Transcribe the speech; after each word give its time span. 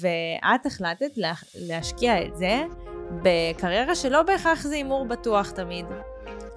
ואת 0.00 0.66
החלטת 0.66 1.16
לה, 1.16 1.32
להשקיע 1.54 2.24
את 2.24 2.36
זה 2.36 2.62
בקריירה 3.22 3.94
שלא 3.94 4.22
בהכרח 4.22 4.62
זה 4.62 4.74
הימור 4.74 5.04
בטוח 5.04 5.50
תמיד. 5.50 5.86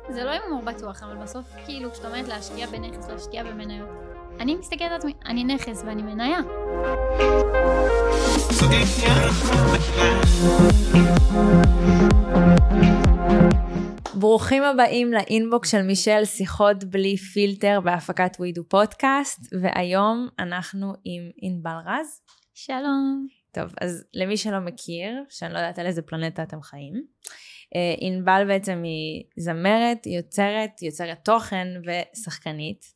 זה 0.10 0.24
לא 0.24 0.30
הימור 0.30 0.62
בטוח, 0.62 1.04
אבל 1.04 1.16
בסוף, 1.16 1.46
כאילו, 1.66 1.92
כשאת 1.92 2.06
אומרת 2.06 2.28
להשקיע 2.28 2.68
בנכס, 2.68 3.10
להשקיע 3.10 3.44
במניות, 3.44 3.90
אני 4.40 4.56
מסתכלת 4.56 4.92
על 4.92 4.98
עצמי, 4.98 5.14
אני 5.26 5.44
נכס 5.44 5.84
ואני 5.86 6.02
מניה. 6.02 6.40
ברוכים 14.14 14.64
הבאים 14.64 15.12
לאינבוקס 15.14 15.72
של 15.72 15.82
מישל, 15.82 16.26
שיחות 16.26 16.84
בלי 16.84 17.18
פילטר 17.18 17.80
בהפקת 17.84 18.36
ווידו 18.40 18.64
פודקאסט, 18.70 19.54
והיום 19.62 20.28
אנחנו 20.40 20.94
עם 21.04 21.22
ענבל 21.42 21.78
רז. 21.86 22.22
שלום. 22.66 23.28
טוב, 23.52 23.74
אז 23.82 24.06
למי 24.14 24.38
שלא 24.38 24.60
מכיר, 24.60 25.24
שאני 25.30 25.54
לא 25.54 25.58
יודעת 25.58 25.80
על 25.80 25.86
איזה 25.86 26.02
פלנטה 26.02 26.44
אתם 26.44 26.62
חיים, 26.62 26.94
אה, 27.76 27.96
ענבל 27.98 28.44
בעצם 28.48 28.82
היא 28.84 29.24
זמרת, 29.38 30.06
יוצרת, 30.06 30.82
יוצרת 30.82 31.26
תוכן 31.26 31.68
ושחקנית. 31.86 32.94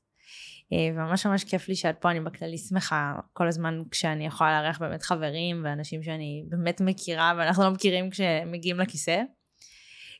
אה, 0.73 0.89
וממש 0.93 1.25
ממש 1.25 1.43
כיף 1.43 1.67
לי 1.67 1.75
שאת 1.75 1.97
פה, 2.01 2.11
אני 2.11 2.19
בכללי 2.19 2.57
שמחה 2.57 3.15
כל 3.33 3.47
הזמן 3.47 3.81
כשאני 3.91 4.25
יכולה 4.25 4.61
לארח 4.61 4.79
באמת 4.79 5.01
חברים 5.01 5.61
ואנשים 5.65 6.03
שאני 6.03 6.43
באמת 6.49 6.81
מכירה 6.81 7.33
ואנחנו 7.37 7.63
לא 7.63 7.71
מכירים 7.71 8.09
כשמגיעים 8.09 8.79
לכיסא. 8.79 9.21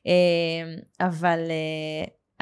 אה, 0.08 0.76
אבל 1.08 1.40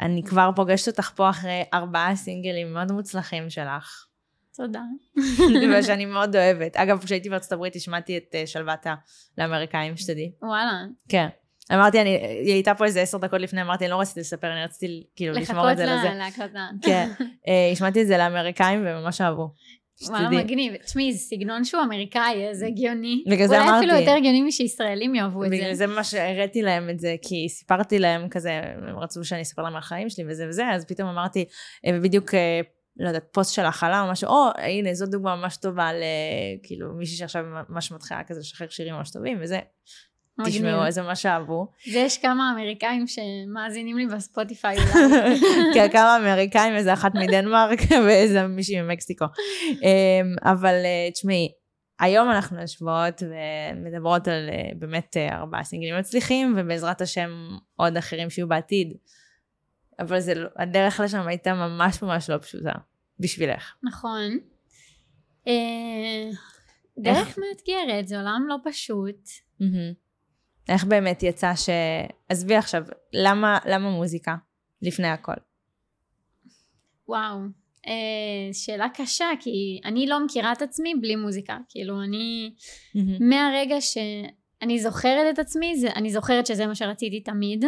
אני 0.00 0.22
כבר 0.22 0.50
פוגשת 0.56 0.88
אותך 0.88 1.10
פה 1.16 1.30
אחרי 1.30 1.62
ארבעה 1.74 2.16
סינגלים 2.16 2.72
מאוד 2.72 2.92
מוצלחים 2.92 3.50
שלך. 3.50 4.11
תודה. 4.56 4.82
ושאני 5.78 6.04
מאוד 6.14 6.36
אוהבת. 6.36 6.76
אגב, 6.76 7.04
כשהייתי 7.04 7.30
בארצות 7.30 7.52
הברית 7.52 7.76
השמעתי 7.76 8.16
את 8.16 8.34
שלוותה 8.46 8.94
לאמריקאים, 9.38 9.96
שתדעי. 9.96 10.32
וואלה. 10.42 10.84
כן. 11.08 11.26
אמרתי, 11.72 12.00
אני, 12.00 12.10
היא 12.10 12.52
הייתה 12.52 12.74
פה 12.74 12.84
איזה 12.84 13.00
עשר 13.00 13.18
דקות 13.18 13.40
לפני, 13.40 13.62
אמרתי, 13.62 13.84
אני 13.84 13.90
לא 13.90 14.00
רציתי 14.00 14.20
לספר, 14.20 14.52
אני 14.52 14.64
רציתי 14.64 15.06
כאילו 15.16 15.32
לשמור 15.32 15.72
את 15.72 15.76
זה 15.76 15.84
לזה. 15.84 15.94
לחכות 15.94 16.16
להקלטה. 16.18 16.68
כן. 16.82 17.08
השמעתי 17.72 18.02
את 18.02 18.06
זה 18.06 18.18
לאמריקאים 18.18 18.84
וממש 18.86 19.20
אהבו. 19.20 19.48
וואלה, 20.08 20.30
מגניב. 20.30 20.76
תשמעי, 20.76 21.12
זה 21.12 21.18
סגנון 21.18 21.64
שהוא 21.64 21.82
אמריקאי, 21.82 22.54
זה 22.54 22.66
הגיוני. 22.66 23.24
בגלל 23.30 23.46
זה 23.46 23.56
אמרתי. 23.56 23.70
אולי 23.70 23.78
אפילו 23.78 24.00
יותר 24.00 24.16
הגיוני 24.16 24.42
משישראלים 24.42 25.14
יאהבו 25.14 25.44
את 25.44 25.50
זה. 25.50 25.56
בגלל 25.56 25.74
זה 25.74 25.86
ממש 25.86 26.14
הראיתי 26.14 26.62
להם 26.62 26.90
את 26.90 27.00
זה, 27.00 27.14
כי 27.22 27.48
סיפרתי 27.48 27.98
להם 27.98 28.28
כזה, 28.28 28.60
הם 28.88 28.98
רצו 28.98 29.24
שאני 29.24 29.42
אספר 29.42 29.62
להם 29.62 29.72
על 29.72 29.78
החיים 29.78 30.10
שלי 30.10 30.24
וזה 30.28 30.46
וזה, 30.48 30.70
אז 30.70 30.84
פתאום 30.84 31.08
אמרתי, 31.08 31.44
ובדיוק 31.88 32.30
לא 32.96 33.08
יודעת, 33.08 33.24
פוסט 33.32 33.54
של 33.54 33.64
הכלה 33.64 34.00
או 34.00 34.10
משהו, 34.10 34.28
או 34.28 34.50
הנה, 34.58 34.94
זו 34.94 35.06
דוגמה 35.06 35.36
ממש 35.36 35.56
טובה 35.56 35.90
לכאילו 35.92 36.92
מישהי 36.94 37.16
שעכשיו 37.16 37.44
ממש 37.68 37.92
מתחילה 37.92 38.24
כזה 38.24 38.40
לשחרר 38.40 38.68
שירים 38.68 38.94
ממש 38.94 39.10
טובים, 39.10 39.38
וזה, 39.42 39.58
תשמעו, 40.46 40.86
איזה 40.86 41.02
ממש 41.02 41.26
אהבו. 41.26 41.66
זה 41.92 41.98
יש 41.98 42.18
כמה 42.18 42.52
אמריקאים 42.54 43.04
שמאזינים 43.06 43.98
לי 43.98 44.06
בספוטיפיי 44.06 44.76
אולי. 44.76 45.40
כן, 45.74 45.88
כמה 45.92 46.16
אמריקאים, 46.16 46.74
איזה 46.74 46.92
אחת 46.92 47.14
מדנמרק 47.14 47.78
ואיזה 48.06 48.46
מישהי 48.46 48.80
ממקסיקו. 48.80 49.24
אבל 50.42 50.74
תשמעי, 51.12 51.52
היום 52.00 52.30
אנחנו 52.30 52.60
יושבות 52.60 53.22
ומדברות 53.22 54.28
על 54.28 54.50
באמת 54.78 55.16
ארבעה 55.16 55.64
סינגלים 55.64 55.98
מצליחים, 55.98 56.54
ובעזרת 56.56 57.00
השם 57.00 57.30
עוד 57.76 57.96
אחרים 57.96 58.30
שיהיו 58.30 58.48
בעתיד. 58.48 58.92
אבל 60.02 60.20
זה, 60.20 60.34
לא, 60.34 60.48
הדרך 60.56 61.00
לשם 61.00 61.26
הייתה 61.26 61.54
ממש 61.54 62.02
ממש 62.02 62.30
לא 62.30 62.38
פשוטה, 62.38 62.72
בשבילך. 63.18 63.74
נכון. 63.82 64.38
דרך 66.98 67.38
מאתגרת, 67.38 68.08
זה 68.08 68.18
עולם 68.18 68.44
לא 68.48 68.56
פשוט. 68.64 69.28
איך 70.68 70.84
באמת 70.84 71.22
יצא 71.22 71.54
ש... 71.56 71.68
עזבי 72.28 72.56
עכשיו, 72.56 72.84
למה, 73.12 73.58
למה 73.66 73.90
מוזיקה 73.90 74.36
לפני 74.82 75.08
הכל? 75.08 75.32
וואו, 77.08 77.38
אה, 77.86 78.52
שאלה 78.52 78.86
קשה, 78.94 79.26
כי 79.40 79.80
אני 79.84 80.06
לא 80.06 80.24
מכירה 80.24 80.52
את 80.52 80.62
עצמי 80.62 80.94
בלי 81.00 81.16
מוזיקה. 81.16 81.58
כאילו, 81.68 82.02
אני, 82.02 82.54
mm-hmm. 82.56 83.24
מהרגע 83.24 83.80
שאני 83.80 84.78
זוכרת 84.78 85.34
את 85.34 85.38
עצמי, 85.38 85.76
זה, 85.76 85.88
אני 85.96 86.10
זוכרת 86.10 86.46
שזה 86.46 86.66
מה 86.66 86.74
שרציתי 86.74 87.20
תמיד. 87.20 87.64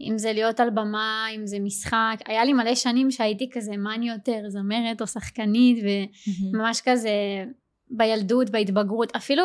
אם 0.00 0.18
זה 0.18 0.32
להיות 0.32 0.60
על 0.60 0.70
במה, 0.70 1.26
אם 1.34 1.46
זה 1.46 1.58
משחק. 1.60 2.16
היה 2.26 2.44
לי 2.44 2.52
מלא 2.52 2.74
שנים 2.74 3.10
שהייתי 3.10 3.50
כזה, 3.52 3.76
מה 3.76 3.94
אני 3.94 4.08
יותר, 4.08 4.42
זמרת 4.48 5.00
או 5.00 5.06
שחקנית, 5.06 5.84
וממש 6.52 6.80
כזה 6.84 7.10
בילדות, 7.90 8.50
בהתבגרות, 8.50 9.16
אפילו 9.16 9.44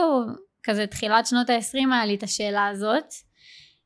כזה 0.64 0.88
תחילת 0.88 1.28
שנות 1.28 1.50
ה-20 1.50 1.94
היה 1.94 2.06
לי 2.06 2.16
את 2.16 2.24
השאלה 2.24 2.68
הזאת. 2.68 3.14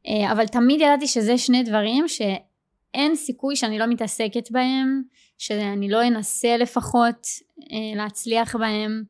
אה, 0.07 0.31
אבל 0.31 0.47
תמיד 0.47 0.81
ידעתי 0.81 1.07
שזה 1.07 1.37
שני 1.37 1.63
דברים 1.63 2.07
שאין 2.07 3.15
סיכוי 3.15 3.55
שאני 3.55 3.79
לא 3.79 3.85
מתעסקת 3.87 4.51
בהם, 4.51 5.01
שאני 5.37 5.89
לא 5.89 6.07
אנסה 6.07 6.57
לפחות 6.57 7.27
אה, 7.71 7.95
להצליח 7.95 8.55
בהם. 8.55 9.03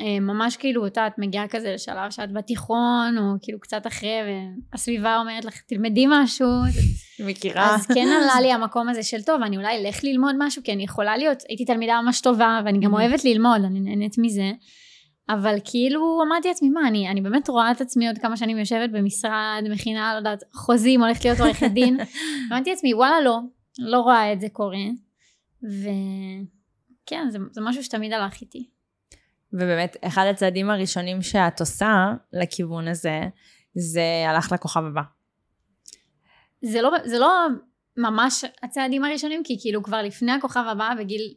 אה, 0.00 0.20
ממש 0.20 0.56
כאילו 0.56 0.84
אותה 0.84 1.06
את 1.06 1.12
מגיעה 1.18 1.48
כזה 1.48 1.72
לשלב 1.74 2.10
שאת 2.10 2.32
בתיכון 2.32 3.18
או 3.18 3.22
כאילו 3.42 3.60
קצת 3.60 3.86
אחרי 3.86 4.18
והסביבה 4.72 5.16
אומרת 5.16 5.44
לך 5.44 5.60
תלמדי 5.60 6.04
משהו. 6.08 6.48
מכירה. 7.26 7.74
אז 7.74 7.86
כן 7.86 8.08
עלה 8.22 8.40
לי 8.40 8.52
המקום 8.52 8.88
הזה 8.88 9.02
של 9.02 9.22
טוב 9.22 9.42
אני 9.42 9.56
אולי 9.56 9.78
אלך 9.78 10.04
ללמוד 10.04 10.34
משהו 10.38 10.62
כי 10.62 10.72
אני 10.72 10.84
יכולה 10.84 11.16
להיות 11.16 11.42
הייתי 11.48 11.64
תלמידה 11.64 12.00
ממש 12.02 12.20
טובה 12.20 12.60
ואני 12.64 12.80
גם 12.80 12.94
אוהבת 12.94 13.24
ללמוד 13.24 13.64
אני 13.64 13.80
נהנית 13.80 14.14
מזה. 14.18 14.52
אבל 15.28 15.56
כאילו 15.64 16.22
אמרתי 16.26 16.48
לעצמי 16.48 16.68
מה 16.68 16.88
אני, 16.88 17.08
אני 17.08 17.20
באמת 17.20 17.48
רואה 17.48 17.70
את 17.70 17.80
עצמי 17.80 18.08
עוד 18.08 18.18
כמה 18.18 18.36
שנים 18.36 18.58
יושבת 18.58 18.90
במשרד 18.90 19.64
מכינה 19.70 20.12
לא 20.12 20.18
יודעת 20.18 20.42
חוזים 20.52 21.02
הולכת 21.02 21.24
להיות 21.24 21.40
עורכת 21.40 21.70
דין. 21.70 21.98
אמרתי 22.50 22.70
לעצמי 22.70 22.94
וואלה 22.94 23.20
לא 23.20 23.38
לא 23.78 23.98
רואה 23.98 24.32
את 24.32 24.40
זה 24.40 24.46
קורה. 24.52 24.86
וכן 25.62 27.30
זה, 27.30 27.38
זה 27.50 27.60
משהו 27.60 27.84
שתמיד 27.84 28.12
הלך 28.12 28.40
איתי 28.40 28.71
ובאמת, 29.52 29.96
אחד 30.04 30.26
הצעדים 30.30 30.70
הראשונים 30.70 31.22
שאת 31.22 31.60
עושה 31.60 32.12
לכיוון 32.32 32.88
הזה, 32.88 33.20
זה 33.74 34.24
הלך 34.28 34.52
לכוכב 34.52 34.84
הבא. 34.84 35.02
זה 36.62 36.82
לא, 36.82 36.90
זה 37.04 37.18
לא 37.18 37.46
ממש 37.96 38.44
הצעדים 38.62 39.04
הראשונים, 39.04 39.42
כי 39.44 39.56
כאילו 39.60 39.82
כבר 39.82 40.02
לפני 40.02 40.32
הכוכב 40.32 40.64
הבא, 40.70 40.90
בגיל 40.98 41.34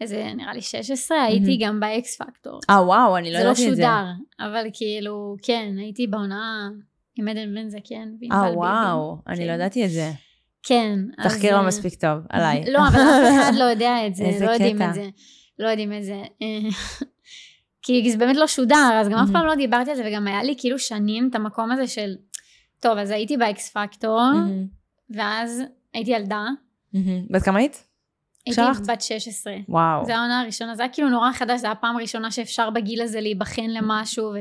איזה 0.00 0.32
נראה 0.36 0.54
לי 0.54 0.62
16, 0.62 1.22
הייתי 1.22 1.56
mm-hmm. 1.56 1.66
גם 1.66 1.80
באקס 1.80 2.16
פקטור. 2.16 2.60
אה 2.70 2.82
וואו, 2.86 3.16
אני 3.16 3.32
לא 3.32 3.38
ידעתי 3.38 3.50
את 3.50 3.56
זה. 3.56 3.74
זה 3.76 3.82
לא 3.82 3.88
שודר, 3.88 4.04
אבל 4.40 4.66
כאילו, 4.72 5.36
כן, 5.42 5.74
הייתי 5.78 6.06
בעונה 6.06 6.68
עם 7.16 7.28
עדן 7.28 7.54
בן 7.54 7.68
זקן. 7.68 8.08
אה 8.32 8.52
וואו, 8.54 9.16
ביבי. 9.16 9.22
אני 9.28 9.36
כן. 9.36 9.46
לא 9.46 9.52
ידעתי 9.52 9.84
את 9.84 9.90
זה. 9.90 10.10
כן. 10.62 10.98
תחקיר 11.22 11.56
לא 11.56 11.66
מספיק 11.66 11.94
טוב, 11.94 12.18
עליי. 12.28 12.64
לא, 12.72 12.78
אבל 12.88 13.00
אף 13.00 13.42
אחד 13.42 13.52
לא 13.58 13.64
יודע 13.64 14.06
את 14.06 14.14
זה, 14.14 14.24
לא. 14.46 14.50
יודעים 14.50 14.82
את 14.82 14.94
זה. 14.94 15.08
לא 15.58 15.68
יודעים 15.68 15.92
את 15.92 16.04
זה. 16.04 16.22
כי 18.02 18.10
זה 18.12 18.18
באמת 18.18 18.36
לא 18.36 18.46
שודר, 18.46 19.00
אז 19.00 19.08
גם 19.08 19.18
אף 19.18 19.28
פעם 19.32 19.46
לא 19.46 19.54
דיברתי 19.54 19.90
על 19.90 19.96
זה, 19.96 20.02
וגם 20.06 20.26
היה 20.26 20.42
לי 20.42 20.54
כאילו 20.58 20.78
שנים 20.78 21.28
את 21.30 21.34
המקום 21.34 21.70
הזה 21.70 21.86
של, 21.86 22.14
טוב, 22.80 22.98
אז 22.98 23.10
הייתי 23.10 23.36
באקס 23.36 23.70
פקטור, 23.70 24.20
ואז 25.10 25.62
הייתי 25.94 26.10
ילדה. 26.10 26.44
בת 27.30 27.42
כמה 27.42 27.58
היית? 27.58 27.84
הייתי 28.46 28.60
בת 28.88 29.00
16. 29.02 29.52
וואו. 29.68 30.04
זו 30.04 30.12
העונה 30.12 30.40
הראשונה, 30.40 30.74
זה 30.74 30.82
היה 30.82 30.92
כאילו 30.92 31.08
נורא 31.08 31.32
חדש, 31.32 31.60
זו 31.60 31.66
הייתה 31.66 31.78
הפעם 31.78 31.96
הראשונה 31.96 32.30
שאפשר 32.30 32.70
בגיל 32.70 33.02
הזה 33.02 33.20
להיבחן 33.20 33.70
למשהו. 33.70 34.24
ו... 34.24 34.36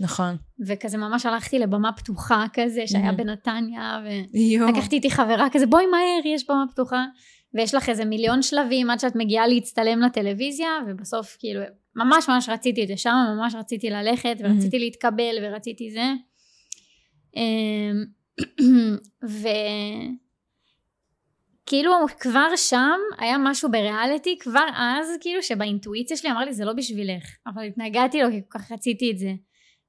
נכון. 0.00 0.36
וכזה 0.66 0.98
ממש 0.98 1.26
הלכתי 1.26 1.58
לבמה 1.58 1.92
פתוחה 1.92 2.44
כזה, 2.52 2.86
שהיה 2.86 3.12
בנתניה, 3.12 4.00
ולקחתי 4.60 4.96
איתי 4.96 5.10
חברה 5.10 5.46
כזה, 5.52 5.66
בואי 5.66 5.86
מהר, 5.86 6.34
יש 6.34 6.48
במה 6.48 6.64
פתוחה. 6.70 7.04
ויש 7.54 7.74
לך 7.74 7.88
איזה 7.88 8.04
מיליון 8.04 8.42
שלבים 8.42 8.90
עד 8.90 9.00
שאת 9.00 9.16
מגיעה 9.16 9.46
להצטלם 9.46 10.00
לטלוויזיה, 10.00 10.68
ובסוף 10.86 11.36
כאילו 11.38 11.60
ממש 11.96 12.28
ממש 12.28 12.48
רציתי 12.48 12.82
את 12.82 12.88
זה 12.88 12.96
שם, 12.96 13.14
ממש 13.36 13.54
רציתי 13.54 13.90
ללכת 13.90 14.36
ורציתי 14.40 14.76
mm-hmm. 14.76 14.80
להתקבל 14.80 15.36
ורציתי 15.42 15.90
זה. 15.90 16.12
אמ, 17.36 18.04
וכאילו 21.64 21.92
כבר 22.20 22.56
שם 22.56 22.98
היה 23.18 23.38
משהו 23.38 23.70
בריאליטי, 23.70 24.38
כבר 24.40 24.66
אז 24.76 25.08
כאילו 25.20 25.42
שבאינטואיציה 25.42 26.16
שלי 26.16 26.30
אמר 26.30 26.44
לי 26.44 26.54
זה 26.54 26.64
לא 26.64 26.72
בשבילך, 26.72 27.24
אבל 27.46 27.64
התנגדתי 27.64 28.22
לו 28.22 28.30
כי 28.30 28.40
כל 28.48 28.58
כך 28.58 28.72
רציתי 28.72 29.10
את 29.10 29.18
זה. 29.18 29.32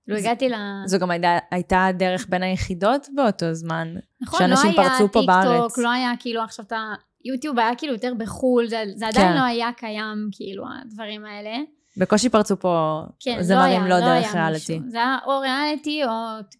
כאילו 0.04 0.18
הגעתי 0.18 0.50
ל... 0.50 0.54
זו 0.86 1.00
גם 1.00 1.12
הייתה, 1.12 1.38
הייתה 1.52 1.88
דרך 1.94 2.26
בין 2.30 2.44
היחידות 2.44 3.08
באותו 3.16 3.54
זמן. 3.54 3.96
נכון, 4.22 4.50
לא 4.50 4.56
היה 4.64 4.98
טיק 4.98 5.30
טוק, 5.44 5.78
לא 5.78 5.90
היה 5.90 6.12
כאילו 6.20 6.42
עכשיו 6.42 6.66
אתה... 6.66 6.94
יוטיוב 7.26 7.60
היה 7.60 7.76
כאילו 7.76 7.94
יותר 7.94 8.14
בחו"ל, 8.18 8.68
זה, 8.68 8.84
זה 8.96 9.08
עדיין 9.08 9.28
כן. 9.28 9.36
לא 9.36 9.44
היה 9.44 9.70
קיים, 9.78 10.30
כאילו, 10.32 10.64
הדברים 10.82 11.26
האלה. 11.26 11.58
בקושי 11.98 12.30
פרצו 12.30 12.60
פה 12.60 13.02
כן, 13.20 13.42
זמרים 13.42 13.82
לא, 13.82 13.90
לא, 13.90 14.00
לא 14.00 14.06
דרך 14.06 14.36
ריאליטי. 14.36 14.80
זה 14.88 14.98
היה 14.98 15.18
או 15.26 15.40
ריאליטי 15.40 16.04
או 16.06 16.10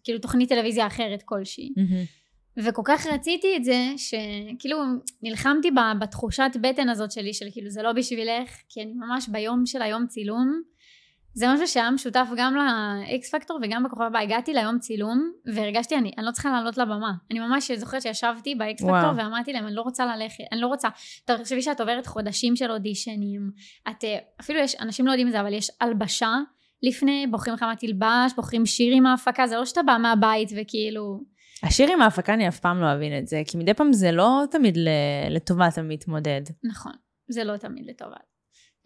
כאילו 0.04 0.18
תוכנית 0.18 0.48
טלוויזיה 0.48 0.86
אחרת 0.86 1.22
כלשהי. 1.24 1.72
Mm-hmm. 1.76 2.22
וכל 2.56 2.82
כך 2.84 3.06
רציתי 3.06 3.56
את 3.56 3.64
זה, 3.64 3.86
שכאילו 3.96 4.78
נלחמתי 5.22 5.70
בתחושת 6.00 6.50
בטן 6.60 6.88
הזאת 6.88 7.12
שלי, 7.12 7.34
של 7.34 7.46
כאילו 7.52 7.70
זה 7.70 7.82
לא 7.82 7.92
בשבילך, 7.92 8.50
כי 8.68 8.82
אני 8.82 8.92
ממש 8.92 9.28
ביום 9.28 9.66
של 9.66 9.82
היום 9.82 10.06
צילום, 10.06 10.62
זה 11.34 11.46
משהו 11.54 11.68
שהיה 11.68 11.90
משותף 11.90 12.26
גם 12.36 12.54
לאקס 12.54 13.34
פקטור 13.34 13.58
וגם 13.62 13.82
בכוכב 13.82 14.02
הבא. 14.02 14.18
הגעתי 14.18 14.54
ליום 14.54 14.78
צילום 14.78 15.32
והרגשתי, 15.54 15.96
אני, 15.96 16.12
אני 16.18 16.26
לא 16.26 16.30
צריכה 16.30 16.50
לעלות 16.52 16.78
לבמה. 16.78 17.12
אני 17.30 17.40
ממש 17.40 17.70
זוכרת 17.70 18.02
שישבתי 18.02 18.54
באקס 18.54 18.82
פקטור 18.82 19.10
ואמרתי 19.16 19.52
להם, 19.52 19.66
אני 19.66 19.74
לא 19.74 19.82
רוצה 19.82 20.06
ללכת, 20.06 20.44
אני 20.52 20.60
לא 20.60 20.66
רוצה. 20.66 20.88
תחשבי 21.24 21.62
שאת 21.62 21.80
עוברת 21.80 22.06
חודשים 22.06 22.56
של 22.56 22.70
אודישנים. 22.70 23.50
את, 23.88 24.04
אפילו 24.40 24.58
יש, 24.58 24.74
אנשים 24.80 25.06
לא 25.06 25.10
יודעים 25.10 25.26
את 25.26 25.32
זה, 25.32 25.40
אבל 25.40 25.52
יש 25.52 25.70
הלבשה 25.80 26.36
לפני, 26.82 27.26
בוחרים 27.30 27.54
לך 27.54 27.62
מה 27.62 27.76
תלבש, 27.76 28.32
בוחרים 28.36 28.66
שיר 28.66 28.94
עם 28.96 29.06
ההפקה, 29.06 29.46
זה 29.46 29.56
לא 29.56 29.64
שאתה 29.64 29.82
בא 29.82 29.96
מהבית 30.00 30.48
וכאילו... 30.56 31.20
השיר 31.62 31.92
עם 31.92 32.02
ההפקה 32.02 32.34
אני 32.34 32.48
אף 32.48 32.60
פעם 32.60 32.80
לא 32.80 32.92
אבין 32.92 33.18
את 33.18 33.26
זה, 33.26 33.42
כי 33.46 33.56
מדי 33.56 33.74
פעם 33.74 33.92
זה 33.92 34.12
לא 34.12 34.42
תמיד 34.50 34.78
לטובת 35.30 35.78
המתמודד. 35.78 36.42
נכון, 36.64 36.92
זה 37.28 37.44
לא 37.44 37.56
תמיד 37.56 37.86
לטובת. 37.86 38.32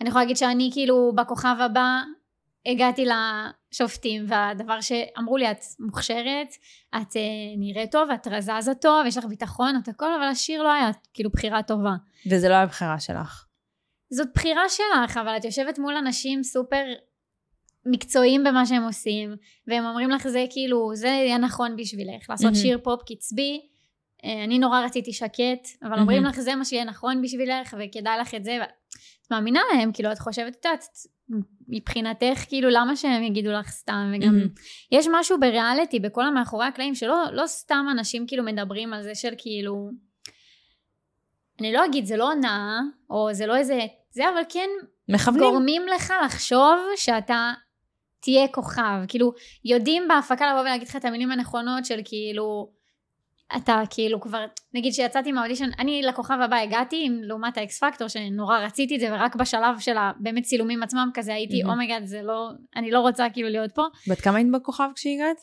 אני 0.00 0.08
יכולה 0.08 0.25
להגיד 0.25 0.37
שאני 0.37 0.70
כאילו 0.72 1.12
בכוכב 1.14 1.56
הבא 1.60 2.02
הגעתי 2.67 3.05
לשופטים 3.05 4.25
והדבר 4.29 4.81
שאמרו 4.81 5.37
לי 5.37 5.51
את 5.51 5.61
מוכשרת 5.81 6.55
את 6.97 7.11
uh, 7.11 7.59
נראית 7.59 7.93
טוב 7.93 8.11
את 8.11 8.27
רזזה 8.27 8.75
טוב 8.75 9.07
יש 9.07 9.17
לך 9.17 9.25
ביטחון 9.25 9.81
את 9.83 9.89
הכל 9.89 10.15
אבל 10.15 10.23
השיר 10.23 10.63
לא 10.63 10.73
היה 10.73 10.91
כאילו 11.15 11.31
בחירה 11.31 11.63
טובה 11.63 11.93
וזה 12.31 12.49
לא 12.49 12.55
היה 12.55 12.67
בחירה 12.67 13.01
שלך 13.01 13.47
זאת 14.11 14.29
בחירה 14.35 14.69
שלך 14.69 15.17
אבל 15.17 15.37
את 15.37 15.45
יושבת 15.45 15.79
מול 15.79 15.97
אנשים 15.97 16.43
סופר 16.43 16.85
מקצועיים 17.87 18.45
במה 18.45 18.67
שהם 18.67 18.83
עושים 18.83 19.37
והם 19.67 19.85
אומרים 19.85 20.11
לך 20.11 20.29
זה 20.29 20.45
כאילו 20.51 20.91
זה 20.95 21.07
יהיה 21.07 21.39
נכון 21.39 21.77
בשבילך 21.77 22.31
לעשות 22.31 22.53
mm-hmm. 22.53 22.57
שיר 22.57 22.79
פופ 22.83 23.03
קצבי 23.03 23.61
אה, 24.25 24.45
אני 24.45 24.59
נורא 24.59 24.81
רציתי 24.81 25.13
שקט 25.13 25.69
אבל 25.83 25.93
mm-hmm. 25.93 26.01
אומרים 26.01 26.25
לך 26.25 26.41
זה 26.41 26.55
מה 26.55 26.65
שיהיה 26.65 26.85
נכון 26.85 27.23
בשבילך 27.23 27.77
וכדאי 27.79 28.19
לך 28.21 28.35
את 28.35 28.45
זה 28.45 28.59
ואת 28.61 28.69
מאמינה 29.31 29.61
להם 29.73 29.93
כאילו 29.93 30.13
את 30.13 30.19
חושבת 30.19 30.57
את 30.57 30.65
יודעת 30.65 30.85
מבחינתך 31.69 32.44
כאילו 32.49 32.69
למה 32.70 32.96
שהם 32.96 33.23
יגידו 33.23 33.52
לך 33.52 33.69
סתם? 33.69 34.12
וגם 34.14 34.34
mm-hmm. 34.34 34.61
יש 34.93 35.06
משהו 35.12 35.40
בריאליטי 35.40 36.00
בכל 36.00 36.25
המאחורי 36.25 36.67
הקלעים 36.67 36.94
שלא 36.94 37.25
לא 37.32 37.46
סתם 37.46 37.87
אנשים 37.90 38.26
כאילו 38.26 38.44
מדברים 38.44 38.93
על 38.93 39.02
זה 39.02 39.14
של 39.14 39.34
כאילו 39.38 39.90
אני 41.61 41.73
לא 41.73 41.84
אגיד 41.84 42.05
זה 42.05 42.17
לא 42.17 42.32
הונאה 42.32 42.81
או 43.11 43.28
זה 43.32 43.46
לא 43.46 43.56
איזה 43.56 43.78
זה 44.11 44.28
אבל 44.28 44.43
כן 44.49 44.69
מכוונים. 45.08 45.40
גורמים 45.40 45.82
לך 45.96 46.12
לחשוב 46.25 46.78
שאתה 46.96 47.52
תהיה 48.20 48.49
כוכב. 48.49 49.05
כאילו 49.08 49.32
יודעים 49.64 50.08
בהפקה 50.08 50.50
לבוא 50.50 50.61
ולהגיד 50.61 50.88
לך 50.88 50.96
את 50.96 51.05
המילים 51.05 51.31
הנכונות 51.31 51.84
של 51.84 52.00
כאילו 52.05 52.70
אתה 53.56 53.82
כאילו 53.90 54.20
כבר, 54.20 54.44
נגיד 54.75 54.93
שיצאתי 54.93 55.32
מהאודישן, 55.32 55.70
אני 55.78 56.02
לכוכב 56.02 56.38
הבא 56.44 56.56
הגעתי, 56.56 57.08
לעומת 57.22 57.58
ה 57.58 57.72
X 57.72 57.85
Factor 57.85 58.08
שנורא 58.08 58.58
רציתי 58.58 58.94
את 58.94 59.00
זה, 59.00 59.12
ורק 59.12 59.37
בשלב 59.37 59.78
של 59.78 59.96
הבאמת 59.96 60.43
צילומים 60.43 60.82
עצמם 60.82 61.10
כזה 61.14 61.34
הייתי, 61.34 61.64
oh 61.64 61.74
my 61.74 61.83
god, 61.83 62.03
oh 62.03 62.06
זה 62.06 62.22
לא, 62.22 62.50
אני 62.76 62.90
לא 62.90 63.00
רוצה 63.00 63.26
כאילו 63.32 63.48
להיות 63.48 63.72
פה. 63.75 63.82
בת 64.10 64.20
כמה 64.20 64.38
היית 64.38 64.52
בכוכב 64.52 64.88
כשהגעת? 64.94 65.37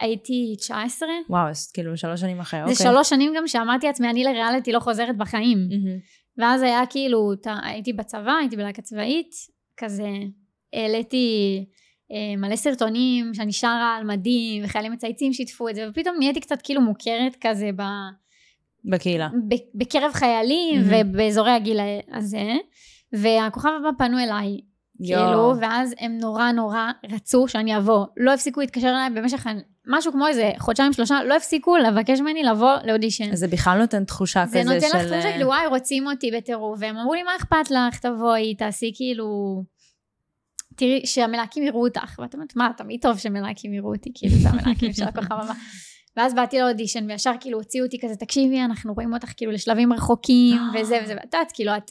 הייתי 0.00 0.54
19. 0.58 1.08
וואו, 1.28 1.48
אז 1.48 1.70
כאילו 1.72 1.96
שלוש 1.96 2.20
שנים 2.20 2.40
אחרי, 2.40 2.60
אוקיי. 2.60 2.74
זה 2.74 2.84
שלוש 2.84 3.08
שנים 3.08 3.32
גם 3.36 3.46
שאמרתי 3.46 3.86
לעצמי, 3.86 4.10
אני 4.10 4.24
לריאליטי 4.24 4.72
לא 4.72 4.80
חוזרת 4.80 5.16
בחיים. 5.16 5.58
ואז 6.38 6.62
היה 6.62 6.86
כאילו, 6.86 7.32
הייתי 7.62 7.92
בצבא, 7.92 8.32
הייתי 8.40 8.56
בלהקה 8.56 8.82
צבאית, 8.82 9.30
כזה, 9.76 10.08
העליתי... 10.72 11.64
אה, 12.12 12.36
מלא 12.36 12.56
סרטונים 12.56 13.34
שאני 13.34 13.52
שרה 13.52 13.96
על 13.98 14.04
מדים 14.04 14.64
וחיילים 14.64 14.92
מצייצים 14.92 15.32
שיתפו 15.32 15.68
את 15.68 15.74
זה 15.74 15.86
ופתאום 15.90 16.16
נהייתי 16.18 16.40
קצת 16.40 16.62
כאילו 16.62 16.80
מוכרת 16.80 17.36
כזה 17.40 17.70
ב... 17.76 17.82
בקהילה. 18.84 19.28
ב- 19.48 19.78
בקרב 19.78 20.12
חיילים 20.12 20.80
mm-hmm. 20.80 21.06
ובאזורי 21.10 21.50
הגיל 21.50 21.80
הזה 22.12 22.52
והכוכב 23.12 23.68
הבא 23.80 23.90
פנו 23.98 24.18
אליי 24.18 24.60
כאילו 25.06 25.54
ואז 25.60 25.94
הם 25.98 26.18
נורא 26.18 26.52
נורא 26.52 26.90
רצו 27.10 27.48
שאני 27.48 27.76
אבוא 27.76 28.06
לא 28.16 28.34
הפסיקו 28.34 28.60
להתקשר 28.60 28.88
אליי 28.88 29.10
במשך 29.10 29.46
משהו 29.86 30.12
כמו 30.12 30.26
איזה 30.26 30.50
חודשיים 30.58 30.92
שלושה 30.92 31.24
לא 31.24 31.36
הפסיקו 31.36 31.76
לבקש 31.76 32.20
ממני 32.20 32.42
לבוא 32.42 32.72
לאודישן. 32.84 33.32
אז 33.32 33.38
זה 33.38 33.48
בכלל 33.48 33.78
נותן 33.78 34.04
תחושה 34.04 34.46
כזה 34.46 34.62
של... 34.62 34.68
זה 34.68 34.74
נותן 34.74 34.86
לך 34.86 35.12
תחושה 35.12 35.30
כאילו 35.30 35.46
וואי 35.46 35.66
רוצים 35.66 36.06
אותי 36.06 36.30
בטירוף 36.30 36.78
והם 36.80 36.96
אמרו 36.96 37.14
לי 37.14 37.22
מה 37.22 37.30
אכפת 37.36 37.70
לך 37.70 37.98
תבואי 37.98 38.54
תעשי 38.54 38.92
כאילו 38.94 39.62
תראי, 40.76 41.06
שהמלהקים 41.06 41.62
יראו 41.62 41.86
אותך, 41.86 42.18
ואת 42.18 42.34
אומרת, 42.34 42.56
מה, 42.56 42.70
תמיד 42.76 43.00
טוב 43.02 43.18
שמלהקים 43.18 43.74
יראו 43.74 43.92
אותי, 43.94 44.10
כאילו 44.14 44.34
זה 44.36 44.48
המלהקים 44.48 44.92
של 44.92 45.04
הכוכב 45.04 45.32
הבא. 45.32 45.52
ואז 46.16 46.34
באתי 46.34 46.58
לאודישן, 46.58 47.10
וישר 47.10 47.32
כאילו 47.40 47.58
הוציאו 47.58 47.84
אותי 47.84 47.98
כזה, 48.00 48.16
תקשיבי, 48.16 48.60
אנחנו 48.60 48.94
רואים 48.94 49.14
אותך 49.14 49.32
כאילו 49.36 49.52
לשלבים 49.52 49.92
רחוקים, 49.92 50.60
וזה 50.74 51.00
וזה, 51.04 51.14
ואת 51.14 51.24
יודעת, 51.24 51.52
כאילו 51.54 51.76
את, 51.76 51.90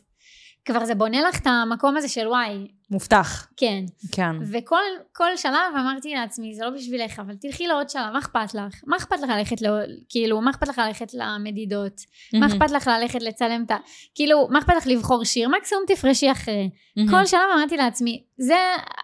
כבר 0.65 0.85
זה 0.85 0.95
בונה 0.95 1.21
לך 1.21 1.39
את 1.39 1.47
המקום 1.47 1.97
הזה 1.97 2.07
של 2.07 2.27
וואי. 2.27 2.67
מובטח. 2.91 3.47
כן. 3.57 3.85
כן. 4.11 4.35
וכל 4.51 5.27
שלב 5.35 5.73
אמרתי 5.75 6.13
לעצמי, 6.13 6.55
זה 6.55 6.65
לא 6.65 6.69
בשבילך, 6.69 7.19
אבל 7.19 7.35
תלכי 7.35 7.67
לעוד 7.67 7.89
שלב, 7.89 8.09
מה 8.13 8.19
אכפת 8.19 8.53
לך? 8.53 8.81
מה 8.87 8.97
אכפת 8.97 9.19
לך 9.21 9.29
ללכת, 9.29 9.61
לא, 9.61 9.69
כאילו, 10.09 10.41
מה 10.41 10.51
אכפת 10.51 10.67
לך 10.67 10.77
ללכת 10.77 11.13
למדידות? 11.13 11.99
Mm-hmm. 11.99 12.39
מה 12.39 12.45
אכפת 12.45 12.71
לך 12.71 12.87
ללכת 12.87 13.21
לצלם 13.21 13.63
את 13.65 13.71
ה... 13.71 13.77
כאילו, 14.15 14.47
מה 14.51 14.59
אכפת 14.59 14.73
לך 14.77 14.87
לבחור 14.87 15.23
שיר? 15.23 15.49
מקסימום 15.49 15.83
תפרשי 15.87 16.31
אחרי. 16.31 16.69
Mm-hmm. 16.69 17.11
כל 17.11 17.25
שלב 17.25 17.41
אמרתי 17.55 17.77
לעצמי, 17.77 18.23
זה, 18.37 18.57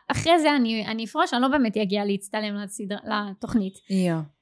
אחרי 0.08 0.40
זה 0.40 0.56
אני, 0.56 0.86
אני 0.88 1.06
אפרוש, 1.06 1.34
אני 1.34 1.42
לא 1.42 1.48
באמת 1.48 1.78
אגיע 1.78 2.06
להצטלם 2.06 2.56
לסדר, 2.56 2.98
לתוכנית. 3.06 3.74
Yeah. 3.74 4.40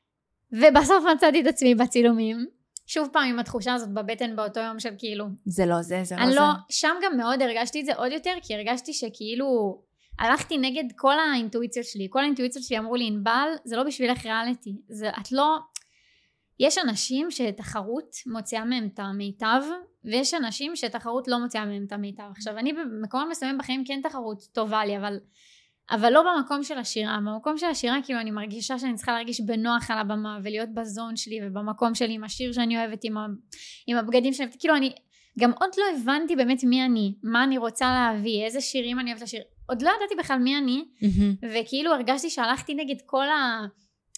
ובסוף 0.52 1.04
מצאתי 1.16 1.42
את 1.42 1.48
עצמי 1.48 1.76
בצילומים. 1.76 2.57
שוב 2.88 3.10
פעם 3.14 3.30
עם 3.30 3.40
התחושה 3.40 3.74
הזאת 3.74 3.94
בבטן 3.94 4.36
באותו 4.36 4.60
יום 4.60 4.80
של 4.80 4.94
כאילו... 4.98 5.26
זה 5.46 5.66
לא 5.66 5.82
זה, 5.82 6.04
זה 6.04 6.16
לא 6.16 6.22
אני 6.22 6.32
זה. 6.32 6.40
לא, 6.40 6.46
שם 6.70 6.96
גם 7.04 7.18
מאוד 7.18 7.42
הרגשתי 7.42 7.82
את 7.82 7.86
זה 7.86 7.94
עוד 7.96 8.12
יותר, 8.12 8.34
כי 8.42 8.56
הרגשתי 8.56 8.94
שכאילו 8.94 9.82
הלכתי 10.20 10.58
נגד 10.58 10.84
כל 10.96 11.20
האינטואיציות 11.20 11.86
שלי. 11.86 12.08
כל 12.10 12.20
האינטואיציות 12.20 12.66
שלי 12.66 12.78
אמרו 12.78 12.96
לי, 12.96 13.08
ענבל, 13.08 13.50
זה 13.66 13.76
לא 13.76 13.84
בשבילך 13.84 14.26
ריאליטי. 14.26 14.76
זה, 14.90 15.10
את 15.10 15.32
לא... 15.32 15.58
יש 16.60 16.78
אנשים 16.78 17.32
שתחרות 17.32 18.16
מוציאה 18.26 18.66
מהם 18.66 18.90
את 18.94 19.00
המיטב, 19.00 19.62
ויש 20.06 20.34
אנשים 20.34 20.76
שתחרות 20.76 21.28
לא 21.28 21.40
מוציאה 21.40 21.66
מהם 21.66 21.84
את 21.88 21.92
המיטב. 21.92 22.24
עכשיו, 22.32 22.58
אני 22.58 22.74
במקומות 22.74 23.28
מסוימים 23.32 23.58
בחיים 23.58 23.84
כן 23.88 24.00
תחרות 24.04 24.44
טובה 24.54 24.86
לי, 24.86 24.98
אבל 24.98 25.20
אבל 25.92 26.14
לא 26.14 26.24
במקום 26.24 26.64
של 26.64 26.78
השירה, 26.78 27.18
במקום 27.18 27.58
של 27.58 27.66
השירה 27.66 27.98
כאילו 28.04 28.20
אני 28.20 28.32
מרגישה 28.32 28.80
שאני 28.80 28.96
צריכה 28.96 29.12
להרגיש 29.12 29.42
בנוח 29.42 29.92
על 29.92 29.98
הבמה 29.98 30.40
ולהיות 30.44 30.70
בזון 30.74 31.16
שלי 31.16 31.40
ובמקום 31.44 31.96
שלי 31.96 32.14
עם 32.14 32.24
השיר 32.24 32.52
שאני 32.52 32.78
אוהבת 32.78 33.04
עם, 33.04 33.18
ה, 33.18 33.26
עם 33.88 33.98
הבגדים 33.98 34.34
שאני 34.34 34.46
אוהבת, 34.46 34.60
כאילו 34.60 34.76
אני 34.76 34.96
גם 35.40 35.52
עוד 35.60 35.70
לא 35.78 35.84
הבנתי 35.98 36.36
באמת 36.36 36.64
מי 36.64 36.86
אני, 36.86 37.14
מה 37.24 37.44
אני 37.44 37.58
רוצה 37.58 37.86
להביא, 37.86 38.46
איזה 38.46 38.62
שירים 38.62 39.00
אני 39.00 39.12
אוהבת 39.12 39.24
לשיר, 39.24 39.42
עוד 39.66 39.82
לא 39.82 39.92
ידעתי 39.98 40.16
בכלל 40.20 40.40
מי 40.40 40.58
אני 40.58 40.86
mm-hmm. 41.02 41.46
וכאילו 41.54 41.94
הרגשתי 41.94 42.30
שהלכתי 42.30 42.74
נגד 42.74 42.96
כל 43.06 43.26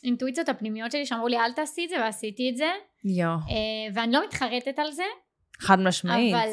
האינטואיציות 0.04 0.50
הפנימיות 0.50 0.92
שלי 0.92 1.06
שאמרו 1.06 1.28
לי 1.28 1.38
אל 1.38 1.54
תעשי 1.54 1.86
את 1.86 1.90
זה 1.90 1.96
ועשיתי 1.96 2.50
את 2.50 2.58
זה. 2.58 2.70
יו. 3.04 3.36
Uh, 3.48 3.52
ואני 3.94 4.12
לא 4.12 4.24
מתחרטת 4.26 4.80
על 4.80 4.92
זה. 4.92 5.04
חד 5.60 5.80
משמעית. 5.80 6.36
אבל 6.36 6.50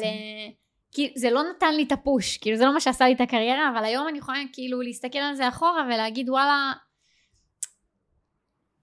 כי 0.91 1.13
זה 1.15 1.29
לא 1.29 1.43
נתן 1.43 1.75
לי 1.75 1.83
את 1.83 1.91
הפוש, 1.91 2.37
כאילו 2.37 2.57
זה 2.57 2.65
לא 2.65 2.73
מה 2.73 2.79
שעשה 2.79 3.05
לי 3.05 3.13
את 3.13 3.21
הקריירה, 3.21 3.69
אבל 3.73 3.85
היום 3.85 4.07
אני 4.07 4.17
יכולה 4.17 4.37
כאילו 4.53 4.81
להסתכל 4.81 5.17
על 5.17 5.35
זה 5.35 5.47
אחורה 5.47 5.83
ולהגיד 5.87 6.29
וואלה, 6.29 6.73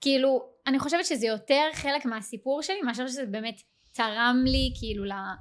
כאילו, 0.00 0.48
אני 0.66 0.78
חושבת 0.78 1.04
שזה 1.04 1.26
יותר 1.26 1.64
חלק 1.72 2.04
מהסיפור 2.04 2.62
שלי, 2.62 2.82
מאשר 2.82 3.06
שזה 3.06 3.26
באמת 3.26 3.60
תרם 3.92 4.42
לי 4.46 4.72
כאילו 4.78 5.04
לה, 5.04 5.34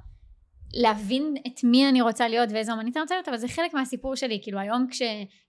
להבין 0.76 1.34
את 1.46 1.64
מי 1.64 1.88
אני 1.88 2.00
רוצה 2.00 2.28
להיות 2.28 2.48
ואיזה 2.52 2.72
אמנית 2.72 2.96
אני 2.96 3.02
רוצה 3.02 3.14
להיות, 3.14 3.28
אבל 3.28 3.36
זה 3.36 3.48
חלק 3.48 3.74
מהסיפור 3.74 4.16
שלי, 4.16 4.40
כאילו 4.42 4.58
היום 4.58 4.86
כש... 4.90 5.02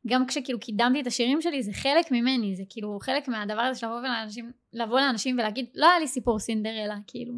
גם 0.08 0.27
כשכאילו 0.27 0.60
קידמתי 0.60 1.01
את 1.01 1.08
השירים 1.08 1.41
שלי, 1.41 1.63
זה 1.63 1.74
חלק 1.74 2.12
ממני, 2.12 2.55
זה 2.55 2.63
כאילו 2.70 3.00
חלק 3.01 3.27
מהדבר 3.27 3.62
הזה 3.62 3.79
של 3.79 3.88
לבוא 3.88 4.01
לאנשים, 4.01 4.51
לבוא 4.74 5.00
לאנשים 5.00 5.38
ולהגיד, 5.39 5.65
לא 5.75 5.89
היה 5.89 6.00
לי 6.00 6.08
סיפור 6.08 6.39
סינדרלה, 6.39 6.96
כאילו. 7.08 7.34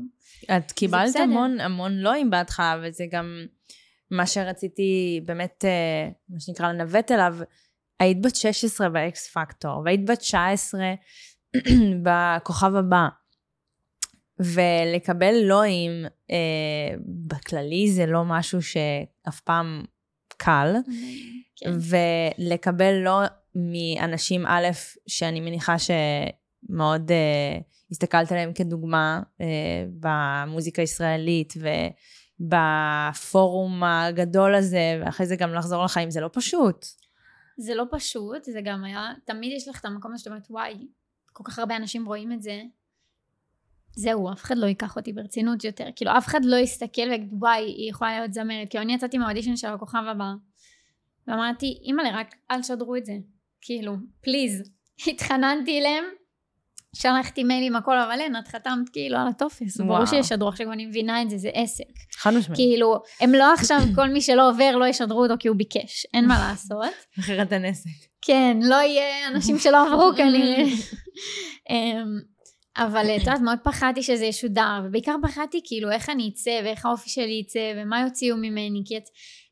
את 0.58 0.72
קיבלת 0.72 1.16
המון 1.16 1.60
המון 1.60 1.98
לואים 1.98 2.30
בהתחלה, 2.30 2.76
וזה 2.84 3.06
גם 3.12 3.46
מה 4.12 4.28
שרציתי 4.28 5.22
באמת, 5.26 5.66
אה, 5.66 6.10
מה 6.30 6.40
שנקרא, 6.40 6.72
לנווט 6.72 7.12
אליו. 7.12 7.36
היית 8.00 8.22
בת 8.22 8.36
16 8.36 8.90
באקס 8.90 9.28
פקטור, 9.34 9.82
והיית 9.86 10.06
בת 10.06 10.20
19 10.20 10.82
בכוכב 12.04 12.76
הבא. 12.76 13.08
ולקבל 14.40 15.36
לואים 15.44 16.06
אה, 16.32 16.96
בכללי 17.28 17.92
זה 17.92 18.06
לא 18.06 18.24
משהו 18.26 18.62
שאף 18.62 19.40
פעם 19.44 19.86
קל. 20.38 20.76
כן. 21.56 21.72
ולקבל 21.80 22.94
לא 22.94 23.22
מאנשים 23.56 24.46
א', 24.46 24.68
שאני 25.08 25.40
מניחה 25.40 25.76
שמאוד 25.80 27.12
אה, 27.12 27.58
הסתכלת 27.92 28.32
עליהם 28.32 28.54
כדוגמה 28.54 29.22
אה, 29.42 29.86
במוזיקה 30.00 30.82
הישראלית 30.82 31.54
ובפורום 32.40 33.84
הגדול 33.84 34.56
הזה, 34.56 35.02
ואחרי 35.02 35.26
זה 35.26 35.36
גם 35.36 35.54
לחזור 35.54 35.84
לחיים, 35.84 36.12
זה 36.12 36.22
לא 36.22 36.30
פשוט. 36.34 36.86
זה 37.58 37.76
לא 37.76 37.84
פשוט, 37.92 38.44
זה 38.44 38.62
גם 38.64 38.84
היה, 38.84 39.12
תמיד 39.26 39.52
יש 39.56 39.68
לך 39.68 39.80
את 39.80 39.86
המקום 39.86 40.14
הזה 40.14 40.20
שאתה 40.20 40.30
אומרת, 40.30 40.48
וואי, 40.50 40.88
כל 41.34 41.44
כך 41.46 41.60
הרבה 41.60 41.76
אנשים 41.76 42.06
רואים 42.06 42.32
את 42.32 42.42
זה, 42.42 42.62
זהו, 43.98 44.32
אף 44.32 44.44
אחד 44.44 44.58
לא 44.58 44.66
ייקח 44.66 44.96
אותי 44.96 45.14
ברצינות 45.14 45.64
יותר. 45.64 45.88
כאילו, 45.96 46.18
אף 46.18 46.28
אחד 46.28 46.46
לא 46.46 46.56
יסתכל 46.56 47.02
ויגיד, 47.10 47.30
וואי, 47.32 47.64
היא 47.64 47.90
יכולה 47.90 48.20
להיות 48.20 48.34
זמרת. 48.34 48.70
כאילו, 48.70 48.84
אני 48.84 48.94
יצאתי 48.94 49.18
מהאודישן 49.18 49.56
של 49.56 49.68
הכוכב 49.68 50.04
הבא, 50.08 50.32
ואמרתי, 51.28 51.80
אימא'לה, 51.84 52.10
רק 52.20 52.36
אל 52.52 52.62
תשדרו 52.62 52.96
את 52.96 53.06
זה. 53.06 53.14
כאילו, 53.62 53.96
פליז. 54.22 54.64
התחננתי 55.08 55.80
אליהם, 55.80 56.04
שלחתי 56.96 57.44
מיילים 57.44 57.76
הכל, 57.76 57.98
אבל 57.98 58.20
אין, 58.20 58.36
את 58.36 58.48
חתמת 58.48 58.90
כאילו 58.94 59.18
על 59.18 59.28
הטופס. 59.28 59.78
ברור 59.78 60.06
שישדרו, 60.06 60.50
עכשיו 60.50 60.72
אני 60.72 60.86
מבינה 60.86 61.22
את 61.22 61.30
זה, 61.30 61.38
זה 61.38 61.50
עסק. 61.54 61.84
חד 62.18 62.34
משמעית. 62.34 62.58
כאילו, 62.58 63.02
הם 63.22 63.34
לא 63.34 63.54
עכשיו, 63.54 63.80
כל 63.96 64.10
מי 64.10 64.22
שלא 64.22 64.50
עובר 64.50 64.76
לא 64.76 64.86
ישדרו 64.86 65.24
אותו 65.24 65.34
כי 65.40 65.48
הוא 65.48 65.58
ביקש, 65.58 66.06
אין 66.14 66.28
מה 66.28 66.40
לעשות. 66.40 66.94
אחרת 67.20 67.54
אין 67.54 67.66
עסק. 67.66 67.90
כן, 68.22 68.58
לא 68.62 68.76
יהיה 68.76 69.28
אנשים 69.28 69.60
שלא 69.60 69.88
עברו 69.88 70.12
כנראה. 70.18 70.64
אבל 72.78 73.06
את 73.16 73.20
יודעת, 73.20 73.42
מאוד 73.42 73.58
פחדתי 73.64 74.04
שזה 74.04 74.26
ישודר, 74.26 74.82
ובעיקר 74.84 75.16
פחדתי 75.24 75.62
כאילו 75.64 75.92
איך 75.92 76.10
אני 76.10 76.32
אצא, 76.34 76.60
ואיך 76.64 76.86
האופי 76.86 77.10
שלי 77.10 77.42
יצא, 77.42 77.74
ומה 77.76 78.02
יוציאו 78.02 78.38
ממני, 78.38 78.82
כי 78.86 78.98
את... 78.98 79.04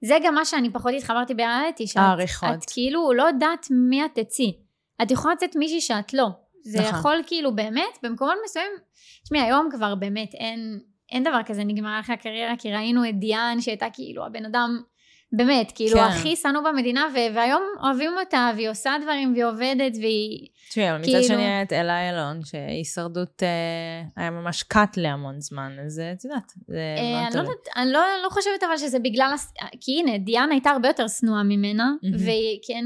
זה 0.05 0.17
גם 0.23 0.35
מה 0.35 0.45
שאני 0.45 0.73
פחות 0.73 0.93
התחברתי 0.97 1.33
בריאליטי, 1.33 1.87
שאת 1.87 1.97
העריכות. 1.97 2.49
את 2.49 2.65
כאילו 2.73 3.13
לא 3.13 3.23
יודעת 3.23 3.67
מי 3.71 4.05
את 4.05 4.19
תצאי. 4.19 4.53
את 5.01 5.11
יכולה 5.11 5.33
לצאת 5.33 5.55
מישהי 5.55 5.81
שאת 5.81 6.13
לא. 6.13 6.27
זה 6.63 6.79
נכון. 6.79 6.99
יכול 6.99 7.21
כאילו 7.27 7.55
באמת, 7.55 7.97
במקומות 8.03 8.35
מסוימים, 8.45 8.71
תשמעי, 9.23 9.41
היום 9.41 9.69
כבר 9.71 9.95
באמת 9.95 10.33
אין, 10.33 10.79
אין 11.11 11.23
דבר 11.23 11.43
כזה 11.45 11.63
נגמר 11.63 11.99
אחרי 11.99 12.15
הקריירה, 12.15 12.53
כי 12.57 12.73
ראינו 12.73 13.09
את 13.09 13.19
דיאן 13.19 13.57
שהייתה 13.61 13.87
כאילו 13.93 14.25
הבן 14.25 14.45
אדם, 14.45 14.81
באמת, 15.31 15.71
כאילו 15.75 15.97
כן. 15.97 16.03
הכי 16.03 16.35
שנוא 16.35 16.61
במדינה, 16.61 17.07
ו- 17.13 17.35
והיום 17.35 17.63
אוהבים 17.83 18.11
אותה, 18.19 18.51
והיא 18.55 18.69
עושה 18.69 18.91
דברים, 19.01 19.33
והיא 19.33 19.45
עובדת, 19.45 19.97
והיא... 20.01 20.47
תשמעי, 20.69 20.89
אבל 20.91 20.99
מצד 20.99 21.07
כאילו- 21.11 21.23
שני 21.23 21.43
היה 21.45 21.61
את 21.61 21.73
אלה 21.73 22.09
אילון, 22.09 22.39
שהישרדות 22.45 23.43
אה, 23.43 23.47
היה 24.17 24.31
ממש 24.31 24.63
קאט 24.63 24.97
להמון 24.97 25.41
זמן, 25.41 25.71
אז 25.85 25.99
אה, 25.99 26.11
את 26.11 26.23
יודעת, 26.25 26.51
זה 26.67 26.95
אה, 26.97 27.21
מאוד 27.21 27.35
אני 27.35 27.45
לא 27.47 27.51
אני 27.81 27.91
לא, 27.91 28.23
לא 28.23 28.29
חושבת 28.29 28.63
אבל 28.63 28.77
שזה 28.77 28.99
בגלל, 28.99 29.31
הס- 29.33 29.53
כי 29.81 29.99
הנה, 29.99 30.17
דיאנה 30.17 30.51
הייתה 30.53 30.69
הרבה 30.69 30.87
יותר 30.89 31.07
שנואה 31.07 31.43
ממנה, 31.43 31.91
מהמם. 32.03 32.15
והיא 32.25 32.59
כן, 32.67 32.85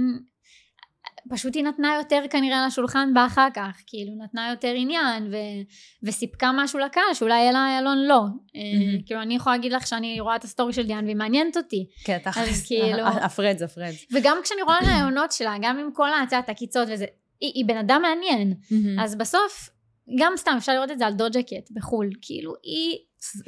פשוט 1.29 1.55
היא 1.55 1.63
נתנה 1.63 1.95
יותר 1.98 2.21
כנראה 2.29 2.67
לשולחן 2.67 3.13
בה 3.13 3.25
אחר 3.25 3.48
כך, 3.53 3.77
כאילו 3.88 4.12
נתנה 4.24 4.50
יותר 4.50 4.74
עניין, 4.75 5.27
ו, 5.31 5.36
וסיפקה 6.03 6.51
משהו 6.55 6.79
לקהל, 6.79 7.13
שאולי 7.13 7.50
אלה 7.50 7.67
איילון 7.67 7.98
לא. 7.98 8.21
אה, 8.55 8.62
מהמם. 8.79 9.01
כאילו, 9.01 9.21
אני 9.21 9.36
יכולה 9.36 9.55
להגיד 9.55 9.71
לך 9.71 9.88
שאני 9.88 10.19
רואה 10.19 10.36
את 10.36 10.43
הסטורי 10.43 10.74
של 10.74 10.86
דיאן 10.88 11.05
והיא 11.05 11.15
מעניינת 11.15 11.57
אותי. 11.57 11.88
כן, 12.03 12.17
תכלס, 12.24 12.67
כאילו- 12.67 13.07
הפרדס, 13.07 13.62
הפרדס. 13.62 14.05
וגם 14.13 14.38
כשאני 14.43 14.62
רואה 14.62 14.77
ראיונות 14.86 15.31
שלה, 15.31 15.55
גם 15.62 15.77
עם 15.79 15.89
כל 15.93 16.13
ההצעת 16.13 16.50
עקיצות 16.50 16.88
וזה, 16.91 17.05
היא, 17.41 17.51
היא 17.55 17.65
בן 17.65 17.77
אדם 17.77 18.01
מעניין. 18.01 18.53
אז 19.00 19.15
בסוף, 19.15 19.69
גם 20.19 20.33
סתם 20.38 20.55
אפשר 20.57 20.74
לראות 20.74 20.91
את 20.91 21.00
זה 21.00 21.05
על 21.07 21.13
דוג'ה 21.13 21.55
קט 21.55 21.72
בחו"ל, 21.71 22.09
כאילו 22.21 22.53
היא 22.63 22.98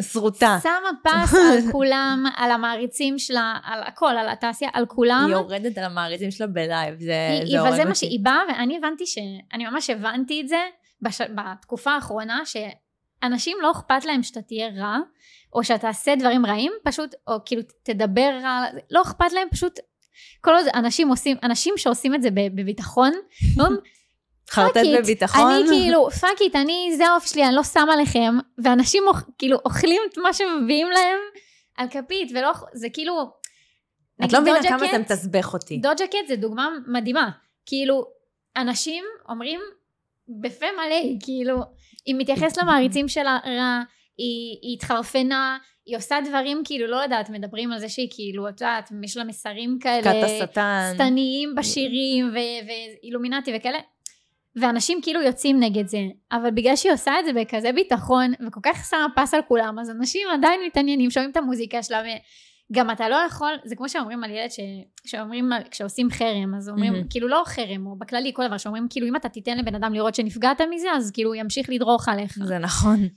שרוטה. 0.01 0.57
שמה 0.63 0.89
פס 1.03 1.33
על 1.33 1.59
כולם, 1.71 2.25
על 2.35 2.51
המעריצים 2.51 3.19
שלה, 3.19 3.57
על 3.63 3.83
הכל, 3.83 4.17
על 4.17 4.29
התעשייה, 4.29 4.71
על 4.73 4.85
כולם. 4.85 5.23
היא 5.27 5.33
יורדת 5.35 5.77
על 5.77 5.83
המעריצים 5.83 6.31
שלה 6.31 6.47
בלייב, 6.47 6.99
זה 6.99 7.13
היא- 7.43 7.59
הורג 7.59 7.71
זה 7.71 7.77
מה 7.77 7.83
אותי. 7.83 7.95
שהיא 7.95 8.19
באה, 8.23 8.39
ואני 8.49 8.77
הבנתי 8.77 9.05
ש... 9.05 9.17
אני 9.53 9.65
ממש 9.65 9.89
הבנתי 9.89 10.41
את 10.41 10.47
זה 10.47 10.59
בש... 11.01 11.21
בתקופה 11.21 11.91
האחרונה, 11.91 12.39
שאנשים 12.45 13.57
לא 13.61 13.71
אכפת 13.71 14.05
להם 14.05 14.23
שאתה 14.23 14.41
תהיה 14.41 14.67
רע, 14.77 14.97
או 15.53 15.63
שאתה 15.63 15.79
תעשה 15.81 16.15
דברים 16.15 16.45
רעים, 16.45 16.71
פשוט, 16.83 17.15
או 17.27 17.33
כאילו 17.45 17.61
תדבר 17.83 18.39
רע, 18.43 18.61
לא 18.91 19.01
אכפת 19.01 19.31
להם, 19.33 19.47
פשוט... 19.51 19.79
כל 20.41 20.51
עוד 20.55 20.65
אנשים 20.75 21.09
עושים, 21.09 21.37
אנשים 21.43 21.73
שעושים 21.77 22.15
את 22.15 22.21
זה 22.21 22.29
בביטחון, 22.31 23.11
אומרים, 23.59 23.77
חרטט 24.51 24.77
"Fuck 24.77 24.79
it, 24.79 24.97
בביטחון. 24.97 25.51
אני 25.51 25.69
כאילו, 25.69 26.09
fuck 26.09 26.41
it, 26.41 26.55
אני, 26.55 26.93
זה 26.97 27.07
האופי 27.07 27.27
שלי, 27.27 27.45
אני 27.45 27.55
לא 27.55 27.63
שמה 27.63 27.93
עליכם, 27.93 28.37
ואנשים 28.63 29.03
כאילו 29.37 29.57
אוכלים 29.65 30.01
את 30.09 30.17
מה 30.17 30.33
שמביאים 30.33 30.87
להם 30.87 31.19
על 31.77 31.87
כפית, 31.87 32.31
ולא, 32.35 32.51
זה 32.73 32.87
כאילו... 32.93 33.31
את 34.25 34.33
לא 34.33 34.41
מבינה 34.41 34.63
כמה 34.63 34.87
זה 34.91 34.97
מתסכל 34.97 35.53
אותי. 35.53 35.77
דוג'ה 35.77 36.07
קט 36.07 36.27
זה 36.27 36.35
דוגמה 36.35 36.69
מדהימה. 36.87 37.29
כאילו, 37.65 38.05
אנשים 38.57 39.03
אומרים 39.29 39.59
בפה 40.41 40.65
מלא, 40.65 41.19
כאילו, 41.23 41.55
היא 42.05 42.15
מתייחסת 42.17 42.57
למעריצים 42.57 43.07
שלה 43.07 43.39
רע, 43.45 43.81
היא, 44.17 44.57
היא 44.61 44.77
התחרפנה, 44.77 45.57
היא 45.85 45.97
עושה 45.97 46.17
דברים 46.25 46.61
כאילו, 46.65 46.87
לא 46.87 46.95
יודעת, 46.95 47.29
מדברים 47.29 47.71
על 47.71 47.79
זה 47.79 47.89
שהיא 47.89 48.07
כאילו, 48.11 48.49
את 48.49 48.61
יודעת, 48.61 48.91
יש 49.03 49.17
לה 49.17 49.23
מסרים 49.23 49.77
כאלה, 49.81 50.03
כת 50.03 50.23
השטן. 50.23 50.91
שטניים 50.95 51.55
בשירים 51.55 52.33
ואילומינטי 52.35 53.51
וכאלה. 53.57 53.79
ואנשים 54.55 54.99
כאילו 55.01 55.21
יוצאים 55.21 55.59
נגד 55.59 55.87
זה, 55.87 55.99
אבל 56.31 56.51
בגלל 56.51 56.75
שהיא 56.75 56.93
עושה 56.93 57.19
את 57.19 57.25
זה 57.25 57.33
בכזה 57.33 57.71
ביטחון, 57.71 58.33
וכל 58.47 58.59
כך 58.63 58.85
שמה 58.89 59.07
פס 59.15 59.33
על 59.33 59.41
כולם, 59.47 59.79
אז 59.79 59.89
אנשים 59.89 60.27
עדיין 60.33 60.61
מתעניינים, 60.67 61.11
שומעים 61.11 61.31
את 61.31 61.37
המוזיקה 61.37 61.83
שלה, 61.83 62.01
וגם 62.71 62.91
אתה 62.91 63.09
לא 63.09 63.15
יכול, 63.15 63.51
זה 63.63 63.75
כמו 63.75 63.89
שאומרים 63.89 64.23
על 64.23 64.29
ילד, 64.29 64.51
ש... 64.51 64.59
שאומרים, 65.05 65.49
כשעושים 65.71 66.09
חרם, 66.11 66.55
אז 66.57 66.69
אומרים, 66.69 66.93
מהמם. 66.93 67.07
כאילו 67.09 67.27
לא 67.27 67.43
חרם, 67.45 67.87
או 67.87 67.95
בכללי 67.95 68.31
כל 68.33 68.47
דבר, 68.47 68.57
שאומרים 68.57 68.87
כאילו 68.89 69.07
אם 69.07 69.15
אתה 69.15 69.29
תיתן 69.29 69.57
לבן 69.57 69.75
אדם 69.75 69.93
לראות 69.93 70.15
שנפגעת 70.15 70.61
מזה, 70.61 70.91
אז 70.91 71.11
כאילו 71.11 71.35
ימשיך 71.35 71.69
לדרוך 71.69 72.09
עליך. 72.09 72.37
זה 72.43 72.57
נכון. 72.57 73.07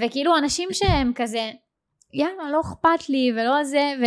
וכאילו 0.00 0.38
אנשים 0.38 0.68
שהם 0.72 1.12
כזה, 1.14 1.50
יאללה, 2.14 2.50
לא 2.52 2.60
אכפת 2.60 3.08
לי, 3.08 3.32
ולא 3.34 3.64
זה, 3.64 3.92
ו, 4.00 4.04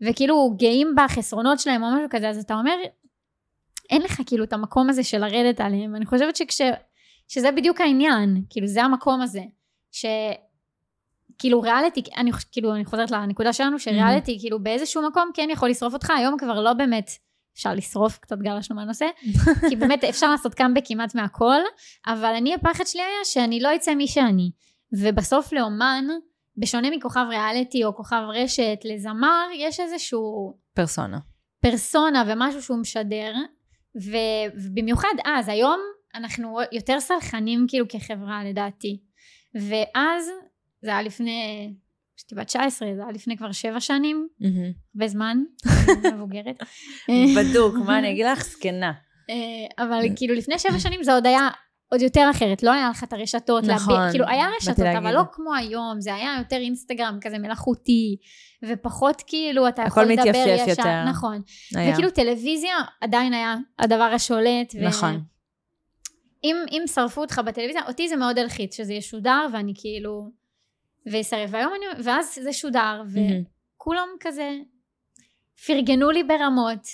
וכאילו 0.00 0.54
גאים 0.58 0.94
בחסרונות 0.96 1.58
שלהם 1.60 1.82
או 1.82 1.88
משהו 1.90 2.06
כזה, 2.10 2.28
אז 2.28 2.38
אתה 2.38 2.54
אומר, 2.54 2.74
אין 3.90 4.02
לך 4.02 4.20
כאילו 4.26 4.44
את 4.44 4.52
המקום 4.52 4.90
הזה 4.90 5.02
של 5.04 5.18
לרדת 5.18 5.60
עליהם. 5.60 5.92
ואני 5.92 6.06
חושבת 6.06 6.36
שכש... 6.36 6.60
שזה 7.28 7.52
בדיוק 7.52 7.80
העניין, 7.80 8.42
כאילו 8.50 8.66
זה 8.66 8.82
המקום 8.82 9.20
הזה, 9.20 9.42
ש... 9.92 10.06
כאילו 11.38 11.60
ריאליטי, 11.60 12.02
אני, 12.16 12.30
כאילו 12.52 12.74
אני 12.74 12.84
חוזרת 12.84 13.10
לנקודה 13.10 13.52
שלנו, 13.52 13.78
שריאליטי 13.78 14.38
כאילו 14.40 14.62
באיזשהו 14.62 15.08
מקום 15.08 15.30
כן 15.34 15.48
יכול 15.52 15.68
לשרוף 15.68 15.94
אותך, 15.94 16.10
היום 16.10 16.38
כבר 16.38 16.60
לא 16.60 16.72
באמת 16.72 17.10
אפשר 17.54 17.74
לשרוף, 17.74 18.18
קצת 18.18 18.38
גלשנו 18.38 18.76
מהנושא, 18.76 19.06
כי 19.68 19.76
באמת 19.76 20.04
אפשר 20.04 20.30
לעשות 20.30 20.54
קאמבק 20.54 20.82
כמעט 20.84 21.14
מהכל, 21.14 21.60
אבל 22.06 22.34
אני 22.34 22.54
הפחד 22.54 22.84
שלי 22.86 23.02
היה 23.02 23.24
שאני 23.24 23.60
לא 23.60 23.76
אצא 23.76 23.94
מי 23.94 24.06
שאני. 24.06 24.50
ובסוף 24.92 25.52
לאומן, 25.52 26.04
בשונה 26.56 26.90
מכוכב 26.90 27.26
ריאליטי 27.28 27.84
או 27.84 27.96
כוכב 27.96 28.22
רשת, 28.28 28.78
לזמר, 28.84 29.46
יש 29.54 29.80
איזשהו 29.80 30.54
פרסונה. 30.74 31.18
פרסונה 31.60 32.24
ומשהו 32.26 32.62
שהוא 32.62 32.78
משדר, 32.78 33.32
ובמיוחד 33.96 35.14
אז, 35.24 35.48
היום 35.48 35.80
אנחנו 36.14 36.58
יותר 36.72 37.00
סלחנים 37.00 37.66
כאילו 37.68 37.88
כחברה 37.88 38.44
לדעתי. 38.44 39.00
ואז, 39.54 40.30
זה 40.82 40.90
היה 40.90 41.02
לפני, 41.02 41.70
כשהייתי 42.16 42.34
בת 42.34 42.46
19, 42.46 42.88
זה 42.96 43.02
היה 43.02 43.12
לפני 43.12 43.36
כבר 43.36 43.52
שבע 43.52 43.80
שנים. 43.80 44.28
הרבה 44.94 45.08
זמן, 45.08 45.38
מבוגרת. 46.14 46.62
בדוק, 47.36 47.74
מה 47.86 47.98
אני 47.98 48.10
אגיד 48.10 48.26
לך? 48.26 48.44
זקנה. 48.44 48.92
אה, 49.30 49.84
אבל 49.84 50.04
כאילו 50.16 50.34
לפני 50.34 50.58
שבע 50.58 50.78
שנים 50.78 51.02
זה 51.02 51.14
עוד 51.14 51.26
היה 51.26 51.48
עוד 51.94 52.02
יותר 52.02 52.28
אחרת, 52.30 52.62
לא 52.62 52.72
היה 52.72 52.90
לך 52.90 53.04
את 53.04 53.12
הרשתות, 53.12 53.64
נכון, 53.64 53.94
להביע, 53.94 54.10
כאילו 54.10 54.26
היה 54.28 54.46
רשתות, 54.56 54.80
אבל 54.80 54.92
להגיד. 54.92 55.10
לא 55.14 55.22
כמו 55.32 55.54
היום, 55.54 56.00
זה 56.00 56.14
היה 56.14 56.34
יותר 56.38 56.56
אינסטגרם 56.56 57.18
כזה 57.20 57.38
מלאכותי, 57.38 58.16
ופחות 58.64 59.22
כאילו 59.26 59.68
אתה 59.68 59.82
הכל 59.82 60.00
יכול 60.00 60.12
לדבר 60.12 60.20
מתייפייף 60.20 60.60
ישר, 60.60 60.70
יותר. 60.70 61.04
נכון, 61.04 61.42
היה. 61.74 61.92
וכאילו 61.92 62.10
טלוויזיה 62.10 62.74
עדיין 63.00 63.32
היה 63.32 63.56
הדבר 63.78 64.10
השולט, 64.14 64.74
ו- 64.74 64.88
נכון. 64.88 65.20
אם, 66.44 66.56
אם 66.70 66.82
שרפו 66.94 67.20
אותך 67.20 67.40
בטלוויזיה, 67.46 67.82
אותי 67.88 68.08
זה 68.08 68.16
מאוד 68.16 68.38
הלחיץ 68.38 68.76
שזה 68.76 68.92
ישודר, 68.92 69.46
ואני 69.52 69.72
כאילו, 69.76 70.30
ויסרב, 71.06 71.48
והיום 71.52 71.72
אני, 71.76 72.02
ואז 72.04 72.38
זה 72.42 72.52
שודר. 72.52 73.02
וכולם 73.08 74.08
כזה 74.20 74.50
פרגנו 75.66 76.10
לי 76.10 76.24
ברמות, 76.24 76.88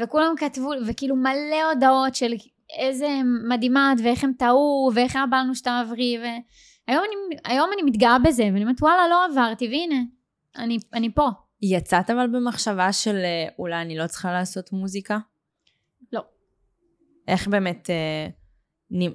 וכולם 0.00 0.34
כתבו, 0.36 0.70
וכאילו 0.86 1.16
מלא 1.16 1.72
הודעות 1.72 2.14
של 2.14 2.32
איזה 2.78 3.08
מדהימה 3.48 3.92
את, 3.92 3.98
ואיך 4.04 4.24
הם 4.24 4.32
טעו, 4.38 4.90
ואיך 4.94 5.16
היה 5.16 5.26
בא 5.26 5.36
לנו 5.36 5.54
שתעברי, 5.54 6.18
והיום 6.18 7.04
אני, 7.04 7.36
היום 7.44 7.70
אני 7.74 7.82
מתגאה 7.82 8.18
בזה, 8.18 8.42
ואני 8.44 8.62
אומרת 8.62 8.82
וואלה 8.82 9.08
לא 9.08 9.24
עברתי, 9.24 9.68
והנה, 9.68 10.02
אני, 10.56 10.78
אני 10.92 11.14
פה. 11.14 11.28
יצאת 11.62 12.10
אבל 12.10 12.26
במחשבה 12.26 12.92
של 12.92 13.16
אה, 13.16 13.46
אולי 13.58 13.82
אני 13.82 13.98
לא 13.98 14.06
צריכה 14.06 14.32
לעשות 14.32 14.72
מוזיקה? 14.72 15.18
לא. 16.12 16.20
איך 17.28 17.48
באמת 17.48 17.90
אה, 17.90 18.28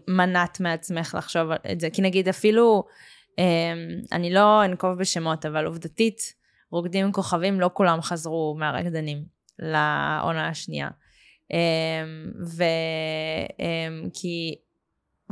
מנעת 0.07 0.59
מעצמך 0.59 1.15
לחשוב 1.17 1.51
על 1.51 1.57
את 1.71 1.79
זה? 1.79 1.89
כי 1.89 2.01
נגיד 2.01 2.27
אפילו, 2.27 2.83
אה, 3.39 3.73
אני 4.11 4.33
לא 4.33 4.65
אנקוב 4.65 4.97
בשמות, 4.99 5.45
אבל 5.45 5.65
עובדתית, 5.65 6.19
רוקדים 6.71 7.05
עם 7.05 7.11
כוכבים, 7.11 7.59
לא 7.59 7.69
כולם 7.73 8.01
חזרו 8.01 8.55
מהרקדנים 8.59 9.25
לעונה 9.59 10.47
השנייה. 10.47 10.89
אה, 11.53 12.03
ו... 12.57 12.63
אה, 13.59 14.09
כי, 14.13 14.55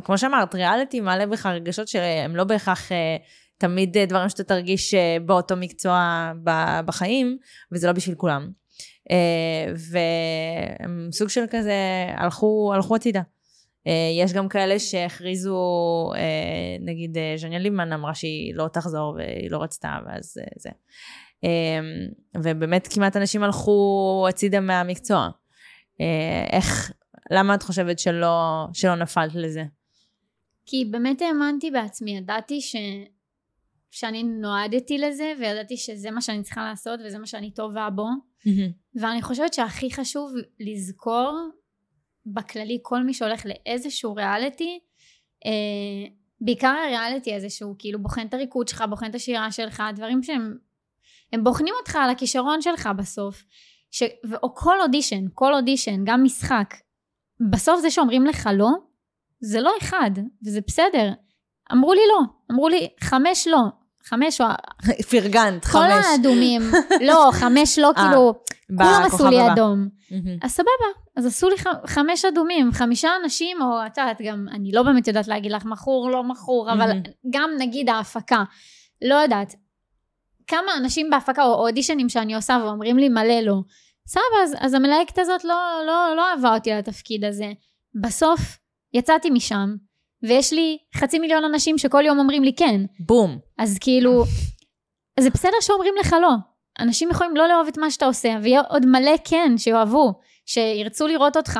כמו 0.03 0.17
שאמרת, 0.17 0.55
ריאליטי 0.55 1.01
מעלה 1.01 1.25
בך 1.25 1.45
רגשות 1.45 1.88
שהם 1.88 2.36
לא 2.36 2.43
בהכרח... 2.43 2.91
אה, 2.91 3.17
תמיד 3.59 3.97
אה, 3.97 4.05
דברים 4.05 4.29
שאתה 4.29 4.43
תרגיש 4.43 4.93
אה, 4.93 5.17
באותו 5.25 5.55
מקצוע 5.55 6.31
בחיים, 6.86 7.38
וזה 7.71 7.88
לא 7.88 7.93
בשביל 7.93 8.15
כולם. 8.15 8.51
והם 9.91 11.09
סוג 11.12 11.29
של 11.29 11.43
כזה 11.50 11.75
הלכו, 12.17 12.71
הלכו 12.75 12.95
הצידה. 12.95 13.21
יש 14.17 14.33
גם 14.33 14.47
כאלה 14.47 14.79
שהכריזו, 14.79 16.12
נגיד 16.79 17.17
ז'ניה 17.38 17.59
ליבמן 17.59 17.93
אמרה 17.93 18.15
שהיא 18.15 18.55
לא 18.55 18.67
תחזור 18.74 19.13
והיא 19.17 19.51
לא 19.51 19.63
רצתה, 19.63 19.97
ואז 20.05 20.38
זה. 20.57 20.69
ובאמת 22.38 22.88
כמעט 22.93 23.17
אנשים 23.17 23.43
הלכו 23.43 24.25
הצידה 24.29 24.59
מהמקצוע. 24.59 25.29
איך, 26.51 26.92
למה 27.32 27.56
את 27.56 27.63
חושבת 27.63 28.00
שלא, 28.00 28.66
שלא 28.74 28.96
נפלת 28.96 29.36
לזה? 29.36 29.63
כי 30.66 30.86
באמת 30.86 31.22
האמנתי 31.22 31.72
בעצמי, 31.72 32.18
ידעתי 32.18 32.62
ש... 32.62 32.75
שאני 33.92 34.24
נועדתי 34.24 34.98
לזה, 34.98 35.34
וידעתי 35.39 35.77
שזה 35.77 36.12
מה 36.12 36.22
שאני 36.22 36.44
צריכה 36.44 36.66
לעשות, 36.66 37.00
וזה 37.06 37.20
מה 37.20 37.25
שאני 37.25 37.51
טובה 37.51 37.89
בו. 37.89 38.08
ואני 38.96 39.22
חושבת 39.22 39.54
שהכי 39.54 39.92
חשוב 39.92 40.34
לזכור, 40.60 41.50
בכללי, 42.25 42.80
כל 42.82 43.04
מי 43.04 43.13
שהולך 43.13 43.46
לאיזשהו 43.46 44.16
ריאליטי, 44.16 44.80
אה, 45.46 45.51
בעיקר 46.42 46.68
הריאליטי 46.68 47.36
הזה 47.36 47.50
שהוא 47.50 47.75
כאילו 47.80 48.01
בוחן 48.01 48.27
את 48.27 48.34
הריקוד 48.34 48.68
שלך, 48.68 48.84
בוחן 48.89 49.10
את 49.10 49.16
השירה 49.16 49.51
שלך, 49.51 49.84
דברים 49.96 50.24
שהם 50.24 50.58
הם 51.34 51.44
בוחנים 51.44 51.74
אותך 51.80 51.96
על 51.96 52.10
הכישרון 52.10 52.62
שלך 52.62 52.89
בסוף. 52.98 53.44
ש, 53.98 54.04
או 54.44 54.56
כל 54.56 54.82
אודישן, 54.82 55.25
כל 55.34 55.54
אודישן, 55.54 56.04
גם 56.04 56.24
משחק. 56.24 56.74
בסוף 57.51 57.82
זה 57.82 57.92
שאומרים 57.92 58.25
לך 58.25 58.50
לא, 58.54 58.70
זה 59.39 59.62
לא 59.62 59.74
אחד, 59.82 60.12
וזה 60.46 60.60
בסדר. 60.68 61.12
אמרו 61.72 61.94
לי 61.94 62.01
לא, 62.10 62.22
אמרו 62.51 62.70
לי 62.70 62.89
חמש 63.01 63.48
לא, 63.48 63.60
חמש 64.04 64.42
או... 64.42 64.48
פרגנת, 65.12 65.66
חמש. 65.66 65.82
כל 65.84 65.92
האדומים, 65.92 66.62
לא, 67.08 67.30
חמש 67.34 67.80
לא, 67.80 67.88
אה, 67.88 67.94
כאילו, 67.94 68.34
כולם 68.68 69.01
עשו 69.06 69.27
לי 69.27 69.51
אדום. 69.51 69.88
אז 70.42 70.51
סבבה, 70.51 70.88
אז 71.16 71.25
עשו 71.25 71.50
לי 71.50 71.56
חמש 71.88 72.25
אדומים, 72.25 72.72
חמישה 72.72 73.10
אנשים, 73.24 73.62
או 73.62 73.86
את 73.86 73.98
יודעת, 73.98 74.22
גם, 74.22 74.46
אני 74.51 74.72
לא 74.72 74.84
באמת 74.84 75.08
יודעת 75.08 75.27
להגיד 75.27 75.51
לך 75.51 75.66
מכור, 75.66 76.12
לא 76.12 76.24
מכור, 76.24 76.74
אבל 76.74 76.92
גם 77.30 77.50
נגיד 77.60 77.89
ההפקה, 77.89 78.44
לא 79.01 79.16
יודעת, 79.16 79.56
כמה 80.48 80.72
אנשים 80.77 81.10
בהפקה 81.10 81.44
או 81.44 81.68
אודישנים 81.68 82.10
שאני 82.10 82.36
עושה 82.36 82.60
ואומרים 82.63 82.98
לי 82.98 83.10
מלא 83.10 83.39
לא. 83.42 83.62
סבבה, 84.07 84.43
אז, 84.43 84.55
אז 84.59 84.73
המלהקת 84.73 85.17
הזאת 85.17 85.43
לא, 85.43 85.81
לא, 85.87 86.15
לא 86.15 86.31
אהבה 86.31 86.53
אותי 86.55 86.71
לתפקיד 86.71 87.25
הזה. 87.25 87.51
בסוף 88.03 88.39
יצאתי 88.93 89.29
משם, 89.29 89.75
ויש 90.23 90.53
לי 90.53 90.77
חצי 90.95 91.19
מיליון 91.19 91.43
אנשים 91.43 91.77
שכל 91.77 92.05
יום 92.05 92.19
אומרים 92.19 92.43
לי 92.43 92.53
כן. 92.53 92.81
בום. 92.99 93.39
אז 93.57 93.77
כאילו, 93.81 94.23
זה 95.19 95.29
בסדר 95.29 95.57
שאומרים 95.61 95.93
לך 95.99 96.15
לא. 96.21 96.31
אנשים 96.79 97.09
יכולים 97.09 97.35
לא 97.35 97.47
לאהוב 97.47 97.67
את 97.67 97.77
מה 97.77 97.91
שאתה 97.91 98.05
עושה, 98.05 98.35
ויהיה 98.43 98.61
עוד 98.61 98.85
מלא 98.85 99.15
כן 99.25 99.57
שיאהבו, 99.57 100.13
שירצו 100.45 101.07
לראות 101.07 101.37
אותך. 101.37 101.59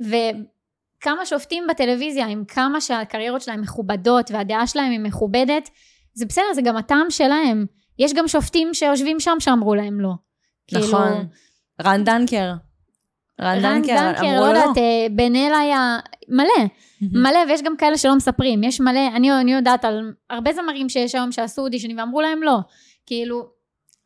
וכמה 0.00 1.26
שופטים 1.26 1.64
בטלוויזיה, 1.70 2.26
עם 2.26 2.44
כמה 2.44 2.80
שהקריירות 2.80 3.42
שלהם 3.42 3.60
מכובדות 3.60 4.30
והדעה 4.30 4.66
שלהם 4.66 4.90
היא 4.90 5.00
מכובדת, 5.00 5.70
זה 6.14 6.26
בסדר, 6.26 6.54
זה 6.54 6.62
גם 6.62 6.76
הטעם 6.76 7.10
שלהם. 7.10 7.66
יש 7.98 8.14
גם 8.14 8.28
שופטים 8.28 8.74
שיושבים 8.74 9.20
שם 9.20 9.36
שאמרו 9.40 9.74
להם 9.74 10.00
לא. 10.00 10.12
כאילו, 10.66 10.86
נכון. 10.86 11.08
כאילו... 11.08 11.24
רן 11.84 12.04
דנקר. 12.04 12.52
רן 13.40 13.62
דנקר, 13.62 13.94
דנקר 13.94 14.20
אמרו 14.20 14.40
לא 14.40 14.46
לו 14.46 14.52
לא. 14.52 14.58
יודעת, 14.58 14.78
אה, 14.78 15.06
בן 15.10 15.36
אל 15.36 15.52
היה 15.60 15.98
מלא. 16.28 16.66
מלא, 17.12 17.38
ויש 17.48 17.62
גם 17.62 17.76
כאלה 17.76 17.98
שלא 17.98 18.16
מספרים. 18.16 18.64
יש 18.64 18.80
מלא, 18.80 19.08
אני, 19.16 19.32
אני 19.40 19.52
יודעת 19.52 19.84
על 19.84 20.12
הרבה 20.30 20.52
זמרים 20.52 20.88
שיש 20.88 21.14
היום 21.14 21.32
שעשו 21.32 21.62
אודישנים 21.62 21.98
ואמרו 21.98 22.20
להם 22.20 22.42
לא. 22.42 22.58
כאילו, 23.06 23.48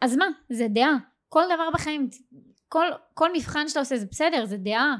אז 0.00 0.16
מה? 0.16 0.26
זה 0.50 0.66
דעה. 0.69 0.97
כל 1.28 1.43
דבר 1.54 1.71
בחיים, 1.75 2.09
כל, 2.69 2.87
כל 3.14 3.33
מבחן 3.35 3.69
שאתה 3.69 3.81
עושה 3.81 3.97
זה 3.97 4.07
בסדר, 4.11 4.45
זה 4.47 4.57
דעה. 4.57 4.95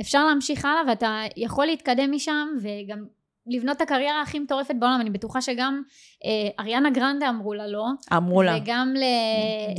אפשר 0.00 0.26
להמשיך 0.26 0.64
הלאה 0.64 0.82
ואתה 0.88 1.22
יכול 1.36 1.66
להתקדם 1.66 2.12
משם 2.12 2.48
וגם 2.62 3.04
לבנות 3.46 3.76
את 3.76 3.82
הקריירה 3.82 4.22
הכי 4.22 4.38
מטורפת 4.38 4.74
בעולם, 4.78 5.00
אני 5.00 5.10
בטוחה 5.10 5.40
שגם 5.40 5.82
אה, 6.24 6.64
אריאנה 6.64 6.90
גרנדה 6.90 7.28
אמרו 7.28 7.54
לה 7.54 7.66
לא. 7.66 7.86
אמרו 8.16 8.42
לה. 8.42 8.56
וגם. 8.56 8.94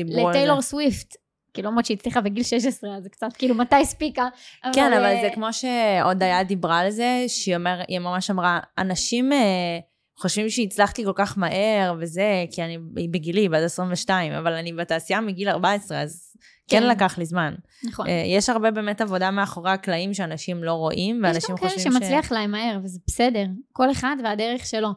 לטיילור 0.07 0.61
סוויפט. 0.61 1.15
כאילו 1.53 1.69
למרות 1.69 1.85
שהיא 1.85 1.97
הצליחה 1.97 2.21
בגיל 2.21 2.43
16, 2.43 2.97
אז 2.97 3.03
זה 3.03 3.09
קצת 3.09 3.27
כאילו 3.37 3.55
מתי 3.55 3.75
הספיקה. 3.75 4.27
כן, 4.73 4.93
אבל 4.93 5.15
זה 5.21 5.29
כמו 5.33 5.53
שעוד 5.53 6.23
היה 6.23 6.43
דיברה 6.43 6.79
על 6.79 6.89
זה, 6.89 7.25
שהיא 7.27 7.55
אומר, 7.55 7.81
היא 7.87 7.99
ממש 7.99 8.29
אמרה, 8.29 8.59
אנשים 8.77 9.33
אה, 9.33 9.79
חושבים 10.17 10.49
שהצלחתי 10.49 11.05
כל 11.05 11.11
כך 11.15 11.37
מהר 11.37 11.95
וזה, 11.99 12.45
כי 12.51 12.63
אני 12.63 12.77
בגילי, 13.11 13.49
בת 13.49 13.63
22, 13.63 14.31
אבל 14.33 14.53
אני 14.53 14.73
בתעשייה 14.73 15.21
מגיל 15.21 15.49
14, 15.49 16.01
אז 16.01 16.35
כן, 16.67 16.79
כן 16.79 16.87
לקח 16.87 17.17
לי 17.17 17.25
זמן. 17.25 17.53
נכון. 17.83 18.07
אה, 18.07 18.23
יש 18.25 18.49
הרבה 18.49 18.71
באמת 18.71 19.01
עבודה 19.01 19.31
מאחורי 19.31 19.71
הקלעים 19.71 20.13
שאנשים 20.13 20.63
לא 20.63 20.73
רואים, 20.73 21.21
ואנשים 21.23 21.57
חושבים 21.57 21.69
ש... 21.69 21.81
יש 21.81 21.85
גם 21.85 21.91
כאלה 21.91 22.01
שמצליח 22.01 22.31
להם 22.31 22.51
מהר, 22.51 22.79
וזה 22.83 22.99
בסדר. 23.07 23.45
כל 23.73 23.91
אחד 23.91 24.15
והדרך 24.23 24.65
שלו. 24.65 24.89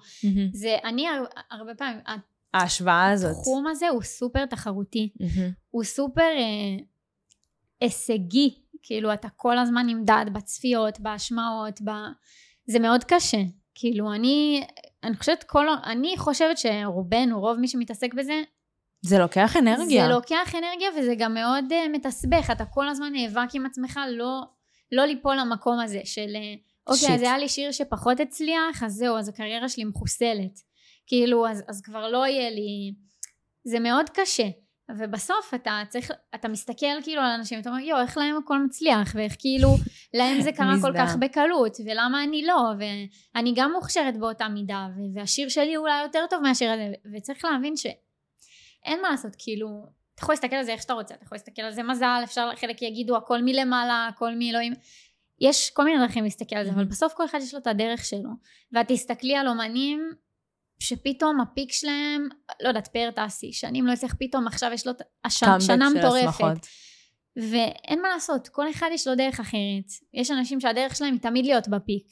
זה, 0.53 0.77
אני 0.85 1.07
הרבה 1.51 1.75
פעמים, 1.75 1.99
ההשוואה 2.55 3.11
הזאת. 3.11 3.31
התחום 3.31 3.67
הזה 3.67 3.88
הוא 3.88 4.03
סופר 4.03 4.47
תחרותי. 4.47 5.12
הוא 5.71 5.85
סופר 5.85 6.23
אה, 6.23 6.85
הישגי. 7.81 8.61
כאילו, 8.83 9.12
אתה 9.12 9.29
כל 9.37 9.59
הזמן 9.59 9.87
נמדד 9.87 10.25
בצפיות, 10.33 11.01
בהשמעות, 11.01 11.81
ב... 11.85 11.90
זה 12.67 12.79
מאוד 12.79 13.05
קשה. 13.05 13.43
כאילו, 13.75 14.12
אני, 14.12 14.64
אני 15.05 15.17
חושבת 15.17 15.45
כל, 15.45 15.67
אני 15.87 16.14
חושבת 16.17 16.59
שרובנו, 16.59 17.40
רוב 17.40 17.59
מי 17.59 17.69
שמתעסק 17.69 18.14
בזה, 18.14 18.43
זה 19.05 19.19
לוקח 19.19 19.57
אנרגיה. 19.57 20.07
זה 20.07 20.12
לוקח 20.12 20.55
אנרגיה 20.55 20.88
וזה 20.99 21.14
גם 21.19 21.35
מאוד 21.35 21.64
uh, 21.71 21.88
מתסבך, 21.93 22.51
אתה 22.53 22.64
כל 22.64 22.88
הזמן 22.88 23.12
נאבק 23.12 23.55
עם 23.55 23.67
עצמך 23.67 24.01
לא, 24.11 24.43
לא 24.93 25.05
ליפול 25.05 25.37
למקום 25.37 25.81
הזה 25.81 26.01
של 26.05 26.27
uh, 26.35 26.61
אוקיי, 26.87 26.99
שיט. 26.99 27.11
אז 27.11 27.23
היה 27.23 27.38
לי 27.38 27.49
שיר 27.49 27.73
שפחות 27.73 28.21
הצליח, 28.21 28.83
אז 28.83 28.93
זהו, 28.93 29.17
אז 29.19 29.29
הקריירה 29.29 29.69
שלי 29.69 29.85
מחוסלת. 29.85 30.61
כאילו, 31.07 31.49
אז, 31.49 31.64
אז 31.69 31.83
כבר 31.83 32.09
לא 32.09 32.27
יהיה 32.27 32.51
לי... 32.51 32.95
זה 33.64 33.81
מאוד 33.81 34.11
קשה. 34.11 34.49
ובסוף 34.90 35.55
אתה 35.55 35.83
צריך, 35.88 36.11
אתה 36.35 36.49
מסתכל 36.49 37.03
כאילו 37.03 37.23
על 37.23 37.31
אנשים, 37.31 37.61
אתה 37.61 37.71
אומר, 37.71 37.81
יואו, 37.81 38.01
איך 38.01 38.17
להם 38.17 38.37
הכל 38.37 38.59
מצליח, 38.64 39.12
ואיך 39.14 39.37
כאילו, 39.38 39.69
להם 40.14 40.40
זה 40.40 40.53
קרה 40.59 40.75
כל 40.83 40.93
כך 40.99 41.17
בקלות, 41.17 41.77
ולמה 41.87 42.25
אני 42.25 42.47
לא, 42.47 42.61
ואני 42.79 43.53
גם 43.57 43.73
מוכשרת 43.73 44.17
באותה 44.17 44.49
מידה, 44.49 44.88
והשיר 45.14 45.49
שלי 45.49 45.77
אולי 45.77 46.03
יותר 46.03 46.25
טוב 46.31 46.43
מהשיר 46.43 46.71
הזה, 46.71 46.93
וצריך 47.14 47.45
להבין 47.45 47.77
ש... 47.77 47.87
אין 48.85 49.03
מה 49.03 49.11
לעשות, 49.11 49.33
כאילו, 49.38 49.87
אתה 50.14 50.23
יכול 50.23 50.33
להסתכל 50.33 50.57
על 50.57 50.64
זה 50.64 50.73
איך 50.73 50.83
שאתה 50.83 50.93
רוצה, 50.93 51.14
אתה 51.14 51.25
יכול 51.25 51.37
להסתכל 51.37 51.62
על 51.62 51.73
זה 51.73 51.83
מזל, 51.83 52.21
אפשר, 52.25 52.51
חלק 52.57 52.83
יגידו 52.83 53.17
הכל 53.17 53.43
מלמעלה, 53.43 54.07
הכל 54.07 54.35
מאלוהים, 54.38 54.73
יש 55.40 55.71
כל 55.71 55.85
מיני 55.85 55.99
דרכים 55.99 56.25
להסתכל 56.25 56.57
על 56.57 56.64
זה, 56.64 56.71
אבל 56.71 56.85
בסוף 56.85 57.12
כל 57.12 57.25
אחד 57.25 57.38
יש 57.43 57.55
לו 57.55 57.61
את 57.61 57.67
הדרך 57.67 58.05
שלו, 58.05 58.31
ואת 58.73 58.88
תסתכלי 58.88 59.37
על 59.37 59.49
אומנים 59.49 60.11
שפתאום 60.85 61.40
הפיק 61.40 61.73
שלהם, 61.73 62.29
לא 62.62 62.68
יודעת, 62.68 62.88
פאר 62.88 63.11
טאסי, 63.11 63.53
שנים 63.53 63.87
לא 63.87 63.92
הצליח, 63.92 64.14
פתאום 64.18 64.47
עכשיו 64.47 64.70
יש 64.73 64.87
לו 64.87 64.92
השנה, 65.25 65.61
שנה 65.61 65.88
מטורפת. 65.90 66.66
ואין 67.37 68.03
מה 68.03 68.09
לעשות, 68.09 68.49
כל 68.49 68.70
אחד 68.70 68.88
יש 68.92 69.07
לו 69.07 69.14
דרך 69.14 69.40
אחרת. 69.40 69.90
יש 70.14 70.31
אנשים 70.31 70.61
שהדרך 70.61 70.97
שלהם 70.97 71.12
היא 71.12 71.20
תמיד 71.20 71.47
להיות 71.47 71.68
בפיק. 71.68 72.07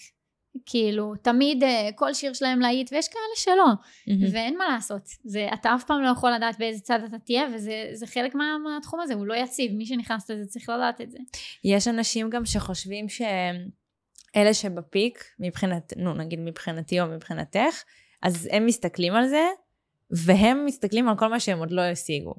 כאילו, 0.66 1.12
תמיד 1.22 1.62
אה, 1.62 1.88
כל 1.94 2.14
שיר 2.14 2.32
שלהם 2.32 2.60
להיט, 2.60 2.92
ויש 2.92 3.08
כאלה 3.08 3.22
שלא. 3.36 3.64
Mm-hmm. 3.64 4.32
ואין 4.32 4.58
מה 4.58 4.68
לעשות. 4.68 5.02
זה, 5.24 5.48
אתה 5.54 5.74
אף 5.74 5.84
פעם 5.84 6.02
לא 6.02 6.08
יכול 6.08 6.32
לדעת 6.32 6.58
באיזה 6.58 6.80
צד 6.80 7.00
אתה 7.08 7.18
תהיה, 7.18 7.46
וזה 7.54 8.06
חלק 8.06 8.34
מה, 8.34 8.56
מהתחום 8.64 9.00
הזה, 9.00 9.14
הוא 9.14 9.26
לא 9.26 9.34
יציב. 9.34 9.72
מי 9.72 9.86
שנכנס 9.86 10.30
לזה 10.30 10.46
צריך 10.46 10.68
לדעת 10.68 11.00
את 11.00 11.10
זה. 11.10 11.18
יש 11.64 11.88
אנשים 11.88 12.30
גם 12.30 12.44
שחושבים 12.44 13.08
שאלה 13.08 14.54
שבפיק, 14.54 15.24
מבחינת, 15.38 15.92
נו, 15.96 16.14
נגיד 16.14 16.40
מבחינתי 16.40 17.00
או 17.00 17.06
מבחינתך, 17.06 17.82
אז 18.22 18.48
הם 18.52 18.66
מסתכלים 18.66 19.14
על 19.14 19.28
זה, 19.28 19.46
והם 20.10 20.64
מסתכלים 20.64 21.08
על 21.08 21.16
כל 21.18 21.28
מה 21.28 21.40
שהם 21.40 21.58
עוד 21.58 21.70
לא 21.70 21.82
השיגו. 21.82 22.34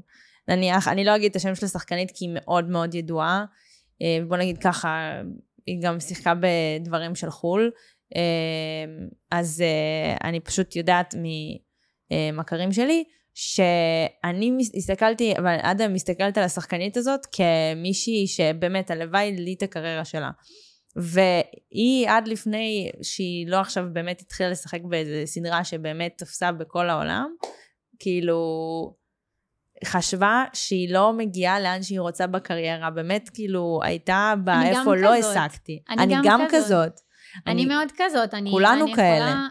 נניח, 0.48 0.88
אני 0.88 1.04
לא 1.04 1.16
אגיד 1.16 1.30
את 1.30 1.36
השם 1.36 1.56
של 1.56 1.66
השחקנית 1.66 2.12
כי 2.12 2.26
היא 2.26 2.32
מאוד 2.34 2.70
מאוד 2.70 2.96
ידועה, 2.96 3.46
אה, 4.02 4.20
בוא 4.28 4.38
נגיד 4.38 4.58
ככה, 4.58 5.22
היא 5.68 5.82
גם 5.82 6.00
שיחקה 6.00 6.34
בדברים 6.36 7.16
של 7.16 7.30
חו"ל, 7.30 7.72
אה, 8.16 8.22
אז 9.32 9.62
אה, 9.62 10.28
אני 10.28 10.40
פשוט 10.40 10.76
יודעת 10.76 11.16
ממכרים 12.12 12.72
שלי, 12.72 13.04
שאני 13.36 14.58
הסתכלתי, 14.76 15.34
אבל 15.38 15.56
עד 15.62 15.82
היום 15.82 15.94
מסתכלת 15.94 16.38
על 16.38 16.44
השחקנית 16.44 16.98
הזאת 16.98 17.20
כמישהי 17.32 18.28
שבאמת 18.28 18.92
הלוואי 18.92 19.32
לי 19.32 19.54
את 19.58 19.64
הקריירה 19.64 20.06
שלה. 20.06 20.32
והיא 20.96 22.10
עד 22.10 22.28
לפני 22.28 22.92
שהיא 23.02 23.48
לא 23.48 23.58
עכשיו 23.58 23.86
באמת 23.94 24.22
התחילה 24.22 24.50
לשחק 24.50 24.82
באיזה 24.82 25.22
סדרה 25.26 25.64
שבאמת 25.64 26.14
תפסה 26.18 26.52
בכל 26.52 26.90
העולם, 26.90 27.36
כאילו 28.00 28.40
חשבה 29.86 30.44
שהיא 30.54 30.94
לא 30.94 31.14
מגיעה 31.14 31.60
לאן 31.60 31.84
שהיא 31.84 32.00
רוצה 32.00 32.28
בקריירה, 32.28 32.90
באמת 32.90 33.30
כאילו 33.34 33.80
הייתה 33.84 34.34
באיפה 34.44 34.96
לא 34.96 35.14
השגתי. 35.14 35.84
אני, 35.90 36.04
אני 36.04 36.14
גם, 36.16 36.22
גם 36.26 36.42
כזאת. 36.50 36.66
כזאת. 36.66 37.00
אני, 37.48 37.54
אני 37.54 37.66
מאוד 37.66 37.92
כזאת. 37.98 38.34
אני, 38.34 38.52
כולנו 38.52 38.86
אני 38.86 38.96
כאלה. 38.96 39.18
יכולה, 39.18 39.48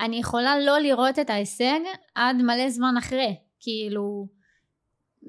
אני 0.00 0.16
יכולה 0.16 0.58
לא 0.58 0.78
לראות 0.78 1.18
את 1.18 1.30
ההישג 1.30 1.80
עד 2.14 2.36
מלא 2.36 2.70
זמן 2.70 2.94
אחרי. 2.98 3.36
כאילו, 3.60 4.28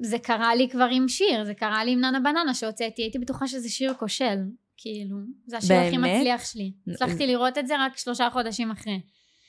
זה 0.01 0.19
קרה 0.19 0.55
לי 0.55 0.69
כבר 0.69 0.87
עם 0.91 1.07
שיר, 1.07 1.43
זה 1.43 1.53
קרה 1.53 1.83
לי 1.83 1.91
עם 1.91 1.99
ננה 1.99 2.19
בננה 2.19 2.53
שהוצאתי, 2.53 3.01
הייתי 3.01 3.19
בטוחה 3.19 3.47
שזה 3.47 3.69
שיר 3.69 3.93
כושל. 3.93 4.37
כאילו, 4.77 5.17
זה 5.45 5.57
השיר 5.57 5.75
הכי 5.75 5.97
מצליח 5.97 6.45
שלי. 6.45 6.71
הצלחתי 6.93 7.27
לראות 7.27 7.57
את 7.57 7.67
זה 7.67 7.73
רק 7.79 7.97
שלושה 7.97 8.29
חודשים 8.33 8.71
אחרי. 8.71 9.01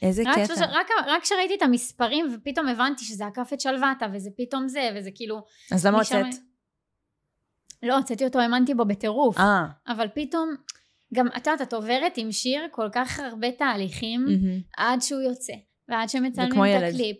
איזה 0.02 0.22
רק 0.26 0.34
קטע. 0.34 0.46
שלושה- 0.46 0.66
רק 0.70 0.86
רק 1.06 1.22
כשראיתי 1.22 1.54
את 1.54 1.62
המספרים 1.62 2.26
ופתאום 2.34 2.68
הבנתי 2.68 3.04
שזה 3.04 3.26
עקף 3.26 3.50
את 3.52 3.60
שלוותה 3.60 4.06
וזה 4.12 4.30
פתאום 4.36 4.68
זה 4.68 4.90
וזה 4.96 5.10
כאילו... 5.14 5.44
אז 5.72 5.86
למה 5.86 6.00
משם- 6.00 6.16
הוצאת? 6.26 6.40
לא, 7.82 7.96
הוצאתי 7.96 8.24
אותו, 8.24 8.38
האמנתי 8.38 8.74
בו 8.74 8.84
בטירוף. 8.84 9.38
אה. 9.38 9.64
אבל 9.88 10.06
פתאום, 10.14 10.54
גם 11.14 11.26
את 11.26 11.46
יודעת, 11.46 11.62
את 11.68 11.72
עוברת 11.72 12.12
עם 12.16 12.32
שיר 12.32 12.62
כל 12.70 12.88
כך 12.92 13.20
הרבה 13.20 13.52
תהליכים 13.52 14.24
מהמם. 14.24 14.60
עד 14.76 15.00
שהוא 15.02 15.20
יוצא. 15.20 15.52
ועד 15.88 16.08
שמצלמים 16.08 16.52
את 16.64 16.68
ילד. 16.68 16.94
הקליפ, 16.94 17.16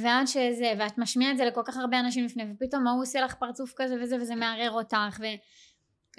ועד 0.00 0.26
שזה, 0.26 0.72
ואת 0.78 0.98
משמיעה 0.98 1.32
את 1.32 1.36
זה 1.36 1.44
לכל 1.44 1.62
כך 1.64 1.76
הרבה 1.76 2.00
אנשים 2.00 2.24
לפני, 2.24 2.44
ופתאום 2.54 2.86
ההוא 2.86 3.02
עושה 3.02 3.20
לך 3.20 3.34
פרצוף 3.34 3.72
כזה 3.76 3.94
וזה, 4.02 4.16
וזה 4.20 4.34
מערער 4.34 4.70
אותך, 4.70 5.20
ו, 5.20 5.24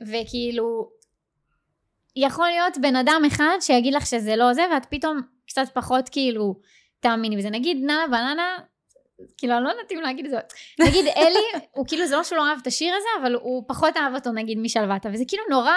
וכאילו, 0.07 0.89
יכול 2.15 2.47
להיות 2.47 2.77
בן 2.77 2.95
אדם 2.95 3.21
אחד 3.27 3.57
שיגיד 3.59 3.93
לך 3.93 4.05
שזה 4.05 4.35
לא 4.35 4.53
זה, 4.53 4.61
ואת 4.73 4.85
פתאום 4.89 5.21
קצת 5.47 5.65
פחות 5.73 6.09
כאילו 6.09 6.55
תאמיני 6.99 7.37
בזה. 7.37 7.49
נגיד 7.49 7.77
ננה 7.77 8.05
בננה, 8.07 8.57
כאילו 9.37 9.53
אני 9.53 9.63
לא 9.63 9.69
יודעת 9.69 9.91
אם 9.91 10.01
להגיד 10.01 10.25
את 10.25 10.31
זה, 10.31 10.37
נגיד 10.79 11.05
אלי, 11.17 11.63
הוא 11.71 11.85
כאילו 11.87 12.07
זה 12.07 12.15
לא 12.15 12.23
שהוא 12.23 12.37
לא 12.37 12.49
אהב 12.49 12.59
את 12.61 12.67
השיר 12.67 12.93
הזה, 12.95 13.07
אבל 13.21 13.35
הוא 13.35 13.63
פחות 13.67 13.97
אהב 13.97 14.15
אותו 14.15 14.31
נגיד 14.31 14.57
משלוותה, 14.57 15.09
וזה 15.13 15.23
כאילו 15.27 15.43
נורא... 15.49 15.73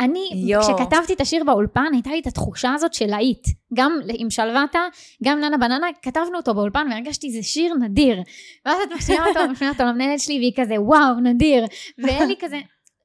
אני, 0.00 0.30
יואו. 0.46 0.62
כשכתבתי 0.62 1.12
את 1.12 1.20
השיר 1.20 1.44
באולפן, 1.44 1.86
הייתה 1.92 2.10
לי 2.10 2.20
את 2.20 2.26
התחושה 2.26 2.72
הזאת 2.74 2.94
של 2.94 3.06
להיט. 3.06 3.48
גם 3.74 3.98
עם 4.18 4.30
שלוותה, 4.30 4.80
גם 5.24 5.40
ננה 5.40 5.58
בננה, 5.58 5.86
כתבנו 6.02 6.36
אותו 6.36 6.54
באולפן 6.54 6.86
והרגשתי 6.90 7.30
זה 7.30 7.42
שיר 7.42 7.74
נדיר. 7.74 8.22
ואז 8.66 8.76
את 8.82 8.92
משמיעה 8.92 9.28
אותו, 9.28 9.48
משמיעה 9.48 9.72
אותו 9.72 9.84
למנהלת 9.84 10.20
שלי, 10.20 10.38
והיא 10.38 10.52
כזה, 10.56 10.74
וואו, 10.80 11.20
נדיר. 11.22 11.64
ואלי 12.02 12.36
כזה, 12.40 12.60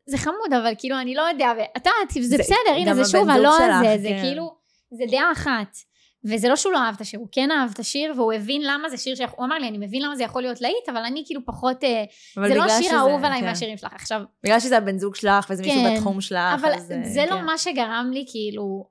זה 0.09 0.17
חמוד, 0.17 0.53
אבל 0.61 0.73
כאילו, 0.77 0.99
אני 0.99 1.15
לא 1.15 1.21
יודע, 1.21 1.51
ואתה, 1.57 1.89
זה 2.13 2.21
זה- 2.21 2.37
בסדר, 2.37 2.55
הנה, 2.77 2.93
זה 2.95 3.11
שוב 3.11 3.29
הלא 3.29 3.55
הזה, 3.55 3.97
זה 4.01 4.07
כן. 4.09 4.21
כאילו, 4.21 4.55
זה 4.91 5.03
דעה 5.11 5.31
אחת. 5.31 5.77
וזה 6.25 6.47
לא 6.49 6.55
שהוא 6.55 6.73
לא 6.73 6.77
אהב 6.77 6.95
את 6.95 7.01
השיר, 7.01 7.19
הוא 7.19 7.27
כן 7.31 7.51
אהב 7.51 7.69
את 7.73 7.79
השיר, 7.79 8.13
והוא 8.15 8.33
הבין 8.33 8.61
למה 8.65 8.89
זה 8.89 8.97
שיר 8.97 9.15
ש... 9.15 9.21
הוא 9.35 9.45
אמר 9.45 9.57
לי, 9.57 9.67
אני 9.67 9.77
מבין 9.77 10.01
למה 10.01 10.15
זה 10.15 10.23
יכול 10.23 10.41
להיות 10.41 10.61
להיט, 10.61 10.89
אבל 10.89 10.97
אני 11.05 11.23
כאילו 11.25 11.41
פחות... 11.45 11.83
אה, 11.83 12.03
אבל 12.37 12.47
זה 12.49 12.55
לא 12.55 12.69
שזה- 12.69 12.95
האהוב 12.95 13.23
עליי 13.25 13.39
כן. 13.39 13.45
מהשירים 13.45 13.77
שלך. 13.77 13.93
עכשיו, 13.93 14.21
בגלל 14.43 14.59
שזה 14.59 14.77
הבן 14.77 14.97
זוג 14.97 15.15
שלך, 15.15 15.47
וזה 15.49 15.63
מישהו 15.63 15.79
כן, 15.83 15.95
בתחום 15.95 16.21
שלך, 16.21 16.39
אבל 16.61 16.73
אז, 16.73 16.91
אה, 16.91 16.97
זה 17.03 17.25
לא 17.29 17.35
כן. 17.35 17.45
מה 17.45 17.57
שגרם 17.57 18.09
לי, 18.13 18.25
כאילו... 18.31 18.85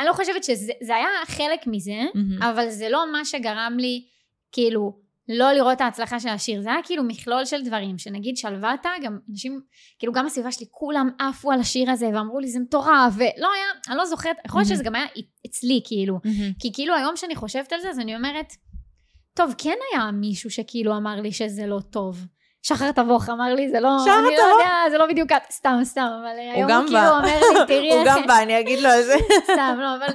אני 0.00 0.06
לא 0.06 0.12
חושבת 0.12 0.44
שזה 0.44 0.72
זה 0.82 0.96
היה 0.96 1.08
חלק 1.26 1.60
מזה, 1.66 1.92
מהמם. 2.14 2.42
אבל 2.42 2.68
זה 2.70 2.88
לא 2.88 3.12
מה 3.12 3.24
שגרם 3.24 3.76
לי, 3.78 4.04
כאילו, 4.52 4.92
לא 5.28 5.52
לראות 5.52 5.76
את 5.76 5.80
ההצלחה 5.80 6.20
של 6.20 6.28
השיר. 6.28 6.62
זה 6.62 6.70
היה 6.70 6.82
כאילו 6.84 7.04
מכלול 7.04 7.44
של 7.44 7.64
דברים, 7.64 7.98
שנגיד 7.98 8.36
שלוותה, 8.36 8.90
גם 9.02 9.18
אנשים, 9.30 9.60
כאילו 9.98 10.12
גם 10.12 10.26
הסביבה 10.26 10.52
שלי, 10.52 10.66
כולם 10.70 11.10
עפו 11.18 11.52
על 11.52 11.60
השיר 11.60 11.90
הזה, 11.90 12.08
ואמרו 12.14 12.38
לי, 12.40 12.48
זה 12.48 12.60
מטורף, 12.60 13.14
ולא 13.16 13.52
היה, 13.52 13.64
אני 13.88 13.96
לא 13.96 14.04
זוכרת, 14.04 14.36
יכול 14.46 14.60
להיות 14.60 14.68
מהמם. 14.68 14.76
שזה 14.76 14.84
גם 14.84 14.94
היה 14.94 15.06
אצלי, 15.46 15.80
כאילו. 15.84 16.18
מהמם. 16.24 16.52
כי 16.58 16.72
כאילו 16.72 16.94
היום 16.94 17.16
שאני 17.16 17.34
חושבת 17.36 17.72
על 17.72 17.80
זה, 17.80 17.90
אז 17.90 17.98
אני 17.98 18.16
אומרת, 18.16 18.52
טוב, 19.34 19.54
כן 19.58 19.76
היה 19.92 20.10
מישהו 20.10 20.50
שכאילו 20.50 20.96
אמר 20.96 21.20
לי 21.20 21.32
שזה 21.32 21.66
לא 21.66 21.80
טוב. 21.90 22.26
שחר 22.66 22.92
תבוך 22.92 23.28
אמר 23.28 23.54
לי, 23.54 23.68
זה 23.70 23.80
לא, 23.80 23.88
אני 24.04 24.36
לא? 24.36 24.42
יודע, 24.42 24.70
זה 24.90 24.98
לא 24.98 25.06
בדיוק 25.06 25.32
את, 25.32 25.42
סתם, 25.50 25.78
סתם, 25.84 26.06
אבל 26.20 26.38
היום 26.38 26.70
הוא 26.70 26.86
כאילו. 26.86 26.98
אומר 27.08 27.40
לי, 27.40 27.66
תראי 27.66 27.92
הוא 27.92 27.98
איך... 27.98 28.08
גם 28.16 28.22
בא, 28.28 28.38
אני 28.42 28.60
אגיד 28.60 28.78
לו 28.80 28.88
על 28.88 29.02
זה. 29.02 29.14
סתם, 29.44 29.78
לא, 29.80 29.94
אבל 29.96 30.06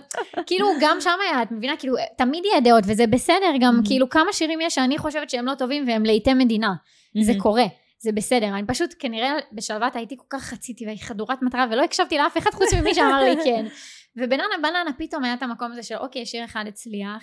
כאילו 0.46 0.68
גם 0.82 0.98
שם 1.00 1.18
היה, 1.30 1.42
את 1.42 1.52
מבינה, 1.52 1.78
כאילו, 1.78 1.96
תמיד 2.18 2.46
יהיה 2.46 2.60
דעות, 2.60 2.84
וזה 2.88 3.08
בסדר, 3.08 3.52
גם 3.60 3.80
Mhm. 3.84 3.88
כאילו 3.88 4.10
כמה 4.10 4.34
שירים 4.34 4.62
יש 4.62 4.76
שאני 4.76 4.98
חושבת 4.98 5.30
שהם 5.30 5.46
לא 5.46 5.54
טובים 5.56 5.88
והם 5.88 6.04
לעיתי 6.06 6.34
מדינה. 6.34 6.74
זה 7.22 7.32
מהמם. 7.32 7.42
קורה, 7.44 7.64
זה 8.00 8.12
בסדר. 8.12 8.48
אני 8.48 8.68
פשוט, 8.68 8.94
כנראה 9.00 9.32
בשלוות 9.54 9.96
הייתי 9.96 10.16
כל 10.18 10.38
כך 10.38 10.54
רציתי 10.54 10.86
והיא 10.86 11.00
חדורת 11.02 11.42
מטרה, 11.42 11.66
ולא 11.72 11.84
הקשבתי 11.84 12.18
לאף 12.18 12.38
אחד 12.38 12.52
חוץ 12.54 12.74
ממי 12.74 12.94
שאמר 12.96 13.24
לי 13.24 13.36
כן. 13.44 13.66
ובננה 14.18 14.44
בננה 14.62 14.92
פתאום 14.98 15.24
היה 15.24 15.34
את 15.34 15.44
המקום 15.44 15.72
הזה 15.72 15.84
של 15.84 15.96
אוקיי, 15.96 16.26
שיר 16.26 16.46
אחד 16.46 16.64
הצליח, 16.68 17.22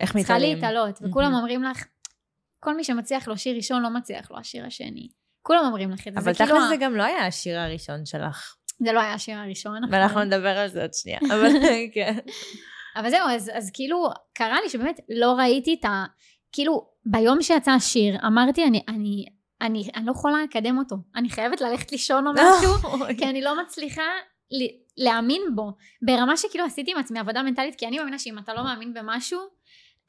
איך 0.00 0.12
צריכה 0.12 0.18
מתעלים? 0.34 0.54
להתעלות, 0.54 0.98
וכולם 1.02 1.32
Mhm. 1.32 1.36
אומרים 1.36 1.62
לך, 1.62 1.84
כל 2.60 2.76
מי 2.76 2.84
שמצליח 2.84 3.28
לו 3.28 3.38
שיר 3.38 3.56
ראשון 3.56 3.82
לא 3.82 3.90
מצליח 3.90 4.30
לו 4.30 4.38
השיר 4.38 4.66
השני. 4.66 5.08
כולם 5.42 5.64
אומרים 5.66 5.90
לך 5.90 6.08
את 6.08 6.12
זה, 6.14 6.20
אבל 6.20 6.34
כאילו, 6.34 6.48
תכל'ס 6.50 6.62
ה- 6.64 6.68
זה 6.68 6.76
גם 6.76 6.96
לא 6.96 7.02
היה 7.02 7.26
השיר 7.26 7.58
הראשון 7.60 8.06
שלך. 8.06 8.54
זה 8.84 8.92
לא 8.92 9.00
היה 9.00 9.14
השיר 9.14 9.38
הראשון, 9.38 9.76
נכון? 9.76 9.94
ואנחנו 9.94 10.24
נדבר 10.24 10.58
על 10.58 10.68
זה 10.68 10.82
עוד 10.82 10.94
שנייה. 10.94 11.18
אבל 11.34 11.48
כן. 11.94 12.18
אבל 12.96 13.10
זהו, 13.10 13.28
אז, 13.28 13.50
אז 13.54 13.70
כאילו, 13.74 14.08
קרה 14.34 14.60
לי 14.64 14.68
שבאמת 14.70 15.00
לא 15.08 15.32
ראיתי 15.32 15.76
את 15.80 15.84
ה... 15.84 16.04
כאילו, 16.52 16.86
ביום 17.06 17.42
שיצא 17.42 17.70
השיר, 17.70 18.16
אמרתי, 18.26 18.64
אני, 18.64 18.82
אני, 18.88 19.26
אני, 19.62 19.90
אני 19.96 20.06
לא 20.06 20.10
יכולה 20.12 20.42
לקדם 20.42 20.78
אותו. 20.78 20.96
אני 21.16 21.30
חייבת 21.30 21.60
ללכת 21.60 21.92
לישון 21.92 22.26
או 22.26 22.32
משהו, 22.38 22.72
כי 23.18 23.24
אני 23.24 23.42
לא 23.42 23.62
מצליחה 23.62 24.02
להאמין 24.96 25.42
בו. 25.54 25.72
ברמה 26.02 26.36
שכאילו 26.36 26.64
עשיתי 26.64 26.92
עם 26.92 26.98
עצמי 26.98 27.18
עבודה 27.18 27.42
מנטלית, 27.42 27.74
כי 27.74 27.86
אני 27.86 27.98
מאמינה 27.98 28.18
שאם 28.18 28.38
אתה 28.38 28.54
לא 28.54 28.64
מאמין 28.64 28.94
במשהו, 28.94 29.40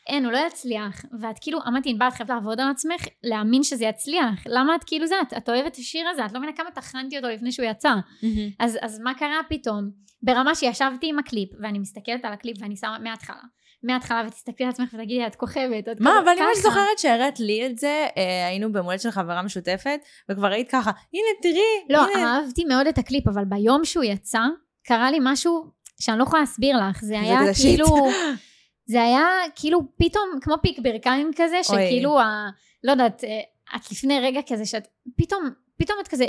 אין, 0.09 0.25
הוא 0.25 0.31
לא 0.33 0.37
יצליח. 0.47 1.05
ואת 1.21 1.35
כאילו, 1.41 1.59
אמרתי, 1.67 1.89
ענבל, 1.89 2.07
את 2.07 2.13
חייבת 2.13 2.29
לעבוד 2.31 2.59
על 2.59 2.69
עצמך, 2.71 3.01
להאמין 3.23 3.63
שזה 3.63 3.85
יצליח. 3.85 4.43
למה 4.45 4.75
את 4.75 4.83
כאילו 4.83 5.07
זה? 5.07 5.15
את, 5.21 5.33
את 5.37 5.49
אוהבת 5.49 5.67
את 5.71 5.77
השיר 5.77 6.09
הזה, 6.09 6.25
את 6.25 6.31
לא 6.31 6.39
מבינה 6.39 6.53
כמה 6.57 6.71
טחנתי 6.71 7.17
אותו 7.17 7.27
לפני 7.29 7.51
שהוא 7.51 7.65
יצא. 7.65 7.89
מהמם. 8.23 8.49
אז, 8.59 8.77
אז 8.81 8.99
מה 8.99 9.13
קרה 9.13 9.39
פתאום? 9.49 9.89
ברמה 10.23 10.55
שישבתי 10.55 11.09
עם 11.09 11.19
הקליפ, 11.19 11.49
ואני 11.61 11.79
מסתכלת 11.79 12.25
על 12.25 12.33
הקליפ 12.33 12.57
ואני 12.61 12.75
שמה 12.75 12.97
מההתחלה. 12.99 13.41
מההתחלה 13.83 14.23
ותסתכלי 14.27 14.65
על 14.65 14.69
עצמך 14.69 14.89
ותגידי, 14.93 15.27
את 15.27 15.35
כוכבת. 15.35 15.87
את 15.91 16.01
מה, 16.01 16.09
כזה- 16.11 16.19
אבל 16.19 16.29
אני 16.29 16.41
ממש 16.41 16.57
ככה." 16.59 16.69
זוכרת 16.69 16.99
שהראית 16.99 17.39
לי 17.39 17.65
את 17.67 17.77
זה, 17.79 18.05
אה, 18.17 18.47
היינו 18.47 18.71
במולדת 18.71 19.01
של 19.01 19.11
חברה 19.11 19.41
משותפת, 19.41 19.99
וכבר 20.29 20.47
היית 20.47 20.71
ככה, 20.71 20.91
הנה 21.13 21.23
תראי, 21.41 21.97
לא, 21.97 22.07
הנה. 22.15 22.35
אהבתי 22.37 22.65
מאוד 22.65 22.87
את 22.87 22.97
הקליפ, 22.97 23.27
אבל 23.27 23.45
ביום 23.45 23.85
שהוא 23.85 24.03
יצא, 24.03 24.39
קרה 24.87 25.11
לי 25.11 25.17
משהו 25.21 25.65
שאני 26.01 26.17
לא 26.17 26.23
יכולה 26.23 26.39
להסביר 26.41 26.77
לך. 26.89 27.01
זה 27.01 27.19
היה. 27.19 27.39
כאילו... 27.61 27.85
זה 28.87 29.03
היה 29.03 29.25
כאילו 29.55 29.79
פתאום 29.97 30.23
כמו 30.41 30.55
פיק 30.61 30.79
ברכיים 30.79 31.31
כזה, 31.35 31.63
שכאילו, 31.63 32.19
ה, 32.19 32.49
לא 32.83 32.91
יודעת, 32.91 33.23
אה, 33.23 33.39
את 33.75 33.91
לפני 33.91 34.19
רגע 34.19 34.39
כזה 34.47 34.65
שאת, 34.65 34.87
פתאום, 35.17 35.49
פתאום 35.77 35.97
את 36.01 36.07
כזה, 36.07 36.25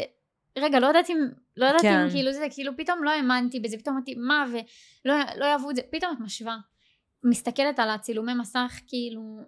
רגע, 0.58 0.80
לא 0.80 0.86
יודעת 0.86 1.10
אם, 1.10 1.18
לא 1.56 1.66
יודעת 1.66 1.82
כן. 1.82 2.00
אם 2.00 2.10
כאילו 2.10 2.32
זה, 2.32 2.46
כאילו 2.50 2.72
פתאום 2.76 3.04
לא 3.04 3.10
האמנתי 3.10 3.60
בזה, 3.60 3.78
פתאום 3.78 3.96
אמרתי, 3.96 4.14
מה, 4.14 4.44
ולא 4.50 5.14
לא 5.36 5.44
יאהבו 5.44 5.70
את 5.70 5.76
זה, 5.76 5.82
פתאום 5.90 6.12
את 6.12 6.20
משווה. 6.20 6.56
מסתכלת 7.24 7.78
על 7.78 7.90
הצילומי 7.90 8.34
מסך, 8.34 8.80
כאילו, 8.86 9.38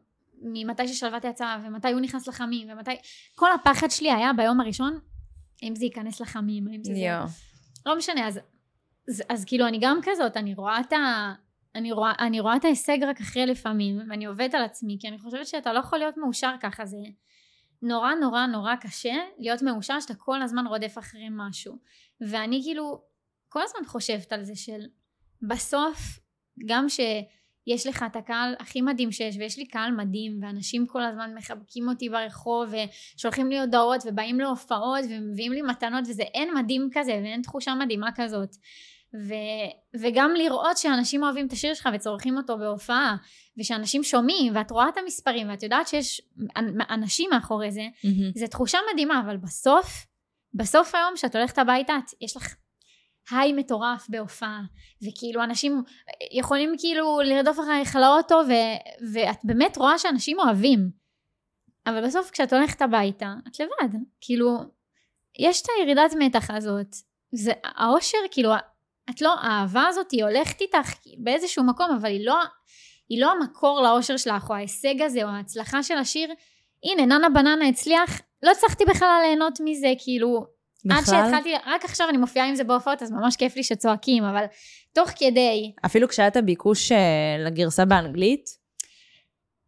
ממתי 0.42 0.88
ששלוותה 0.88 1.28
יצאה, 1.28 1.58
ומתי 1.64 1.92
הוא 1.92 2.00
נכנס 2.00 2.28
לחמים, 2.28 2.70
ומתי, 2.70 2.90
כל 3.34 3.52
הפחד 3.52 3.90
שלי 3.90 4.12
היה 4.12 4.32
ביום 4.32 4.60
הראשון, 4.60 4.98
האם 5.62 5.74
זה 5.74 5.84
ייכנס 5.84 6.20
לחמים, 6.20 6.68
האם 6.68 6.84
זה 6.84 6.92
זה. 6.94 6.98
יואו. 6.98 7.26
לא 7.86 7.96
משנה, 7.98 8.28
אז, 8.28 8.40
אז, 9.08 9.22
אז 9.28 9.44
כאילו 9.44 9.66
אני 9.66 9.78
גם 9.80 9.98
כזאת, 10.02 10.36
אני 10.36 10.54
רואה 10.54 10.80
את 10.80 10.92
ה... 10.92 11.32
אני 11.74 11.92
רואה, 11.92 12.12
אני 12.18 12.40
רואה 12.40 12.56
את 12.56 12.64
ההישג 12.64 12.98
רק 13.02 13.20
אחרי 13.20 13.46
לפעמים, 13.46 13.98
ואני 14.10 14.24
עובדת 14.24 14.54
על 14.54 14.62
עצמי, 14.62 14.96
כי 15.00 15.08
אני 15.08 15.18
חושבת 15.18 15.46
שאתה 15.46 15.72
לא 15.72 15.78
יכול 15.78 15.98
להיות 15.98 16.16
מאושר 16.16 16.54
ככה, 16.60 16.86
זה 16.86 16.96
נורא 17.82 18.14
נורא 18.14 18.46
נורא 18.46 18.74
קשה 18.76 19.14
להיות 19.38 19.62
מאושר 19.62 20.00
שאתה 20.00 20.14
כל 20.14 20.42
הזמן 20.42 20.66
רודף 20.66 20.98
אחרי 20.98 21.28
משהו. 21.30 21.78
ואני 22.20 22.60
כאילו 22.64 23.02
כל 23.48 23.62
הזמן 23.62 23.80
חושבת 23.86 24.32
על 24.32 24.44
זה 24.44 24.56
של 24.56 24.80
בסוף, 25.42 26.18
גם 26.66 26.88
שיש 26.88 27.86
לך 27.86 28.04
את 28.06 28.16
הקהל 28.16 28.54
הכי 28.58 28.80
מדהים 28.80 29.12
שיש, 29.12 29.36
ויש 29.36 29.58
לי 29.58 29.66
קהל 29.66 29.92
מדהים, 29.92 30.38
ואנשים 30.42 30.86
כל 30.86 31.02
הזמן 31.02 31.34
מחבקים 31.34 31.88
אותי 31.88 32.08
ברחוב, 32.08 32.72
ושולחים 33.16 33.50
לי 33.50 33.60
הודעות, 33.60 34.02
ובאים 34.06 34.40
להופעות, 34.40 35.04
ומביאים 35.10 35.52
לי 35.52 35.62
מתנות, 35.62 36.04
וזה 36.08 36.22
אין 36.22 36.54
מדהים 36.54 36.88
כזה, 36.92 37.12
ואין 37.12 37.42
תחושה 37.42 37.74
מדהימה 37.74 38.08
כזאת. 38.16 38.50
ו, 39.14 39.34
וגם 40.00 40.30
לראות 40.34 40.76
שאנשים 40.76 41.22
אוהבים 41.22 41.46
את 41.46 41.52
השיר 41.52 41.74
שלך 41.74 41.88
וצורכים 41.94 42.36
אותו 42.36 42.58
בהופעה, 42.58 43.16
ושאנשים 43.58 44.02
שומעים, 44.02 44.56
ואת 44.56 44.70
רואה 44.70 44.88
את 44.88 44.96
המספרים, 44.98 45.50
ואת 45.50 45.62
יודעת 45.62 45.88
שיש 45.88 46.20
אנ- 46.56 46.90
אנשים 46.90 47.30
מאחורי 47.30 47.70
זה, 47.70 47.86
מהמם. 48.04 48.32
זה 48.34 48.46
תחושה 48.46 48.78
מדהימה, 48.92 49.20
אבל 49.20 49.36
בסוף, 49.36 50.06
בסוף 50.54 50.94
היום 50.94 51.16
שאת 51.16 51.36
הולכת 51.36 51.58
הביתה, 51.58 51.96
את, 51.98 52.10
יש 52.20 52.36
לך 52.36 52.54
היי 53.30 53.52
מטורף 53.52 54.06
בהופעה, 54.08 54.62
וכאילו 55.08 55.44
אנשים 55.44 55.82
יכולים 56.32 56.74
כאילו 56.78 57.20
לרדוף 57.24 57.58
אחריך 57.60 57.96
לאוטו, 57.96 58.34
ו, 58.48 58.52
ואת 59.12 59.38
באמת 59.44 59.76
רואה 59.76 59.98
שאנשים 59.98 60.40
אוהבים. 60.40 60.90
אבל 61.86 62.06
בסוף 62.06 62.30
כשאת 62.30 62.52
הולכת 62.52 62.82
הביתה, 62.82 63.34
את 63.48 63.60
לבד. 63.60 63.94
כאילו, 64.20 64.58
יש 65.38 65.62
את 65.62 65.66
הירידת 65.78 66.10
מתח 66.18 66.50
הזאת. 66.50 66.94
זה 67.32 67.52
האושר, 67.64 68.18
כאילו, 68.30 68.50
את 69.10 69.20
לא, 69.20 69.34
האהבה 69.40 69.86
הזאת 69.86 70.10
היא 70.10 70.24
הולכת 70.24 70.60
איתך 70.60 70.92
באיזשהו 71.18 71.64
מקום, 71.64 71.90
אבל 72.00 72.08
היא 72.10 72.26
לא, 72.26 72.36
היא 73.08 73.20
לא 73.20 73.32
המקור 73.32 73.80
לאושר 73.82 74.16
שלך, 74.16 74.50
או 74.50 74.54
ההישג 74.54 75.02
הזה, 75.02 75.24
או 75.24 75.28
ההצלחה 75.28 75.82
של 75.82 75.98
השיר. 75.98 76.32
הנה, 76.84 77.06
ננה 77.06 77.28
בננה 77.28 77.68
הצליח, 77.68 78.20
לא 78.42 78.50
הצלחתי 78.50 78.84
בכלל 78.84 79.20
ליהנות 79.26 79.58
מזה, 79.64 79.92
כאילו, 79.98 80.46
עד 80.90 81.02
בכלל? 81.02 81.04
שהתחלתי, 81.04 81.54
רק 81.66 81.84
עכשיו 81.84 82.08
אני 82.08 82.18
מופיעה 82.18 82.46
עם 82.46 82.54
זה 82.54 82.64
בהופעות, 82.64 83.02
אז 83.02 83.10
ממש 83.12 83.36
כיף 83.36 83.56
לי 83.56 83.62
שצועקים, 83.62 84.24
אבל 84.24 84.44
תוך 84.92 85.10
כדי, 85.16 85.72
אפילו 85.86 86.08
כשהיה 86.08 86.28
את 86.28 86.36
הביקוש 86.36 86.92
אה, 86.92 87.36
לגרסה 87.46 87.84
באנגלית, 87.84 88.60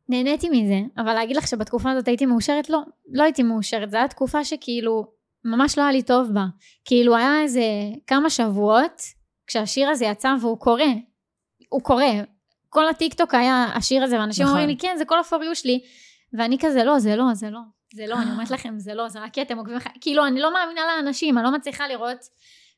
נהניתי 0.08 0.48
מזה, 0.48 0.80
אבל 0.98 1.14
להגיד 1.14 1.36
לך 1.36 1.48
שבתקופה 1.48 1.90
הזאת 1.90 2.08
הייתי 2.08 2.26
מאושרת? 2.26 2.70
לא, 2.70 2.78
לא 3.12 3.22
הייתי 3.22 3.42
מאושרת, 3.42 3.90
זו 3.90 3.96
הייתה 3.96 4.14
תקופה 4.14 4.44
שכאילו, 4.44 5.04
ממש 5.44 5.78
לא 5.78 5.82
היה 5.82 5.92
לי 5.92 6.02
טוב 6.02 6.28
בה. 6.34 6.44
כאילו 6.84 7.16
היה 7.16 7.42
איזה 7.42 7.62
כמה 8.06 8.30
שבועות, 8.30 9.02
כשהשיר 9.52 9.88
הזה 9.88 10.04
יצא 10.04 10.34
והוא 10.40 10.58
קורא, 10.58 10.82
הוא 11.68 11.82
קורא, 11.82 12.04
כל 12.68 12.88
הטיקטוק 12.88 13.34
היה 13.34 13.66
השיר 13.74 14.04
הזה, 14.04 14.18
ואנשים 14.20 14.44
נכון. 14.44 14.56
אומרים 14.56 14.68
לי, 14.68 14.76
כן, 14.76 14.94
זה 14.98 15.04
כל 15.04 15.18
you 15.20 15.54
שלי. 15.54 15.80
ואני 16.32 16.58
כזה, 16.60 16.84
לא, 16.84 16.98
זה 16.98 17.16
לא, 17.16 17.34
זה 17.34 17.50
לא, 17.50 17.60
זה 17.94 18.06
לא, 18.06 18.16
אני 18.22 18.30
אומרת 18.30 18.50
לכם, 18.50 18.74
זה 18.78 18.94
לא, 18.94 19.08
זה 19.08 19.20
רק 19.20 19.32
כי 19.32 19.42
אתם 19.42 19.58
עוקבים 19.58 19.76
אחרי, 19.76 19.92
כאילו, 20.00 20.26
אני 20.26 20.40
לא 20.40 20.52
מאמינה 20.52 20.80
לאנשים, 20.86 21.38
אני 21.38 21.44
לא 21.44 21.52
מצליחה 21.52 21.88
לראות, 21.88 22.18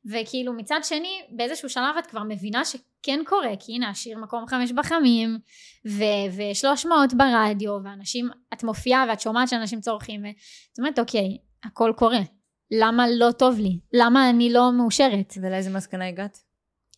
וכאילו, 0.07 0.53
מצד 0.53 0.81
שני, 0.83 1.23
באיזשהו 1.31 1.69
שלב 1.69 1.97
את 1.99 2.07
כבר 2.07 2.23
מבינה 2.29 2.65
שכן 2.65 3.21
קורה, 3.27 3.51
כי 3.61 3.73
הנה, 3.73 3.91
השיר 3.91 4.19
מקום 4.19 4.47
חמש 4.47 4.73
בחמים, 4.73 5.39
ו-300 5.87 6.89
ברדיו, 7.17 7.79
ואנשים, 7.85 8.29
את 8.53 8.65
מופיעה 8.65 9.05
ואת 9.09 9.21
שומעת 9.21 9.49
שאנשים 9.49 9.81
צורכים, 9.81 10.25
ואת 10.25 10.79
אומרת, 10.79 10.99
אוקיי, 10.99 11.39
הכל 11.65 11.93
קורה. 11.97 12.21
למה 12.71 13.05
לא 13.11 13.33
טוב 13.33 13.59
לי? 13.59 13.79
למה 13.93 14.31
אני 14.31 14.53
לא 14.53 14.73
מאושרת? 14.73 15.35
ולאיזה 15.43 15.71
מסקנה 15.71 16.09
הגעת? 16.09 16.54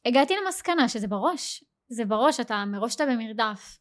הגעתי 0.07 0.35
למסקנה 0.45 0.89
שזה 0.89 1.09
בראש. 1.09 1.65
זה 1.89 2.05
בראש, 2.05 2.41
אתה 2.41 2.65
מראש 2.67 2.95
אתה 2.95 3.07
במרדף. 3.07 3.79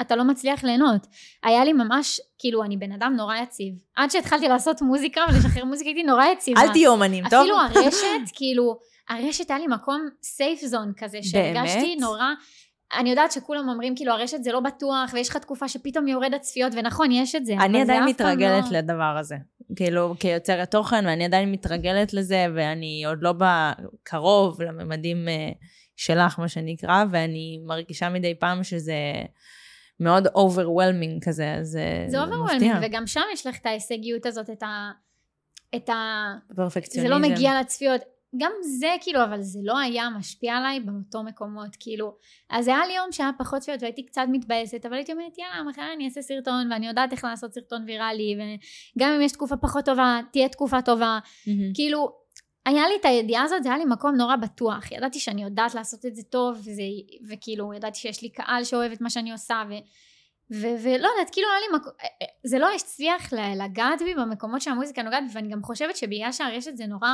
אתה 0.00 0.16
לא 0.16 0.24
מצליח 0.24 0.64
ליהנות. 0.64 1.06
היה 1.42 1.64
לי 1.64 1.72
ממש, 1.72 2.20
כאילו, 2.38 2.64
אני 2.64 2.76
בן 2.76 2.92
אדם 2.92 3.14
נורא 3.16 3.36
יציב. 3.36 3.74
עד 3.96 4.10
שהתחלתי 4.10 4.48
לעשות 4.48 4.82
מוזיקה 4.82 5.20
ולשחרר 5.28 5.64
מוזיקה, 5.64 5.88
הייתי 5.88 6.02
נורא 6.02 6.24
יציבה. 6.24 6.60
אל 6.60 6.72
תהיו 6.72 6.92
אומנים, 6.92 7.24
טוב? 7.28 7.40
אפילו 7.40 7.56
הרשת, 7.60 8.30
כאילו, 8.36 8.78
הרשת 9.08 9.50
היה 9.50 9.58
לי 9.58 9.66
מקום 9.66 10.08
סייף 10.22 10.60
זון 10.60 10.92
כזה, 10.96 11.18
שהרגשתי 11.22 11.80
באמת? 11.80 12.00
נורא... 12.00 12.24
אני 12.92 13.10
יודעת 13.10 13.32
שכולם 13.32 13.68
אומרים, 13.68 13.96
כאילו, 13.96 14.12
הרשת 14.12 14.42
זה 14.42 14.52
לא 14.52 14.60
בטוח, 14.60 15.10
ויש 15.12 15.28
לך 15.28 15.36
תקופה 15.36 15.68
שפתאום 15.68 16.08
יורד 16.08 16.34
הצפיות, 16.34 16.72
ונכון, 16.76 17.12
יש 17.12 17.34
את 17.34 17.46
זה, 17.46 17.52
אני 17.52 17.80
עדיין 17.80 18.00
פעם 18.00 18.08
מתרגלת 18.08 18.64
לא... 18.70 18.78
לדבר 18.78 19.16
הזה. 19.20 19.36
כאילו, 19.76 20.14
כיוצרת 20.20 20.70
תוכן, 20.70 21.06
ואני 21.06 21.24
עדיין 21.24 21.52
מתרגלת 21.52 22.14
לזה, 22.14 22.46
ואני 22.54 23.04
עוד 23.06 23.18
לא 23.22 23.34
בקרוב 23.38 24.62
לממדים 24.62 25.28
אה, 25.28 25.50
שלך, 25.96 26.38
מה 26.38 26.48
שנקרא, 26.48 27.04
ואני 27.10 27.60
מרגישה 27.66 28.08
מדי 28.08 28.34
פעם 28.34 28.64
שזה 28.64 28.94
מאוד 30.00 30.26
overwhelming 30.26 31.26
כזה, 31.26 31.54
אז 31.54 31.76
אה, 31.76 32.04
זה 32.08 32.18
מפתיע. 32.18 32.36
overwhelming, 32.36 32.76
וגם 32.82 33.06
שם 33.06 33.20
יש 33.32 33.46
לך 33.46 33.58
את 33.60 33.66
ההישגיות 33.66 34.26
הזאת, 34.26 34.50
את 34.50 34.62
ה... 34.62 34.90
את 35.76 35.88
ה... 35.88 35.94
זה 36.48 36.56
פרפקציוניזם. 36.56 37.14
לא 37.14 37.18
מגיע 37.18 37.60
לצפיות. 37.60 38.00
גם 38.36 38.52
זה 38.78 38.94
כאילו, 39.00 39.24
אבל 39.24 39.42
זה 39.42 39.58
לא 39.62 39.78
היה 39.78 40.08
משפיע 40.18 40.56
עליי 40.56 40.80
באותו 40.80 41.22
מקומות, 41.22 41.76
כאילו. 41.80 42.16
אז 42.50 42.68
היה 42.68 42.86
לי 42.86 42.92
יום 42.92 43.12
שהיה 43.12 43.30
פחות 43.38 43.60
צפיות 43.60 43.82
והייתי 43.82 44.06
קצת 44.06 44.22
מתבאסת, 44.32 44.86
אבל 44.86 44.94
הייתי 44.94 45.12
אומרת, 45.12 45.38
יאללה, 45.38 45.70
מחר 45.70 45.92
אני 45.96 46.04
אעשה 46.04 46.22
סרטון, 46.22 46.72
ואני 46.72 46.88
יודעת 46.88 47.12
איך 47.12 47.24
לעשות 47.24 47.54
סרטון 47.54 47.84
ויראלי, 47.86 48.36
וגם 48.96 49.12
אם 49.12 49.20
יש 49.20 49.32
תקופה 49.32 49.56
פחות 49.56 49.84
טובה, 49.84 50.20
תהיה 50.32 50.48
תקופה 50.48 50.82
טובה. 50.82 51.18
מהמם. 51.46 51.74
כאילו, 51.74 52.20
היה 52.66 52.88
לי 52.88 52.94
את 53.00 53.04
הידיעה 53.04 53.42
הזאת, 53.42 53.62
זה 53.62 53.68
היה 53.68 53.78
לי 53.78 53.84
מקום 53.84 54.14
נורא 54.14 54.36
בטוח. 54.36 54.92
ידעתי 54.92 55.20
שאני 55.20 55.42
יודעת 55.42 55.74
לעשות 55.74 56.06
את 56.06 56.16
זה 56.16 56.22
טוב, 56.22 56.58
וזה, 56.58 56.82
וכאילו, 57.28 57.74
ידעתי 57.74 57.98
שיש 57.98 58.22
לי 58.22 58.28
קהל 58.28 58.64
שאוהב 58.64 58.92
את 58.92 59.00
מה 59.00 59.10
שאני 59.10 59.32
עושה, 59.32 59.62
ו... 59.70 59.72
ו- 60.52 60.82
ולא 60.82 61.08
יודעת, 61.08 61.30
כאילו 61.32 61.48
היה 61.48 61.60
לי 61.60 61.76
מקום, 61.78 61.92
זה 62.44 62.58
לא 62.58 62.74
הצליח 62.74 63.32
לגעת 63.32 64.02
בי 64.02 64.14
במקומות 64.14 64.60
שהמוזיקה 64.60 65.02
נוגעת 65.02 65.24
בי, 65.24 65.30
ואני 65.32 65.48
גם 65.48 65.62
חושבת 65.62 65.96
שבגלל 65.96 66.32
שהרשת 66.32 66.76
זה 66.76 66.86
נורא, 66.86 67.08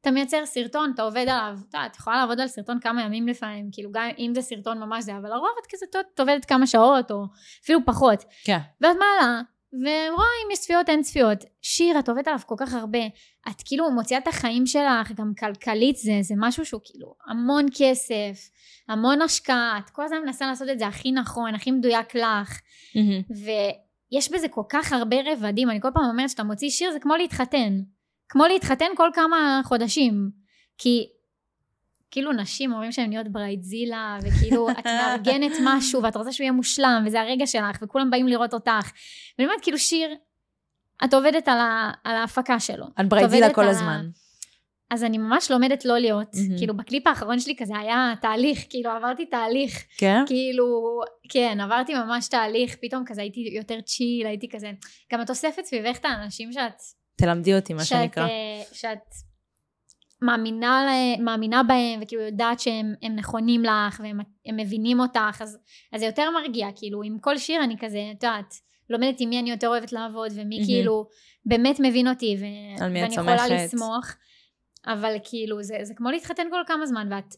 אתה 0.00 0.10
מייצר 0.10 0.46
סרטון, 0.46 0.92
אתה 0.94 1.02
עובד 1.02 1.22
עליו, 1.28 1.56
אתה 1.68 1.78
יודע, 1.78 1.86
את 1.86 1.96
יכולה 1.96 2.16
לעבוד 2.16 2.40
על 2.40 2.48
סרטון 2.48 2.80
כמה 2.80 3.02
ימים 3.02 3.28
לפעמים, 3.28 3.68
כאילו 3.72 3.90
גם 3.92 4.08
אם 4.18 4.32
זה 4.34 4.42
סרטון 4.42 4.78
ממש 4.78 5.04
זה, 5.04 5.16
אבל 5.16 5.30
לרוב 5.30 5.50
את 5.62 5.66
כזה, 5.72 5.86
את 6.12 6.20
עובדת 6.20 6.44
כמה 6.44 6.66
שעות, 6.66 7.10
או 7.10 7.24
אפילו 7.64 7.80
פחות. 7.86 8.24
כן. 8.44 8.58
ואת 8.80 8.96
מעלה, 8.96 9.40
ורואה 9.72 10.26
אם 10.46 10.50
יש 10.52 10.58
צפיות, 10.58 10.88
אין 10.88 11.02
צפיות. 11.02 11.38
שיר, 11.62 11.98
את 11.98 12.08
עובדת 12.08 12.28
עליו 12.28 12.40
כל 12.46 12.54
כך 12.58 12.74
הרבה. 12.74 13.06
את 13.48 13.62
כאילו 13.64 13.90
מוציאה 13.90 14.18
את 14.20 14.28
החיים 14.28 14.66
שלך, 14.66 15.12
גם 15.14 15.32
כלכלית, 15.38 15.96
זה, 15.96 16.12
זה 16.20 16.34
משהו 16.38 16.66
שהוא 16.66 16.80
כאילו 16.84 17.14
המון 17.26 17.66
כסף, 17.78 18.50
המון 18.88 19.22
השקעה, 19.22 19.80
את 19.84 19.90
כל 19.90 20.04
הזמן 20.04 20.18
מנסה 20.24 20.46
לעשות 20.46 20.68
את 20.68 20.78
זה 20.78 20.86
הכי 20.86 21.12
נכון, 21.12 21.54
הכי 21.54 21.70
מדויק 21.70 22.14
לך. 22.14 22.60
מהמם. 22.94 23.22
ויש 23.30 24.32
בזה 24.32 24.48
כל 24.48 24.62
כך 24.68 24.92
הרבה 24.92 25.16
רבדים, 25.32 25.70
אני 25.70 25.80
כל 25.80 25.88
פעם 25.94 26.04
אומרת 26.04 26.30
שאתה 26.30 26.42
מוציא 26.42 26.70
שיר 26.70 26.92
זה 26.92 27.00
כמו 27.00 27.16
להתחתן. 27.16 27.80
כמו 28.28 28.44
להתחתן 28.46 28.86
כל 28.96 29.08
כמה 29.14 29.60
חודשים. 29.64 30.30
כי 30.78 31.06
כאילו 32.12 32.32
נשים 32.32 32.72
אומרים 32.72 32.92
שהן 32.92 33.08
נהיות 33.08 33.28
ברייטזילה, 33.28 34.18
וכאילו 34.22 34.70
את 34.78 34.86
מארגנת 34.86 35.52
משהו 35.64 36.02
ואת 36.02 36.16
רוצה 36.16 36.32
שהוא 36.32 36.44
יהיה 36.44 36.52
מושלם, 36.52 37.04
וזה 37.06 37.20
הרגע 37.20 37.46
שלך, 37.46 37.78
וכולם 37.82 38.10
באים 38.10 38.28
לראות 38.28 38.54
אותך. 38.54 38.90
ואני 39.38 39.46
אומרת, 39.48 39.60
כאילו 39.62 39.78
שיר, 39.78 40.14
את 41.04 41.14
עובדת 41.14 41.48
על, 41.48 41.58
ה, 41.58 41.90
על 42.04 42.16
ההפקה 42.16 42.60
שלו. 42.60 42.86
את 43.00 43.08
ברייטזילה 43.08 43.54
כל 43.54 43.60
על 43.60 43.66
ה- 43.68 43.70
הזמן. 43.70 44.06
אז 44.90 45.04
אני 45.04 45.18
ממש 45.18 45.50
לומדת 45.50 45.84
לא 45.84 45.98
להיות. 45.98 46.34
מהמם. 46.34 46.58
כאילו 46.58 46.76
בקליפ 46.76 47.06
האחרון 47.06 47.40
שלי 47.40 47.56
כזה 47.56 47.78
היה 47.78 48.12
תהליך, 48.20 48.58
כאילו 48.70 48.90
עברתי 48.90 49.26
תהליך. 49.26 49.82
כן? 49.98 50.22
כאילו, 50.26 50.64
כן, 51.28 51.58
עברתי 51.60 51.94
ממש 51.94 52.28
תהליך, 52.28 52.76
פתאום 52.82 53.04
כזה 53.06 53.20
הייתי 53.20 53.40
יותר 53.56 53.80
צ'יל, 53.80 54.26
הייתי 54.26 54.48
כזה, 54.48 54.70
גם 55.12 55.22
את 55.22 55.30
אוספת 55.30 55.64
סביבך 55.64 55.96
את 55.96 56.04
האנשים 56.04 56.52
שאת, 56.52 56.72
תלמדי 57.16 57.54
אותי, 57.54 57.74
מה 57.74 57.84
שאת, 57.84 57.98
שנקרא. 57.98 58.22
אה, 58.22 58.28
שאת 58.72 58.98
מאמינה, 60.22 60.84
לה- 60.84 61.24
מאמינה 61.24 61.62
בהם, 61.62 62.00
וכאילו 62.02 62.22
יודעת 62.22 62.60
שהם 62.60 62.94
הם 63.02 63.16
נכונים 63.16 63.62
לך, 63.64 64.00
והם 64.04 64.20
הם 64.46 64.56
מבינים 64.56 65.00
אותך, 65.00 65.42
אז, 65.42 65.58
אז 65.92 66.00
זה 66.00 66.06
יותר 66.06 66.30
מרגיע, 66.30 66.68
כאילו, 66.76 67.02
עם 67.02 67.18
כל 67.18 67.38
שיר 67.38 67.64
אני 67.64 67.76
כזה, 67.80 67.98
את 68.18 68.22
יודעת, 68.22 68.54
לומדת 68.90 69.16
עם 69.20 69.28
מי 69.28 69.40
אני 69.40 69.50
יותר 69.50 69.68
אוהבת 69.68 69.92
לעבוד, 69.92 70.32
ומי 70.34 70.56
מהמם. 70.56 70.64
כאילו 70.66 71.08
באמת 71.46 71.80
מבין 71.80 72.08
אותי, 72.08 72.36
ו, 72.40 72.44
ואני 72.80 73.14
יכולה. 73.14 73.34
לסמוך, 73.64 74.06
אבל 74.86 75.16
כאילו, 75.24 75.62
זה, 75.62 75.78
זה 75.82 75.94
כמו 75.94 76.10
להתחתן 76.10 76.46
כל 76.50 76.62
כמה 76.66 76.86
זמן, 76.86 77.08
ואת 77.10 77.34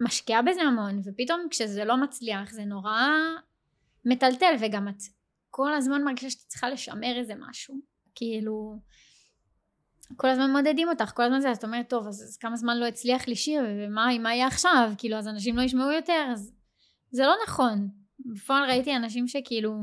משקיעה 0.00 0.42
בזה 0.42 0.62
המון, 0.62 1.00
ופתאום 1.04 1.46
כשזה 1.50 1.84
לא 1.84 1.96
מצליח, 1.96 2.52
זה 2.52 2.64
נורא 2.64 3.08
מטלטל, 4.04 4.54
וגם 4.60 4.88
את 4.88 5.02
כל 5.50 5.74
הזמן 5.74 6.02
מרגישה 6.04 6.30
שאת 6.30 6.40
צריכה 6.48 6.70
לשמר 6.70 7.18
איזה 7.18 7.34
משהו. 7.48 7.74
כאילו, 8.14 8.76
כל 10.16 10.28
הזמן 10.28 10.50
מודדים 10.50 10.88
אותך, 10.88 11.12
כל 11.14 11.22
הזמן 11.22 11.40
זה, 11.40 11.50
אז 11.50 11.56
את 11.56 11.64
אומרת, 11.64 11.88
טוב, 11.88 12.06
אז, 12.06 12.22
אז 12.22 12.36
כמה 12.36 12.56
זמן 12.56 12.78
לא 12.78 12.86
הצליח 12.86 13.28
לי 13.28 13.36
שיר, 13.36 13.62
ומה 13.66 14.18
מה 14.18 14.34
יהיה 14.34 14.46
עכשיו? 14.46 14.92
כאילו, 14.98 15.16
אז 15.16 15.28
אנשים 15.28 15.56
לא 15.56 15.62
ישמעו 15.62 15.92
יותר, 15.92 16.28
אז 16.32 16.52
זה 17.10 17.22
לא 17.22 17.34
נכון. 17.46 17.88
בפועל 18.34 18.64
ראיתי 18.64 18.96
אנשים 18.96 19.28
שכאילו, 19.28 19.74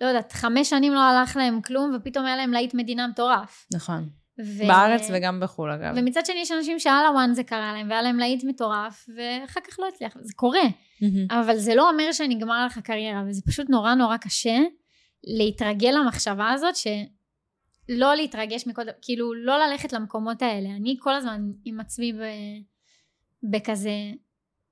לא 0.00 0.06
יודעת, 0.06 0.32
חמש 0.32 0.70
שנים 0.70 0.92
לא 0.92 1.00
הלך 1.00 1.36
להם 1.36 1.60
כלום, 1.60 1.96
ופתאום 1.96 2.26
היה 2.26 2.36
להם 2.36 2.52
להיט 2.52 2.74
מדינה 2.74 3.06
מטורף. 3.06 3.66
נכון. 3.74 4.08
ו... 4.44 4.66
בארץ 4.66 5.08
וגם 5.12 5.40
בחו"ל, 5.40 5.70
אגב. 5.70 5.94
ומצד 5.96 6.26
שני 6.26 6.40
יש 6.40 6.52
אנשים 6.52 6.78
שעל 6.78 7.06
הוואן 7.06 7.34
זה 7.34 7.44
קרה 7.44 7.72
להם, 7.72 7.88
והיה 7.90 8.02
להם 8.02 8.18
להיט 8.18 8.44
מטורף, 8.44 9.06
ואחר 9.16 9.60
כך 9.60 9.78
לא 9.78 9.88
הצליח, 9.88 10.16
זה 10.20 10.32
קורה. 10.36 10.60
מהמם. 11.00 11.26
אבל 11.30 11.56
זה 11.56 11.74
לא 11.74 11.90
אומר 11.90 12.12
שנגמר 12.12 12.66
לך 12.66 12.78
קריירה, 12.78 13.22
וזה 13.28 13.42
פשוט 13.46 13.70
נורא 13.70 13.94
נורא 13.94 14.16
קשה 14.16 14.58
להתרגל 15.24 15.90
למחשבה 15.90 16.50
הזאת, 16.50 16.76
שלא 17.90 18.14
להתרגש 18.14 18.66
מכל 18.66 18.82
דבר, 18.82 18.92
כאילו 19.02 19.34
לא 19.34 19.58
ללכת 19.58 19.92
למקומות 19.92 20.42
האלה. 20.42 20.68
אני 20.76 20.96
כל 21.00 21.14
הזמן 21.14 21.50
עם 21.64 21.80
עצמי 21.80 22.12
ב... 22.12 22.22
בכזה 23.50 23.90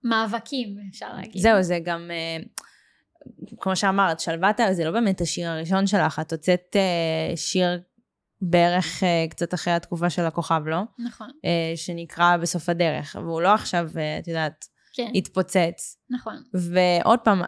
מאבקים, 0.05 0.77
אפשר 0.91 1.13
להגיד. 1.17 1.43
זהו, 1.43 1.63
זה 1.63 1.79
גם, 1.85 2.11
אה, 2.11 2.45
כמו 3.61 3.77
שאמרת, 3.77 4.21
שלוותה 4.21 4.75
זה 4.75 4.85
לא 4.85 4.91
באמת 4.91 5.21
השיר 5.21 5.49
הראשון 5.49 5.87
שלך, 5.87 6.19
את 6.19 6.33
הוצאת 6.33 6.77
אה, 6.77 7.37
שיר 7.37 7.81
בערך 8.41 9.03
אה, 9.03 9.27
קצת 9.31 9.55
אחרי 9.55 9.73
התקופה 9.73 10.11
של 10.11 10.23
הכוכב, 10.23 10.63
לא? 10.67 10.81
נכון, 10.99 11.31
שנקרא 11.77 12.37
בסוף 12.37 12.69
הדרך, 12.69 13.17
והוא 13.21 13.43
לא 13.43 13.55
עכשיו, 13.55 13.89
את 14.21 14.29
יודעת, 14.29 14.65
כן, 14.95 15.11
התפוצץ. 15.15 15.99
נכון. 16.11 16.43
ועוד 16.55 17.19
פעם, 17.19 17.43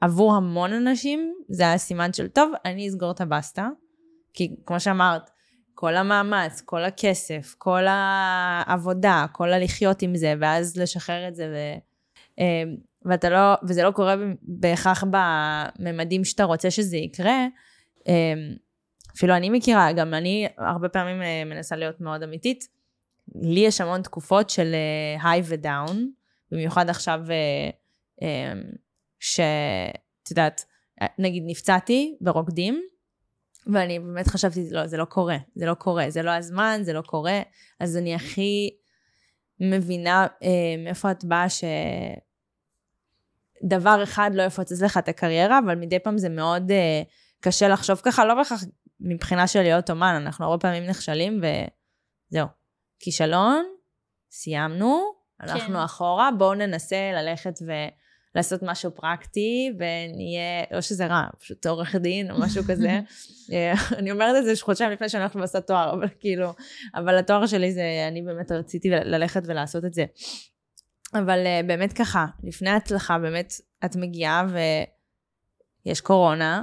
עבור 0.00 0.34
המון 0.34 0.72
אנשים 0.72 1.34
זה 1.48 1.62
היה 1.62 1.78
סימן 1.78 2.12
של, 2.12 2.28
טוב, 2.28 2.52
אני 2.64 2.88
אסגור 2.88 3.10
את 3.10 3.20
הבסטה, 3.20 3.68
כי 4.34 4.56
כמו 4.66 4.80
שאמרת, 4.80 5.30
כל 5.74 5.96
המאמץ, 5.96 6.60
כל 6.60 6.84
הכסף, 6.84 7.54
כל 7.58 7.84
העבודה, 7.88 9.26
כל 9.32 9.52
הלחיות 9.52 10.02
עם 10.02 10.16
זה, 10.16 10.34
ואז 10.40 10.76
לשחרר 10.76 11.28
את 11.28 11.34
זה, 11.34 11.48
ו, 11.54 11.56
אה, 12.38 12.62
ואתה 13.04 13.30
לא, 13.30 13.54
וזה 13.62 13.82
לא 13.82 13.90
קורה 13.90 14.14
בהכרח 14.42 15.04
בממדים 15.10 16.24
שאתה 16.24 16.44
רוצה 16.44 16.70
שזה 16.70 16.96
יקרה. 16.96 17.46
אה, 18.08 18.34
אפילו 19.16 19.36
אני 19.36 19.50
מכירה, 19.50 19.92
גם 19.92 20.14
אני 20.14 20.48
הרבה 20.58 20.88
פעמים 20.88 21.22
אה, 21.22 21.42
מנסה 21.46 21.76
להיות 21.76 22.00
מאוד 22.00 22.22
אמיתית. 22.22 22.68
לי 23.34 23.60
יש 23.60 23.80
המון 23.80 24.02
תקופות 24.02 24.50
של 24.50 24.74
היי 25.22 25.42
ודאון, 25.44 26.10
במיוחד 26.50 26.90
עכשיו, 26.90 27.20
שאת 29.20 30.30
יודעת, 30.30 30.64
נגיד 31.18 31.42
נפצעתי 31.46 32.16
ברוקדים, 32.20 32.82
ואני 33.66 33.98
באמת 33.98 34.28
חשבתי, 34.28 34.68
לא, 34.70 34.86
זה 34.86 34.96
לא 34.96 35.04
קורה, 35.04 35.36
זה 35.54 35.66
לא 35.66 35.74
קורה, 35.74 36.10
זה 36.10 36.22
לא 36.22 36.30
הזמן, 36.30 36.80
זה 36.82 36.92
לא 36.92 37.02
קורה, 37.02 37.40
אז 37.80 37.96
אני 37.96 38.14
הכי 38.14 38.70
מבינה 39.60 40.26
אה, 40.42 40.48
מאיפה 40.84 41.10
את 41.10 41.24
באה 41.24 41.48
ש... 41.48 41.64
דבר 43.64 44.00
אחד 44.02 44.30
לא 44.34 44.42
יפוצץ 44.42 44.82
לך 44.82 44.98
את 44.98 45.08
הקריירה, 45.08 45.58
אבל 45.64 45.74
מדי 45.74 45.98
פעם 45.98 46.18
זה 46.18 46.28
מאוד 46.28 46.70
אה, 46.70 47.02
קשה 47.40 47.68
לחשוב 47.68 48.00
ככה, 48.04 48.24
לא 48.24 48.34
בהכרח 48.34 48.64
מבחינה 49.00 49.46
של 49.46 49.62
להיות 49.62 49.90
אומן, 49.90 50.14
אנחנו 50.16 50.44
הרבה 50.44 50.58
פעמים 50.58 50.86
נכשלים 50.86 51.40
וזהו. 51.40 52.46
כישלון, 53.00 53.64
סיימנו, 54.30 55.02
הלכנו 55.40 55.78
כן. 55.78 55.82
אחורה, 55.84 56.30
בואו 56.38 56.54
ננסה 56.54 56.96
ללכת 57.14 57.58
לעשות 58.34 58.62
משהו 58.62 58.90
פרקטי, 58.90 59.72
ונהיה, 59.74 60.64
לא 60.70 60.80
שזה 60.80 61.06
רע, 61.06 61.26
פשוט 61.40 61.66
עורך 61.66 61.94
דין 61.94 62.30
או 62.30 62.40
משהו 62.40 62.64
כזה. 62.64 63.00
אה, 63.52 63.72
אני 63.98 64.10
אומרת 64.10 64.36
את 64.38 64.44
זה 64.44 64.52
חודשיים 64.62 64.90
לפני 64.90 65.08
שאני 65.08 65.22
הולכת 65.22 65.36
לעשות 65.36 65.66
תואר, 65.66 65.92
אבל 65.92 66.08
כאילו, 66.20 66.52
אבל 66.94 67.18
התואר 67.18 67.46
שלי 67.46 67.72
זה, 67.72 67.82
אני 68.08 68.22
באמת 68.22 68.52
רציתי 68.52 68.90
ללכת 68.90 69.42
ולעשות 69.46 69.84
את 69.84 69.94
זה. 69.94 70.04
אבל 71.14 71.38
uh, 71.44 71.66
באמת 71.66 71.92
ככה, 71.92 72.26
לפני 72.44 72.70
ההצלחה, 72.70 73.18
באמת 73.18 73.52
את 73.84 73.96
מגיעה 73.96 74.46
ויש 75.84 76.00
קורונה, 76.00 76.62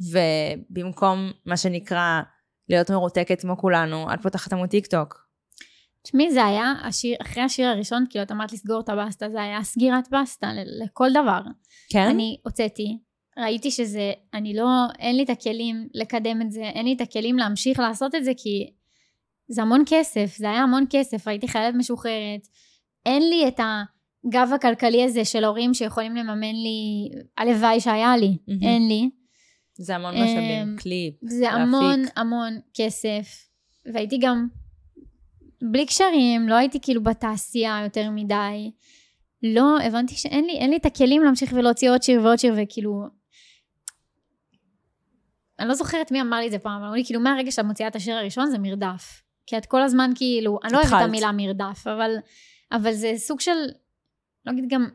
ובמקום 0.00 1.30
מה 1.46 1.56
שנקרא 1.56 2.20
להיות 2.68 2.90
מרותקת 2.90 3.40
כמו 3.40 3.56
כולנו, 3.56 4.14
את 4.14 4.22
פותחת 4.22 4.52
עמוד 4.52 4.68
טיק 4.68 4.86
טוק. 4.86 5.26
תשמעי, 6.02 6.30
זה 6.30 6.44
היה, 6.44 6.72
השיר, 6.82 7.16
אחרי 7.22 7.42
השיר 7.42 7.68
הראשון, 7.68 8.04
כאילו 8.10 8.22
את 8.22 8.32
אמרת 8.32 8.52
לסגור 8.52 8.80
את 8.80 8.88
הבסטה, 8.88 9.30
זה 9.30 9.42
היה 9.42 9.62
סגירת 9.62 10.08
בסטה 10.10 10.50
לכל 10.82 11.10
דבר. 11.10 11.40
כן? 11.90 12.08
אני 12.08 12.36
הוצאתי, 12.44 12.98
ראיתי 13.38 13.70
שזה, 13.70 14.12
אני 14.34 14.54
לא, 14.54 14.66
אין 14.98 15.16
לי 15.16 15.22
את 15.22 15.30
הכלים 15.30 15.88
לקדם 15.94 16.42
את 16.42 16.52
זה, 16.52 16.62
אין 16.62 16.84
לי 16.84 16.92
את 16.92 17.00
הכלים 17.00 17.38
להמשיך 17.38 17.78
לעשות 17.78 18.14
את 18.14 18.24
זה, 18.24 18.32
כי 18.36 18.70
זה 19.48 19.62
המון 19.62 19.82
כסף, 19.86 20.34
זה 20.36 20.50
היה 20.50 20.62
המון 20.62 20.84
כסף, 20.90 21.28
הייתי 21.28 21.48
חיילת 21.48 21.74
משוחררת, 21.74 22.46
אין 23.06 23.22
לי 23.28 23.48
את 23.48 23.60
הגב 23.60 24.50
הכלכלי 24.54 25.04
הזה 25.04 25.24
של 25.24 25.44
הורים 25.44 25.74
שיכולים 25.74 26.16
לממן 26.16 26.54
לי, 26.54 27.08
הלוואי 27.38 27.80
שהיה 27.80 28.16
לי, 28.16 28.36
mm-hmm. 28.48 28.66
אין 28.66 28.88
לי. 28.88 29.10
זה 29.74 29.96
המון 29.96 30.14
משאבים, 30.14 30.68
אמ, 30.68 30.76
קליפ, 30.76 31.14
זה 31.22 31.44
להפיק. 31.44 31.58
המון 31.60 32.00
המון 32.16 32.58
כסף, 32.74 33.48
והייתי 33.92 34.18
גם 34.18 34.46
בלי 35.70 35.86
קשרים, 35.86 36.48
לא 36.48 36.54
הייתי 36.54 36.80
כאילו 36.80 37.02
בתעשייה 37.02 37.80
יותר 37.84 38.10
מדי. 38.10 38.70
לא, 39.42 39.80
הבנתי 39.84 40.14
שאין 40.14 40.44
לי, 40.44 40.68
לי 40.68 40.76
את 40.76 40.86
הכלים 40.86 41.22
להמשיך 41.22 41.52
ולהוציא 41.52 41.90
עוד 41.90 42.02
שיר 42.02 42.22
ועוד 42.22 42.38
שיר, 42.38 42.54
וכאילו... 42.56 43.02
אני 45.58 45.68
לא 45.68 45.74
זוכרת 45.74 46.12
מי 46.12 46.20
אמר 46.20 46.36
לי 46.36 46.46
את 46.46 46.50
זה 46.50 46.58
פעם, 46.58 46.72
אבל 46.72 46.82
אמרו 46.84 46.94
לי, 46.94 47.04
כאילו, 47.04 47.20
מהרגע 47.20 47.50
שאת 47.50 47.64
מוציאה 47.64 47.88
את 47.88 47.96
השיר 47.96 48.16
הראשון 48.16 48.50
זה 48.50 48.58
מרדף. 48.58 49.22
כי 49.46 49.58
את 49.58 49.66
כל 49.66 49.82
הזמן 49.82 50.10
כאילו, 50.14 50.58
אני 50.64 50.72
לא 50.72 50.78
אוהבת 50.78 50.92
את 50.92 51.02
המילה 51.02 51.32
מרדף, 51.32 51.86
אבל, 51.86 52.10
אבל 52.72 52.92
זה 52.92 53.12
סוג 53.16 53.40
של, 53.40 53.56
לא 54.46 54.52
אגיד 54.52 54.64
גם 54.68 54.88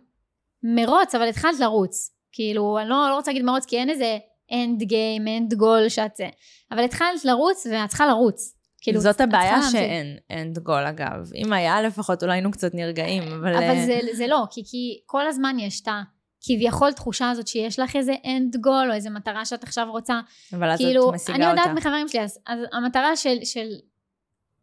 מרוץ, 0.64 1.16
אבל 1.16 1.30
התחלת 1.30 1.60
לרוץ. 1.60 2.12
כאילו, 2.32 2.80
אני 2.80 2.90
לא, 2.90 3.08
לא 3.10 3.16
רוצה 3.16 3.32
להגיד 3.32 3.46
מרוץ, 3.46 3.66
כי 3.66 3.78
אין 3.78 3.90
איזה 3.90 4.18
end 4.52 4.84
game, 4.84 5.28
end 5.28 5.58
goal 5.60 5.90
שאת 5.90 6.16
זה. 6.16 6.30
אבל 6.72 6.84
התחלת 6.84 7.26
לרוץ, 7.26 7.68
ואת 7.72 7.90
צריכה 7.90 8.08
לרוץ. 8.08 8.57
כאילו, 8.88 9.02
זאת 9.02 9.22
הבעיה 9.22 9.62
שאין 9.72 10.18
end 10.32 10.68
goal 10.68 10.90
אגב. 10.90 11.32
אם 11.36 11.54
היה 11.54 11.82
לפחות, 11.82 12.24
אולי 12.24 12.34
היינו 12.34 12.52
קצת 12.52 12.74
נרגעים, 12.74 13.24
אבל... 13.24 13.56
אבל 13.56 13.64
אה, 13.64 13.86
זה, 13.86 14.00
זה 14.14 14.28
לא, 14.28 14.44
כי, 14.52 14.64
כי 14.66 15.00
כל 15.06 15.28
הזמן 15.28 15.56
יש 15.60 15.82
את 15.82 15.88
ה... 15.88 16.02
כביכול 16.42 16.94
תחושה 16.94 17.30
הזאת 17.30 17.48
שיש 17.48 17.80
לך 17.80 17.96
איזה 17.96 18.14
end 18.14 18.58
goal 18.66 18.90
או 18.90 18.94
איזה 18.94 19.10
מטרה 19.10 19.46
שאת 19.46 19.64
עכשיו 19.64 19.88
רוצה. 19.92 20.20
אבל 20.54 20.70
אז 20.70 20.80
כאילו, 20.80 21.10
את 21.10 21.16
משיגה 21.16 21.34
אותה. 21.34 21.52
אני 21.52 21.60
יודעת 21.60 21.78
מחברים 21.78 22.08
שלי, 22.08 22.22
אז, 22.22 22.40
אז 22.48 22.60
המטרה 22.74 23.16
של, 23.16 23.38
של 23.44 23.68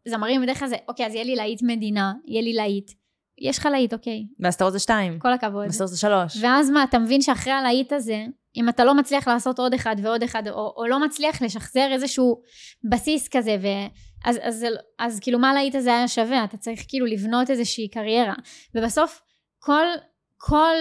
זמרים 0.07 0.41
בדרך 0.41 0.59
כלל 0.59 0.67
זה, 0.67 0.75
אוקיי, 0.87 1.05
אז 1.05 1.13
יהיה 1.13 1.23
לי 1.23 1.35
להיט 1.35 1.61
מדינה, 1.63 2.13
יהיה 2.25 2.41
לי 2.41 2.53
להיט. 2.53 2.91
יש 3.41 3.57
לך 3.57 3.65
להיט, 3.65 3.93
אוקיי. 3.93 4.25
ואז 4.39 4.53
אתה 4.53 4.65
רוצה 4.65 4.79
שתיים. 4.79 5.19
כל 5.19 5.33
הכבוד. 5.33 5.65
ואז 5.65 5.75
אתה 5.75 5.83
רוצה 5.83 5.97
שלוש. 5.97 6.37
ואז 6.41 6.69
מה, 6.69 6.83
אתה 6.83 6.99
מבין 6.99 7.21
שאחרי 7.21 7.53
הלהיט 7.53 7.93
הזה, 7.93 8.25
אם 8.57 8.69
אתה 8.69 8.83
לא 8.85 8.95
מצליח 8.95 9.27
לעשות 9.27 9.59
עוד 9.59 9.73
אחד 9.73 9.95
ועוד 10.03 10.23
אחד, 10.23 10.47
או, 10.47 10.73
או 10.77 10.87
לא 10.87 11.05
מצליח 11.05 11.41
לשחזר 11.41 11.87
איזשהו 11.91 12.41
בסיס 12.83 13.27
כזה, 13.27 13.57
ו, 13.61 13.67
אז, 14.25 14.39
אז, 14.41 14.63
אז, 14.63 14.65
אז 14.99 15.19
כאילו 15.19 15.39
מה 15.39 15.53
להיט 15.53 15.75
הזה 15.75 15.89
היה 15.89 16.07
שווה? 16.07 16.43
אתה 16.43 16.57
צריך 16.57 16.85
כאילו 16.87 17.05
לבנות 17.05 17.49
איזושהי 17.49 17.87
קריירה. 17.87 18.33
ובסוף, 18.75 19.21
כל, 19.59 19.85
כל 20.37 20.75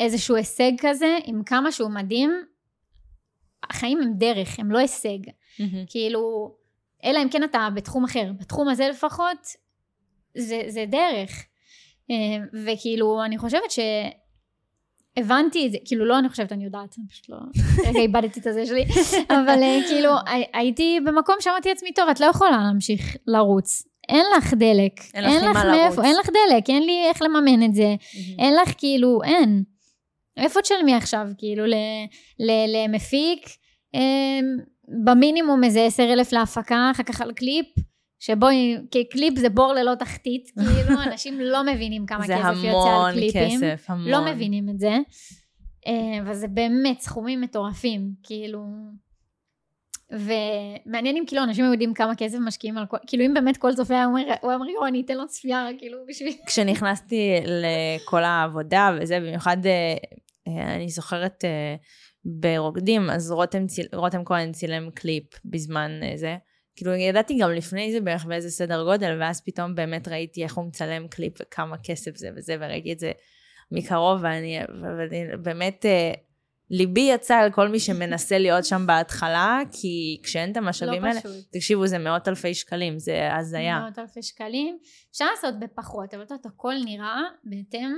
איזשהו 0.00 0.36
הישג 0.36 0.72
כזה, 0.78 1.18
עם 1.24 1.42
כמה 1.44 1.72
שהוא 1.72 1.90
מדהים, 1.90 2.30
החיים 3.62 4.02
הם 4.02 4.12
דרך, 4.18 4.58
הם 4.58 4.70
לא 4.70 4.78
הישג. 4.78 5.18
Mm-hmm. 5.26 5.90
כאילו, 5.90 6.54
אלא 7.04 7.22
אם 7.22 7.28
כן 7.28 7.44
אתה 7.44 7.68
בתחום 7.74 8.04
אחר. 8.04 8.32
בתחום 8.40 8.68
הזה 8.68 8.88
לפחות, 8.88 9.38
זה, 10.36 10.62
זה 10.68 10.84
דרך. 10.88 11.44
אה, 12.10 12.16
וכאילו, 12.64 13.24
אני 13.24 13.38
חושבת 13.38 13.70
ש... 13.70 13.78
הבנתי 15.16 15.66
את 15.66 15.72
זה, 15.72 15.78
כאילו 15.84 16.04
לא 16.04 16.18
אני 16.18 16.28
חושבת, 16.28 16.52
אני 16.52 16.64
יודעת, 16.64 16.94
אני 16.98 17.08
פשוט 17.08 17.28
לא, 17.28 17.36
רגע 17.88 18.00
איבדתי 18.00 18.40
את 18.40 18.46
הזה 18.46 18.66
שלי, 18.66 18.84
אבל 19.28 19.62
אה, 19.62 19.78
כאילו 19.88 20.10
הייתי 20.52 21.00
במקום 21.06 21.36
שאמרתי 21.40 21.68
לעצמי, 21.68 21.92
טוב, 21.92 22.08
את 22.08 22.20
לא 22.20 22.26
יכולה 22.26 22.50
להמשיך 22.50 23.16
לרוץ, 23.26 23.82
אין 24.08 24.24
לך 24.36 24.54
דלק, 24.54 24.92
אין, 25.14 25.24
אין 25.24 25.50
לך 25.50 25.64
מאיפה, 25.64 26.04
אין 26.04 26.16
לך 26.16 26.26
דלק, 26.28 26.70
אין 26.70 26.82
לי 26.82 27.06
איך 27.08 27.22
לממן 27.22 27.62
את 27.62 27.74
זה, 27.74 27.94
אין 28.38 28.54
לך 28.54 28.72
כאילו, 28.78 29.22
אין. 29.24 29.62
איפה 30.36 30.62
תשלמי 30.62 30.94
עכשיו, 30.94 31.26
כאילו, 31.38 31.64
למפיק, 32.38 33.48
אמ, 33.94 34.56
במינימום 35.04 35.64
איזה 35.64 35.84
עשר 35.84 36.12
אלף 36.12 36.32
להפקה, 36.32 36.90
אחר 36.90 37.02
כך 37.02 37.20
על 37.20 37.32
קליפ, 37.32 37.66
שבו 38.18 38.46
קליפ 39.10 39.38
זה 39.38 39.48
בור 39.48 39.72
ללא 39.72 39.94
תחתית, 39.94 40.50
כאילו 40.74 41.02
אנשים 41.02 41.40
לא 41.40 41.62
מבינים 41.62 42.06
כמה 42.06 42.24
כסף 42.24 42.64
יוצא 42.64 43.06
על 43.06 43.12
קליפים. 43.12 43.58
זה 43.58 43.66
המון 43.66 43.76
כסף, 43.76 43.90
המון. 43.90 44.08
לא 44.08 44.32
מבינים 44.32 44.68
את 44.68 44.78
זה. 44.78 44.98
אה, 45.86 46.18
וזה 46.26 46.48
באמת 46.48 47.00
סכומים 47.00 47.40
מטורפים, 47.40 48.10
כאילו... 48.22 48.64
ומעניין 50.12 51.16
אם 51.16 51.24
כאילו 51.26 51.42
אנשים 51.42 51.64
יודעים 51.64 51.94
כמה 51.94 52.16
כסף 52.16 52.38
משקיעים 52.40 52.78
על 52.78 52.86
כל, 52.86 52.96
כאילו 53.06 53.24
אם 53.24 53.34
באמת 53.34 53.56
כל 53.56 53.74
צופה 53.74 54.04
הוא 54.04 54.18
אומר, 54.42 54.68
יואו 54.68 54.86
אני 54.86 55.02
אתן 55.04 55.16
לו 55.16 55.26
צפייה, 55.26 55.66
כאילו 55.78 55.98
בשביל... 56.08 56.34
כשנכנסתי 56.46 57.30
לכל 57.44 58.24
העבודה 58.24 58.90
וזה, 59.00 59.20
במיוחד 59.20 59.66
אה, 59.66 59.94
אה, 60.48 60.74
אני 60.74 60.88
זוכרת 60.88 61.44
ברוקדים, 62.24 63.10
אז 63.10 63.30
רותם, 63.30 63.64
רותם 63.94 64.24
כהן 64.24 64.52
צילם 64.52 64.90
קליפ 64.90 65.24
בזמן 65.44 65.90
זה. 66.14 66.36
כאילו 66.76 66.94
ידעתי 66.94 67.38
גם 67.38 67.50
לפני 67.50 67.92
זה 67.92 68.00
בערך 68.00 68.24
באיזה 68.24 68.50
סדר 68.50 68.84
גודל, 68.84 69.16
ואז 69.20 69.40
פתאום 69.40 69.74
באמת 69.74 70.08
ראיתי 70.08 70.42
איך 70.42 70.54
הוא 70.54 70.64
מצלם 70.64 71.08
קליפ 71.08 71.32
וכמה 71.40 71.76
כסף 71.78 72.16
זה 72.16 72.28
וזה, 72.36 72.56
וראיתי 72.60 72.92
את 72.92 72.98
זה 72.98 73.12
מקרוב, 73.70 74.20
ואני, 74.22 74.58
ואני 74.98 75.36
באמת, 75.42 75.86
אה, 75.86 76.12
ליבי 76.70 77.00
יצא 77.00 77.36
על 77.36 77.52
כל 77.52 77.68
מי 77.68 77.80
שמנסה 77.80 78.38
להיות 78.44 78.64
שם 78.64 78.86
בהתחלה, 78.86 79.60
כי 79.72 80.20
כשאין 80.22 80.52
את 80.52 80.56
המשאבים 80.56 81.02
לא 81.02 81.08
האלה, 81.08 81.20
פשוט. 81.20 81.32
תקשיבו, 81.50 81.86
זה 81.86 81.98
מאות 81.98 82.28
אלפי 82.28 82.54
שקלים, 82.54 82.98
זה 82.98 83.34
הזיה. 83.34 83.80
מאות 83.80 83.98
אלפי 83.98 84.22
שקלים. 84.22 84.78
אפשר 85.10 85.24
לעשות 85.30 85.54
בפחות, 85.58 86.14
אבל 86.14 86.22
את 86.22 86.46
הכל 86.46 86.74
נראה 86.84 87.20
בהתאם 87.44 87.92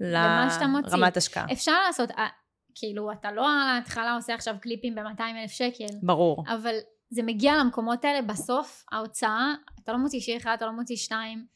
למה 0.00 0.48
שאתה 0.54 0.66
מוציא. 0.66 0.96
לרמת 0.96 1.16
השקעה. 1.16 1.46
אפשר 1.52 1.72
לעשות, 1.86 2.10
אה, 2.10 2.26
כאילו, 2.74 3.12
אתה 3.12 3.32
לא 3.32 3.46
על 3.46 3.68
ההתחלה 3.68 4.14
עושה 4.14 4.34
עכשיו 4.34 4.54
קליפים 4.60 4.94
ב-200 4.94 5.22
אלף 5.42 5.50
שקל. 5.50 5.94
ברור. 6.02 6.44
אבל 6.48 6.74
זה 7.14 7.22
מגיע 7.22 7.56
למקומות 7.56 8.04
האלה 8.04 8.22
בסוף, 8.22 8.84
ההוצאה, 8.92 9.54
אתה 9.84 9.92
לא 9.92 9.98
מוציא 9.98 10.20
שיר 10.20 10.36
אחד, 10.36 10.54
אתה 10.56 10.66
לא 10.66 10.72
מוציא 10.72 10.96
שניים. 10.96 11.46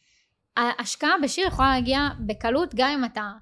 ההשקעה 0.56 1.14
בשיר 1.22 1.46
יכולה 1.46 1.68
להגיע 1.74 1.98
בקלות 2.26 2.74
גם 2.74 2.90
אם 2.90 3.04
אתה, 3.04 3.32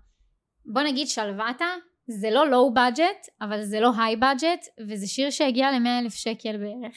בוא 0.66 0.82
נגיד 0.82 1.08
שלוותה, 1.08 1.66
זה 2.08 2.30
לא 2.30 2.50
לואו 2.50 2.74
בדג'ט, 2.74 3.26
אבל 3.40 3.62
זה 3.62 3.80
לא 3.80 3.90
היי 3.98 4.16
בדג'ט, 4.16 4.66
וזה 4.88 5.06
שיר 5.06 5.30
שהגיע 5.30 5.70
ל 5.72 5.86
אלף 5.86 6.14
שקל 6.14 6.56
בערך. 6.56 6.96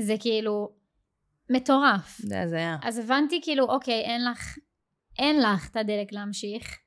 זה 0.00 0.14
כאילו 0.20 0.72
מטורף. 1.50 2.18
זה 2.18 2.42
הזיה. 2.42 2.76
אז 2.82 2.98
הבנתי 2.98 3.40
כאילו, 3.42 3.64
אוקיי, 3.64 4.00
אין 4.00 4.24
לך, 4.24 4.58
אין 5.18 5.42
לך 5.42 5.70
את 5.70 5.76
הדלק 5.76 6.12
להמשיך. 6.12 6.78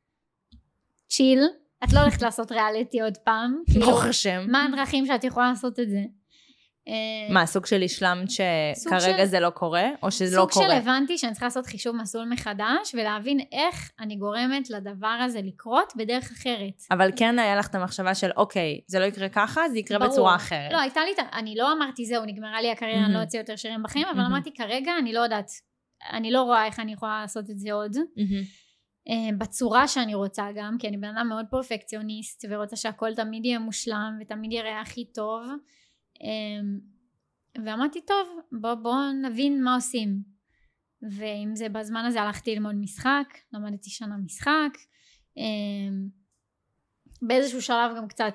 צ'יל, 1.10 1.40
את 1.84 1.94
לא 1.94 2.00
הולכת 2.00 2.22
לעשות 2.22 2.52
ריאליטי 2.52 3.02
עוד 3.02 3.18
פעם. 3.18 3.64
ברוך 3.74 3.98
כאילו, 3.98 4.10
השם. 4.10 4.46
מה 4.48 4.66
הדרכים 4.66 5.06
שאת 5.06 5.24
יכולה 5.24 5.50
לעשות 5.50 5.80
את 5.80 5.90
זה? 5.90 6.02
אה, 6.90 7.34
מה, 7.34 7.46
סוג 7.46 7.66
של 7.66 7.82
השלמת 7.82 8.30
שכרגע 8.32 9.26
זה 9.26 9.40
לא 9.40 9.50
קורה, 9.50 9.90
או 10.04 10.12
שזה 10.12 10.38
לא 10.38 10.48
קורה? 10.52 10.52
סוג 10.52 10.64
של 10.64 10.72
הבנתי 10.72 11.18
שאני 11.18 11.32
צריכה 11.32 11.46
לעשות 11.46 11.66
חישוב 11.66 11.96
מסלול 11.96 12.30
מחדש, 12.30 12.94
ולהבין 12.94 13.40
איך 13.52 13.92
אני 14.00 14.16
גורמת 14.16 14.70
לדבר 14.70 15.08
הזה 15.08 15.42
לקרות 15.44 15.94
בדרך 15.98 16.32
אחרת. 16.32 16.84
אבל 16.92 17.12
כן 17.16 17.40
היה 17.40 17.56
לך 17.56 17.68
את 17.68 17.76
המחשבה 17.76 18.16
של, 18.16 18.30
אוקיי, 18.38 18.82
זה 18.88 19.00
לא 19.00 19.06
יקרה 19.06 19.30
ככה, 19.30 19.70
זה 19.70 19.80
יקרה 19.80 20.00
ברור. 20.00 20.12
בצורה 20.12 20.36
אחרת. 20.36 20.72
לא, 20.72 20.80
הייתה 20.80 21.02
לי, 21.06 21.12
אני 21.34 21.56
לא 21.56 21.74
אמרתי, 21.74 22.06
זהו, 22.06 22.26
נגמרה 22.26 22.62
לי 22.62 22.72
הקריירה, 22.72 23.06
אני 23.06 23.14
לא 23.14 23.24
אצא 23.24 23.38
יותר 23.38 23.56
שירים 23.56 23.84
בחיים, 23.84 24.08
אבל 24.14 24.22
אמרתי, 24.22 24.54
כרגע 24.54 24.92
אני 25.00 25.14
לא 25.14 25.20
יודעת, 25.20 25.52
אני 26.14 26.32
לא 26.32 26.42
רואה 26.42 26.66
איך 26.66 26.80
אני 26.80 26.94
יכולה 26.94 27.22
לעשות 27.22 27.50
את 27.50 27.60
זה 27.60 27.74
עוד. 27.74 27.98
אה, 29.10 29.38
בצורה 29.38 29.88
שאני 29.88 30.16
רוצה 30.16 30.48
גם, 30.56 30.78
כי 30.80 30.88
אני 30.88 30.98
בן 30.98 31.18
אדם 31.18 31.30
מאוד 31.30 31.46
פרפקציוניסט, 31.52 32.46
ורוצה 32.50 32.76
שהכל 32.76 33.16
תמיד 33.16 33.46
יהיה 33.46 33.60
מושלם, 33.60 34.18
ותמיד 34.22 34.52
יראה 34.52 34.82
הכי 34.82 35.06
טוב. 35.06 35.42
אמ, 36.22 36.80
ואמרתי 37.66 38.02
טוב 38.02 38.40
בוא 38.52 38.74
בוא 38.74 38.96
נבין 39.24 39.64
מה 39.64 39.76
עושים 39.76 40.24
ואם 41.02 41.52
זה 41.54 41.70
בזמן 41.70 42.06
הזה 42.06 42.22
הלכתי 42.22 42.56
ללמוד 42.56 42.76
משחק 42.76 43.38
למדתי 43.54 43.90
שנה 43.90 44.18
משחק 44.18 44.78
אמ, 45.38 46.10
באיזשהו 47.22 47.62
שלב 47.62 47.98
גם 47.98 48.08
קצת 48.08 48.34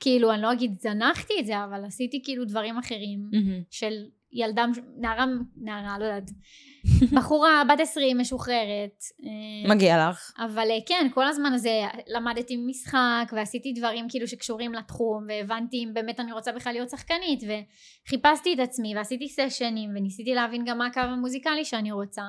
כאילו 0.00 0.32
אני 0.32 0.42
לא 0.42 0.52
אגיד 0.52 0.80
זנחתי 0.80 1.34
את 1.40 1.46
זה 1.46 1.64
אבל 1.64 1.84
עשיתי 1.84 2.22
כאילו 2.24 2.44
דברים 2.44 2.78
אחרים 2.78 3.30
mm-hmm. 3.32 3.64
של 3.70 4.04
ילדה, 4.36 4.66
נערה, 4.96 5.24
נערה, 5.56 5.98
לא 5.98 6.04
יודעת, 6.04 6.30
בחורה 7.16 7.62
בת 7.68 7.80
20 7.80 8.18
משוחררת. 8.18 9.02
אה, 9.24 9.74
מגיע 9.74 10.08
לך. 10.08 10.32
אבל 10.38 10.70
אה, 10.70 10.78
כן, 10.86 11.08
כל 11.14 11.26
הזמן 11.26 11.52
הזה 11.52 11.80
למדתי 12.06 12.56
משחק 12.56 13.32
ועשיתי 13.32 13.72
דברים 13.72 14.06
כאילו 14.08 14.28
שקשורים 14.28 14.72
לתחום 14.72 15.26
והבנתי 15.28 15.76
אם 15.76 15.90
באמת 15.94 16.20
אני 16.20 16.32
רוצה 16.32 16.52
בכלל 16.52 16.72
להיות 16.72 16.90
שחקנית 16.90 17.40
וחיפשתי 17.42 18.54
את 18.54 18.58
עצמי 18.58 18.96
ועשיתי 18.96 19.28
סשנים 19.28 19.90
וניסיתי 19.96 20.34
להבין 20.34 20.64
גם 20.66 20.78
מה 20.78 20.86
הקו 20.86 21.00
המוזיקלי 21.00 21.64
שאני 21.64 21.92
רוצה 21.92 22.22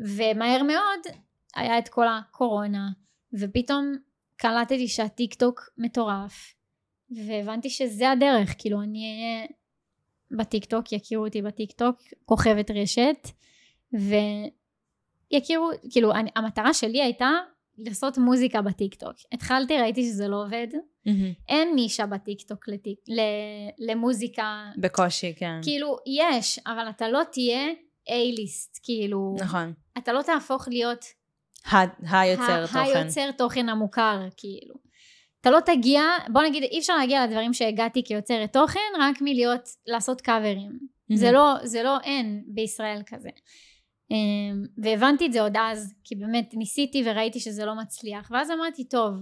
ומהר 0.00 0.62
מאוד 0.62 1.00
היה 1.56 1.78
את 1.78 1.88
כל 1.88 2.06
הקורונה 2.08 2.88
ופתאום 3.40 3.96
קלטתי 4.36 4.88
שהטיק 4.88 5.34
טוק 5.34 5.60
מטורף 5.78 6.54
והבנתי 7.10 7.70
שזה 7.70 8.10
הדרך 8.10 8.54
כאילו 8.58 8.82
אני 8.82 8.98
אהיה 8.98 9.46
בטיק 10.34 10.64
טוק 10.64 10.92
יכירו 10.92 11.24
אותי 11.24 11.42
בטיק 11.42 11.72
טוק 11.72 11.96
כוכבת 12.24 12.70
רשת 12.70 13.28
ויכירו, 15.32 15.70
כאילו 15.90 16.12
אני, 16.12 16.30
המטרה 16.36 16.74
שלי 16.74 17.02
הייתה 17.02 17.30
לעשות 17.78 18.18
מוזיקה 18.18 18.62
בטיק 18.62 18.94
טוק. 18.94 19.14
התחלתי, 19.32 19.78
ראיתי 19.78 20.02
שזה 20.02 20.28
לא 20.28 20.42
עובד. 20.42 20.66
Mm-hmm. 20.72 21.10
אין 21.48 21.74
נישה 21.74 22.06
בטיק 22.06 22.42
טוק 22.42 22.68
לטיק, 22.68 22.98
ל, 23.08 23.20
למוזיקה. 23.78 24.64
בקושי, 24.76 25.34
כן. 25.36 25.60
כאילו, 25.62 25.96
יש, 26.06 26.58
אבל 26.66 26.90
אתה 26.90 27.08
לא 27.08 27.22
תהיה 27.32 27.68
A-ליסט, 28.08 28.80
כאילו. 28.82 29.36
נכון. 29.40 29.72
אתה 29.98 30.12
לא 30.12 30.22
תהפוך 30.22 30.68
להיות... 30.68 31.04
היוצר 32.10 32.66
תוכן. 32.66 32.78
היוצר 32.78 33.30
תוכן 33.30 33.68
המוכר, 33.68 34.20
כאילו. 34.36 34.74
אתה 35.44 35.52
לא 35.52 35.60
תגיע, 35.60 36.02
בוא 36.32 36.42
נגיד, 36.42 36.62
אי 36.62 36.78
אפשר 36.78 36.96
להגיע 36.96 37.26
לדברים 37.26 37.52
שהגעתי 37.52 38.04
כיוצרת 38.04 38.52
תוכן 38.52 38.80
רק 39.00 39.16
מלהיות, 39.20 39.68
לעשות 39.86 40.20
קאברים. 40.20 40.70
Mm-hmm. 40.70 41.16
זה 41.16 41.32
לא, 41.32 41.54
זה 41.62 41.82
לא, 41.82 42.00
אין 42.00 42.44
בישראל 42.46 43.02
כזה. 43.06 43.28
אמ, 44.10 44.64
והבנתי 44.78 45.26
את 45.26 45.32
זה 45.32 45.42
עוד 45.42 45.56
אז, 45.56 45.94
כי 46.04 46.14
באמת 46.14 46.54
ניסיתי 46.54 47.02
וראיתי 47.06 47.40
שזה 47.40 47.64
לא 47.64 47.74
מצליח, 47.74 48.30
ואז 48.30 48.50
אמרתי, 48.50 48.88
טוב, 48.88 49.14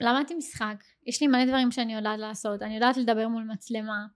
למדתי 0.00 0.34
משחק, 0.34 0.84
יש 1.06 1.20
לי 1.20 1.26
מלא 1.26 1.44
דברים 1.44 1.70
שאני 1.70 1.94
יודעת 1.94 2.18
לעשות, 2.18 2.62
אני 2.62 2.74
יודעת 2.74 2.96
לדבר 2.96 3.28
מול 3.28 3.44
מצלמה, 3.52 4.06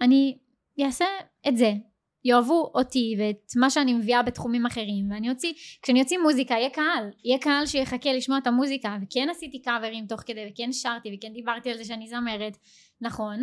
אני 0.00 0.38
אעשה 0.84 1.06
את 1.48 1.56
זה, 1.56 1.72
יאהבו 2.24 2.70
אותי 2.74 3.16
ואת 3.18 3.52
מה 3.56 3.70
שאני 3.70 3.92
מביאה 3.92 4.22
בתחומים 4.22 4.66
אחרים 4.66 5.10
ואני 5.10 5.30
אוציא, 5.30 5.52
כשאני 5.82 6.02
אוציא 6.02 6.18
מוזיקה 6.18 6.54
יהיה 6.54 6.70
קהל, 6.70 7.10
יהיה 7.24 7.38
קהל 7.38 7.66
שיחכה 7.66 8.12
לשמוע 8.12 8.38
את 8.38 8.46
המוזיקה 8.46 8.96
וכן 9.02 9.28
עשיתי 9.30 9.62
קאברים 9.62 10.06
תוך 10.06 10.20
כדי 10.20 10.46
וכן 10.50 10.72
שרתי 10.72 11.16
וכן 11.18 11.32
דיברתי 11.32 11.70
על 11.70 11.76
זה 11.76 11.84
שאני 11.84 12.08
זמרת, 12.08 12.56
נכון, 13.00 13.42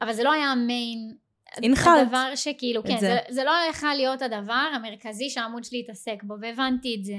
אבל 0.00 0.12
זה 0.12 0.22
לא 0.22 0.32
היה 0.32 0.46
המיין 0.52 1.14
הנחלת. 1.56 2.06
הדבר 2.06 2.32
שכאילו, 2.34 2.82
כן, 2.82 2.98
זה. 2.98 3.00
זה, 3.00 3.18
זה 3.28 3.44
לא 3.44 3.52
יכול 3.70 3.94
להיות 3.94 4.22
הדבר 4.22 4.70
המרכזי 4.74 5.30
שהעמוד 5.30 5.64
שלי 5.64 5.80
התעסק 5.80 6.22
בו, 6.22 6.34
והבנתי 6.40 6.96
את 6.98 7.04
זה. 7.04 7.18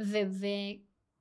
ו, 0.00 0.16
ו, 0.40 0.46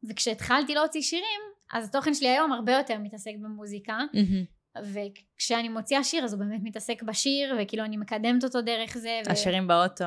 וכשהתחלתי 0.10 0.74
להוציא 0.74 1.02
שירים, 1.02 1.42
אז 1.74 1.90
התוכן 1.90 2.14
שלי 2.14 2.30
היום 2.30 2.52
הרבה 2.52 2.74
יותר 2.74 2.98
מתעסק 2.98 3.32
במוזיקה. 3.42 4.00
Mm-hmm. 4.14 4.59
וכשאני 4.84 5.70
מוציאה 5.70 6.04
שיר, 6.04 6.24
אז 6.24 6.34
הוא 6.34 6.40
באמת 6.40 6.62
מתעסק 6.64 7.04
בשיר, 7.04 7.56
וכאילו 7.60 7.84
אני 7.86 7.98
מקדמת 7.98 8.44
אותו 8.44 8.62
דרך 8.62 8.98
זה. 8.98 9.22
ו... 9.28 9.32
השירים 9.32 9.68
באוטו. 9.68 10.06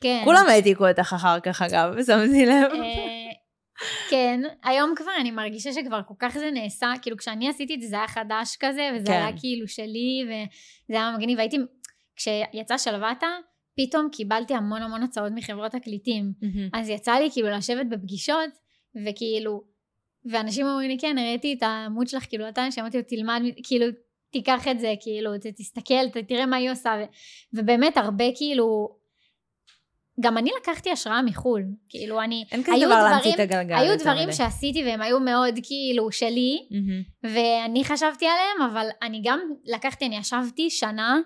כן. 0.00 0.20
כולם 0.24 0.44
העתיקו 0.48 0.88
אותך 0.88 1.12
אחר 1.12 1.40
כך, 1.40 1.62
אגב, 1.62 2.02
שמתי 2.06 2.46
לב. 2.46 2.72
אה, 2.72 3.32
כן, 4.10 4.40
היום 4.64 4.94
כבר 4.96 5.12
אני 5.20 5.30
מרגישה 5.30 5.72
שכבר 5.72 6.00
כל 6.08 6.14
כך 6.18 6.38
זה 6.38 6.50
נעשה, 6.50 6.92
כאילו 7.02 7.16
כשאני 7.16 7.48
עשיתי 7.48 7.74
את 7.74 7.80
זה 7.80 7.88
זה 7.88 7.96
היה 7.96 8.08
חדש 8.08 8.56
כזה, 8.60 8.90
וזה 8.96 9.06
כן. 9.06 9.12
היה 9.12 9.38
כאילו 9.40 9.68
שלי, 9.68 10.24
וזה 10.24 10.96
היה 10.96 11.14
מגניב, 11.16 11.38
והייתי, 11.38 11.56
כשיצא 12.16 12.78
שלוותה, 12.78 13.26
פתאום 13.76 14.08
קיבלתי 14.12 14.54
המון 14.54 14.82
המון 14.82 15.02
הצעות 15.02 15.32
מחברות 15.34 15.72
תקליטים, 15.72 16.32
mm-hmm. 16.42 16.78
אז 16.78 16.88
יצא 16.88 17.12
לי 17.12 17.28
כאילו 17.32 17.48
לשבת 17.48 17.86
בפגישות, 17.90 18.50
וכאילו, 19.06 19.62
ואנשים 20.30 20.66
אומרים 20.66 20.90
לי, 20.90 20.98
כן, 20.98 21.18
הראיתי 21.18 21.54
את 21.58 21.62
העמוד 21.62 22.08
שלך, 22.08 22.24
כאילו, 22.28 22.48
אתה, 22.48 22.70
שאמרתי 22.70 22.96
לו, 22.96 23.02
תלמד, 23.08 23.42
כאילו, 23.62 23.86
תיקח 24.36 24.68
את 24.68 24.80
זה, 24.80 24.94
כאילו, 25.00 25.30
תסתכל, 25.56 26.20
תראה 26.28 26.46
מה 26.46 26.56
היא 26.56 26.70
עושה, 26.70 26.94
ו, 27.00 27.04
ובאמת 27.58 27.96
הרבה 27.96 28.24
כאילו, 28.34 28.88
גם 30.20 30.38
אני 30.38 30.50
לקחתי 30.60 30.90
השראה 30.90 31.22
מחו"ל, 31.22 31.62
כאילו 31.88 32.22
אני, 32.22 32.44
אין 32.52 32.62
כזה 32.62 32.86
דבר 32.86 33.02
להמציא 33.02 33.34
את 33.34 33.40
הגלגל. 33.40 33.74
היו 33.74 33.98
דברים 33.98 34.32
שעשיתי 34.32 34.84
והם 34.84 35.02
היו 35.02 35.20
מאוד 35.20 35.54
כאילו 35.62 36.12
שלי, 36.12 36.58
mm-hmm. 36.70 37.28
ואני 37.30 37.84
חשבתי 37.84 38.26
עליהם, 38.26 38.70
אבל 38.72 38.86
אני 39.02 39.20
גם 39.24 39.40
לקחתי, 39.64 40.06
אני 40.06 40.16
ישבתי 40.16 40.70
שנה 40.70 41.18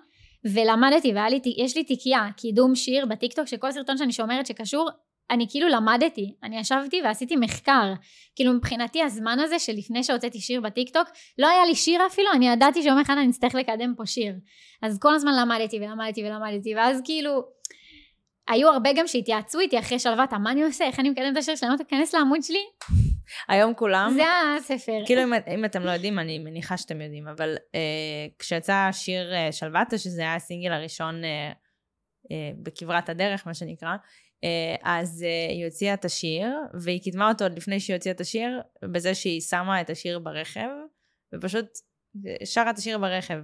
ולמדתי, 0.45 1.13
ויש 1.13 1.77
לי 1.77 1.85
תיקייה, 1.85 2.29
קידום 2.37 2.75
שיר 2.75 3.07
בטיקטוק, 3.07 3.47
שכל 3.47 3.73
סרטון 3.73 3.99
שאני 3.99 4.13
שומרת 4.13 4.47
שקשור, 4.47 4.91
אני 5.31 5.47
כאילו 5.51 5.69
למדתי, 5.69 6.35
אני 6.43 6.59
ישבתי 6.59 7.03
ועשיתי 7.05 7.37
מחקר, 7.37 7.93
כאילו 8.37 8.53
מבחינתי 8.53 9.03
הזמן 9.03 9.39
הזה 9.39 9.59
שלפני 9.59 10.05
שהוצאתי 10.05 10.41
שיר 10.41 10.61
בטיקטוק, 10.61 11.09
לא 11.39 11.49
היה 11.49 11.65
לי 11.67 11.75
שיר 11.75 12.07
אפילו, 12.07 12.29
אני 12.35 12.49
ידעתי 12.49 12.83
שיום 12.83 12.99
אחד 12.99 13.15
אני 13.19 13.31
אצטרך 13.31 13.55
לקדם 13.55 13.95
פה 13.97 14.07
שיר, 14.07 14.35
אז 14.83 14.99
כל 14.99 15.15
הזמן 15.15 15.33
למדתי 15.41 15.79
ולמדתי 15.79 16.25
ולמדתי, 16.25 16.75
ואז 16.75 17.01
כאילו 17.05 17.43
היו 18.49 18.69
הרבה 18.69 18.93
גם 18.93 19.07
שהתייעצו 19.07 19.61
איתי 19.61 19.79
אחרי 19.79 19.99
שלוותה, 19.99 20.39
מה 20.39 20.51
אני 20.51 20.63
עושה, 20.65 20.85
איך 20.85 21.01
אני 21.01 21.11
מקדם 21.11 21.33
את 21.33 21.37
השיר 21.37 21.57
שלי, 21.57 21.67
אני 21.67 21.75
אומרת, 21.75 21.89
תיכנס 21.89 22.15
לעמוד 22.15 22.43
שלי. 22.43 22.65
היום 23.49 23.75
כולם, 23.75 24.13
זה 24.15 24.25
הספר. 24.57 25.03
כאילו 25.07 25.23
אם, 25.23 25.33
אם 25.55 25.65
אתם 25.65 25.83
לא 25.83 25.91
יודעים, 25.91 26.19
אני 26.19 26.39
מניחה 26.39 26.77
שאתם 26.77 27.01
יודעים, 27.01 27.29
אבל 27.29 27.57
אה, 27.75 28.27
כשיצא 28.39 28.73
השיר 28.73 29.35
אה, 29.35 29.53
שלוותה, 29.53 29.99
שזה 29.99 30.21
היה 30.23 30.35
הסינגל 30.35 30.73
הראשון 30.73 31.25
אה, 31.25 31.53
אה, 32.33 32.51
בכברת 32.63 33.09
הדרך, 33.09 33.47
מה 33.47 33.55
שנקרא, 33.55 33.89
אה, 33.89 33.97
אז 34.83 35.23
אה, 35.23 35.53
היא 35.53 35.65
הוציאה 35.65 35.95
את 35.95 36.05
השיר, 36.05 36.49
והיא 36.83 37.03
קידמה 37.03 37.29
אותו 37.29 37.45
עוד 37.45 37.57
לפני 37.57 37.81
שהיא 37.81 37.97
הוציאה 37.97 38.15
את 38.15 38.21
השיר, 38.21 38.61
בזה 38.93 39.15
שהיא 39.15 39.41
שמה 39.41 39.81
את 39.81 39.91
השיר 39.91 40.19
ברכב, 40.19 40.69
ופשוט 41.35 41.67
אה, 42.27 42.47
שרה 42.47 42.71
את 42.71 42.79
השיר 42.79 42.99
ברכב. 42.99 43.39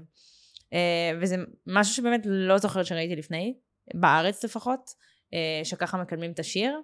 אה, 0.72 1.18
וזה 1.20 1.36
משהו 1.66 1.94
שבאמת 1.94 2.20
לא 2.24 2.58
זוכרת 2.58 2.86
שראיתי 2.86 3.16
לפני. 3.16 3.54
בארץ 3.94 4.44
לפחות, 4.44 4.90
אה, 5.34 5.64
שככה 5.64 5.98
מקדמים 5.98 6.32
את 6.32 6.38
השיר. 6.38 6.80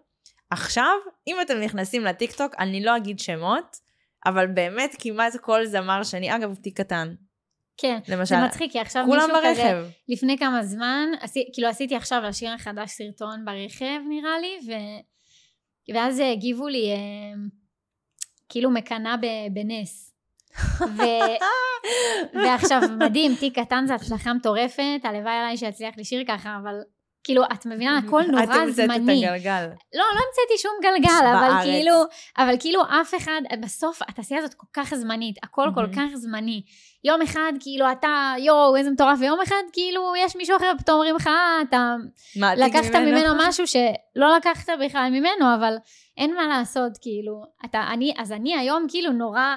עכשיו, 0.50 0.94
אם 1.26 1.36
אתם 1.42 1.60
נכנסים 1.60 2.04
לטיקטוק, 2.04 2.54
אני 2.58 2.84
לא 2.84 2.96
אגיד 2.96 3.18
שמות, 3.18 3.76
אבל 4.26 4.46
באמת 4.46 4.96
כמעט 4.98 5.36
כל 5.36 5.66
זמר 5.66 6.02
שאני, 6.02 6.36
אגב, 6.36 6.54
תיק 6.54 6.80
קטן. 6.80 7.14
כן, 7.76 7.98
למשל, 8.08 8.34
זה 8.34 8.44
מצחיק, 8.44 8.72
כי 8.72 8.80
עכשיו 8.80 9.06
מישהו 9.06 9.28
ברכב. 9.28 9.50
כזה, 9.50 9.88
לפני 10.08 10.38
כמה 10.38 10.64
זמן, 10.64 11.08
עשי, 11.20 11.44
כאילו 11.52 11.68
עשיתי 11.68 11.96
עכשיו 11.96 12.22
לשיר 12.28 12.52
החדש 12.52 12.90
סרטון 12.90 13.44
ברכב 13.44 14.00
נראה 14.08 14.38
לי, 14.38 14.58
ו... 14.66 14.72
ואז 15.94 16.22
הגיבו 16.32 16.68
לי, 16.68 16.90
אה, 16.92 16.96
כאילו 18.48 18.70
מקנאה 18.70 19.14
בנס. 19.52 20.14
ו... 20.80 21.02
ועכשיו 22.44 22.80
מדהים, 22.98 23.34
תיק 23.40 23.58
קטן 23.58 23.84
זה 23.86 23.94
הצלחה 23.94 24.34
מטורפת, 24.34 25.00
הלוואי 25.04 25.34
עליי 25.34 25.56
שיצליח 25.56 25.94
לשיר 25.98 26.24
ככה, 26.28 26.58
אבל 26.62 26.74
כאילו, 27.24 27.42
את 27.52 27.66
מבינה, 27.66 27.98
הכל 27.98 28.22
נורא 28.22 28.46
זמני. 28.46 28.54
את 28.54 28.60
המצאת 28.62 28.84
את 28.84 29.08
הגלגל. 29.08 29.66
לא, 29.94 30.04
לא 30.14 30.20
המצאתי 30.26 30.58
שום 30.58 30.72
גלגל, 30.82 31.26
אבל 31.32 31.62
כאילו, 31.62 31.94
אבל 32.38 32.54
כאילו 32.60 32.82
אף 32.82 33.14
אחד, 33.14 33.40
בסוף 33.60 34.02
התעשייה 34.08 34.40
הזאת 34.40 34.54
כל 34.54 34.66
כך 34.72 34.94
זמנית, 34.94 35.36
הכל 35.42 35.68
כל 35.74 35.86
כך 35.96 36.14
זמני. 36.14 36.62
יום 37.04 37.22
אחד 37.22 37.52
כאילו 37.60 37.92
אתה, 37.92 38.32
יואו, 38.38 38.76
איזה 38.76 38.90
מטורף, 38.90 39.18
ויום 39.20 39.40
אחד 39.40 39.62
כאילו 39.72 40.12
יש 40.18 40.36
מישהו 40.36 40.56
אחר, 40.56 40.72
פתאום 40.78 40.96
אומרים 40.96 41.16
לך, 41.16 41.26
אה, 41.26 41.62
אתה 41.68 41.94
לקחת 42.36 42.94
ממנו 42.94 43.34
משהו 43.48 43.66
שלא 43.66 44.36
לקחת 44.36 44.68
בכלל 44.84 45.08
ממנו, 45.10 45.54
אבל 45.58 45.74
אין 46.16 46.34
מה 46.34 46.46
לעשות, 46.46 46.92
כאילו, 47.00 47.42
אתה, 47.64 47.84
אני, 47.92 48.14
אז 48.18 48.32
אני 48.32 48.56
היום 48.56 48.86
כאילו 48.88 49.12
נורא... 49.12 49.54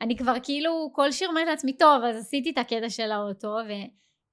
אני 0.00 0.16
כבר 0.16 0.34
כאילו 0.42 0.90
כל 0.92 1.12
שיר 1.12 1.28
אומרת 1.28 1.46
לעצמי, 1.46 1.76
טוב, 1.76 2.02
אז 2.04 2.16
עשיתי 2.16 2.50
את 2.50 2.58
הקטע 2.58 2.90
של 2.90 3.12
האוטו, 3.12 3.56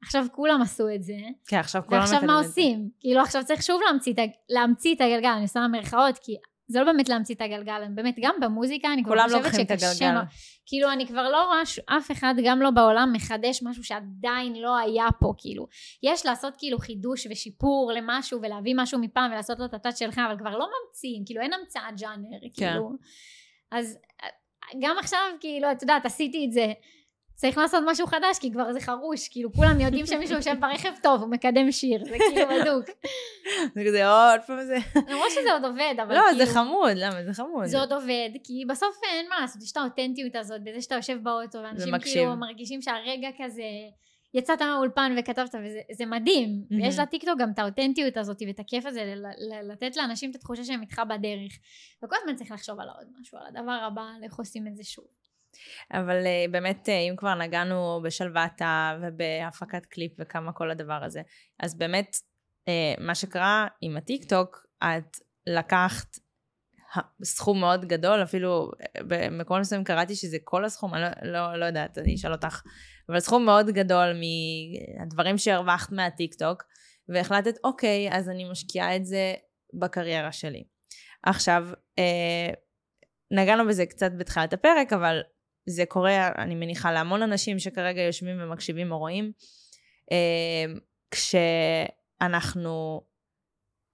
ועכשיו 0.03 0.25
כולם 0.31 0.61
עשו 0.61 0.89
את 0.95 1.03
זה. 1.03 1.17
כן, 1.47 1.57
עכשיו 1.57 1.81
כולם 1.87 1.99
ועכשיו 2.01 2.21
מה 2.27 2.39
עושים? 2.39 2.89
כאילו 2.99 3.21
עכשיו 3.21 3.43
צריך 3.45 3.63
שוב 3.63 3.81
להמציא, 3.87 4.13
להמציא 4.49 4.95
את 4.95 5.01
הגלגל, 5.01 5.29
אני 5.29 5.41
עושה 5.41 5.67
מרכאות, 5.67 6.17
כי 6.17 6.35
זה 6.67 6.79
לא 6.79 6.85
באמת 6.85 7.09
להמציא 7.09 7.35
את 7.35 7.41
הגלגל, 7.41 7.83
באמת 7.95 8.15
גם 8.21 8.35
במוזיקה 8.41 8.93
אני 8.93 9.03
כבר 9.03 9.15
חושבת 9.27 9.69
שקשה 9.69 10.13
לו. 10.13 10.19
כאילו 10.65 10.91
אני 10.91 11.07
כבר 11.07 11.29
לא 11.29 11.45
רואה 11.45 11.61
אף 11.97 12.11
אחד, 12.11 12.33
גם 12.45 12.61
לא 12.61 12.69
בעולם, 12.69 13.13
מחדש 13.13 13.63
משהו 13.63 13.83
שעדיין 13.83 14.55
לא 14.55 14.77
היה 14.77 15.05
פה, 15.19 15.33
כאילו. 15.37 15.67
יש 16.03 16.25
לעשות 16.25 16.53
כאילו 16.57 16.77
חידוש 16.77 17.27
ושיפור 17.31 17.91
למשהו 17.95 18.39
ולהביא 18.41 18.73
משהו 18.77 18.99
מפעם 18.99 19.31
ולעשות 19.31 19.59
לו 19.59 19.65
את 19.65 19.73
הטאט 19.73 19.97
שלך, 19.97 20.21
אבל 20.27 20.37
כבר 20.39 20.57
לא 20.57 20.67
ממציאים, 20.67 21.23
כאילו 21.25 21.41
אין 21.41 21.53
המצאת 21.53 21.99
ג'אנר, 21.99 22.39
כן. 22.55 22.71
כאילו. 22.71 22.91
אז 23.71 23.97
גם 24.81 24.95
עכשיו, 24.99 25.19
כאילו, 25.39 25.71
את 25.71 25.81
יודעת, 25.81 26.05
עשיתי 26.05 26.45
את 26.45 26.51
זה. 26.51 26.73
צריך 27.41 27.57
לעשות 27.57 27.83
משהו 27.87 28.07
חדש, 28.07 28.39
כי 28.39 28.51
כבר 28.51 28.73
זה 28.73 28.79
חרוש, 28.79 29.27
כאילו 29.27 29.53
כולם 29.53 29.79
יודעים 29.79 30.05
שמישהו 30.05 30.35
יושב 30.35 30.55
ברכב 30.59 30.91
טוב, 31.03 31.21
הוא 31.21 31.29
מקדם 31.29 31.71
שיר, 31.71 32.05
זה 32.05 32.17
כאילו 32.17 32.47
בדוק. 32.49 32.85
זה 33.75 33.83
כזה 33.87 34.07
עוד 34.07 34.41
פעם 34.47 34.65
זה. 34.65 34.77
למרות 35.07 35.31
שזה 35.31 35.53
עוד 35.53 35.65
עובד, 35.65 35.95
אבל 36.03 36.15
לא, 36.15 36.21
כאילו... 36.21 36.39
לא, 36.39 36.45
זה 36.45 36.53
חמוד, 36.53 36.91
למה? 36.95 37.23
זה 37.23 37.33
חמוד. 37.33 37.65
זה 37.65 37.79
עוד 37.79 37.93
עובד, 37.93 38.29
כי 38.43 38.63
בסוף 38.67 38.95
אין 39.11 39.29
מה 39.29 39.39
לעשות, 39.41 39.61
יש 39.63 39.71
את 39.71 39.77
האותנטיות 39.77 40.35
הזאת, 40.35 40.63
בזה 40.63 40.81
שאתה 40.81 40.95
יושב 40.95 41.17
באוטו, 41.23 41.57
ואנשים 41.57 41.99
כאילו 41.99 42.35
מרגישים 42.35 42.81
שהרגע 42.81 43.29
כזה, 43.37 43.63
יצאת 44.33 44.61
מהאולפן 44.61 45.15
וכתבת, 45.19 45.55
וזה 45.91 46.05
מדהים. 46.05 46.49
Mm-hmm. 46.49 46.75
ויש 46.75 46.99
לטיקטוק 46.99 47.39
גם 47.39 47.51
את 47.51 47.59
האותנטיות 47.59 48.17
הזאת 48.17 48.41
ואת 48.47 48.59
הכיף 48.59 48.85
הזה, 48.85 49.13
ל- 49.15 49.25
ל- 49.25 49.71
לתת 49.71 49.95
לאנשים 49.95 50.31
את 50.31 50.35
התחושה 50.35 50.63
שהם 50.63 50.81
איתך 50.81 51.01
בדרך. 51.09 51.53
וכל 52.03 52.15
הזמן 52.21 52.35
צריך 52.35 52.51
לחשוב 52.51 52.79
על 52.79 52.87
עוד 52.97 53.07
משהו, 53.21 53.37
על 53.37 53.43
הדבר 53.47 53.79
הבא, 53.87 54.01
על 54.17 54.23
איך 54.23 54.35
עושים 54.35 54.67
את 54.67 54.75
זה 54.75 54.83
שוב. 54.83 55.20
אבל 55.93 56.25
אה, 56.25 56.45
באמת, 56.51 56.89
אה, 56.89 56.99
אם 56.99 57.15
כבר 57.17 57.35
נגענו 57.35 58.01
בשלוותה 58.03 58.97
ובהפקת 59.01 59.85
קליפ 59.85 60.11
וכמה 60.19 60.53
כל 60.53 60.71
הדבר 60.71 61.03
הזה, 61.03 61.21
אז 61.59 61.77
באמת, 61.77 62.15
אה, 62.67 62.93
מה 62.99 63.15
שקרה 63.15 63.67
עם 63.81 63.97
הטיקטוק, 63.97 64.65
את 64.83 65.17
לקחת 65.47 66.17
סכום 67.23 67.59
מאוד 67.59 67.85
גדול, 67.85 68.23
אפילו 68.23 68.71
במקום 69.07 69.59
מסוים 69.59 69.83
קראתי 69.83 70.15
שזה 70.15 70.37
כל 70.43 70.65
הסכום, 70.65 70.93
אני 70.93 71.01
לא, 71.01 71.31
לא, 71.31 71.59
לא 71.59 71.65
יודעת, 71.65 71.97
אני 71.97 72.15
אשאל 72.15 72.31
אותך, 72.31 72.61
אבל 73.09 73.19
סכום 73.19 73.45
מאוד 73.45 73.69
גדול 73.69 74.13
מהדברים 74.13 75.37
שהרווחת 75.37 75.91
מהטיקטוק, 75.91 76.63
והחלטת, 77.09 77.55
אוקיי, 77.63 78.09
אז 78.11 78.29
אני 78.29 78.51
משקיעה 78.51 78.95
את 78.95 79.05
זה 79.05 79.33
בקריירה 79.79 80.31
שלי. 80.31 80.63
עכשיו, 81.23 81.67
אה, 81.99 82.53
נגענו 83.31 83.67
בזה 83.67 83.85
קצת 83.85 84.11
בתחילת 84.17 84.53
הפרק, 84.53 84.93
אבל 84.93 85.21
זה 85.65 85.85
קורה, 85.85 86.31
אני 86.37 86.55
מניחה, 86.55 86.91
להמון 86.91 87.21
אנשים 87.21 87.59
שכרגע 87.59 88.01
יושבים 88.01 88.37
ומקשיבים 88.41 88.91
או 88.91 88.97
רואים, 88.97 89.31
אה, 90.11 90.73
כשאנחנו 91.11 93.01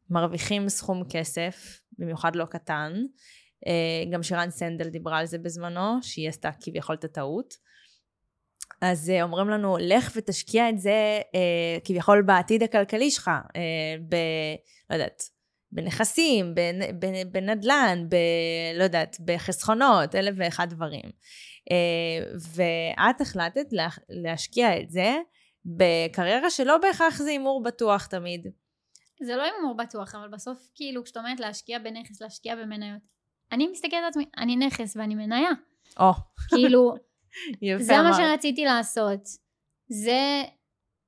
מרוויחים 0.10 0.70
סכום 0.70 1.04
כסף, 1.10 1.82
במיוחד 1.98 2.36
לא 2.36 2.46
קטן, 2.46 2.94
אה, 3.68 4.04
גם 4.12 4.24
שירן 4.24 4.50
סנדל 4.52 4.90
דיברה 4.90 5.18
על 5.18 5.26
זה 5.26 5.38
בזמנו, 5.38 6.00
שהיא 6.02 6.30
עשתה 6.30 6.50
כביכול 6.62 6.96
את 6.96 7.04
הטעות. 7.04 7.54
אז 8.82 9.10
אה, 9.10 9.24
אומרים 9.24 9.50
לנו, 9.50 9.78
לך 9.80 10.12
ותשקיע 10.16 10.70
את 10.70 10.80
זה 10.80 11.22
אה, 11.36 11.78
כביכול 11.84 12.22
בעתיד 12.22 12.64
הכלכלי 12.64 13.12
שלך, 13.12 13.32
ב... 14.10 14.16
לא 14.90 14.96
יודעת, 14.96 15.24
בנכסים, 15.72 16.56
בנדל"ן, 17.32 18.06
ב... 18.10 18.16
לא 18.78 18.84
יודעת, 18.84 19.18
בחסכונות, 19.26 20.16
אלף 20.16 20.36
ואחד 20.38 20.70
דברים. 20.70 21.12
אה, 21.72 22.32
ואת 22.56 23.22
החלטת 23.22 23.68
לה, 23.72 23.88
להשקיע 24.10 24.80
את 24.80 24.90
זה 24.90 25.18
בקריירה 25.66 26.50
שלא 26.50 26.78
בהכרח 26.78 27.18
זה 27.18 27.30
הימור 27.30 27.64
בטוח 27.64 28.06
תמיד. 28.06 28.48
זה 29.24 29.36
לא 29.36 29.44
הימור 29.44 29.78
בטוח, 29.78 30.16
אבל 30.16 30.28
בסוף 30.28 30.72
כאילו 30.76 31.04
כשאת 31.04 31.18
אומרת 31.18 31.40
להשקיע 31.40 31.80
בנכס, 31.80 32.22
להשקיע 32.22 32.56
במניות, 32.56 33.02
אני 33.52 33.68
מסתכלת 33.68 33.94
על 33.94 34.06
עצמי, 34.10 34.26
אני 34.38 34.56
נכס 34.56 34.98
ואני 34.98 35.16
מניה. 35.16 35.50
או. 36.00 36.12
כאילו, 36.50 36.94
זה 37.88 37.98
מה 37.98 38.14
שרציתי 38.14 38.66
לעשות. 38.66 39.22
זה, 39.88 40.44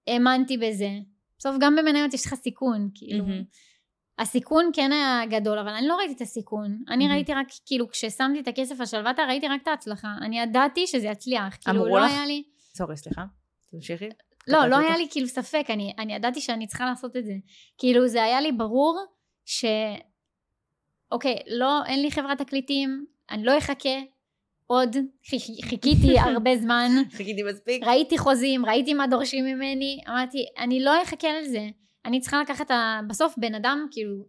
האמנתי 0.07 0.57
בזה. 0.57 0.89
בסוף 1.39 1.55
גם 1.59 1.75
במניות 1.75 2.13
יש 2.13 2.25
לך 2.25 2.33
סיכון, 2.33 2.89
כאילו. 2.95 3.25
הסיכון 4.19 4.69
כן 4.73 4.91
היה 4.91 5.21
גדול, 5.29 5.59
אבל 5.59 5.69
אני 5.69 5.87
לא 5.87 5.95
ראיתי 5.95 6.13
את 6.13 6.21
הסיכון. 6.21 6.83
אני 6.89 7.07
mm-hmm. 7.07 7.11
ראיתי 7.11 7.33
רק, 7.33 7.47
כאילו, 7.65 7.89
כששמתי 7.89 8.39
את 8.39 8.47
הכסף 8.47 8.79
על 8.79 8.85
שלוותה, 8.85 9.25
ראיתי 9.25 9.47
רק 9.47 9.61
את 9.63 9.67
ההצלחה. 9.67 10.13
אני 10.21 10.39
ידעתי 10.39 10.87
שזה 10.87 11.07
יצליח. 11.07 11.57
כאילו, 11.61 11.85
לא 11.85 11.99
לך? 11.99 12.11
היה 12.11 12.25
לי... 12.25 12.43
סורי, 12.77 12.97
סליחה. 12.97 13.23
תמשיכי. 13.71 14.09
לא, 14.47 14.65
לא 14.65 14.77
היה 14.77 14.97
לי 14.97 15.07
כאילו 15.11 15.27
ספק, 15.27 15.65
אני, 15.69 15.93
אני 15.99 16.15
ידעתי 16.15 16.41
שאני 16.41 16.67
צריכה 16.67 16.85
לעשות 16.85 17.17
את 17.17 17.25
זה. 17.25 17.33
כאילו, 17.77 18.07
זה 18.07 18.23
היה 18.23 18.41
לי 18.41 18.51
ברור 18.51 19.05
ש... 19.45 19.65
אוקיי, 21.11 21.35
לא, 21.47 21.85
אין 21.85 22.01
לי 22.01 22.11
חברת 22.11 22.37
תקליטים, 22.37 23.05
אני 23.31 23.43
לא 23.43 23.57
אחכה 23.57 23.99
עוד, 24.67 24.95
חיכיתי 25.69 26.19
הרבה 26.25 26.57
זמן. 26.57 26.91
חיכיתי 27.11 27.43
מספיק. 27.43 27.83
ראיתי 27.83 28.17
חוזים, 28.17 28.65
ראיתי 28.65 28.93
מה 28.93 29.07
דורשים 29.07 29.45
ממני, 29.45 29.99
אמרתי, 30.09 30.45
אני 30.57 30.83
לא 30.83 31.03
אחכה 31.03 31.27
לזה. 31.41 31.67
אני 32.05 32.19
צריכה 32.19 32.41
לקחת, 32.41 32.71
ה... 32.71 32.99
בסוף 33.07 33.35
בן 33.37 33.55
אדם, 33.55 33.87
כאילו, 33.91 34.25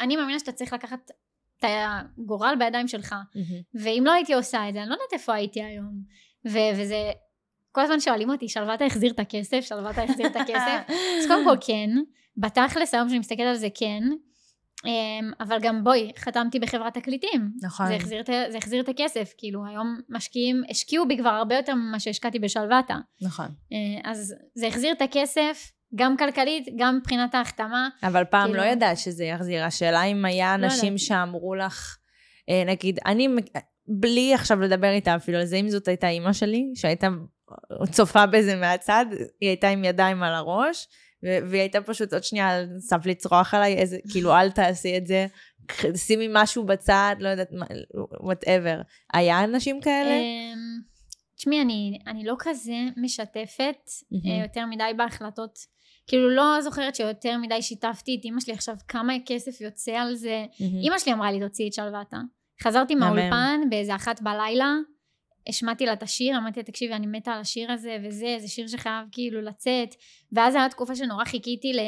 אני 0.00 0.16
מאמינה 0.16 0.38
שאתה 0.38 0.52
צריך 0.52 0.72
לקחת 0.72 1.10
את 1.58 1.64
הגורל 1.64 2.54
בידיים 2.58 2.88
שלך. 2.88 3.12
Mm-hmm. 3.12 3.80
ואם 3.82 4.02
לא 4.06 4.12
הייתי 4.12 4.34
עושה 4.34 4.68
את 4.68 4.74
זה, 4.74 4.80
אני 4.80 4.88
לא 4.88 4.94
יודעת 4.94 5.12
איפה 5.12 5.34
הייתי 5.34 5.62
היום. 5.62 6.02
ו- 6.48 6.80
וזה, 6.80 7.10
כל 7.72 7.80
הזמן 7.80 8.00
שואלים 8.00 8.30
אותי, 8.30 8.48
שלוותה 8.48 8.84
החזיר 8.84 9.12
את 9.12 9.18
הכסף? 9.18 9.60
שלוותה 9.60 10.02
החזיר 10.02 10.26
את 10.26 10.36
הכסף? 10.36 10.80
אז 10.88 11.26
קודם 11.26 11.44
כל 11.44 11.56
כן, 11.66 11.90
בתכלס 12.36 12.94
היום 12.94 13.08
שאני 13.08 13.18
מסתכלת 13.18 13.46
על 13.46 13.56
זה 13.56 13.68
כן, 13.74 14.02
אמ, 14.86 15.30
אבל 15.40 15.58
גם 15.62 15.84
בואי, 15.84 16.12
חתמתי 16.18 16.58
בחברת 16.58 16.94
תקליטים. 16.94 17.52
נכון. 17.62 17.86
זה 17.86 17.94
החזיר, 17.94 18.22
זה 18.26 18.58
החזיר 18.58 18.82
את 18.82 18.88
הכסף, 18.88 19.32
כאילו 19.38 19.66
היום 19.66 20.00
משקיעים, 20.08 20.62
השקיעו 20.70 21.08
בי 21.08 21.18
כבר 21.18 21.28
הרבה 21.28 21.56
יותר 21.56 21.74
ממה 21.74 22.00
שהשקעתי 22.00 22.38
בשלוותה. 22.38 22.96
נכון. 23.22 23.46
אה, 23.46 24.10
אז 24.10 24.34
זה 24.54 24.66
החזיר 24.66 24.92
את 24.92 25.02
הכסף, 25.02 25.72
גם 25.94 26.16
כלכלית, 26.16 26.68
גם 26.76 26.96
מבחינת 26.96 27.34
ההחתמה. 27.34 27.88
אבל 28.02 28.24
פעם 28.24 28.46
כאילו... 28.46 28.58
לא 28.58 28.68
ידעת 28.68 28.98
שזה 28.98 29.24
יחזיר. 29.24 29.64
השאלה 29.64 30.02
אם 30.02 30.24
היה 30.24 30.56
לא 30.56 30.64
אנשים 30.64 30.92
לא 30.92 30.98
שאמרו 30.98 31.54
לך, 31.54 31.96
אה, 32.48 32.62
נגיד, 32.66 32.98
אני, 33.06 33.28
בלי 33.88 34.34
עכשיו 34.34 34.60
לדבר 34.60 34.90
איתה 34.90 35.16
אפילו 35.16 35.38
על 35.38 35.44
זה, 35.44 35.56
אם 35.56 35.68
זאת 35.68 35.88
הייתה 35.88 36.08
אימא 36.08 36.32
שלי, 36.32 36.72
שהייתה 36.74 37.08
צופה 37.90 38.26
בזה 38.26 38.56
מהצד, 38.56 39.06
היא 39.40 39.48
הייתה 39.48 39.68
עם 39.68 39.84
ידיים 39.84 40.22
על 40.22 40.34
הראש, 40.34 40.88
והיא 41.22 41.60
הייתה 41.60 41.80
פשוט 41.80 42.12
עוד 42.12 42.24
שנייה 42.24 42.56
על 42.56 42.66
סף 42.78 43.06
לצרוח 43.06 43.54
עליי, 43.54 43.74
איזה, 43.76 43.96
כאילו, 44.10 44.36
אל 44.36 44.50
תעשי 44.50 44.96
את 44.96 45.06
זה, 45.06 45.26
שימי 45.96 46.28
משהו 46.32 46.64
בצד, 46.64 47.16
לא 47.18 47.28
יודעת, 47.28 47.48
וואטאבר. 48.20 48.80
היה 49.12 49.44
אנשים 49.44 49.80
כאלה? 49.80 50.14
תשמעי, 51.40 51.62
אני, 51.62 51.98
אני 52.06 52.24
לא 52.24 52.34
כזה 52.38 52.76
משתפת 52.96 53.76
mm-hmm. 53.86 54.28
יותר 54.44 54.66
מדי 54.66 54.90
בהחלטות. 54.96 55.58
כאילו 56.06 56.30
לא 56.30 56.60
זוכרת 56.60 56.94
שיותר 56.94 57.36
מדי 57.38 57.62
שיתפתי 57.62 58.16
את 58.20 58.24
אימא 58.24 58.40
שלי 58.40 58.52
עכשיו 58.52 58.76
כמה 58.88 59.12
כסף 59.26 59.60
יוצא 59.60 59.92
על 59.92 60.14
זה. 60.14 60.46
Mm-hmm. 60.52 60.82
אימא 60.82 60.98
שלי 60.98 61.12
אמרה 61.12 61.32
לי 61.32 61.40
תוציאי 61.40 61.68
את 61.68 61.72
שלוותה. 61.72 62.16
חזרתי 62.62 62.94
מהאולפן 62.94 63.60
באיזה 63.70 63.94
אחת 63.94 64.22
בלילה, 64.22 64.74
השמעתי 65.48 65.86
לה 65.86 65.92
את 65.92 66.02
השיר, 66.02 66.38
אמרתי 66.38 66.60
לה 66.60 66.64
תקשיבי 66.64 66.94
אני 66.94 67.06
מתה 67.06 67.32
על 67.32 67.40
השיר 67.40 67.72
הזה 67.72 67.96
וזה, 68.04 68.36
זה 68.40 68.48
שיר 68.48 68.66
שחייב 68.66 69.06
כאילו 69.12 69.40
לצאת. 69.42 69.94
ואז 70.32 70.54
הייתה 70.54 70.74
תקופה 70.74 70.94
שנורא 70.94 71.24
חיכיתי 71.24 71.72
ל... 71.72 71.80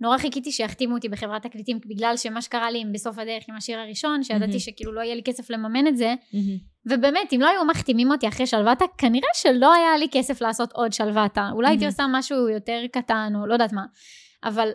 נורא 0.00 0.18
חיכיתי 0.18 0.52
שיחתימו 0.52 0.94
אותי 0.94 1.08
בחברת 1.08 1.42
תקליטים 1.42 1.78
בגלל 1.86 2.16
שמה 2.16 2.42
שקרה 2.42 2.70
לי 2.70 2.84
בסוף 2.92 3.18
הדרך 3.18 3.44
עם 3.48 3.56
השיר 3.56 3.78
הראשון 3.78 4.22
שידעתי 4.22 4.56
mm-hmm. 4.56 4.58
שכאילו 4.58 4.92
לא 4.92 5.00
יהיה 5.00 5.14
לי 5.14 5.22
כסף 5.22 5.50
לממן 5.50 5.86
את 5.86 5.96
זה 5.96 6.14
mm-hmm. 6.32 6.90
ובאמת 6.90 7.32
אם 7.32 7.40
לא 7.40 7.48
היו 7.48 7.64
מחתימים 7.64 8.10
אותי 8.10 8.28
אחרי 8.28 8.46
שלוותה 8.46 8.84
כנראה 8.98 9.28
שלא 9.34 9.74
היה 9.74 9.96
לי 9.98 10.06
כסף 10.12 10.40
לעשות 10.40 10.72
עוד 10.72 10.92
שלוותה 10.92 11.48
אולי 11.52 11.66
mm-hmm. 11.66 11.70
הייתי 11.70 11.86
עושה 11.86 12.04
משהו 12.12 12.48
יותר 12.48 12.80
קטן 12.92 13.32
או 13.36 13.46
לא 13.46 13.52
יודעת 13.52 13.72
מה 13.72 13.84
אבל 14.44 14.70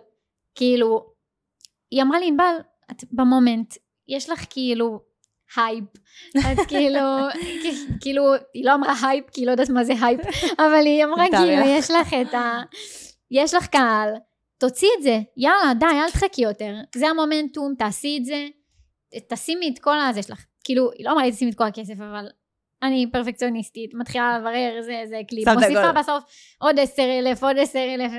כאילו 0.56 1.06
היא 1.92 2.02
אמרה 2.02 2.20
לי 2.20 2.28
ענבל 2.28 2.56
את 2.92 3.04
במומנט 3.12 3.74
יש 4.08 4.30
לך 4.30 4.46
כאילו 4.50 5.00
הייפ 5.56 5.84
אז 6.46 6.58
כאילו 6.70 7.00
כאילו 8.02 8.24
היא 8.54 8.66
לא 8.66 8.74
אמרה 8.74 8.94
הייפ 9.04 9.30
כי 9.30 9.42
היא 9.42 9.48
לא 9.48 9.52
יודעת 9.52 9.70
מה 9.70 9.84
זה 9.84 9.94
הייפ 10.02 10.22
אבל 10.66 10.86
היא 10.86 11.06
אמרה 11.06 11.26
כאילו 11.32 11.68
יש 11.68 11.92
לך 11.92 12.14
את 12.22 12.34
ה... 12.34 12.62
יש 13.32 13.54
לך 13.54 13.68
קהל 13.68 14.10
תוציא 14.58 14.88
את 14.98 15.04
זה, 15.04 15.20
יאללה, 15.38 15.74
די, 15.80 15.86
אל 15.86 16.12
תחכי 16.12 16.42
יותר. 16.42 16.76
זה 16.96 17.08
המומנטום, 17.08 17.74
תעשי 17.78 18.18
את 18.20 18.26
זה, 18.26 18.48
תשימי 19.30 19.70
את 19.74 19.80
כל 19.80 20.00
הזה 20.00 20.24
שלך. 20.24 20.46
כאילו, 20.64 20.92
היא 20.92 21.06
לא 21.06 21.12
אמרה 21.12 21.24
לי 21.24 21.32
תשימי 21.32 21.52
את 21.52 21.58
כל 21.58 21.64
הכסף, 21.64 21.94
אבל 21.94 22.28
אני 22.84 23.08
פרפקציוניסטית, 23.12 23.94
מתחילה 23.94 24.40
לברר, 24.40 24.82
זה, 24.82 25.04
זה 25.10 25.22
קליפ, 25.30 25.48
מוסיפה 25.48 25.92
בסוף 25.92 26.24
עוד 26.62 26.80
עשר 26.80 27.20
אלף, 27.20 27.44
עוד 27.44 27.58
עשר 27.60 27.96
אלף, 27.96 28.12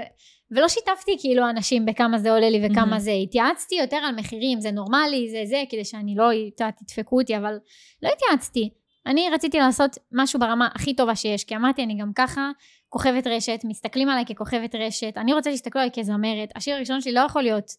ולא 0.51 0.69
שיתפתי 0.69 1.17
כאילו 1.21 1.51
אנשים 1.51 1.87
בכמה 1.87 2.19
זה 2.19 2.33
עולה 2.33 2.51
לי 2.51 2.67
וכמה 2.67 2.97
mm-hmm. 2.97 3.01
זה, 3.01 3.11
התייעצתי 3.11 3.75
יותר 3.75 3.97
על 3.97 4.15
מחירים, 4.15 4.61
זה 4.61 4.71
נורמלי, 4.71 5.29
זה 5.31 5.43
זה, 5.47 5.63
כדי 5.71 5.85
שאני 5.85 6.15
לא, 6.15 6.31
תדפקו 6.57 7.21
אותי, 7.21 7.37
אבל 7.37 7.59
לא 8.03 8.09
התייעצתי. 8.09 8.71
אני 9.07 9.31
רציתי 9.31 9.59
לעשות 9.59 9.99
משהו 10.13 10.41
ברמה 10.41 10.69
הכי 10.75 10.97
טובה 10.97 11.17
שיש, 11.17 11.45
כי 11.45 11.57
אמרתי, 11.57 11.83
אני 11.83 11.99
גם 12.01 12.13
ככה 12.15 12.51
כוכבת 12.97 13.27
רשת, 13.27 13.61
מסתכלים 13.65 14.09
עליי 14.09 14.25
ככוכבת 14.27 14.75
רשת, 14.75 15.13
אני 15.17 15.33
רוצה 15.33 15.51
שיסתכלו 15.51 15.81
עליי 15.81 15.93
כזמרת, 15.99 16.49
השיר 16.55 16.77
הראשון 16.77 17.01
שלי 17.01 17.13
לא 17.13 17.21
יכול 17.21 17.43
להיות 17.43 17.71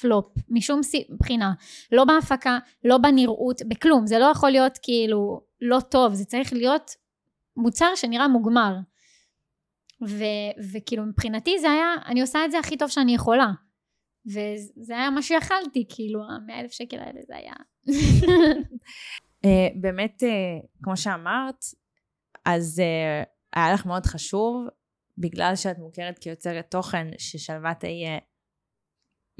פלופ, 0.00 0.34
משום 0.48 0.80
בחינה, 1.18 1.52
לא 1.92 2.04
בהפקה, 2.04 2.58
לא 2.84 2.98
בנראות, 2.98 3.62
בכלום, 3.68 4.06
זה 4.06 4.18
לא 4.18 4.24
יכול 4.24 4.50
להיות 4.50 4.78
כאילו 4.82 5.40
לא 5.60 5.80
טוב, 5.80 6.14
זה 6.14 6.24
צריך 6.24 6.52
להיות 6.52 6.90
מוצר 7.56 7.94
שנראה 7.94 8.28
מוגמר. 8.28 8.74
ו- 10.08 10.72
וכאילו 10.72 11.04
מבחינתי 11.06 11.58
זה 11.58 11.70
היה, 11.70 11.94
אני 12.06 12.20
עושה 12.20 12.44
את 12.44 12.50
זה 12.50 12.58
הכי 12.58 12.76
טוב 12.76 12.88
שאני 12.88 13.14
יכולה. 13.14 13.50
וזה 14.26 14.96
היה 14.96 15.10
מה 15.10 15.22
שיכלתי, 15.22 15.84
כאילו, 15.88 16.20
המאה 16.30 16.60
אלף 16.60 16.72
שקל 16.72 16.98
האלה 16.98 17.20
זה 17.26 17.36
היה. 17.36 17.54
אה, 19.44 19.68
באמת, 19.80 20.22
אה, 20.22 20.58
כמו 20.82 20.96
שאמרת, 20.96 21.64
אז 22.44 22.80
אה, 22.80 23.22
היה 23.56 23.74
לך 23.74 23.86
מאוד 23.86 24.06
חשוב, 24.06 24.66
בגלל 25.18 25.56
שאת 25.56 25.78
מוכרת 25.78 26.18
כיוצרת 26.18 26.70
תוכן, 26.70 27.06
ששלוות 27.18 27.84
יהיה 27.84 28.18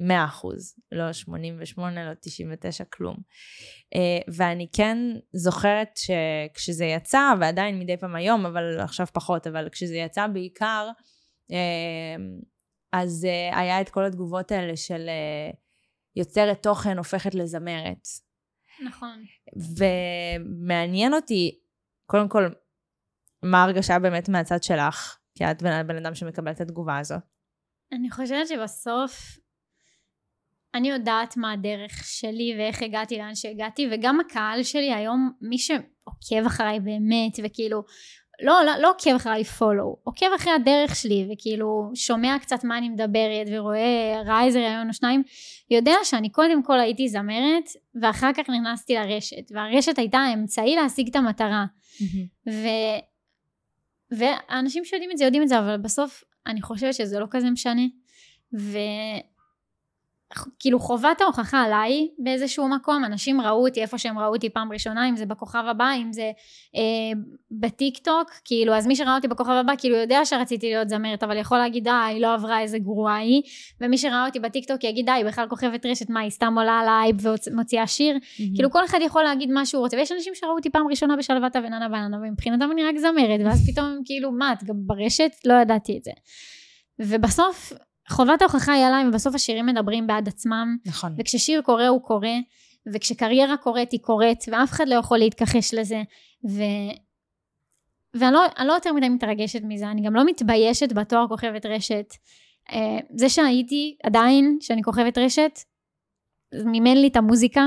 100 0.00 0.24
אחוז, 0.24 0.74
לא 0.92 1.12
88, 1.12 2.10
לא 2.10 2.14
99, 2.20 2.84
כלום. 2.84 3.16
ואני 4.36 4.68
כן 4.76 4.98
זוכרת 5.32 5.90
שכשזה 5.96 6.84
יצא, 6.84 7.32
ועדיין 7.40 7.78
מדי 7.78 7.96
פעם 7.96 8.16
היום, 8.16 8.46
אבל 8.46 8.80
עכשיו 8.80 9.06
פחות, 9.06 9.46
אבל 9.46 9.68
כשזה 9.72 9.96
יצא 9.96 10.26
בעיקר, 10.26 10.88
אז 12.92 13.26
היה 13.52 13.80
את 13.80 13.88
כל 13.88 14.04
התגובות 14.04 14.52
האלה 14.52 14.76
של 14.76 15.08
יוצרת 16.16 16.62
תוכן 16.62 16.98
הופכת 16.98 17.34
לזמרת. 17.34 18.06
נכון. 18.84 19.24
ומעניין 19.78 21.14
אותי, 21.14 21.58
קודם 22.06 22.28
כל, 22.28 22.48
מה 23.42 23.62
ההרגשה 23.62 23.98
באמת 23.98 24.28
מהצד 24.28 24.62
שלך, 24.62 25.18
כי 25.34 25.44
את 25.50 25.62
בן 25.62 25.96
אדם 25.96 26.14
שמקבל 26.14 26.50
את 26.50 26.60
התגובה 26.60 26.98
הזאת. 26.98 27.20
אני 27.92 28.10
חושבת 28.10 28.48
שבסוף 28.48 29.38
אני 30.74 30.88
יודעת 30.88 31.36
מה 31.36 31.52
הדרך 31.52 32.04
שלי 32.04 32.54
ואיך 32.58 32.82
הגעתי 32.82 33.18
לאן 33.18 33.34
שהגעתי 33.34 33.88
וגם 33.92 34.20
הקהל 34.20 34.62
שלי 34.62 34.92
היום 34.92 35.32
מי 35.40 35.58
שעוקב 35.58 36.46
אחריי 36.46 36.80
באמת 36.80 37.38
וכאילו 37.44 37.84
לא, 38.42 38.64
לא, 38.66 38.72
לא 38.78 38.90
עוקב 38.90 39.14
אחריי 39.16 39.44
פולו, 39.44 39.96
עוקב 40.04 40.26
אחרי 40.36 40.52
הדרך 40.52 40.96
שלי 40.96 41.28
וכאילו 41.32 41.90
שומע 41.94 42.36
קצת 42.40 42.64
מה 42.64 42.78
אני 42.78 42.88
מדברת 42.88 43.46
ורואה 43.52 44.22
ראה 44.26 44.44
איזה 44.44 44.58
ראיון 44.58 44.88
או 44.88 44.94
שניים, 44.94 45.22
יודע 45.70 45.94
שאני 46.04 46.30
קודם 46.30 46.62
כל 46.62 46.80
הייתי 46.80 47.08
זמרת 47.08 47.64
ואחר 48.02 48.32
כך 48.32 48.50
נכנסתי 48.50 48.94
לרשת 48.94 49.52
והרשת 49.54 49.98
הייתה 49.98 50.18
האמצעי 50.18 50.76
להשיג 50.76 51.08
את 51.08 51.16
המטרה 51.16 51.64
mm-hmm. 51.98 52.50
ו... 54.12 54.24
ואנשים 54.50 54.84
שיודעים 54.84 55.10
את 55.10 55.18
זה 55.18 55.24
יודעים 55.24 55.42
את 55.42 55.48
זה 55.48 55.58
אבל 55.58 55.76
בסוף 55.76 56.24
אני 56.46 56.62
חושבת 56.62 56.94
שזה 56.94 57.18
לא 57.18 57.26
כזה 57.30 57.50
משנה. 57.50 57.82
ו... 58.58 58.78
כאילו 60.58 60.78
חובת 60.78 61.20
ההוכחה 61.20 61.62
עליי 61.62 62.08
באיזשהו 62.18 62.68
מקום, 62.68 63.04
אנשים 63.04 63.40
ראו 63.40 63.66
אותי 63.66 63.82
איפה 63.82 63.98
שהם 63.98 64.18
ראו 64.18 64.34
אותי 64.34 64.50
פעם 64.50 64.72
ראשונה, 64.72 65.08
אם 65.08 65.16
זה 65.16 65.26
בכוכב 65.26 65.64
הבא, 65.66 65.90
אם 66.02 66.12
זה 66.12 66.30
אה, 66.76 67.20
בטיק 67.50 67.98
טוק, 67.98 68.30
כאילו 68.44 68.74
אז 68.74 68.86
מי 68.86 68.96
שראה 68.96 69.16
אותי 69.16 69.28
בכוכב 69.28 69.50
הבא 69.50 69.72
כאילו 69.78 69.96
יודע 69.96 70.24
שרציתי 70.24 70.66
להיות 70.66 70.88
זמרת, 70.88 71.22
אבל 71.22 71.36
יכול 71.36 71.58
להגיד 71.58 71.84
די, 71.84 71.90
היא 71.90 72.20
לא 72.20 72.34
עברה 72.34 72.60
איזה 72.60 72.78
גרועה 72.78 73.16
היא, 73.16 73.42
ומי 73.80 73.98
שראה 73.98 74.26
אותי 74.26 74.40
בטיק 74.40 74.68
טוק 74.68 74.84
יגיד 74.84 75.06
די, 75.06 75.12
היא 75.12 75.24
בכלל 75.24 75.48
כוכבת 75.48 75.86
רשת, 75.86 76.10
מה 76.10 76.20
היא 76.20 76.30
סתם 76.30 76.54
עולה 76.58 76.80
על 76.80 76.88
האייב 76.88 77.16
ומוציאה 77.50 77.86
שיר, 77.86 78.16
mm-hmm. 78.16 78.54
כאילו 78.54 78.70
כל 78.70 78.84
אחד 78.84 78.98
יכול 79.02 79.22
להגיד 79.22 79.50
מה 79.50 79.66
שהוא 79.66 79.80
רוצה, 79.80 79.96
ויש 79.96 80.12
אנשים 80.12 80.34
שראו 80.34 80.56
אותי 80.56 80.70
פעם 80.70 80.88
ראשונה 80.88 81.16
בשלוותה 81.16 81.58
וננה 81.58 81.88
בננה, 81.88 82.16
ומבחינתם 82.16 82.70
אני 82.72 82.84
רק 82.84 82.96
זמרת, 82.96 83.40
ואז 83.44 83.70
פתאום 83.70 84.00
כאילו 84.04 84.32
מה, 84.32 84.52
את 84.52 84.64
גם 84.64 84.76
ברשת? 84.76 85.30
לא 85.44 85.54
ידעתי 85.54 85.98
את 85.98 86.04
זה. 86.04 86.10
ובסוף 86.98 87.72
חובת 88.08 88.42
ההוכחה 88.42 88.72
היא 88.72 88.84
עליי, 88.84 89.08
ובסוף 89.08 89.34
השירים 89.34 89.66
מדברים 89.66 90.06
בעד 90.06 90.28
עצמם. 90.28 90.76
נכון. 90.86 91.14
וכששיר 91.18 91.62
קורה 91.62 91.88
הוא 91.88 92.02
קורה, 92.02 92.34
וכשקריירה 92.94 93.56
קורית 93.56 93.92
היא 93.92 94.00
קורית, 94.00 94.44
ואף 94.48 94.70
אחד 94.70 94.88
לא 94.88 94.94
יכול 94.94 95.18
להתכחש 95.18 95.74
לזה. 95.74 96.02
ו... 96.48 96.62
ואני 98.14 98.32
לא, 98.32 98.40
לא 98.64 98.72
יותר 98.72 98.92
מדי 98.92 99.08
מתרגשת 99.08 99.60
מזה, 99.62 99.90
אני 99.90 100.02
גם 100.02 100.14
לא 100.14 100.24
מתביישת 100.24 100.92
בתואר 100.92 101.28
כוכבת 101.28 101.66
רשת. 101.66 102.14
אה, 102.72 102.98
זה 103.14 103.28
שהייתי 103.28 103.96
עדיין, 104.02 104.58
שאני 104.60 104.82
כוכבת 104.82 105.18
רשת, 105.18 105.58
מימן 106.64 106.96
לי 106.96 107.06
את 107.06 107.16
המוזיקה, 107.16 107.66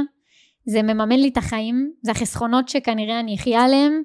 זה 0.65 0.81
מממן 0.81 1.19
לי 1.19 1.27
את 1.27 1.37
החיים, 1.37 1.93
זה 2.01 2.11
החסכונות 2.11 2.69
שכנראה 2.69 3.19
אני 3.19 3.35
אחיה 3.35 3.63
עליהם. 3.63 4.03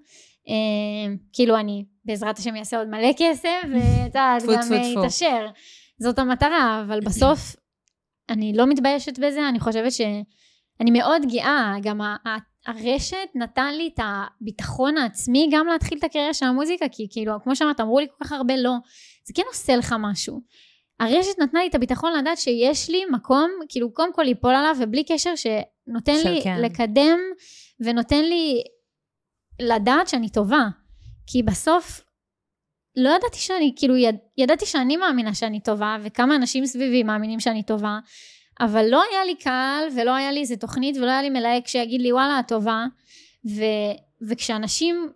אה, 0.48 1.14
כאילו 1.32 1.56
אני 1.56 1.84
בעזרת 2.04 2.38
השם 2.38 2.56
אעשה 2.56 2.78
עוד 2.78 2.88
מלא 2.88 3.12
כסף, 3.16 3.62
ואת 3.72 4.06
יודעת, 4.06 4.42
גם 4.42 4.72
יתעשר. 4.72 5.46
זאת 6.00 6.18
המטרה, 6.18 6.82
אבל 6.86 7.00
בסוף 7.00 7.56
אני 8.30 8.52
לא 8.56 8.66
מתביישת 8.66 9.18
בזה, 9.18 9.48
אני 9.48 9.60
חושבת 9.60 9.92
שאני 9.92 10.90
מאוד 10.90 11.22
גאה, 11.32 11.74
גם 11.82 12.00
הרשת 12.66 13.28
נתן 13.34 13.74
לי 13.74 13.90
את 13.94 14.00
הביטחון 14.02 14.96
העצמי 14.96 15.48
גם 15.52 15.66
להתחיל 15.66 15.98
את 15.98 16.04
הקריירה 16.04 16.34
של 16.34 16.46
המוזיקה, 16.46 16.86
כי 16.92 17.06
כאילו, 17.10 17.32
כמו 17.42 17.56
שאמרת, 17.56 17.80
אמרו 17.80 18.00
לי 18.00 18.06
כל 18.18 18.24
כך 18.24 18.32
הרבה 18.32 18.56
לא, 18.56 18.72
זה 19.26 19.32
כן 19.36 19.42
עושה 19.48 19.76
לך 19.76 19.94
משהו. 19.98 20.40
הרשת 21.00 21.38
נתנה 21.38 21.60
לי 21.60 21.68
את 21.68 21.74
הביטחון 21.74 22.12
לדעת 22.18 22.38
שיש 22.38 22.90
לי 22.90 23.02
מקום, 23.12 23.50
כאילו 23.68 23.94
קודם 23.94 24.12
כל 24.12 24.22
ליפול 24.22 24.54
עליו, 24.54 24.76
ובלי 24.80 25.04
קשר 25.04 25.32
שנותן 25.36 26.16
לי 26.24 26.40
כן. 26.44 26.60
לקדם, 26.62 27.18
ונותן 27.80 28.24
לי 28.24 28.62
לדעת 29.60 30.08
שאני 30.08 30.28
טובה. 30.28 30.68
כי 31.26 31.42
בסוף 31.42 32.00
לא 32.96 33.08
ידעתי 33.08 33.38
שאני, 33.38 33.72
כאילו 33.76 33.96
יד, 33.96 34.16
ידעתי 34.38 34.66
שאני 34.66 34.96
מאמינה 34.96 35.34
שאני 35.34 35.60
טובה 35.60 35.96
וכמה 36.02 36.36
אנשים 36.36 36.66
סביבי 36.66 37.02
מאמינים 37.02 37.40
שאני 37.40 37.62
טובה 37.62 37.98
אבל 38.60 38.86
לא 38.90 39.02
היה 39.10 39.24
לי 39.24 39.34
קהל 39.34 39.88
ולא 39.96 40.14
היה 40.14 40.32
לי 40.32 40.40
איזה 40.40 40.56
תוכנית 40.56 40.96
ולא 40.96 41.10
היה 41.10 41.22
לי 41.22 41.30
מלהק 41.30 41.68
שיגיד 41.68 42.00
לי 42.00 42.12
וואלה 42.12 42.40
את 42.40 42.48
טובה. 42.48 42.84
ו, 43.46 43.62
וכשאנשים 44.28 45.08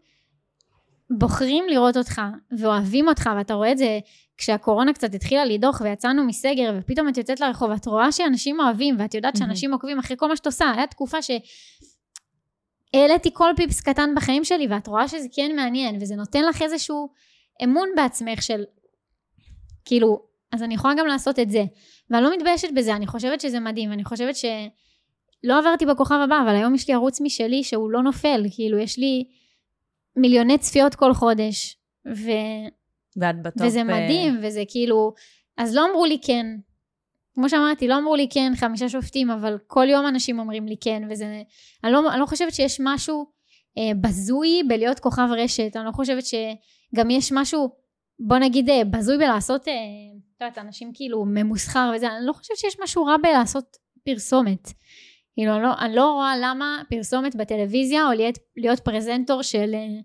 בוחרים 1.10 1.64
לראות 1.68 1.96
אותך 1.96 2.22
ואוהבים 2.58 3.08
אותך 3.08 3.30
ואתה 3.36 3.54
רואה 3.54 3.72
את 3.72 3.78
זה 3.78 3.98
כשהקורונה 4.36 4.92
קצת 4.92 5.14
התחילה 5.14 5.44
לדוח 5.44 5.80
ויצאנו 5.80 6.24
מסגר 6.24 6.74
ופתאום 6.78 7.08
את 7.08 7.16
יוצאת 7.16 7.40
לרחוב 7.40 7.70
ואת 7.70 7.86
רואה 7.86 8.12
שאנשים 8.12 8.60
אוהבים 8.60 8.96
ואת 8.98 9.14
יודעת 9.14 9.36
שאנשים 9.36 9.72
עוקבים 9.72 9.98
אחרי 9.98 10.16
כל 10.16 10.28
מה 10.28 10.36
שאת 10.36 10.46
עושה. 10.46 10.72
היה 10.76 10.86
תקופה 10.86 11.22
ש... 11.22 11.30
העליתי 12.94 13.30
כל 13.32 13.50
פיפס 13.56 13.80
קטן 13.80 14.14
בחיים 14.16 14.44
שלי 14.44 14.66
ואת 14.70 14.86
רואה 14.86 15.08
שזה 15.08 15.26
כן 15.32 15.56
מעניין 15.56 15.98
וזה 16.00 16.16
נותן 16.16 16.44
לך 16.44 16.62
איזשהו 16.62 17.08
אמון 17.64 17.88
בעצמך 17.96 18.42
של 18.42 18.64
כאילו 19.84 20.28
אז 20.52 20.62
אני 20.62 20.74
יכולה 20.74 20.94
גם 20.98 21.06
לעשות 21.06 21.38
את 21.38 21.50
זה. 21.50 21.64
ואני 22.10 22.24
לא 22.24 22.36
מתביישת 22.36 22.68
בזה 22.74 22.96
אני 22.96 23.06
חושבת 23.06 23.40
שזה 23.40 23.60
מדהים 23.60 23.92
אני 23.92 24.04
חושבת 24.04 24.36
שלא 24.36 25.58
עברתי 25.58 25.86
בכוכב 25.86 26.18
הבא 26.24 26.42
אבל 26.44 26.56
היום 26.56 26.74
יש 26.74 26.88
לי 26.88 26.94
ערוץ 26.94 27.20
משלי 27.20 27.64
שהוא 27.64 27.90
לא 27.90 28.02
נופל 28.02 28.42
כאילו 28.50 28.78
יש 28.78 28.98
לי 28.98 29.24
מיליוני 30.16 30.58
צפיות 30.58 30.94
כל 30.94 31.14
חודש 31.14 31.76
ו... 32.06 32.30
ואת 33.16 33.42
בטופ 33.42 33.62
וזה 33.66 33.78
אה, 33.78 33.84
מדהים 33.84 34.38
וזה 34.42 34.62
כאילו 34.68 35.12
אז 35.56 35.74
לא 35.74 35.86
אמרו 35.90 36.04
לי 36.04 36.18
כן. 36.22 36.46
כמו 37.34 37.48
שאמרתי 37.48 37.88
לא 37.88 37.98
אמרו 37.98 38.16
לי 38.16 38.28
כן 38.30 38.52
חמישה 38.56 38.88
שופטים 38.88 39.30
אבל 39.30 39.58
כל 39.66 39.86
יום 39.88 40.06
אנשים 40.06 40.38
אומרים 40.38 40.66
לי 40.66 40.76
כן 40.80 41.02
וזה 41.10 41.42
אני 41.84 41.92
לא, 41.92 42.12
אני 42.12 42.20
לא 42.20 42.26
חושבת 42.26 42.54
שיש 42.54 42.80
משהו 42.80 43.26
אה, 43.78 43.94
בזוי 44.00 44.62
בלהיות 44.68 45.00
כוכב 45.00 45.28
רשת. 45.36 45.76
אני 45.76 45.84
לא 45.86 45.92
חושבת 45.92 46.26
ש... 46.26 46.34
גם 46.94 47.10
יש 47.10 47.32
משהו, 47.32 47.70
בוא 48.20 48.38
נגיד 48.38 48.70
אה, 48.70 48.84
בזוי 48.84 49.18
בלעשות, 49.18 49.68
אה, 49.68 49.72
את 50.36 50.42
יודעת, 50.42 50.58
אנשים 50.58 50.90
כאילו 50.94 51.24
ממוסחר 51.24 51.92
וזה, 51.96 52.06
אני 52.06 52.26
לא 52.26 52.32
חושבת 52.32 52.56
שיש 52.56 52.76
משהו 52.82 53.04
רע 53.04 53.16
בלעשות 53.22 53.76
פרסומת. 54.04 54.68
כאילו, 55.34 55.54
אני 55.54 55.62
לא, 55.62 55.72
אני 55.80 55.94
לא 55.94 56.12
רואה 56.12 56.34
למה 56.40 56.82
פרסומת 56.90 57.36
בטלוויזיה 57.36 58.06
או 58.06 58.12
להיות, 58.12 58.38
להיות 58.56 58.80
פרזנטור 58.80 59.42
של 59.42 59.74
אה, 59.74 60.00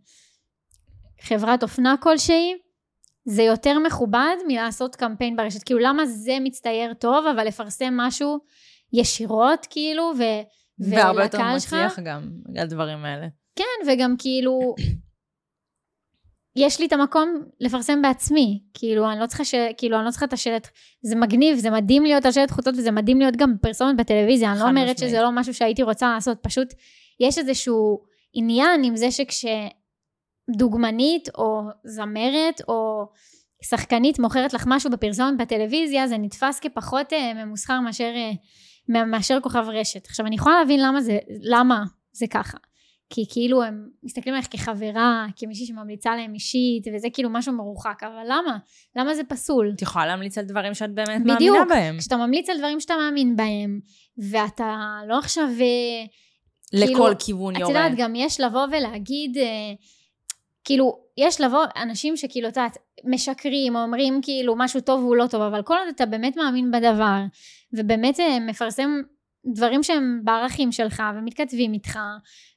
חברת 1.22 1.64
אופנה 1.64 1.96
כלשהי, 2.00 2.54
זה 3.26 3.44
יותר 3.44 3.80
מכובד 3.80 4.36
מלעשות 4.48 4.96
קמפיין 4.96 5.36
ברשת. 5.36 5.64
כאילו, 5.64 5.80
למה 5.80 6.06
זה 6.06 6.38
מצטייר 6.42 6.94
טוב, 6.94 7.26
אבל 7.28 7.48
לפרסם 7.48 7.94
משהו 7.98 8.40
ישירות, 8.94 9.68
כאילו, 9.70 10.12
ו... 10.18 10.24
והרבה 10.80 11.24
יותר 11.24 11.56
מצליח 11.56 12.00
גם, 12.00 12.30
הדברים 12.58 13.06
האלה. 13.06 13.28
כן, 13.56 13.88
וגם 13.88 14.16
כאילו, 14.18 14.76
יש 16.56 16.80
לי 16.80 16.86
את 16.86 16.94
המקום 16.94 17.44
לפרסם 17.60 18.02
בעצמי, 18.02 18.64
כאילו 18.74 19.12
אני 19.12 19.20
לא 19.20 19.28
צריכה, 19.28 19.46
ש... 19.46 19.56
כאילו, 19.78 19.98
אני 19.98 20.06
לא 20.06 20.12
צריכה 20.12 20.26
את 20.26 20.34
השלט, 20.34 20.68
זה 21.02 21.16
מגניב, 21.16 21.58
זה 21.58 21.70
מדהים 21.70 22.04
להיות 22.04 22.26
על 22.26 22.32
שלט 22.32 22.52
חוצות 22.52 22.76
וזה 22.78 22.92
מדהים 22.92 23.20
להיות 23.20 23.36
גם 23.36 23.54
פרסומת 23.62 23.98
בטלוויזיה, 23.98 24.52
אני 24.52 24.60
לא 24.60 24.68
אומרת 24.68 24.98
שזה 24.98 25.22
לא 25.22 25.30
משהו 25.32 25.54
שהייתי 25.54 25.84
רוצה 25.84 26.14
לעשות, 26.14 26.38
פשוט 26.42 26.74
יש 27.20 27.38
איזשהו 27.38 28.04
עניין 28.34 28.84
עם 28.84 28.96
זה 28.96 29.08
שכשדוגמנית 29.12 31.30
או 31.38 31.62
זמרת 31.84 32.62
או 32.68 33.08
שחקנית 33.64 34.20
מוכרת 34.20 34.54
לך 34.54 34.64
משהו 34.68 34.92
בפרסומת 34.92 35.38
בטלוויזיה, 35.38 36.08
זה 36.08 36.18
נתפס 36.18 36.60
כפחות 36.60 37.14
אה, 37.14 37.34
ממוסחר 37.34 37.80
מאשר, 37.80 38.14
אה, 38.16 38.32
מאשר 39.06 39.40
כוכב 39.42 39.66
רשת. 39.68 40.08
עכשיו 40.08 40.26
אני 40.26 40.36
יכולה 40.36 40.60
להבין 40.60 40.80
למה 40.80 41.02
זה, 41.02 41.18
למה 41.42 41.84
זה 42.12 42.28
ככה. 42.28 42.58
כי 43.10 43.26
כאילו 43.30 43.64
הם 43.64 43.90
מסתכלים 44.04 44.36
עליך 44.36 44.48
כחברה, 44.52 45.26
כמישהי 45.36 45.66
שממליצה 45.66 46.16
להם 46.16 46.34
אישית, 46.34 46.88
וזה 46.96 47.08
כאילו 47.14 47.30
משהו 47.30 47.54
מרוחק, 47.54 48.04
אבל 48.04 48.24
למה? 48.26 48.58
למה 48.96 49.16
זה 49.16 49.24
פסול? 49.24 49.72
את 49.76 49.82
יכולה 49.82 50.06
להמליץ 50.06 50.38
על 50.38 50.46
דברים 50.46 50.74
שאת 50.74 50.94
באמת 50.94 51.22
בדיוק, 51.22 51.40
מאמינה 51.40 51.66
בהם. 51.66 51.88
בדיוק, 51.88 52.00
כשאתה 52.00 52.18
ממליץ 52.18 52.50
על 52.50 52.58
דברים 52.58 52.80
שאתה 52.80 52.94
מאמין 52.98 53.36
בהם, 53.36 53.80
ואתה 54.18 55.00
לא 55.08 55.18
עכשיו... 55.20 55.48
אה, 55.62 56.06
לכל 56.74 56.94
כאילו, 56.94 57.06
כיוון 57.20 57.56
יורד. 57.56 57.64
את 57.64 57.70
יודעת, 57.70 57.98
גם 57.98 58.16
יש 58.16 58.40
לבוא 58.40 58.66
ולהגיד, 58.72 59.38
אה, 59.38 59.74
כאילו, 60.64 61.00
יש 61.18 61.42
לבוא 61.42 61.64
אנשים 61.76 62.18
שכאילו, 62.18 62.48
את 62.48 62.58
יודעת, 62.58 62.78
משקרים, 63.06 63.76
אומרים 63.76 64.20
כאילו 64.22 64.56
משהו 64.58 64.82
טוב 64.82 65.04
והוא 65.04 65.16
לא 65.16 65.28
טוב, 65.28 65.42
אבל 65.42 65.62
כל 65.62 65.76
עוד 65.78 65.88
אתה 65.96 66.06
באמת 66.06 66.38
מאמין 66.38 66.72
בדבר, 66.72 67.20
ובאמת 67.74 68.20
אה, 68.20 68.40
מפרסם 68.40 69.02
דברים 69.46 69.84
שהם 69.84 70.22
בערכים 70.24 70.72
שלך, 70.72 71.04
ומתכתבים 71.16 71.74
איתך, 71.74 72.00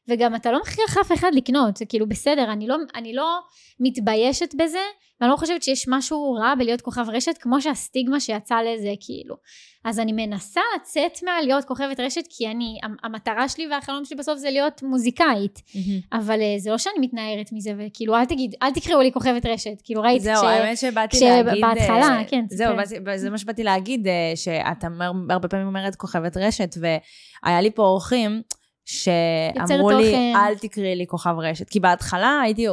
וגם 0.09 0.35
אתה 0.35 0.53
לא 0.53 0.61
מכריח 0.61 0.97
אף 1.01 1.13
אחד 1.13 1.31
לקנות, 1.35 1.77
זה 1.77 1.85
כאילו 1.85 2.09
בסדר, 2.09 2.53
אני 2.53 2.67
לא, 2.67 2.77
אני 2.95 3.15
לא 3.15 3.39
מתביישת 3.81 4.55
בזה, 4.55 4.79
ואני 5.21 5.31
לא 5.31 5.37
חושבת 5.37 5.63
שיש 5.63 5.85
משהו 5.89 6.33
רע 6.33 6.55
בלהיות 6.55 6.81
כוכב 6.81 7.07
רשת, 7.09 7.39
כמו 7.41 7.61
שהסטיגמה 7.61 8.21
שיצא 8.21 8.57
לזה, 8.61 8.93
כאילו. 9.01 9.37
אז 9.85 10.01
אני 10.01 10.13
מנסה 10.13 10.61
לצאת 10.77 11.23
מהלהיות 11.23 11.65
כוכבת 11.65 12.01
רשת, 12.01 12.25
כי 12.31 12.49
אני, 12.49 12.79
המטרה 13.05 13.49
שלי 13.49 13.67
והחלום 13.71 14.05
שלי 14.05 14.17
בסוף 14.17 14.39
זה 14.39 14.51
להיות 14.51 14.83
מוזיקאית. 14.83 15.59
Mm-hmm. 15.59 16.17
אבל 16.19 16.41
אה, 16.41 16.55
זה 16.59 16.71
לא 16.71 16.79
שאני 16.79 16.95
מתנערת 17.01 17.53
מזה, 17.53 17.73
וכאילו, 17.79 18.17
אל 18.17 18.25
תגיד, 18.25 18.55
אל 18.63 18.73
תקראו 18.73 19.01
לי 19.01 19.13
כוכבת 19.13 19.47
רשת. 19.47 19.83
כאילו, 19.85 20.03
ראית 20.03 20.23
זהו, 20.23 20.37
כש... 20.37 20.43
האמת 20.43 20.79
שבאתי 20.79 21.17
כש... 21.17 21.23
להגיד... 21.23 21.65
בהתחלה, 21.65 22.19
כן. 22.29 22.45
זהו, 22.51 22.77
זה 23.17 23.31
מה 23.31 23.39
שבאתי 23.39 23.65
להגיד, 23.65 24.07
שאת 24.35 24.85
הרבה 25.31 25.49
פעמים 25.49 25.67
אומרת 25.67 25.97
כוכבת 25.97 26.37
רשת, 26.37 26.75
והיה 26.81 27.61
לי 27.61 27.71
פה 27.71 27.83
אורחים, 27.83 28.43
שאמרו 28.87 29.91
לי, 29.91 30.35
אל 30.35 30.59
תקראי 30.59 30.97
לי 30.97 31.07
כוכב 31.07 31.35
רשת. 31.39 31.69
כי 31.69 31.81
בהתחלה 31.81 32.41
הייתי 32.43 32.67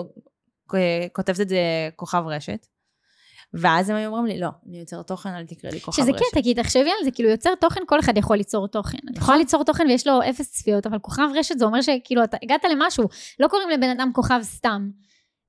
כותבת 1.13 1.39
את 1.39 1.49
זה 1.49 1.59
כוכב 1.95 2.23
רשת. 2.27 2.67
ואז 3.53 3.89
הם 3.89 3.95
היו 3.95 4.09
אומרים 4.09 4.25
לי, 4.25 4.39
לא, 4.39 4.47
אני 4.69 4.79
יוצר 4.79 5.01
תוכן, 5.01 5.29
אל 5.29 5.45
תקראי 5.45 5.73
לי 5.73 5.79
כוכב 5.79 6.01
רשת. 6.01 6.11
שזה 6.11 6.25
קטע, 6.29 6.41
כי 6.41 6.53
תחשבי 6.53 6.89
על 6.89 7.05
זה, 7.05 7.11
כאילו 7.11 7.29
יוצר 7.29 7.55
תוכן, 7.55 7.81
כל 7.85 7.99
אחד 7.99 8.17
יכול 8.17 8.37
ליצור 8.37 8.67
תוכן. 8.67 8.97
את 8.97 9.17
יכולה 9.17 9.21
נכון. 9.21 9.37
ליצור 9.37 9.63
תוכן 9.63 9.87
ויש 9.87 10.07
לו 10.07 10.19
אפס 10.29 10.51
צפיות, 10.51 10.85
אבל 10.85 10.99
כוכב 10.99 11.27
רשת 11.35 11.57
זה 11.57 11.65
אומר 11.65 11.81
שכאילו, 11.81 12.23
אתה 12.23 12.37
הגעת 12.43 12.63
למשהו, 12.71 13.03
לא 13.39 13.47
קוראים 13.47 13.69
לבן 13.69 13.89
אדם 13.89 14.11
כוכב 14.13 14.39
סתם. 14.41 14.89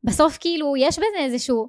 בסוף 0.04 0.38
כאילו, 0.40 0.76
יש 0.76 0.96
בזה 0.96 1.18
איזשהו, 1.18 1.68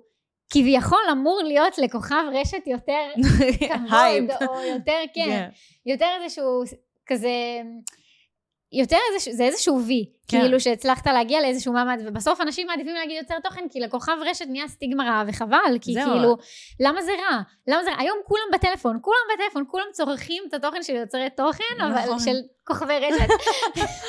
כביכול 0.49 0.99
אמור 1.11 1.41
להיות 1.45 1.77
לכוכב 1.77 2.23
רשת 2.33 2.67
יותר 2.67 3.07
כבוד, 3.67 4.49
או 4.49 4.61
יותר, 4.63 4.99
כן, 5.13 5.49
יותר 5.85 6.09
איזשהו 6.23 6.63
כזה... 7.05 7.29
יותר 8.71 8.97
איזה, 9.13 9.31
זה 9.31 9.43
איזשהו 9.43 9.81
וי, 9.85 10.05
כן. 10.27 10.39
כאילו 10.41 10.59
שהצלחת 10.59 11.07
להגיע 11.07 11.41
לאיזשהו 11.41 11.73
מעמד, 11.73 11.99
ובסוף 12.05 12.41
אנשים 12.41 12.67
מעדיפים 12.67 12.93
להגיד 12.93 13.17
יותר 13.17 13.39
תוכן, 13.43 13.69
כי 13.69 13.79
לכוכב 13.79 14.17
רשת 14.25 14.45
נהיה 14.49 14.67
סטיגמה 14.67 15.03
רעה, 15.03 15.23
וחבל, 15.27 15.77
כי 15.81 15.93
זהו. 15.93 16.11
כאילו, 16.11 16.37
למה 16.79 17.01
זה 17.01 17.11
רע? 17.11 17.41
למה 17.67 17.83
זה 17.83 17.89
רע? 17.89 17.99
היום 17.99 18.17
כולם 18.25 18.43
בטלפון, 18.53 18.99
כולם 19.01 19.17
בטלפון, 19.33 19.63
כולם 19.67 19.85
צורכים 19.91 20.43
את 20.49 20.53
התוכן 20.53 20.83
של 20.83 20.95
יוצרי 20.95 21.29
תוכן, 21.37 21.63
נכון. 21.77 21.91
אבל 21.91 22.19
של 22.19 22.35
כוכבי 22.67 22.99
רשת. 22.99 23.27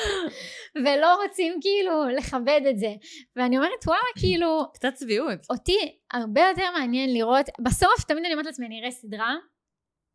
ולא 0.84 1.22
רוצים 1.22 1.58
כאילו 1.60 2.04
לכבד 2.08 2.60
את 2.70 2.78
זה. 2.78 2.94
ואני 3.36 3.56
אומרת, 3.56 3.86
וואלה, 3.86 4.00
כאילו... 4.18 4.64
קצת 4.74 4.94
צביעות. 4.94 5.38
אותי 5.50 5.78
הרבה 6.12 6.48
יותר 6.48 6.70
מעניין 6.78 7.14
לראות, 7.14 7.46
בסוף 7.60 8.04
תמיד 8.08 8.24
אני 8.24 8.32
אומרת 8.32 8.46
לעצמי, 8.46 8.66
אני 8.66 8.80
אראה 8.80 8.90
סדרה, 8.90 9.36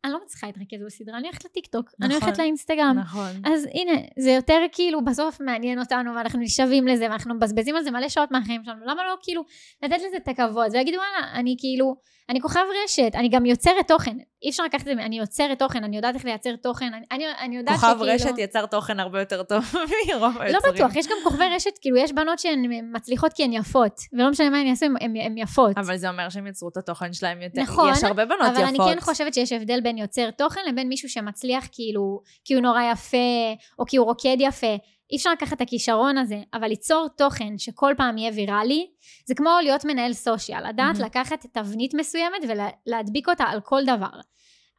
אני 0.04 0.12
לא 0.12 0.18
מצליחה 0.24 0.46
להתרכז 0.46 0.86
בסדרה, 0.86 1.18
אני 1.18 1.26
הולכת 1.26 1.44
לטיקטוק, 1.44 1.86
נכון, 1.86 2.04
אני 2.04 2.14
הולכת 2.14 2.38
לאינסטגרם. 2.38 2.96
נכון. 2.98 3.30
אז 3.44 3.68
הנה, 3.74 3.92
זה 4.18 4.30
יותר 4.30 4.58
כאילו 4.72 5.04
בסוף 5.04 5.40
מעניין 5.40 5.78
אותנו, 5.78 6.14
ואנחנו 6.14 6.40
נשאבים 6.40 6.88
לזה, 6.88 7.04
ואנחנו 7.04 7.34
מבזבזים 7.34 7.76
על 7.76 7.82
זה 7.82 7.90
מלא 7.90 8.08
שעות 8.08 8.30
מהחיים 8.30 8.64
שלנו, 8.64 8.80
למה 8.86 9.04
לא 9.04 9.14
כאילו 9.22 9.44
לתת 9.82 10.02
לזה 10.06 10.16
את 10.16 10.28
הכבוד, 10.28 10.66
ולהגיד 10.72 10.94
וואלה, 10.94 11.32
אני 11.34 11.56
כאילו, 11.58 11.96
אני 12.28 12.40
כוכב 12.40 12.64
רשת, 12.84 13.10
אני 13.14 13.28
גם 13.28 13.46
יוצרת 13.46 13.88
תוכן. 13.88 14.16
אי 14.42 14.50
אפשר 14.50 14.64
לקחת 14.64 14.80
את 14.80 14.84
זה, 14.84 14.92
אני 14.92 15.18
יוצרת 15.18 15.58
תוכן, 15.58 15.84
אני 15.84 15.96
יודעת 15.96 16.14
איך 16.14 16.24
לייצר 16.24 16.56
תוכן, 16.56 16.94
אני, 16.94 17.06
אני, 17.12 17.24
אני 17.40 17.56
יודעת 17.56 17.74
כוכב 17.74 17.86
שכאילו... 17.86 18.12
כוכב 18.12 18.28
רשת 18.28 18.38
יצר 18.38 18.66
תוכן 18.66 19.00
הרבה 19.00 19.20
יותר 19.20 19.42
טוב 19.42 19.64
מרוב 20.08 20.38
היוצרים. 20.40 20.52
לא 20.52 20.72
בטוח, 20.72 20.96
יש 20.96 21.06
גם 21.06 21.16
כוכבי 21.24 21.44
רשת, 21.54 21.78
כאילו 21.80 21.96
יש 21.96 22.12
בנות 22.12 22.38
שהן 22.38 22.90
מצליחות 22.92 23.32
כי 23.32 23.44
הן 23.44 23.52
יפות, 23.52 24.00
ולא 24.12 24.30
משנה 24.30 24.50
מה 24.50 24.58
הן 24.58 24.66
יעשו, 24.66 24.86
הן 25.00 25.38
יפות. 25.38 25.78
אבל 25.78 25.96
זה 25.96 26.08
אומר 26.08 26.28
שהן 26.28 26.46
יצרו 26.46 26.68
את 26.68 26.76
התוכן 26.76 27.12
שלהן 27.12 27.42
יותר, 27.42 27.62
נכון, 27.62 27.92
יש 27.92 28.04
הרבה 28.04 28.24
בנות 28.24 28.40
אבל 28.40 28.50
יפות. 28.50 28.74
אבל 28.74 28.84
אני 28.84 28.94
כן 28.94 29.00
חושבת 29.00 29.34
שיש 29.34 29.52
הבדל 29.52 29.80
בין 29.80 29.91
יוצר 29.98 30.30
תוכן 30.30 30.60
לבין 30.68 30.88
מישהו 30.88 31.08
שמצליח 31.08 31.68
כאילו, 31.72 32.20
כי 32.44 32.54
הוא 32.54 32.62
נורא 32.62 32.82
יפה, 32.92 33.16
או 33.78 33.86
כי 33.86 33.96
הוא 33.96 34.06
רוקד 34.06 34.36
יפה. 34.40 34.76
אי 35.12 35.16
אפשר 35.16 35.32
לקחת 35.32 35.52
את 35.52 35.60
הכישרון 35.60 36.18
הזה, 36.18 36.40
אבל 36.54 36.68
ליצור 36.68 37.08
תוכן 37.16 37.58
שכל 37.58 37.94
פעם 37.96 38.18
יהיה 38.18 38.32
ויראלי, 38.34 38.86
זה 39.26 39.34
כמו 39.34 39.50
להיות 39.62 39.84
מנהל 39.84 40.12
סושיאל, 40.12 40.68
לדעת 40.68 40.96
mm-hmm. 40.96 41.04
לקחת 41.04 41.46
תבנית 41.52 41.94
מסוימת 41.94 42.42
ולהדביק 42.48 43.28
אותה 43.28 43.44
על 43.44 43.60
כל 43.60 43.84
דבר. 43.84 44.20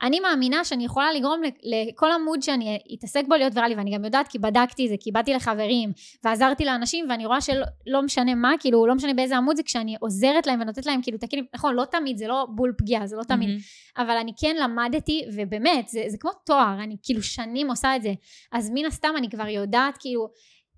אני 0.02 0.20
מאמינה 0.20 0.66
שאני 0.66 0.86
יכולה 0.86 1.14
לגרום 1.14 1.42
לכל 1.64 2.12
עמוד 2.12 2.42
שאני 2.42 2.80
אתעסק 2.94 3.24
בו 3.28 3.36
להיות 3.36 3.56
ויראלי, 3.56 3.76
ואני 3.76 3.96
גם 3.96 4.06
יודעת 4.06 4.28
כי 4.28 4.40
בדקתי 4.40 4.90
זה, 4.90 4.96
כי 5.00 5.12
באתי 5.12 5.34
לחברים, 5.34 5.92
ועזרתי 6.24 6.66
לאנשים, 6.66 7.06
ואני 7.10 7.26
רואה 7.26 7.42
שלא 7.42 7.66
לא 7.88 8.02
משנה 8.02 8.36
מה, 8.36 8.52
כאילו, 8.60 8.88
לא 8.88 8.96
משנה 8.96 9.14
באיזה 9.14 9.38
עמוד 9.38 9.56
זה, 9.56 9.64
כשאני 9.64 9.96
עוזרת 10.00 10.48
להם 10.48 10.62
ונותנת 10.62 10.86
להם, 10.86 11.02
כאילו, 11.02 11.18
תקינים, 11.18 11.46
נכון, 11.56 11.76
לא 11.76 11.86
תמיד, 11.86 12.18
זה 12.18 12.28
לא 12.28 12.48
בול 12.56 12.74
פגיעה, 12.78 13.08
זה 13.08 13.16
לא 13.16 13.24
תמיד, 13.24 13.50
mm-hmm. 13.50 14.02
אבל 14.02 14.18
אני 14.18 14.32
כן 14.40 14.56
למדתי, 14.64 15.22
ובאמת, 15.36 15.88
זה, 15.88 16.04
זה 16.08 16.18
כמו 16.18 16.32
תואר, 16.46 16.76
אני 16.84 16.96
כאילו 17.04 17.24
שנים 17.24 17.70
עושה 17.70 17.96
את 17.96 18.02
זה, 18.02 18.14
אז 18.52 18.72
מן 18.74 18.86
הסתם 18.86 19.14
אני 19.18 19.30
כבר 19.30 19.48
יודעת, 19.48 19.98
כאילו, 20.00 20.28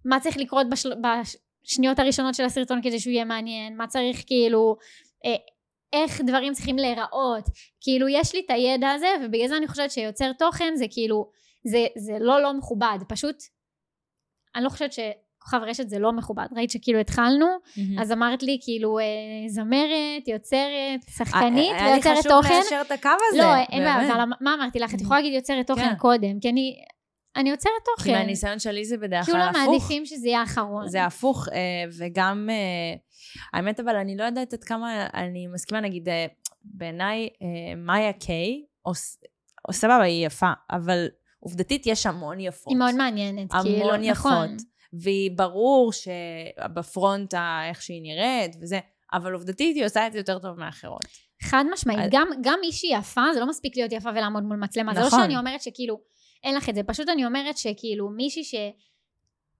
מה 0.05 0.19
צריך 0.19 0.37
לקרות 0.37 0.69
בשל... 0.69 0.93
בשניות 1.65 1.99
הראשונות 1.99 2.35
של 2.35 2.43
הסרטון 2.43 2.81
כדי 2.81 2.99
שהוא 2.99 3.11
יהיה 3.11 3.25
מעניין, 3.25 3.77
מה 3.77 3.87
צריך 3.87 4.23
כאילו, 4.27 4.75
אה, 5.25 5.35
איך 6.03 6.21
דברים 6.21 6.53
צריכים 6.53 6.77
להיראות, 6.77 7.43
כאילו 7.81 8.07
יש 8.07 8.33
לי 8.35 8.41
את 8.45 8.51
הידע 8.51 8.91
הזה 8.91 9.07
ובגלל 9.23 9.47
זה 9.47 9.57
אני 9.57 9.67
חושבת 9.67 9.91
שיוצר 9.91 10.33
תוכן 10.33 10.73
זה 10.75 10.85
כאילו, 10.89 11.29
זה, 11.63 11.85
זה 11.97 12.13
לא 12.19 12.41
לא 12.41 12.53
מכובד, 12.53 12.97
פשוט 13.07 13.35
אני 14.55 14.63
לא 14.63 14.69
חושבת 14.69 14.93
שכוכב 14.93 15.59
רשת 15.61 15.89
זה 15.89 15.99
לא 15.99 16.11
מכובד, 16.11 16.45
ראית 16.55 16.71
שכאילו 16.71 16.99
התחלנו, 16.99 17.45
mm-hmm. 17.45 18.01
אז 18.01 18.11
אמרת 18.11 18.43
לי 18.43 18.57
כאילו 18.61 18.99
אה, 18.99 19.03
זמרת, 19.47 20.27
יוצרת, 20.27 21.01
שחקנית 21.17 21.71
ויוצרת 21.81 22.27
תוכן. 22.27 22.49
היה 22.49 22.59
לי 22.59 22.63
חשוב 22.63 22.63
לאשר 22.63 22.81
את 22.81 22.91
הקו 22.91 23.09
הזה. 23.31 23.37
לא, 23.37 23.55
אין 23.55 23.83
בעיה, 23.83 24.15
אבל 24.15 24.23
מה 24.41 24.53
אמרתי 24.53 24.79
לך? 24.79 24.93
את 24.93 25.01
יכולה 25.01 25.19
להגיד 25.19 25.33
יוצרת 25.33 25.67
תוכן 25.67 25.89
כן. 25.89 25.95
קודם, 25.95 26.39
כי 26.39 26.49
אני... 26.49 26.75
אני 27.35 27.49
יוצרת 27.49 27.71
תוכן. 27.85 28.03
כי 28.03 28.11
מהניסיון 28.11 28.59
שלי 28.59 28.85
זה 28.85 28.97
בדרך 28.97 29.25
כלל 29.25 29.41
הפוך. 29.41 29.55
כולם 29.55 29.71
מעדיפים 29.71 30.05
שזה 30.05 30.27
יהיה 30.27 30.39
האחרון. 30.39 30.87
זה 30.87 31.05
הפוך, 31.05 31.47
אה, 31.49 31.57
וגם 31.97 32.49
האמת 33.53 33.79
אבל 33.79 33.95
אני 33.95 34.17
לא 34.17 34.23
יודעת 34.23 34.53
עד 34.53 34.63
כמה 34.63 35.07
אני 35.13 35.47
מסכימה, 35.47 35.81
נגיד 35.81 36.09
אה, 36.09 36.25
בעיניי 36.63 37.29
אה, 37.41 37.75
מאיה 37.75 38.13
קיי, 38.13 38.63
או, 38.85 38.91
סבבה, 39.71 40.01
היא 40.01 40.25
יפה, 40.25 40.51
אבל 40.71 41.07
עובדתית 41.39 41.87
יש 41.87 42.05
המון 42.05 42.39
יפות. 42.39 42.71
היא 42.73 42.77
מאוד 42.77 42.95
מעניינת, 42.95 43.51
כאילו, 43.51 43.89
המון 43.89 44.03
יפות. 44.03 44.31
נכון. 44.31 44.57
והיא 44.93 45.31
ברור 45.35 45.91
שבפרונט 45.93 47.33
איך 47.69 47.81
שהיא 47.81 48.01
נראית 48.01 48.55
וזה, 48.61 48.79
אבל 49.13 49.33
עובדתית 49.33 49.75
היא 49.75 49.85
עושה 49.85 50.07
את 50.07 50.11
זה 50.13 50.19
יותר 50.19 50.39
טוב 50.39 50.59
מאחרות. 50.59 51.05
חד 51.43 51.63
משמעית, 51.73 51.99
אז... 51.99 52.09
גם, 52.11 52.27
גם 52.41 52.59
מישהי 52.61 52.89
יפה, 52.93 53.21
זה 53.33 53.39
לא 53.39 53.47
מספיק 53.47 53.77
להיות 53.77 53.91
יפה 53.91 54.09
ולעמוד 54.09 54.43
מול 54.43 54.57
מצלמה, 54.57 54.91
נכון. 54.91 54.95
זה 54.95 55.01
לא 55.01 55.07
נכון. 55.07 55.19
שאני 55.21 55.37
אומרת 55.37 55.61
שכאילו, 55.61 55.99
אין 56.45 56.55
לך 56.55 56.69
את 56.69 56.75
זה, 56.75 56.83
פשוט 56.83 57.09
אני 57.09 57.25
אומרת 57.25 57.57
שכאילו 57.57 58.09
מישהי 58.09 58.43
ש... 58.43 58.55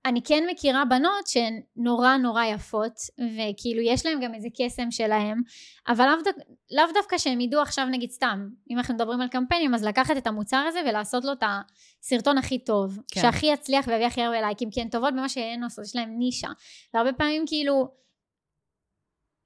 אני 0.06 0.22
כן 0.22 0.44
מכירה 0.52 0.86
בנות 0.86 1.28
שהן 1.28 1.62
נורא 1.76 2.18
נורא 2.18 2.44
יפות 2.44 2.94
וכאילו 3.18 3.82
יש 3.82 4.06
להן 4.06 4.20
גם 4.22 4.34
איזה 4.34 4.48
קסם 4.58 4.92
שלהן 4.92 5.42
אבל 5.88 6.06
לאו, 6.06 6.24
דו, 6.24 6.30
לאו 6.72 6.86
דווקא 6.94 7.18
שהן 7.18 7.42
ידעו 7.42 7.62
עכשיו 7.62 7.86
נגיד 7.92 8.12
סתם 8.12 8.50
אם 8.70 8.78
אנחנו 8.78 8.94
מדברים 8.94 9.22
על 9.22 9.28
קמפיינים 9.28 9.74
אז 9.74 9.84
לקחת 9.84 10.18
את 10.18 10.28
המוצר 10.28 10.58
הזה 10.58 10.80
ולעשות 10.90 11.26
לו 11.26 11.32
את 11.34 11.44
הסרטון 11.44 12.38
הכי 12.38 12.60
טוב 12.60 13.00
כן. 13.12 13.22
שהכי 13.22 13.46
יצליח 13.46 13.88
ויביא 13.88 14.06
הכי 14.06 14.22
הרבה 14.22 14.42
לייקים 14.42 14.72
כי 14.72 14.82
הן 14.82 14.90
טובות 14.90 15.14
במה 15.14 15.30
שהן 15.30 15.64
עושות 15.64 15.86
יש 15.86 15.96
להן 15.96 16.10
נישה. 16.18 16.50
והרבה 16.94 17.14
פעמים 17.14 17.44
כאילו 17.48 17.88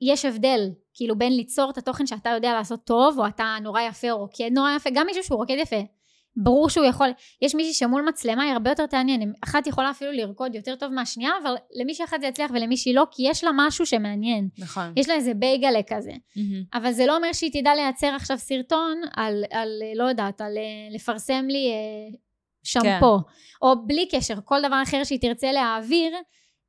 יש 0.01 0.25
הבדל 0.25 0.59
כאילו 0.93 1.17
בין 1.17 1.33
ליצור 1.33 1.69
את 1.69 1.77
התוכן 1.77 2.07
שאתה 2.07 2.29
יודע 2.29 2.53
לעשות 2.53 2.83
טוב 2.83 3.19
או 3.19 3.27
אתה 3.27 3.55
נורא 3.61 3.81
יפה 3.81 4.11
או 4.11 4.17
רוקד 4.17 4.49
נורא 4.51 4.71
יפה 4.75 4.89
גם 4.93 5.05
מישהו 5.05 5.23
שהוא 5.23 5.37
רוקד 5.37 5.57
יפה 5.59 5.98
ברור 6.43 6.69
שהוא 6.69 6.85
יכול, 6.85 7.07
יש 7.41 7.55
מישהי 7.55 7.73
שמול 7.73 8.01
מצלמה 8.09 8.43
היא 8.43 8.53
הרבה 8.53 8.69
יותר 8.69 8.85
תעניין, 8.85 9.33
אחת 9.43 9.67
יכולה 9.67 9.89
אפילו 9.89 10.11
לרקוד 10.11 10.55
יותר 10.55 10.75
טוב 10.75 10.93
מהשנייה, 10.93 11.31
אבל 11.43 11.55
למישהי 11.71 12.05
אחת 12.05 12.21
זה 12.21 12.27
יצליח 12.27 12.51
ולמישהי 12.53 12.93
לא, 12.93 13.07
כי 13.11 13.23
יש 13.29 13.43
לה 13.43 13.49
משהו 13.55 13.85
שמעניין. 13.85 14.49
נכון. 14.57 14.93
יש 14.95 15.09
לה 15.09 15.15
איזה 15.15 15.33
בייגלה 15.33 15.79
כזה. 15.87 16.11
Mm-hmm. 16.11 16.77
אבל 16.77 16.91
זה 16.91 17.05
לא 17.05 17.17
אומר 17.17 17.33
שהיא 17.33 17.61
תדע 17.61 17.75
לייצר 17.75 18.07
עכשיו 18.07 18.37
סרטון 18.37 19.01
על, 19.15 19.43
על 19.51 19.69
לא 19.95 20.03
יודעת, 20.03 20.41
על 20.41 20.57
אה, 20.57 20.95
לפרסם 20.95 21.45
לי 21.47 21.71
אה, 21.71 22.17
שמפו, 22.63 23.17
כן. 23.17 23.31
או 23.61 23.87
בלי 23.87 24.07
קשר, 24.11 24.35
כל 24.45 24.59
דבר 24.67 24.81
אחר 24.83 25.03
שהיא 25.03 25.19
תרצה 25.21 25.51
להעביר, 25.51 26.11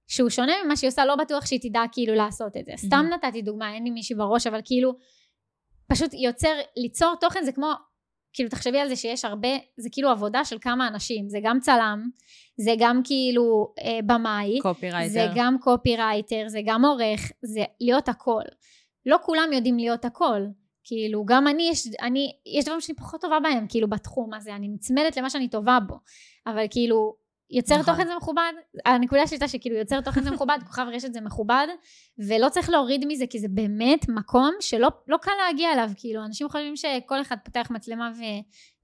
שהוא 0.08 0.30
שונה 0.30 0.52
ממה 0.64 0.76
שהיא 0.76 0.88
עושה, 0.88 1.04
לא 1.04 1.16
בטוח 1.16 1.46
שהיא 1.46 1.60
תדע 1.62 1.82
כאילו 1.92 2.14
לעשות 2.14 2.56
את 2.56 2.64
זה. 2.66 2.72
Mm-hmm. 2.72 2.86
סתם 2.86 3.06
נתתי 3.14 3.42
דוגמה, 3.42 3.74
אין 3.74 3.84
לי 3.84 3.90
מישהי 3.90 4.16
בראש, 4.16 4.46
אבל 4.46 4.60
כאילו, 4.64 4.92
פשוט 5.86 6.14
יוצר, 6.14 6.52
ליצור 6.76 7.14
תוכן 7.20 7.44
זה 7.44 7.52
כמו 7.52 7.72
כאילו 8.32 8.48
תחשבי 8.48 8.78
על 8.78 8.88
זה 8.88 8.96
שיש 8.96 9.24
הרבה, 9.24 9.48
זה 9.76 9.88
כאילו 9.92 10.10
עבודה 10.10 10.44
של 10.44 10.56
כמה 10.60 10.88
אנשים, 10.88 11.28
זה 11.28 11.38
גם 11.42 11.60
צלם, 11.60 12.08
זה 12.56 12.74
גם 12.78 13.00
כאילו 13.04 13.74
אה, 13.84 13.98
במאי, 14.06 14.58
קופירייטר, 14.60 15.12
זה 15.12 15.26
גם 15.34 15.56
קופירייטר, 15.60 16.44
זה 16.46 16.60
גם 16.64 16.84
עורך, 16.84 17.32
זה 17.42 17.64
להיות 17.80 18.08
הכל. 18.08 18.42
לא 19.06 19.16
כולם 19.22 19.52
יודעים 19.52 19.78
להיות 19.78 20.04
הכל, 20.04 20.42
כאילו 20.84 21.24
גם 21.24 21.48
אני, 21.48 21.68
יש, 21.70 21.86
אני, 22.02 22.32
יש 22.58 22.64
דברים 22.64 22.80
שאני 22.80 22.96
פחות 22.96 23.20
טובה 23.20 23.40
בהם, 23.40 23.66
כאילו 23.68 23.88
בתחום 23.88 24.34
הזה, 24.34 24.54
אני 24.54 24.68
נצמדת 24.68 25.16
למה 25.16 25.30
שאני 25.30 25.48
טובה 25.48 25.78
בו, 25.86 25.94
אבל 26.46 26.64
כאילו 26.70 27.14
יוצר 27.50 27.78
נכון. 27.78 27.94
תוכן 27.94 28.06
זה 28.06 28.16
מכובד, 28.16 28.52
הנקודה 28.84 29.26
שלי 29.26 29.34
הייתה 29.34 29.48
שכאילו 29.48 29.76
יוצר 29.76 30.00
תוכן 30.00 30.22
זה 30.22 30.30
מכובד, 30.30 30.58
כוכב 30.66 30.86
רשת 30.92 31.12
זה 31.12 31.20
מכובד, 31.20 31.66
ולא 32.28 32.48
צריך 32.48 32.70
להוריד 32.70 33.04
מזה, 33.08 33.24
כי 33.26 33.38
זה 33.38 33.48
באמת 33.50 34.08
מקום 34.08 34.54
שלא 34.60 34.88
לא 35.08 35.16
קל 35.16 35.30
להגיע 35.46 35.72
אליו, 35.72 35.90
כאילו, 35.96 36.24
אנשים 36.24 36.48
חושבים 36.48 36.76
שכל 36.76 37.20
אחד 37.20 37.36
פותח 37.44 37.66
מצלמה 37.70 38.10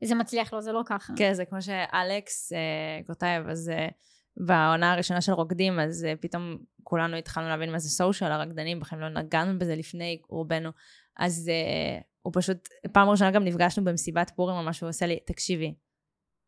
וזה 0.02 0.14
מצליח 0.14 0.52
לו, 0.52 0.60
זה 0.60 0.72
לא 0.72 0.82
ככה. 0.86 1.12
כן, 1.16 1.34
זה 1.34 1.44
כמו 1.44 1.62
שאלכס 1.62 2.52
אה, 2.52 2.58
כותב, 3.06 3.44
אז 3.48 3.68
אה, 3.68 3.88
בעונה 4.36 4.92
הראשונה 4.92 5.20
של 5.20 5.32
רוקדים, 5.32 5.80
אז 5.80 6.04
אה, 6.04 6.14
פתאום 6.20 6.56
כולנו 6.82 7.16
התחלנו 7.16 7.48
להבין 7.48 7.72
מה 7.72 7.78
זה 7.78 7.88
סושיאל, 7.88 8.32
הרקדנים, 8.32 8.80
בכלל 8.80 8.98
לא 8.98 9.08
נגענו 9.08 9.58
בזה 9.58 9.76
לפני 9.76 10.18
רובנו, 10.28 10.70
אז... 11.18 11.48
אה, 11.48 12.00
הוא 12.26 12.32
פשוט, 12.36 12.68
פעם 12.92 13.08
ראשונה 13.08 13.30
גם 13.30 13.44
נפגשנו 13.44 13.84
במסיבת 13.84 14.30
פורים 14.36 14.56
או 14.56 14.62
משהו, 14.62 14.84
הוא 14.84 14.88
עושה 14.88 15.06
לי, 15.06 15.18
תקשיבי, 15.26 15.74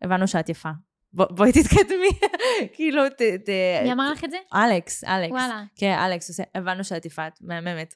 הבנו 0.03 0.29
שאת 0.29 0.49
יפה. 0.49 0.69
בוא, 1.13 1.27
בואי 1.31 1.53
תתקדמי, 1.53 2.09
כאילו, 2.75 3.09
ת, 3.09 3.23
ת... 3.23 3.49
מי 3.83 3.93
אמר 3.93 4.13
לך 4.13 4.25
את 4.25 4.31
זה? 4.31 4.37
אלכס, 4.55 5.05
אלכס. 5.05 5.31
וואלה. 5.31 5.63
כן, 5.77 5.99
אלכס, 5.99 6.41
הבנו 6.55 6.85
שאת 6.85 7.07
יפה, 7.07 7.27
את 7.27 7.39
מהממת. 7.41 7.95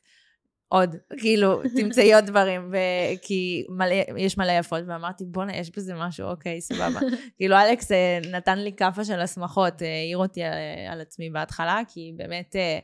עוד, 0.68 0.96
כאילו, 1.18 1.62
תמצאי 1.76 2.14
עוד 2.14 2.24
דברים, 2.24 2.70
ו- 2.72 3.16
כי 3.22 3.66
מלא, 3.68 3.94
יש 4.16 4.38
מלא 4.38 4.52
יפות, 4.52 4.82
ואמרתי, 4.86 5.24
בואנה, 5.24 5.56
יש 5.56 5.70
בזה 5.76 5.94
משהו, 5.94 6.28
אוקיי, 6.28 6.60
סבבה. 6.60 7.00
כאילו, 7.38 7.56
אלכס 7.56 7.92
אה, 7.92 8.18
נתן 8.30 8.58
לי 8.58 8.72
כאפה 8.72 9.04
של 9.04 9.20
הסמכות, 9.20 9.82
אה, 9.82 9.88
העיר 9.88 10.18
אותי 10.18 10.42
על, 10.42 10.52
על 10.90 11.00
עצמי 11.00 11.30
בהתחלה, 11.30 11.80
כי 11.88 12.12
באמת, 12.16 12.56
אה, 12.56 12.78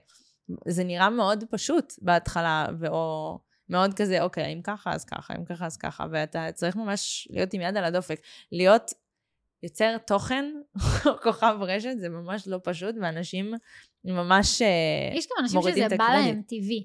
זה 0.69 0.85
נראה 0.85 1.11
מאוד 1.11 1.45
פשוט 1.51 1.93
בהתחלה, 2.03 2.67
או 2.89 3.39
מאוד 3.69 3.95
כזה, 3.95 4.23
אוקיי, 4.23 4.53
אם 4.53 4.63
ככה, 4.63 4.93
אז 4.93 5.05
ככה, 5.05 5.35
אם 5.39 5.45
ככה, 5.45 5.67
אז 5.67 5.77
ככה, 5.77 6.07
ואתה 6.13 6.53
צריך 6.55 6.77
ממש 6.77 7.29
להיות 7.31 7.55
עם 7.55 7.61
יד 7.61 7.77
על 7.77 7.85
הדופק. 7.85 8.21
להיות 8.53 8.91
יוצר 9.63 9.99
תוכן, 9.99 10.45
כוכב 11.25 11.57
רשת, 11.61 11.95
זה 11.99 12.09
ממש 12.09 12.49
לא 12.49 12.59
פשוט, 12.65 12.95
ואנשים 13.01 13.55
ממש 14.05 14.61
יש 15.15 15.27
גם 15.27 15.37
אנשים 15.43 15.61
שזה 15.63 15.97
בא 15.97 16.09
להם 16.09 16.43
טבעי, 16.43 16.85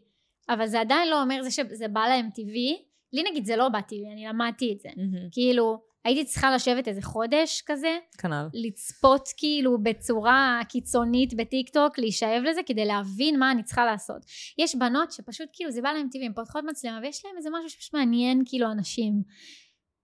אבל 0.50 0.68
זה 0.68 0.82
עדיין 0.82 1.10
לא 1.10 1.22
אומר 1.22 1.44
זה 1.44 1.52
שזה 1.52 1.88
בא 1.88 2.08
להם 2.08 2.30
טבעי. 2.36 2.78
לי 3.14 3.24
נגיד 3.32 3.46
זה 3.46 3.56
לא 3.56 3.70
בא 3.70 3.82
טבעי, 3.82 4.14
אני 4.14 4.26
למדתי 4.26 4.74
את 4.74 4.80
זה. 4.80 4.90
מהמם. 4.98 5.30
כאילו, 5.32 5.82
הייתי 6.06 6.26
צריכה 6.26 6.56
לשבת 6.56 6.88
איזה 6.88 7.02
חודש 7.02 7.64
כזה, 7.66 7.98
כנ"ל. 8.18 8.48
לצפות 8.54 9.30
כאילו 9.38 9.78
בצורה 9.84 10.60
קיצונית 10.70 11.34
בטיק 11.34 11.70
טוק, 11.70 12.00
להישאב 12.00 12.44
לזה 12.44 12.62
כדי 12.66 12.86
להבין 12.86 13.40
מה 13.40 13.52
אני 13.52 13.64
צריכה 13.64 13.86
לעשות. 13.86 14.26
יש 14.58 14.76
בנות 14.76 15.12
שפשוט 15.12 15.50
כאילו 15.54 15.72
זה 15.72 15.82
בא 15.82 15.90
להן 15.92 16.10
טבעי, 16.10 16.26
הן 16.26 16.34
פותחות 16.34 16.64
מצלמה 16.70 17.00
ויש 17.04 17.26
להן 17.26 17.38
איזה 17.38 17.50
משהו 17.50 17.70
שפשוט 17.70 17.94
מעניין 17.94 18.42
כאילו 18.46 18.72
אנשים. 18.72 19.14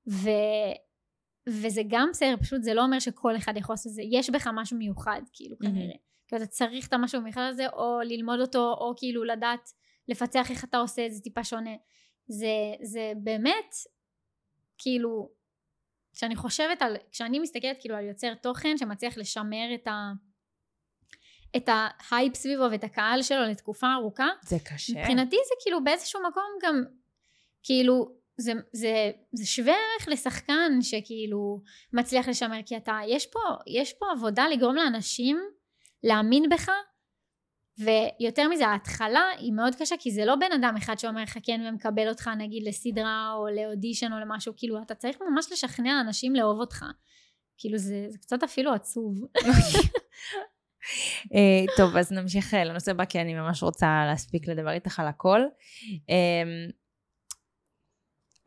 ו... 0.09 0.29
וזה 1.49 1.81
גם 1.87 2.09
בסדר, 2.11 2.35
פשוט 2.41 2.63
זה 2.63 2.73
לא 2.73 2.83
אומר 2.83 2.99
שכל 2.99 3.37
אחד 3.37 3.57
יכול 3.57 3.73
לעשות 3.73 3.89
את 3.89 3.95
זה, 3.95 4.01
יש 4.11 4.29
בך 4.29 4.47
משהו 4.53 4.77
מיוחד 4.77 5.21
כאילו 5.33 5.55
מהמם. 5.59 5.75
כנראה. 5.75 5.95
כאילו 6.27 6.43
אתה 6.43 6.51
צריך 6.51 6.87
את 6.87 6.93
המשהו 6.93 7.19
המיוחד 7.19 7.41
הזה, 7.49 7.69
או 7.69 7.99
ללמוד 8.03 8.39
אותו, 8.39 8.73
או 8.73 8.93
כאילו 8.97 9.23
לדעת 9.23 9.69
לפצח 10.07 10.51
איך 10.51 10.63
אתה 10.63 10.77
עושה 10.77 11.05
את 11.05 11.13
זה 11.13 11.21
טיפה 11.21 11.43
שונה. 11.43 11.75
זה, 12.27 12.47
זה 12.81 13.11
באמת, 13.23 13.75
כאילו, 14.77 15.29
כשאני 16.13 16.35
חושבת 16.35 16.81
על, 16.81 16.97
כשאני 17.11 17.39
מסתכלת 17.39 17.77
כאילו 17.79 17.95
על 17.95 18.03
יוצר 18.03 18.33
תוכן 18.33 18.77
שמצליח 18.77 19.17
לשמר 19.17 19.69
את 19.73 19.87
ה... 19.87 20.11
את 21.57 21.69
ההייפ 21.69 22.35
סביבו 22.35 22.63
ואת 22.71 22.83
הקהל 22.83 23.21
שלו 23.21 23.41
לתקופה 23.41 23.93
ארוכה, 23.93 24.27
זה 24.41 24.57
קשה. 24.65 24.99
מבחינתי 24.99 25.35
זה 25.47 25.53
כאילו 25.63 25.83
באיזשהו 25.83 26.19
מקום 26.29 26.43
גם, 26.63 26.83
כאילו, 27.63 28.18
זה, 28.39 28.53
זה, 28.73 29.11
זה 29.31 29.45
שווה 29.45 29.73
ערך 29.73 30.07
לשחקן 30.07 30.81
שכאילו 30.81 31.61
מצליח 31.93 32.27
לשמר, 32.27 32.59
כי 32.65 32.77
אתה, 32.77 32.99
יש 33.07 33.25
פה, 33.25 33.39
יש 33.67 33.93
פה 33.93 34.05
עבודה 34.11 34.47
לגרום 34.47 34.75
לאנשים 34.75 35.37
להאמין 36.03 36.49
בך, 36.49 36.71
ויותר 37.79 38.47
מזה 38.47 38.67
ההתחלה 38.67 39.23
היא 39.37 39.53
מאוד 39.53 39.75
קשה 39.75 39.95
כי 39.99 40.11
זה 40.11 40.25
לא 40.25 40.35
בן 40.35 40.51
אדם 40.51 40.75
אחד 40.77 40.99
שאומר 40.99 41.23
לך 41.23 41.37
כן 41.43 41.61
ומקבל 41.69 42.09
אותך 42.09 42.29
נגיד 42.37 42.63
לסדרה 42.67 43.33
או 43.33 43.47
לאודישן 43.47 44.13
או 44.13 44.19
למשהו 44.19 44.53
כאילו 44.57 44.81
אתה 44.81 44.95
צריך 44.95 45.17
ממש 45.29 45.51
לשכנע 45.51 46.01
אנשים 46.01 46.35
לאהוב 46.35 46.59
אותך 46.59 46.85
כאילו 47.57 47.77
זה, 47.77 48.05
זה 48.09 48.17
קצת 48.17 48.43
אפילו 48.43 48.73
עצוב 48.73 49.21
אה, 51.33 51.65
טוב, 51.77 51.97
אז 51.97 52.11
נמשיך 52.11 52.53
אה, 52.53 52.63
לנושא 52.63 52.91
הבא, 52.91 53.05
כי 53.05 53.21
אני 53.21 53.33
ממש 53.33 53.63
רוצה 53.63 54.03
להספיק 54.07 54.47
לדבר 54.47 54.71
איתך 54.71 54.99
על 54.99 55.07
הכל. 55.07 55.41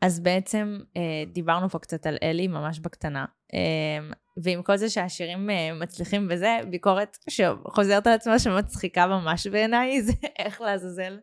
אז 0.03 0.19
בעצם 0.19 0.79
אה, 0.97 1.01
דיברנו 1.33 1.69
פה 1.69 1.79
קצת 1.79 2.05
על 2.05 2.17
אלי, 2.23 2.47
ממש 2.47 2.79
בקטנה. 2.79 3.25
אה, 3.53 4.13
ועם 4.43 4.63
כל 4.63 4.77
זה 4.77 4.89
שהשירים 4.89 5.49
אה, 5.49 5.73
מצליחים 5.73 6.27
בזה, 6.27 6.57
ביקורת 6.69 7.17
שחוזרת 7.29 8.07
על 8.07 8.13
עצמה 8.13 8.39
שמצחיקה 8.39 9.07
ממש 9.07 9.47
בעיניי, 9.47 10.01
זה 10.07 10.13
איך 10.39 10.61
לעזאזל. 10.61 11.17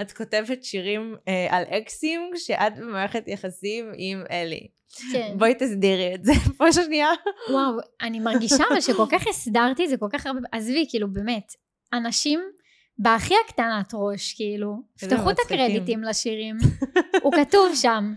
את 0.00 0.12
כותבת 0.12 0.64
שירים 0.64 1.16
על 1.50 1.64
אקסים 1.64 2.30
כשאת 2.34 2.78
במערכת 2.78 3.28
יחסים 3.28 3.92
עם 3.96 4.24
אלי. 4.30 4.68
כן. 5.12 5.34
בואי 5.38 5.54
תסדירי 5.54 6.14
את 6.14 6.24
זה 6.24 6.32
פה 6.58 6.72
שנייה. 6.72 7.08
וואו 7.50 7.76
אני 8.02 8.20
מרגישה 8.20 8.64
שכל 8.80 9.06
כך 9.10 9.26
הסדרתי 9.26 9.84
את 9.84 9.88
זה 9.88 9.96
כל 9.96 10.08
כך 10.12 10.26
הרבה 10.26 10.40
עזבי 10.52 10.86
כאילו 10.88 11.12
באמת 11.12 11.52
אנשים 11.92 12.40
בהכי 12.98 13.34
הקטנת 13.46 13.90
ראש 13.94 14.34
כאילו. 14.34 14.76
תפתחו 14.98 15.30
את. 15.30 15.36
הקרדיטים 15.44 16.02
לשירים. 16.02 16.56
הוא 17.22 17.32
כתוב 17.32 17.74
שם. 17.74 18.14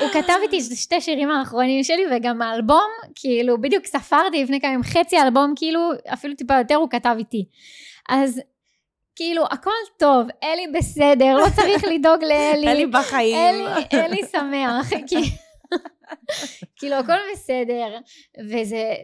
הוא 0.00 0.08
כתב 0.12 0.34
איתי 0.42 0.60
שתי 0.60 1.00
שירים 1.00 1.30
האחרונים 1.30 1.84
שלי 1.84 2.02
וגם 2.16 2.42
האלבום 2.42 2.90
כאילו 3.14 3.60
בדיוק 3.60 3.86
ספרתי 3.86 4.42
לפני 4.44 4.60
כמה 4.60 4.70
ימים 4.70 4.82
חצי 4.82 5.16
האלבום 5.16 5.52
כאילו 5.56 5.80
אפילו 6.12 6.34
טיפה 6.34 6.58
יותר 6.58 6.74
הוא 6.74 6.90
כתב 6.90 7.14
איתי. 7.18 7.48
אז 8.08 8.40
כאילו 9.16 9.44
הכל 9.50 9.70
טוב 9.98 10.26
אלי 10.42 10.66
בסדר 10.78 11.34
לא 11.36 11.46
צריך 11.56 11.84
לדאוג 11.84 12.24
לאלי. 12.24 12.68
אלי 12.68 12.86
בחיים. 12.86 13.36
אלי, 13.36 13.64
אלי 14.04 14.20
שמח, 14.32 14.90
כי- 15.06 15.30
כאילו 16.76 16.96
הכל 16.96 17.12
בסדר, 17.32 17.98
וזה 18.50 18.94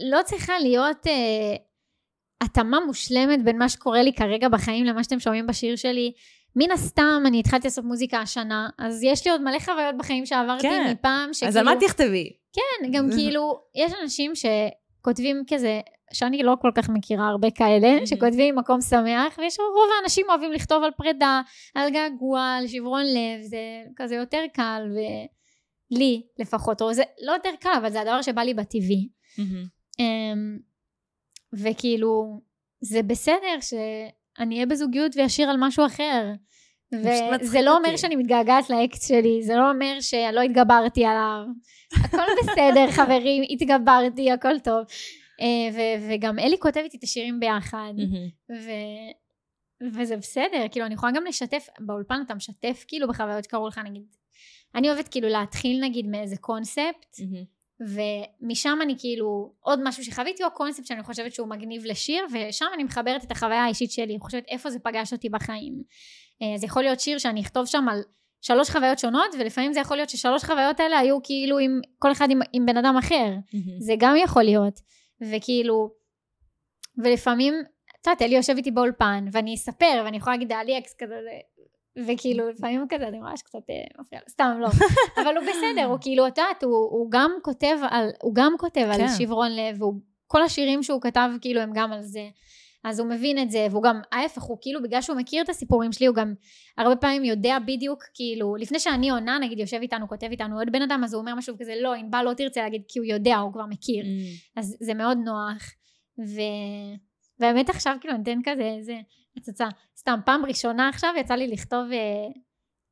לא 0.00 0.22
צריכה 0.24 0.58
להיות 0.58 1.06
אה, 1.06 1.12
התאמה 2.40 2.80
מושלמת 2.86 3.44
בין 3.44 3.58
מה 3.58 3.68
שקורה 3.68 4.02
לי 4.02 4.12
כרגע 4.12 4.48
בחיים 4.48 4.84
למה 4.84 5.04
שאתם 5.04 5.20
שומעים 5.20 5.46
בשיר 5.46 5.76
שלי. 5.76 6.12
מן 6.56 6.70
הסתם 6.70 7.22
אני 7.26 7.40
התחלתי 7.40 7.66
לעשות 7.66 7.84
מוזיקה 7.84 8.18
השנה, 8.18 8.68
אז 8.78 9.02
יש 9.02 9.24
לי 9.26 9.30
עוד 9.32 9.42
מלא 9.42 9.58
חוויות 9.58 9.94
בחיים 9.98 10.26
שעברתי 10.26 10.62
כן. 10.62 10.92
מפעם, 10.92 11.30
אז 11.46 11.56
על 11.56 11.64
מה 11.64 11.72
תכתבי? 11.80 12.32
כן, 12.52 12.92
גם 12.92 13.10
כאילו, 13.10 13.60
יש 13.74 13.92
אנשים 14.02 14.32
שכותבים 14.34 15.42
כזה, 15.48 15.80
שאני 16.12 16.42
לא 16.42 16.56
כל 16.60 16.70
כך 16.74 16.88
מכירה 16.88 17.28
הרבה 17.28 17.50
כאלה, 17.50 18.06
שכותבים 18.06 18.56
מקום 18.56 18.80
שמח, 18.80 19.38
ויש 19.38 19.58
רוב 19.58 19.88
האנשים 20.00 20.26
אוהבים 20.28 20.52
לכתוב 20.52 20.84
על 20.84 20.90
פרידה, 20.90 21.40
על 21.74 21.90
געגוע, 21.90 22.56
על 22.58 22.66
שברון 22.66 23.04
לב, 23.04 23.42
זה 23.42 23.58
כזה 23.96 24.14
יותר 24.14 24.42
קל, 24.52 24.82
ולי 25.92 26.22
לפחות, 26.38 26.82
או 26.82 26.94
זה 26.94 27.02
לא 27.22 27.32
יותר 27.32 27.50
קל, 27.60 27.70
אבל 27.78 27.90
זה 27.90 28.00
הדבר 28.00 28.22
שבא 28.22 28.42
לי 28.42 28.54
בטבעי. 28.54 29.08
וכאילו, 31.52 32.40
זה 32.80 33.02
בסדר 33.02 33.60
שאני 33.60 34.54
אהיה 34.54 34.66
בזוגיות 34.66 35.16
ואשיר 35.16 35.50
על 35.50 35.56
משהו 35.58 35.86
אחר. 35.86 36.24
וזה 37.40 37.60
לא 37.62 37.76
אומר. 37.76 37.96
שאני 37.96 38.16
מתגעגעת 38.16 38.70
לאקס 38.70 39.08
שלי, 39.08 39.42
זה 39.42 39.54
לא 39.56 39.70
אומר 39.70 39.96
שלא 40.00 40.40
התגברתי 40.40 41.04
עליו. 41.04 41.38
הכל 42.04 42.16
בסדר, 42.42 42.90
חברים, 42.96 43.42
התגברתי, 43.50 44.32
הכל 44.32 44.58
טוב. 44.58 44.84
אה, 45.40 45.74
ו- 45.74 46.10
וגם 46.10 46.38
אלי 46.38 46.58
כותב 46.58 46.80
איתי 46.80 46.96
את 46.96 47.02
השירים 47.02 47.40
ביחד, 47.40 47.92
ו- 48.50 49.10
וזה 49.94 50.16
בסדר, 50.16 50.66
כאילו 50.70 50.86
אני 50.86 50.94
יכולה 50.94 51.12
גם 51.12 51.24
לשתף, 51.24 51.66
באולפן 51.80 52.22
אתה 52.26 52.34
משתף 52.34 52.84
כאילו 52.88 53.08
בחוויות 53.08 53.44
שקרו 53.44 53.68
לך, 53.68 53.78
נגיד, 53.78 54.02
אני 54.74 54.88
אוהבת 54.90 55.08
כאילו 55.08 55.28
להתחיל 55.28 55.84
נגיד 55.84 56.06
מאיזה 56.06 56.36
קונספט, 56.36 57.16
ומשם 57.80 58.78
אני 58.82 58.94
כאילו, 58.98 59.52
עוד 59.60 59.80
משהו 59.84 60.04
שחוויתי, 60.04 60.44
או 60.44 60.50
קונספט 60.50 60.86
שאני 60.86 61.02
חושבת 61.02 61.32
שהוא 61.34 61.48
מגניב 61.48 61.82
לשיר, 61.84 62.24
ושם 62.32 62.66
אני 62.74 62.84
מחברת 62.84 63.24
את 63.24 63.30
החוויה 63.30 63.64
האישית 63.64 63.90
שלי, 63.90 64.04
אני 64.12 64.20
חושבת 64.20 64.44
איפה 64.48 64.70
זה 64.70 64.78
פגש 64.78 65.12
אותי 65.12 65.28
בחיים. 65.28 65.82
אה, 66.42 66.58
זה 66.58 66.66
יכול 66.66 66.82
להיות 66.82 67.00
שיר 67.00 67.18
שאני 67.18 67.40
אכתוב 67.40 67.66
שם 67.66 67.88
על 67.88 68.02
שלוש 68.40 68.70
חוויות 68.70 68.98
שונות, 68.98 69.34
ולפעמים 69.38 69.72
זה 69.72 69.80
יכול 69.80 69.96
להיות 69.96 70.10
ששלוש 70.10 70.44
חוויות 70.44 70.80
האלה 70.80 70.98
היו 70.98 71.18
כאילו 71.22 71.58
עם 71.58 71.80
כל 71.98 72.12
אחד 72.12 72.30
עם, 72.30 72.40
עם 72.52 72.66
בן 72.66 72.76
אדם 72.76 72.94
אחר. 72.98 73.26
זה 73.80 73.92
גם 73.98 74.14
יכול 74.16 74.42
להיות. 74.42 74.80
וכאילו, 75.32 75.90
ולפעמים, 77.04 77.54
את 78.00 78.06
יודעת, 78.06 78.22
אלי 78.22 78.36
יושב 78.36 78.54
איתי 78.56 78.70
באולפן, 78.70 79.24
ואני 79.32 79.54
אספר, 79.54 80.02
ואני 80.04 80.16
יכולה 80.16 80.36
להגיד, 80.36 80.52
היה 80.52 80.64
לי 80.64 80.78
אקס 80.78 80.94
כזה, 80.98 81.14
זה- 81.14 81.60
וכאילו, 81.96 82.48
לפעמים 82.50 82.86
כזה, 82.88 83.08
אני 83.08 83.18
ממש 83.18 83.42
קצת 83.42 83.70
אה, 83.70 84.00
מפריע 84.00 84.20
לו, 84.20 84.28
סתם 84.28 84.58
לא. 84.60 84.68
אבל 85.22 85.36
הוא 85.36 85.46
בסדר, 85.46 85.84
הוא 85.84 85.98
כאילו, 86.00 86.26
את 86.26 86.38
יודעת, 86.38 86.62
הוא, 86.62 86.72
הוא 86.72 87.10
גם 87.10 87.30
כותב 87.42 87.76
על, 87.90 88.10
הוא 88.22 88.34
גם 88.34 88.52
כותב 88.58 88.88
על 88.92 88.98
כן. 88.98 89.08
שברון 89.18 89.56
לב, 89.56 89.82
והוא, 89.82 89.94
כל 90.26 90.42
השירים 90.42 90.82
שהוא 90.82 91.00
כתב, 91.00 91.30
כאילו, 91.40 91.60
הם 91.60 91.70
גם 91.74 91.92
על 91.92 92.02
זה. 92.02 92.28
אז 92.84 93.00
הוא 93.00 93.08
מבין 93.08 93.38
את 93.38 93.50
זה, 93.50 93.66
והוא 93.70 93.82
גם, 93.82 94.00
ההפך, 94.12 94.42
הוא 94.42 94.58
כאילו, 94.60 94.82
בגלל 94.82 95.02
שהוא 95.02 95.16
מכיר 95.16 95.42
את 95.42 95.48
הסיפורים 95.48 95.92
שלי, 95.92 96.06
הוא 96.06 96.16
גם 96.16 96.34
הרבה 96.78 96.96
פעמים 96.96 97.24
יודע 97.24 97.58
בדיוק, 97.66 98.04
כאילו, 98.14 98.56
לפני 98.56 98.78
שאני 98.78 99.10
עונה, 99.10 99.38
נגיד, 99.38 99.58
יושב 99.58 99.78
איתנו, 99.82 100.08
כותב 100.08 100.26
איתנו 100.30 100.58
עוד 100.58 100.72
בן 100.72 100.82
אדם, 100.82 101.00
אז 101.04 101.14
הוא 101.14 101.20
אומר 101.20 101.34
משהו 101.34 101.54
כזה, 101.58 101.74
לא, 101.80 101.94
ענבל 101.94 102.22
לא 102.22 102.34
תרצה 102.34 102.62
להגיד, 102.62 102.82
כי 102.88 102.98
הוא 102.98 103.06
יודע, 103.06 103.36
הוא 103.36 103.52
כבר 103.52 103.66
מכיר. 103.66 104.04
אז 104.56 104.76
זה 104.80 104.94
מאוד 104.94 105.18
נוח. 105.24 105.62
ו... 106.18 106.40
והאמת 107.40 107.70
עכשיו 107.70 107.96
כאילו 108.00 108.14
אני 108.14 108.22
אתן 108.22 108.38
כזה 108.44 108.62
איזה 108.62 108.96
הצצה. 109.36 109.68
סתם 109.98 110.18
פעם 110.24 110.44
ראשונה 110.44 110.88
עכשיו 110.88 111.14
יצא 111.16 111.34
לי 111.34 111.48
לכתוב, 111.48 111.92
אה, 111.92 112.28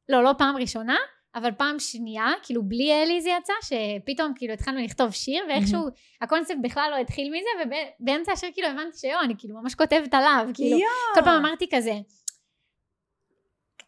לא, 0.08 0.22
לא 0.22 0.34
פעם 0.38 0.56
ראשונה, 0.56 0.96
אבל 1.34 1.52
פעם 1.52 1.78
שנייה, 1.78 2.26
כאילו 2.42 2.62
בלי 2.62 2.92
אלי 3.02 3.20
זה 3.20 3.30
יצא, 3.38 3.52
שפתאום 3.62 4.32
כאילו 4.36 4.52
התחלנו 4.52 4.80
לכתוב 4.84 5.10
שיר, 5.10 5.44
ואיכשהו 5.48 5.80
הקונספט 6.22 6.56
בכלל 6.62 6.90
לא 6.90 6.96
התחיל 6.96 7.32
מזה, 7.32 7.76
ובאמצע 8.00 8.32
השיר 8.32 8.50
כאילו 8.54 8.68
הבנתי 8.68 8.98
שיו, 8.98 9.20
אני 9.24 9.34
כאילו 9.38 9.60
ממש 9.62 9.74
כותבת 9.74 10.14
עליו, 10.14 10.46
כאילו, 10.54 10.78
כל 11.14 11.20
פעם 11.24 11.44
אמרתי 11.44 11.66
כזה, 11.72 11.92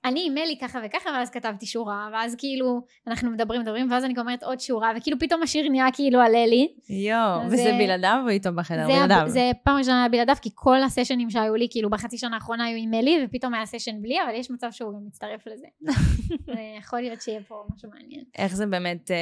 אני 0.05 0.25
עם 0.27 0.35
מלי 0.35 0.59
ככה 0.63 0.81
וככה, 0.85 1.11
ואז 1.11 1.31
כתבתי 1.31 1.67
שורה, 1.67 2.09
ואז 2.13 2.35
כאילו, 2.39 2.81
אנחנו 3.07 3.31
מדברים, 3.31 3.61
מדברים, 3.61 3.91
ואז 3.91 4.05
אני 4.05 4.15
אומרת 4.19 4.43
עוד 4.43 4.61
שורה, 4.61 4.93
וכאילו 4.97 5.19
פתאום 5.19 5.43
השיר 5.43 5.69
נהיה 5.69 5.87
כאילו 5.93 6.21
על 6.21 6.35
אלי. 6.35 6.69
יואו, 6.89 7.47
וזה 7.47 7.57
זה- 7.57 7.77
בלעדיו 7.79 8.21
או 8.25 8.29
איתו 8.29 8.53
בחדר? 8.55 8.87
זה, 8.87 8.93
בלעדיו. 8.93 9.29
זה 9.29 9.51
פעם 9.65 9.77
ראשונה 9.79 10.01
היה 10.01 10.09
בלעדיו, 10.09 10.35
כי 10.43 10.51
כל 10.55 10.83
הסשנים 10.83 11.31
שהיו 11.31 11.55
לי, 11.55 11.67
כאילו 11.71 11.91
בחצי 11.91 12.19
שנה 12.19 12.35
האחרונה 12.35 12.65
היו 12.65 12.77
עם 12.83 12.91
מלי, 12.91 13.19
ופתאום 13.25 13.55
היה 13.55 13.67
סשן 13.67 14.03
בלי, 14.03 14.17
אבל 14.25 14.35
יש 14.35 14.51
מצב 14.51 14.69
שהוא 14.71 14.93
גם 14.93 15.07
מצטרף 15.07 15.47
לזה. 15.47 15.67
זה 16.47 16.53
יכול 16.79 17.01
להיות 17.01 17.23
שיהיה 17.23 17.41
פה 17.49 17.65
משהו 17.77 17.89
מעניין. 17.95 18.25
איך 18.39 18.55
זה 18.57 18.67
באמת 18.67 19.11
אה, 19.11 19.17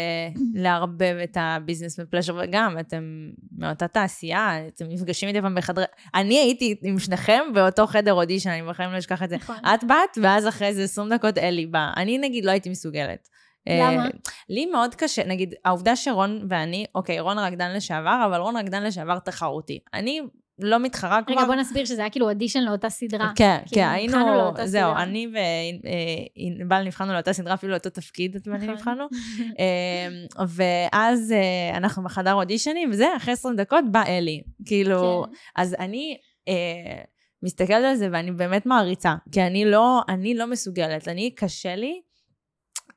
לערבב 0.55 1.17
את 1.25 1.37
הביזנס 1.41 2.01
בפלאז'ר, 2.01 2.41
וגם 2.43 2.77
אתם 2.81 3.31
מאותה 3.59 3.89
תעשייה, 3.89 4.67
אתם 4.67 4.85
נפגשים 4.89 5.29
מדי 5.29 5.41
פעם 5.41 5.55
בחדרי... 5.55 5.85
אני 6.15 6.39
הייתי 6.39 6.75
עם 6.83 6.99
שניכם 6.99 7.41
באותו 7.55 7.87
חדר 7.87 8.13
אודישן, 8.13 8.51
אני 8.51 8.63
בחיים 8.63 8.93
לא 8.93 8.99
אשכח 8.99 9.23
את 9.23 9.29
זה. 9.29 9.37
נכון. 9.37 9.57
את 9.75 9.85
באת, 9.85 10.19
ואז 10.23 10.49
אחרי 10.49 10.68
איזה 10.69 10.83
20 10.83 11.09
דקות 11.09 11.39
אלי 11.39 11.67
בא. 11.67 11.91
אני 11.97 12.19
נגיד 12.19 12.45
לא 12.45 12.51
הייתי 12.51 12.71
מסוגלת. 12.71 13.29
למה? 13.67 14.05
אה, 14.05 14.11
לי 14.49 14.67
מאוד 14.67 14.95
קשה, 14.95 15.25
נגיד, 15.25 15.55
העובדה 15.65 15.97
שרון 15.97 16.47
ואני, 16.49 16.85
אוקיי, 16.95 17.21
רון 17.21 17.39
רקדן 17.39 17.73
לשעבר, 17.77 18.23
אבל 18.27 18.41
רון 18.41 18.57
רקדן 18.57 18.83
לשעבר 18.83 19.19
תחרותי. 19.19 19.79
אני 19.95 20.21
לא 20.59 20.79
מתחרה 20.79 21.23
כבר. 21.23 21.35
רגע, 21.35 21.45
בוא 21.45 21.55
נסביר 21.55 21.85
שזה 21.85 22.01
היה 22.01 22.11
כאילו 22.11 22.29
אודישן 22.29 22.61
לאותה 22.61 22.91
סדרה. 22.91 23.33
כן, 23.37 23.59
כאילו, 23.67 23.83
כן, 23.83 23.89
היינו, 23.89 24.19
נבחרנו 24.19 24.39
לאותה 24.39 24.67
זהו. 24.67 24.97
אני 24.97 25.27
וענבל 25.33 26.83
נבחרנו 26.83 27.13
לאותה 27.13 27.33
סדרה, 27.33 27.55
אפילו 27.55 27.73
לאותו 27.73 27.91
תפקיד, 27.91 28.37
את 28.37 28.49
ואני 28.49 28.59
נכון. 28.59 28.75
נבחרנו. 28.75 29.05
אמ, 29.61 30.47
ואז 30.49 31.33
אה, 31.33 31.77
אנחנו 31.77 32.03
בחדר 32.03 32.35
אודישנים, 32.35 32.91
וזה, 32.91 33.07
אחרי 33.17 33.33
20 33.33 33.57
דקות 33.57 33.85
בא 33.91 34.03
אלי. 34.07 34.43
כאילו, 34.67 35.25
כן. 35.27 35.33
אז 35.57 35.77
אני 35.79 36.17
אה, 36.49 37.03
מסתכלת 37.43 37.85
על 37.85 37.97
זה 37.97 38.09
ואני 38.13 38.33
באמת 38.33 38.67
מעריצה, 38.67 39.15
כי 39.33 39.43
אני 39.43 39.65
לא, 39.65 40.01
אני 40.09 40.35
לא 40.35 40.47
מסוגלת, 40.47 41.09
אני, 41.09 41.35
קשה 41.35 41.77
לי 41.77 42.01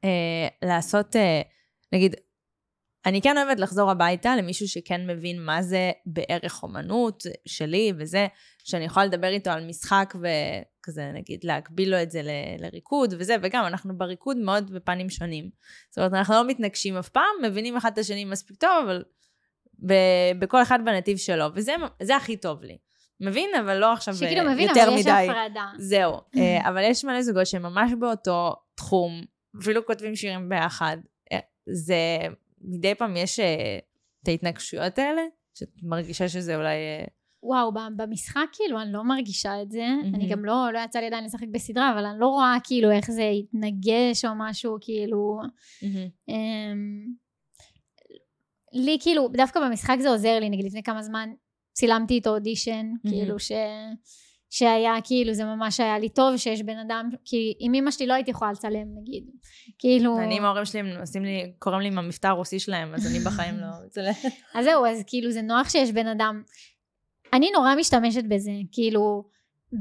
אה, 0.04 0.48
לעשות, 0.62 1.16
אה, 1.16 1.42
נגיד, 1.94 2.16
אני 3.06 3.22
כן 3.22 3.38
אוהבת 3.38 3.60
לחזור 3.60 3.92
הביתה 3.92 4.36
למישהו 4.36 4.68
שכן 4.68 5.08
מבין 5.08 5.42
מה 5.42 5.62
זה 5.62 5.92
בערך 6.06 6.64
אומנות 6.64 7.24
שלי 7.46 7.94
וזה, 7.98 8.28
שאני 8.64 8.86
יכולה 8.86 9.06
לדבר 9.06 9.28
איתו 9.28 9.50
על 9.50 9.68
משחק 9.68 10.14
וכזה, 10.16 11.12
נגיד, 11.14 11.44
להקביל 11.44 11.92
לו 11.92 12.02
את 12.02 12.12
זה 12.12 12.22
ל- 12.22 12.64
לריקוד 12.66 13.14
וזה, 13.20 13.36
וגם 13.42 13.66
אנחנו 13.66 13.98
בריקוד 13.98 14.38
מאוד 14.38 14.74
בפנים 14.74 15.10
שונים. 15.10 15.50
זאת 15.89 15.98
אומרת, 15.98 16.14
אנחנו 16.14 16.34
לא 16.34 16.48
מתנגשים 16.48 16.98
אף 16.98 17.10
פעם, 17.10 17.36
מבינים 17.44 17.78
אחד 17.78 17.92
את 17.94 17.98
השני 17.98 18.26
מספיק 18.26 18.58
טוב, 18.58 18.70
אבל 18.84 19.04
ב- 19.86 20.39
בכל 20.39 20.62
אחד 20.62 20.80
בנתיב 20.86 21.18
שלו, 21.18 21.46
וזה 21.56 21.74
זה 22.02 22.16
הכי 22.16 22.38
טוב 22.38 22.64
לי. 22.64 22.78
מבין, 23.22 23.49
אבל 23.59 23.78
לא 23.78 23.93
עכשיו 23.93 24.13
שכאילו 24.13 24.41
אה, 24.41 24.53
מבין, 24.53 24.69
יותר 24.69 24.84
אבל 24.84 24.97
יש 24.97 25.01
מדי. 25.01 25.28
הפרדה. 25.30 25.65
זהו, 25.78 26.13
אה, 26.38 26.69
אבל 26.69 26.82
יש 26.84 27.05
מלא 27.05 27.22
זוגות 27.22 27.47
שהם 27.47 27.63
ממש 27.63 27.91
באותו 27.99 28.55
תחום, 28.76 29.22
אפילו 29.61 29.86
כותבים 29.86 30.15
שירים 30.15 30.49
ביחד. 30.49 30.97
אה, 31.32 31.39
זה, 31.65 31.95
מדי 32.61 32.95
פעם 32.95 33.17
יש 33.17 33.39
את 34.24 34.28
ההתנגשויות 34.28 34.99
האלה, 34.99 35.22
שאת 35.53 35.69
מרגישה 35.84 36.30
שזה 36.30 36.55
אולי... 36.55 36.76
וואו, 37.43 37.72
במשחק 37.95 38.45
כאילו 38.53 38.82
אני 38.82 38.93
לא 38.93 39.03
מרגישה 39.03 39.61
את 39.61 39.72
זה. 39.72 39.88
מהמם. 39.88 40.15
אני 40.15 40.30
גם 40.30 40.45
לא, 40.45 40.69
לא 40.74 40.80
יצא 40.80 40.99
לי 40.99 41.05
עדיין 41.07 41.26
לשחק 41.26 41.47
בסדרה, 41.51 41.93
אבל 41.93 42.05
אני 42.05 42.19
לא 42.19 42.28
רואה 42.28 42.57
כאילו 42.63 42.91
איך 42.91 43.11
זה 43.11 43.22
יתנגש 43.22 44.26
או 44.26 44.30
משהו, 44.38 44.78
כאילו... 44.82 45.41
אמ, 46.30 47.05
לי 48.74 48.97
כאילו, 49.01 49.28
דווקא 49.34 49.59
במשחק 49.59 49.97
זה 49.99 50.09
עוזר 50.09 50.39
לי, 50.39 50.49
נגיד 50.49 50.65
לפני 50.65 50.84
כמה 50.84 51.03
זמן 51.03 51.30
צילמתי 51.74 52.13
איתו 52.13 52.30
אודישן, 52.30 52.91
כאילו 53.09 53.39
ש... 53.39 53.51
שהיה 54.51 54.93
כאילו, 55.03 55.34
זה 55.34 55.45
ממש 55.45 55.80
היה 55.80 55.99
לי 55.99 56.09
טוב 56.09 56.38
שיש 56.38 56.61
בן 56.61 56.78
אדם, 56.78 57.09
כי 57.26 57.53
עם 57.59 57.74
אמא 57.74 57.91
שלי 57.91 58.07
לא 58.07 58.13
הייתי 58.13 58.32
יכולה 58.32 58.51
לצלם 58.51 58.88
נגיד, 59.01 59.24
כאילו... 59.80 60.19
אני 60.19 60.38
עם 60.38 60.45
ההורים 60.45 60.65
שלי, 60.65 60.80
הם 60.80 60.99
עושים 60.99 61.24
לי, 61.24 61.51
קוראים 61.59 61.82
לי 61.82 61.88
עם 61.88 61.97
המבטא 61.97 62.28
הרוסי 62.28 62.59
שלהם, 62.59 62.93
אז 62.93 63.07
אני 63.07 63.19
בחיים 63.19 63.55
לא... 63.57 63.67
מצלמת. 63.86 64.15
אז 64.53 64.65
זהו, 64.65 64.86
אז 64.86 65.03
כאילו 65.07 65.32
זה 65.32 65.41
נוח 65.41 65.69
שיש 65.69 65.91
בן 65.91 66.07
אדם. 66.07 66.43
אני 67.34 67.49
נורא 67.53 67.76
משתמשת 67.76 68.24
בזה, 68.24 68.51
כאילו, 68.72 69.24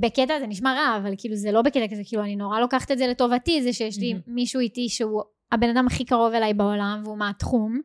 בקטע 0.01 0.39
זה 0.41 0.47
נשמע 0.47 0.75
רע, 0.75 0.99
אבל 1.03 1.15
כאילו 1.19 1.37
זה 1.37 1.53
לא 1.53 1.63
בקטע 1.63 1.89
כזה, 1.91 2.03
כאילו 2.05 2.23
אני 2.23 2.37
נורא 2.37 2.61
לוקחת 2.61 2.91
את 2.91 2.99
זה 2.99 3.07
לטובתי, 3.07 3.63
זה 3.63 3.73
שיש 3.73 3.99
לי. 3.99 4.15
מישהו 4.27 4.61
איתי 4.61 4.89
שהוא 4.89 5.23
הבן 5.53 5.69
אדם 5.69 5.87
הכי 5.87 6.05
קרוב 6.05 6.33
אליי 6.33 6.55
בעולם, 6.55 7.03
והוא 7.05 7.19
מהתחום. 7.19 7.81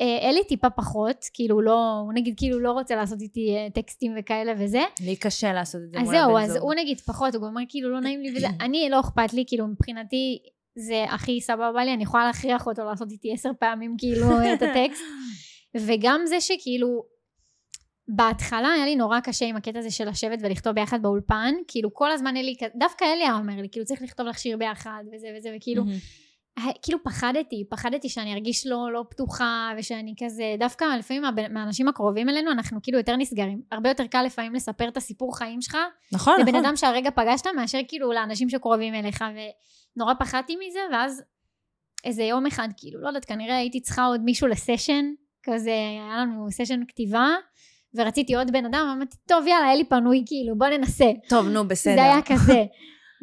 אה, 0.00 0.30
אלי 0.30 0.44
טיפה 0.44 0.70
פחות, 0.70 1.24
כאילו 1.32 1.60
לא, 1.60 2.00
הוא 2.04 2.12
נגיד 2.12 2.34
כאילו 2.36 2.60
לא 2.60 2.72
רוצה 2.72 2.96
לעשות 2.96 3.20
איתי 3.20 3.56
אה, 3.56 3.70
טקסטים 3.74 4.14
וכאלה 4.18 4.52
וזה. 4.58 4.80
לי 5.00 5.16
קשה 5.16 5.52
לעשות 5.52 5.80
את 5.84 5.90
זה 5.90 5.98
אז 5.98 6.04
מול 6.04 6.16
הבן 6.16 6.24
זהו, 6.24 6.46
זוג. 6.46 6.56
אז 6.56 6.62
הוא 6.62 6.74
נגיד 6.74 7.00
פחות, 7.00 7.34
הוא 7.34 7.42
גם 7.42 7.48
אומר 7.48 7.62
כאילו 7.68 7.90
לא 7.90 8.00
נעים 8.00 8.20
לי 8.20 8.36
וזה, 8.36 8.46
אני 8.64 8.88
לא 8.90 9.00
אכפת 9.00 9.32
לי, 9.32 9.44
כאילו 9.46 9.66
מבחינתי 9.66 10.38
זה 10.78 11.04
הכי 11.08 11.40
סבבה 11.40 11.84
לי, 11.84 11.94
אני 11.94 12.02
יכולה 12.02 12.26
להכריח 12.26 12.66
אותו 12.66 12.84
לעשות 12.84 13.10
איתי 13.10 13.32
עשר 13.32 13.50
פעמים 13.58 13.94
כאילו 13.98 14.26
את 14.54 14.62
הטקסט. 14.62 15.02
וגם 15.76 16.20
זה 16.26 16.40
שכאילו, 16.40 17.04
בהתחלה 18.08 18.72
היה 18.72 18.84
לי 18.84 18.96
נורא 18.96 19.20
קשה 19.20 19.46
עם 19.46 19.56
הקטע 19.56 19.78
הזה 19.78 19.90
של 19.90 20.08
לשבת 20.08 20.38
ולכתוב 20.42 20.72
ביחד 20.72 21.02
באולפן, 21.02 21.54
כאילו 21.68 21.94
כל 21.94 22.10
הזמן 22.12 22.36
אלי, 22.36 22.54
דווקא 22.74 23.04
אלי 23.04 23.22
היה 23.22 23.34
אומר 23.34 23.56
לי, 23.56 23.68
כאילו 23.72 23.86
צריך 23.86 24.02
לכתוב 24.02 24.26
לך 24.26 24.38
שיר 24.38 24.56
ביחד 24.56 25.04
וזה 25.12 25.28
וזה, 25.38 25.54
וכאילו, 25.56 25.82
כאילו 26.82 26.98
פחדתי, 27.04 27.64
פחדתי 27.70 28.08
שאני 28.08 28.34
ארגיש 28.34 28.66
לא, 28.66 28.92
לא 28.92 29.04
פתוחה 29.10 29.72
ושאני 29.78 30.14
כזה, 30.24 30.54
דווקא 30.58 30.84
לפעמים 30.98 31.22
מהאנשים 31.50 31.88
הקרובים 31.88 32.28
אלינו 32.28 32.52
אנחנו 32.52 32.82
כאילו 32.82 32.98
יותר 32.98 33.16
נסגרים. 33.16 33.62
הרבה 33.72 33.90
יותר 33.90 34.06
קל 34.06 34.22
לפעמים 34.22 34.54
לספר 34.54 34.88
את 34.88 34.96
הסיפור 34.96 35.38
חיים 35.38 35.60
שלך 35.60 35.76
נכון, 36.12 36.40
לבן 36.40 36.48
נכון. 36.48 36.64
אדם 36.64 36.76
שהרגע 36.76 37.10
פגשת 37.10 37.46
מאשר 37.56 37.78
כאילו 37.88 38.12
לאנשים 38.12 38.48
שקרובים 38.48 38.94
אליך 38.94 39.24
ונורא 39.96 40.14
פחדתי 40.18 40.56
מזה 40.56 40.80
ואז 40.92 41.22
איזה 42.04 42.22
יום 42.22 42.46
אחד 42.46 42.68
כאילו 42.76 43.00
לא 43.00 43.08
יודעת 43.08 43.24
כנראה 43.24 43.56
הייתי 43.56 43.80
צריכה 43.80 44.04
עוד 44.04 44.20
מישהו 44.20 44.48
לסשן 44.48 45.04
כזה 45.42 45.70
היה 45.70 46.16
לנו 46.16 46.46
סשן 46.50 46.80
כתיבה 46.88 47.28
ורציתי 47.94 48.34
עוד 48.34 48.52
בן 48.52 48.66
אדם 48.66 48.86
אמרתי 48.96 49.16
טוב 49.26 49.46
יאללה 49.46 49.66
היה 49.66 49.74
לי 49.74 49.84
פנוי 49.84 50.22
כאילו 50.26 50.58
בוא 50.58 50.66
ננסה 50.66 51.10
טוב, 51.28 51.48
נו, 51.48 51.68
בסדר. 51.68 51.94
זה 51.94 52.02
היה 52.02 52.22
כזה 52.22 52.64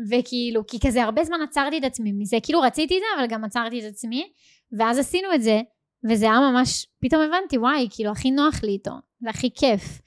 וכאילו 0.09 0.67
כי 0.67 0.77
כזה 0.87 1.03
הרבה 1.03 1.23
זמן 1.23 1.37
עצרתי 1.41 1.77
את 1.77 1.83
עצמי. 1.83 2.11
מזה 2.11 2.37
כאילו 2.43 2.61
רציתי 2.61 2.97
את 2.97 2.99
זה 2.99 3.21
אבל 3.21 3.27
גם 3.29 3.43
עצרתי 3.43 3.79
את 3.79 3.93
עצמי 3.93 4.31
ואז 4.77 4.97
עשינו 4.99 5.33
את 5.35 5.43
זה 5.43 5.61
וזה 6.09 6.25
היה 6.25 6.39
ממש 6.39 6.87
פתאום 7.01 7.21
הבנתי 7.21 7.57
וואי 7.57 7.87
כאילו 7.91 8.11
הכי 8.11 8.31
נוח 8.31 8.63
לי 8.63 8.71
איתו 8.71 8.91
זה 9.21 9.29
הכי 9.29 9.49
כיף. 9.55 10.01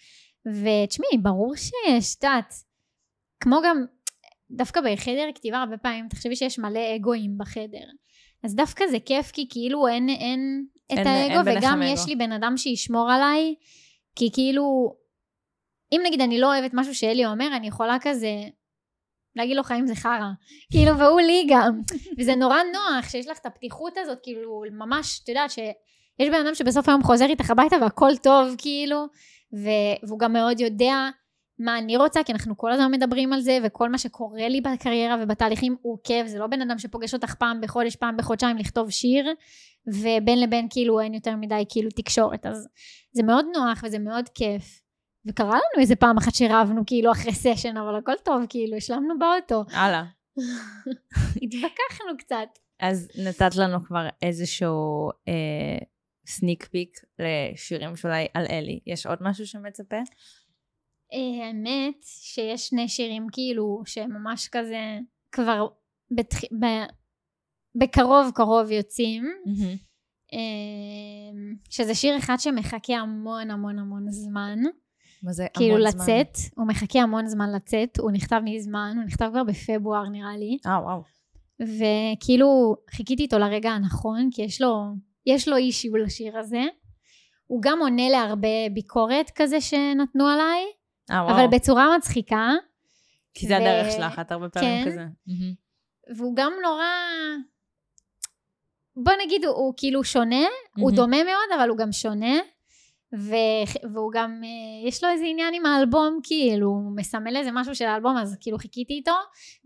ותשמעי 0.46 1.18
ברור 1.22 1.54
שיש 1.56 2.16
את 2.18 2.24
יודעת 2.24 2.54
כמו 3.40 3.56
גם 3.64 3.84
דווקא 4.50 4.80
בחדר 4.80 5.24
כתיבה 5.34 5.58
הרבה 5.58 5.76
פעמים 5.78 6.08
תחשבי 6.08 6.36
שיש 6.36 6.58
מלא 6.58 6.96
אגואים 6.96 7.38
בחדר. 7.38 7.86
אז 8.44 8.54
דווקא 8.54 8.86
זה 8.86 8.96
כיף 9.06 9.30
כי 9.30 9.46
כאילו 9.50 9.88
אין, 9.88 10.08
אין 10.08 10.64
את 10.92 10.98
אין- 10.98 11.06
האגו 11.06 11.48
אין 11.48 11.58
וגם 11.58 11.82
אגו. 11.82 11.92
יש 11.92 12.06
לי 12.08 12.16
בן 12.16 12.32
אדם 12.32 12.56
שישמור 12.56 13.10
עליי 13.12 13.54
כי 14.16 14.30
כאילו 14.32 14.94
אם 15.92 16.00
נגיד 16.06 16.20
אני 16.20 16.40
לא 16.40 16.46
אוהבת 16.46 16.70
משהו 16.74 16.94
שאלי 16.94 17.26
אומר 17.26 17.48
אני 17.56 17.66
יכולה 17.66 17.96
כזה 18.00 18.32
להגיד 19.36 19.56
לו 19.56 19.62
חיים 19.62 19.86
זה 19.86 19.94
חרא. 19.94 20.30
כאילו 20.70 20.98
והוא 20.98 21.20
לי 21.20 21.46
גם. 21.48 21.80
וזה 22.18 22.34
נורא 22.34 22.58
נוח 22.72 23.08
שיש 23.08 23.28
לך 23.28 23.38
את 23.38 23.46
הפתיחות 23.46 23.92
הזאת 23.96 24.18
כאילו 24.22 24.62
ממש 24.72 25.20
את 25.24 25.28
יודעת 25.28 25.50
שיש 25.50 26.28
בן 26.28 26.46
אדם 26.46 26.54
שבסוף 26.54 26.88
היום 26.88 27.02
חוזר 27.02 27.26
איתך 27.26 27.50
הביתה 27.50 27.76
והכל 27.80 28.16
טוב 28.22 28.54
כאילו 28.58 29.06
ו- 29.54 30.06
והוא 30.08 30.18
גם 30.18 30.32
מאוד 30.32 30.60
יודע 30.60 31.08
מה 31.58 31.78
אני 31.78 31.96
רוצה 31.96 32.22
כי 32.22 32.32
אנחנו 32.32 32.56
כל 32.56 32.72
הזמן 32.72 32.90
מדברים 32.90 33.32
על 33.32 33.40
זה 33.40 33.58
וכל 33.64 33.88
מה 33.88 33.98
שקורה 33.98 34.48
לי 34.48 34.60
בקריירה 34.60 35.16
ובתהליכים 35.22 35.76
הוא 35.82 35.98
כיף. 36.04 36.26
זה 36.26 36.38
לא 36.38 36.46
בן 36.46 36.60
אדם 36.60 36.78
שפוגש 36.78 37.14
אותך 37.14 37.34
פעם 37.34 37.60
בחודש 37.60 37.96
פעם 37.96 38.16
בחודשיים 38.16 38.56
לכתוב 38.56 38.90
שיר 38.90 39.26
ובין 39.86 40.40
לבין 40.40 40.66
כאילו 40.70 41.00
אין 41.00 41.14
יותר 41.14 41.36
מדי 41.36 41.64
כאילו 41.68 41.90
תקשורת. 41.90 42.46
אז 42.46 42.68
זה 43.12 43.22
מאוד 43.22 43.46
נוח 43.54 43.82
וזה 43.84 43.98
מאוד 43.98 44.28
כיף 44.28 44.80
וקרה 45.26 45.46
לנו 45.46 45.80
איזה 45.80 45.96
פעם 45.96 46.16
אחת 46.18 46.34
שרבנו 46.34 46.82
כאילו 46.86 47.12
אחרי 47.12 47.32
סשן 47.32 47.76
אבל 47.76 47.96
הכל 47.96 48.12
טוב 48.24 48.42
כאילו 48.48 48.76
השלמנו 48.76 49.14
באוטו 49.18 49.64
הלאה. 49.76 50.04
התווכחנו 51.42 52.18
קצת 52.18 52.58
אז 52.80 53.08
נתת 53.26 53.56
לנו 53.56 53.84
כבר 53.84 54.08
איזשהו 54.22 55.10
אה, 55.28 55.86
סניק 56.26 56.64
פיק 56.64 57.00
לשירים 57.18 57.96
שאולי 57.96 58.26
על 58.34 58.46
אלי. 58.50 58.80
יש 58.86 59.06
עוד 59.06 59.18
משהו 59.20 59.46
שמצפה? 59.46 59.96
אה, 61.12 61.46
האמת 61.46 61.96
שיש 62.02 62.68
שני 62.68 62.88
שירים 62.88 63.26
כאילו 63.32 63.82
שממש 63.86 64.48
כזה 64.48 64.98
כבר 65.32 65.66
בתח... 66.10 66.38
ב... 66.44 66.66
בקרוב 67.78 68.30
קרוב 68.34 68.70
יוצאים 68.70 69.24
אה, 70.32 71.58
שזה 71.70 71.94
שיר 71.94 72.18
אחד 72.18 72.36
שמחכה 72.38 72.94
המון 72.94 73.50
המון 73.50 73.78
המון 73.78 74.10
זמן 74.10 74.58
מה 75.24 75.32
זה 75.32 75.46
כאילו 75.54 75.74
המון 75.76 75.90
זמן? 75.90 76.02
לצאת 76.02 76.38
הוא 76.56 76.66
מחכה 76.66 76.98
המון 76.98 77.26
זמן 77.26 77.52
לצאת 77.52 77.98
הוא 77.98 78.10
נכתב 78.10 78.40
מזמן 78.44 78.92
הוא 78.96 79.04
נכתב 79.04 79.28
כבר 79.30 79.44
בפברואר 79.44 80.08
נראה 80.08 80.36
לי 80.36 80.58
אה, 80.66 80.80
וואו. 80.82 81.02
וכאילו 81.60 82.76
חיכיתי 82.90 83.22
איתו 83.22 83.38
לרגע 83.38 83.70
הנכון 83.70 84.28
כי 84.32 84.42
יש 84.42 84.60
לו 84.60 84.84
יש 85.26 85.48
לו 85.48 85.56
אישיו 85.56 85.96
לשיר 85.96 86.38
הזה 86.38 86.62
הוא 87.46 87.62
גם 87.62 87.78
עונה 87.80 88.08
להרבה 88.08 88.68
ביקורת 88.72 89.30
כזה 89.34 89.60
שנתנו 89.60 90.26
עליי 90.26 90.64
אה, 91.10 91.24
וואו. 91.24 91.34
אבל 91.34 91.46
בצורה 91.46 91.96
מצחיקה 91.98 92.50
כי 93.34 93.46
זה 93.46 93.54
ו- 93.54 93.56
הדרך 93.56 93.92
שלך, 93.92 94.18
את 94.18 94.32
הרבה 94.32 94.48
פעמים 94.48 94.84
כן. 94.84 94.90
כזה. 94.90 95.04
מהמם. 95.26 95.54
והוא 96.16 96.36
גם 96.36 96.52
נורא... 96.62 96.84
בוא 98.96 99.12
נגיד, 99.24 99.44
הוא, 99.44 99.54
הוא 99.54 99.74
כאילו 99.76 100.04
שונה, 100.04 100.44
mm-hmm. 100.44 100.80
הוא 100.80 100.90
דומה 100.90 101.24
מאוד, 101.24 101.58
אבל 101.58 101.68
הוא 101.68 101.78
גם 101.78 101.92
שונה. 101.92 102.36
ו... 103.18 103.34
והוא 103.92 104.12
גם, 104.14 104.40
אה, 104.44 104.88
יש 104.88 105.04
לו 105.04 105.10
איזה 105.10 105.24
עניין 105.24 105.54
עם 105.54 105.66
האלבום, 105.66 106.18
כאילו, 106.22 106.66
הוא 106.66 106.96
מסמל 106.96 107.36
איזה 107.36 107.50
משהו 107.52 107.74
של 107.74 107.84
האלבום, 107.84 108.16
אז 108.16 108.36
כאילו 108.40 108.58
חיכיתי 108.58 108.94
איתו, 108.94 109.14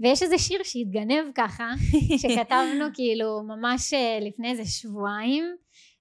ויש 0.01 0.23
איזה 0.23 0.39
שיר 0.39 0.61
שהתגנב 0.65 1.25
ככה, 1.35 1.71
שכתבנו 2.23 2.85
כאילו 2.95 3.43
ממש 3.43 3.95
אה, 3.95 4.19
לפני 4.21 4.51
איזה 4.51 4.65
שבועיים, 4.65 5.45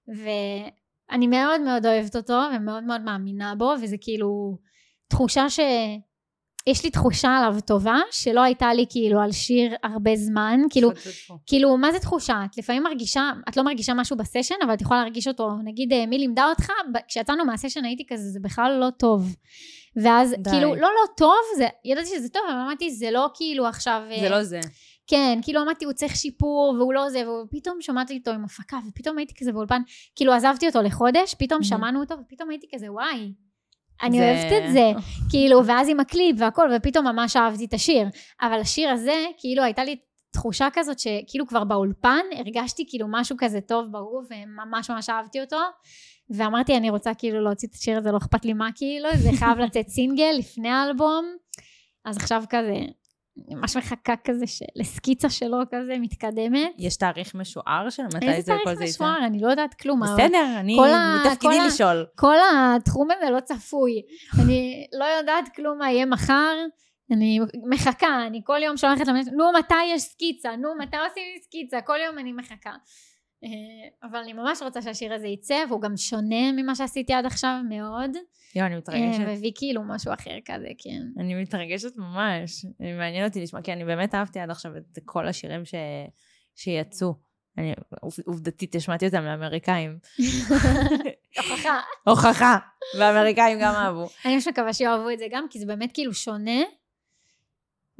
ואני 0.08 1.26
מאוד 1.26 1.60
מאוד 1.60 1.86
אוהבת 1.86 2.16
אותו, 2.16 2.40
ומאוד 2.56 2.84
מאוד 2.84 3.00
מאמינה 3.00 3.54
בו, 3.54 3.74
וזה 3.82 3.96
כאילו 4.00 4.58
תחושה 5.08 5.50
ש... 5.50 5.60
יש 6.70 6.84
לי 6.84 6.90
תחושה 6.90 7.28
עליו 7.28 7.60
טובה, 7.66 7.96
שלא 8.10 8.40
הייתה 8.40 8.74
לי 8.74 8.86
כאילו 8.90 9.20
על 9.20 9.32
שיר 9.32 9.74
הרבה 9.82 10.16
זמן, 10.16 10.60
כאילו, 10.70 10.90
כאילו, 11.46 11.76
מה 11.76 11.92
זה 11.92 11.98
תחושה? 11.98 12.42
את 12.50 12.58
לפעמים 12.58 12.82
מרגישה, 12.82 13.30
את 13.48 13.56
לא 13.56 13.62
מרגישה 13.62 13.94
משהו 13.94 14.16
בסשן, 14.16 14.54
אבל 14.64 14.74
את 14.74 14.80
יכולה 14.80 15.00
להרגיש 15.00 15.28
אותו. 15.28 15.50
נגיד, 15.64 15.92
אה, 15.92 16.06
מי 16.06 16.18
לימדה 16.18 16.48
אותך? 16.48 16.70
כשיצאנו 17.08 17.44
מהסשן 17.44 17.84
הייתי 17.84 18.06
כזה, 18.08 18.30
זה 18.30 18.40
בכלל 18.40 18.78
לא 18.80 18.90
טוב. 18.90 19.36
ואז, 20.02 20.34
די. 20.38 20.50
כאילו, 20.50 20.74
לא 20.74 20.80
לא 20.80 21.14
טוב, 21.16 21.38
זה, 21.56 21.66
ידעתי 21.84 22.08
שזה 22.08 22.28
טוב, 22.28 22.42
אבל 22.48 22.58
אמרתי, 22.58 22.90
זה 22.90 23.10
לא 23.10 23.28
כאילו 23.34 23.66
עכשיו... 23.66 24.02
אה, 24.10 24.20
זה 24.20 24.28
לא 24.28 24.42
זה. 24.42 24.60
כן, 25.06 25.38
כאילו 25.42 25.62
אמרתי, 25.62 25.84
הוא 25.84 25.92
צריך 25.92 26.16
שיפור, 26.16 26.74
והוא 26.78 26.94
לא 26.94 27.10
זה, 27.10 27.22
ופתאום 27.30 27.76
שמעתי 27.80 28.18
אותו 28.18 28.30
עם 28.30 28.44
הפקה, 28.44 28.78
ופתאום 28.88 29.18
הייתי 29.18 29.34
כזה 29.40 29.52
באולפן, 29.52 29.82
כאילו 30.16 30.32
עזבתי 30.32 30.66
אותו 30.66 30.82
לחודש, 30.82 31.34
פתאום 31.38 31.62
שמענו 31.62 32.00
אותו, 32.00 32.14
ופתאום 32.20 32.50
הייתי 32.50 32.66
כזה, 32.74 32.92
וואי, 32.92 33.32
אני 34.02 34.18
זה... 34.18 34.24
אוהבת 34.24 34.64
את 34.64 34.72
זה, 34.72 34.92
כאילו, 35.30 35.66
ואז 35.66 35.88
עם 35.88 36.00
הקליפ 36.00 36.36
והכל, 36.38 36.68
ופתאום 36.76 37.06
ממש 37.06 37.36
אהבתי 37.36 37.64
את 37.64 37.74
השיר. 37.74 38.06
אבל 38.42 38.60
השיר 38.60 38.90
הזה, 38.90 39.24
כאילו, 39.38 39.62
הייתה 39.62 39.84
לי 39.84 39.96
תחושה 40.30 40.68
כזאת 40.72 40.98
שכאילו 40.98 41.46
כבר 41.46 41.64
באולפן 41.64 42.20
הרגשתי 42.38 42.84
כאילו 42.88 43.06
משהו 43.10 43.36
כזה 43.38 43.60
טוב 43.60 43.86
ברור, 43.90 44.22
וממש 44.30 44.90
ממש 44.90 45.10
אהבתי 45.10 45.40
אותו. 45.40 45.58
ואמרתי, 46.30 46.76
אני 46.76 46.90
רוצה 46.90 47.14
כאילו 47.14 47.40
להוציא 47.40 47.68
את 47.68 47.74
השיר 47.74 47.98
הזה, 47.98 48.12
לא 48.12 48.16
אכפת 48.16 48.44
לי 48.44 48.52
מה 48.52 48.68
כאילו, 48.74 49.08
זה 49.16 49.30
חייב 49.38 49.58
לצאת 49.58 49.88
סינגל 49.88 50.34
לפני 50.38 50.68
האלבום. 50.68 51.24
אז 52.04 52.16
עכשיו 52.16 52.42
כזה, 52.50 52.76
ממש 53.48 53.76
מחכה 53.76 54.14
כזה 54.24 54.46
של, 54.46 54.64
לסקיצה 54.76 55.30
שלו 55.30 55.58
כזה 55.70 55.94
מתקדמת. 56.00 56.70
יש 56.78 56.96
תאריך 56.96 57.34
משוער 57.34 57.90
של 57.90 58.02
מתי 58.02 58.18
זה 58.18 58.18
כל 58.18 58.26
זה 58.26 58.32
איזה 58.32 58.52
תאריך 58.64 58.80
משוער? 58.82 59.26
אני 59.26 59.40
לא 59.40 59.48
יודעת 59.48 59.74
כלום. 59.74 60.00
בסדר, 60.02 60.56
אני 60.56 60.76
בתפקידי 61.26 61.66
לשאול. 61.66 62.06
כל 62.16 62.36
התחום 62.50 63.08
הזה 63.10 63.30
לא 63.30 63.40
צפוי. 63.40 63.92
אני 64.42 64.86
לא 64.92 65.04
יודעת 65.04 65.48
כלום 65.56 65.78
מה 65.78 65.90
יהיה 65.90 66.06
מחר. 66.06 66.54
אני 67.12 67.40
מחכה, 67.70 68.26
אני 68.26 68.40
כל 68.44 68.60
יום 68.62 68.76
שולחת 68.76 69.06
למנהלת, 69.06 69.28
נו 69.32 69.44
מתי 69.58 69.84
יש 69.94 70.02
סקיצה, 70.02 70.56
נו 70.56 70.68
מתי 70.78 70.96
עושים 70.96 71.22
לי 71.34 71.42
סקיצה, 71.42 71.80
כל 71.80 71.96
יום 72.06 72.18
אני 72.18 72.32
מחכה. 72.32 72.72
אה, 73.44 74.08
אבל 74.08 74.18
אני 74.18 74.32
ממש 74.32 74.62
רוצה 74.62 74.82
שהשיר 74.82 75.14
הזה 75.14 75.26
יצא, 75.26 75.56
והוא 75.68 75.80
גם 75.80 75.96
שונה 75.96 76.52
ממה 76.52 76.74
שעשיתי 76.74 77.12
עד 77.12 77.26
עכשיו 77.26 77.60
מאוד. 77.68 78.10
יואו, 78.54 78.66
אני 78.66 78.76
מתרגשת. 78.76 79.20
אה, 79.20 79.26
והביא 79.26 79.52
כאילו 79.54 79.82
משהו 79.84 80.12
אחר 80.12 80.38
כזה, 80.44 80.68
כן. 80.78 81.02
אני 81.18 81.34
מתרגשת 81.34 81.96
ממש. 81.96 82.64
מעניין 82.80 83.24
אותי 83.24 83.42
לשמוע, 83.42 83.62
כי 83.62 83.72
אני 83.72 83.84
באמת 83.84 84.14
אהבתי 84.14 84.40
עד 84.40 84.50
עכשיו 84.50 84.76
את 84.76 84.98
כל 85.04 85.28
השירים 85.28 85.64
ש... 85.64 85.74
שיצאו. 86.56 87.14
אני, 87.58 87.74
עובדתית, 88.26 88.74
השמעתי 88.74 89.06
אותם 89.06 89.24
לאמריקאים. 89.24 89.98
הוכחה. 91.36 91.80
הוכחה. 92.06 92.58
והאמריקאים 92.98 93.58
גם 93.60 93.74
אהבו. 93.74 94.08
אני 94.24 94.34
ממש 94.34 94.48
מקווה 94.48 94.72
שיאהבו 94.72 95.10
את 95.10 95.18
זה 95.18 95.26
גם, 95.30 95.46
כי 95.50 95.58
זה 95.58 95.66
באמת 95.66 95.90
כאילו 95.94 96.14
שונה. 96.14 96.60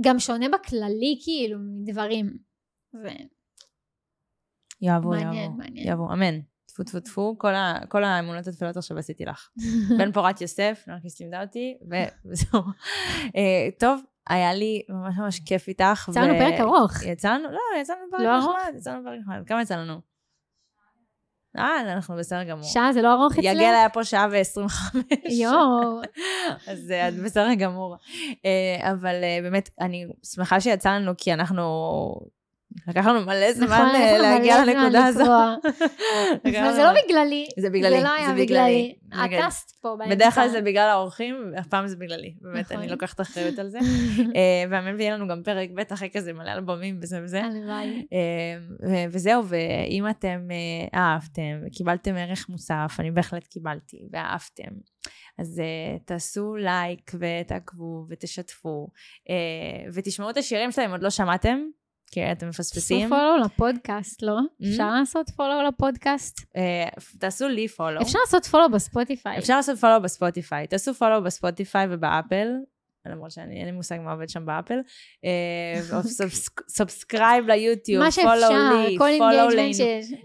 גם 0.01 0.19
שונה 0.19 0.47
בכללי, 0.49 1.21
כאילו, 1.25 1.59
מדברים. 1.83 2.39
ו... 4.83 4.85
יאהבו, 4.85 5.15
יאהבו. 5.15 5.51
מעניין. 5.51 5.87
יאהבו, 5.87 6.13
אמן. 6.13 6.41
טפו 6.67 6.85
טפו 6.85 7.01
טפו, 7.01 7.35
כל, 7.39 7.55
ה, 7.55 7.79
כל 7.89 8.05
האמונות 8.05 8.47
התפילות 8.47 8.77
עכשיו 8.77 8.99
עשיתי 8.99 9.25
לך. 9.25 9.49
בן 9.99 10.13
פורת 10.13 10.41
יוסף, 10.41 10.85
נרקיס 10.87 11.21
לימדה 11.21 11.43
אותי, 11.43 11.79
וזהו. 12.27 12.63
אה, 13.37 13.69
טוב, 13.79 14.01
היה 14.29 14.55
לי 14.55 14.83
ממש 14.89 15.19
ממש 15.19 15.41
כיף 15.41 15.69
איתך. 15.69 16.09
יצאנו 16.11 16.35
ו... 16.35 16.39
פרק 16.39 16.61
ארוך. 16.61 17.03
יצאנו, 17.03 17.45
לא, 17.51 17.81
יצאנו 17.81 18.01
פרק 18.11 18.21
לא 18.21 18.39
נחמד, 18.39 18.73
יצאנו 18.77 19.05
פרק 19.05 19.19
נחמד. 19.21 19.47
כמה 19.47 19.63
יצא 19.63 19.77
לנו? 19.77 20.01
אה, 21.59 21.81
אנחנו 21.81 22.17
בסדר 22.17 22.45
גמור. 22.45 22.65
שעה 22.65 22.93
זה 22.93 23.03
לא 23.03 23.13
ארוך 23.13 23.33
אצלך? 23.33 23.45
יגל 23.45 23.61
היה 23.61 23.89
פה 23.89 24.05
שעה 24.05 24.27
ועשרים 24.31 24.67
וחמש. 24.67 25.05
יואו. 25.41 26.01
אז 26.71 26.91
אה, 26.91 27.09
את 27.09 27.15
בסדר 27.15 27.55
גמור. 27.55 27.97
אה, 28.45 28.91
אבל 28.93 29.15
באמת, 29.43 29.71
אני 29.81 30.07
שמחה 30.23 30.61
שיצא 30.61 30.91
לנו, 30.91 31.13
כי 31.17 31.33
אנחנו 31.33 31.63
לקח 32.89 33.07
לנו 33.07 33.27
מלא 33.27 33.53
זמן 33.53 33.67
נכון, 33.67 33.95
אה, 33.95 34.19
להגיע 34.19 34.65
לנקודה 34.65 35.07
הזו. 35.07 35.25
אבל 36.45 36.73
זה 36.73 36.83
לא 36.83 36.91
בגללי. 37.05 37.49
זה 37.59 37.71
בגללי, 37.71 37.97
זה 37.97 38.05
לא 38.05 38.13
היה 38.13 38.33
בגללי. 38.33 38.95
טסת 39.47 39.71
פה 39.81 39.97
באמצע. 39.99 40.15
בדרך 40.15 40.35
כלל 40.35 40.49
זה 40.49 40.61
בגלל 40.61 40.89
האורחים, 40.89 41.53
אף 41.59 41.67
פעם 41.67 41.87
זה 41.87 41.97
בגללי. 41.97 42.35
באמת, 42.41 42.73
אני 42.73 42.79
נכון. 42.79 42.91
לוקחת 42.91 43.21
אחריות 43.21 43.59
על 43.59 43.69
זה. 43.69 43.79
אה, 44.37 44.65
והאמן 44.71 44.95
ויהיה 44.95 45.15
לנו 45.15 45.29
גם 45.29 45.43
פרק 45.43 45.69
ב' 45.75 45.93
אחרי 45.93 46.11
כזה 46.13 46.33
מלא 46.33 46.53
אלבומים 46.53 46.99
וזה 47.03 47.21
וזה. 47.23 47.45
הלוואי. 47.45 48.07
אה, 48.13 49.07
וזהו, 49.11 49.43
ואם 49.47 50.11
אתם 50.11 50.49
אהבתם, 50.95 51.69
קיבלתם 51.73 52.17
ערך 52.17 52.49
מוסף, 52.49 52.97
אני 52.99 53.11
בהחלט 53.11 53.47
קיבלתי, 53.47 54.09
ואהבתם. 54.13 54.73
אז 55.39 55.59
uh, 55.59 56.03
תעשו 56.05 56.57
לייק 56.57 57.13
ותעקבו 57.15 58.07
ותשתפו 58.09 58.89
uh, 59.29 59.33
ותשמעו 59.95 60.31
את 60.31 60.37
השירים 60.37 60.73
שלהם, 60.73 60.91
עוד 60.91 61.03
לא 61.03 61.11
שמעתם? 61.11 61.59
כי 62.11 62.33
אתם 62.33 62.49
מפספסים. 62.49 63.09
תעשו 63.09 63.15
follow 63.15 63.45
לפודקאסט, 63.45 64.23
לא? 64.23 64.39
Mm-hmm. 64.39 64.69
אפשר 64.69 64.91
לעשות 64.91 65.31
follow 65.31 65.63
לפודקאסט? 65.69 66.41
Uh, 66.41 67.19
תעשו 67.19 67.49
לי 67.49 67.69
follow. 67.69 68.03
אפשר 68.03 68.19
לעשות 68.25 68.47
follow 68.47 68.71
בספוטיפיי. 68.71 69.39
אפשר 69.39 69.57
לעשות 69.57 69.79
follow 69.79 70.03
בספוטיפיי. 70.03 70.67
תעשו 70.67 70.95
follow 70.95 71.23
בספוטיפיי 71.23 71.87
ובאפל. 71.91 72.49
למרות 73.09 73.31
שאני, 73.31 73.57
אין 73.57 73.65
לי 73.65 73.73
מושג 73.73 73.99
מה 74.01 74.13
עובד 74.13 74.29
שם 74.29 74.47
באפל. 74.47 74.79
subscribe 76.69 77.47
ליוטיוב, 77.47 78.11
follow 78.11 78.87
לי, 78.87 78.99
follow 78.99 79.49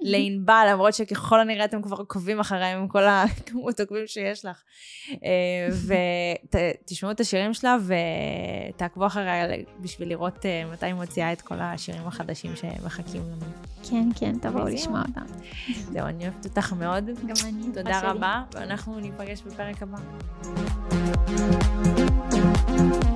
לענבל, 0.01 0.67
למרות 0.71 0.93
שככל 0.93 1.39
הנראה 1.39 1.65
אתם 1.65 1.81
כבר 1.81 1.97
עוקבים 1.97 2.39
אחריהם 2.39 2.79
עם 2.79 2.88
כל 2.88 3.03
הכמות 3.03 3.79
עוקבים 3.79 4.07
שיש 4.07 4.45
לך. 4.45 4.63
אה, 5.11 5.67
ותשמעו 6.84 7.11
את 7.15 7.19
השירים 7.19 7.53
שלה 7.53 7.77
ותעקבו 8.75 9.05
אחריה 9.05 9.47
בשביל 9.79 10.09
לראות 10.09 10.45
אה, 10.45 10.63
מתי 10.73 10.86
היא 10.86 10.93
מוציאה 10.93 11.34
את 11.34 11.41
כל 11.41 11.55
השירים 11.59 12.07
החדשים 12.07 12.55
שמחכים 12.55 13.21
לנו. 13.21 13.73
כן, 13.89 14.09
כן, 14.19 14.39
תבואו 14.41 14.67
לשמוע 14.67 15.01
אותם. 15.07 15.34
זהו, 15.91 16.07
אני 16.07 16.23
אוהבת 16.23 16.45
אותך 16.45 16.73
מאוד. 16.73 17.05
גם 17.05 17.36
אני. 17.47 17.73
תודה 17.73 18.11
רבה, 18.11 18.43
ואנחנו 18.53 18.99
ניפגש 18.99 19.41
בפרק 19.41 19.84
הבא. 19.84 19.97
Thank 22.06 23.04
you. 23.06 23.12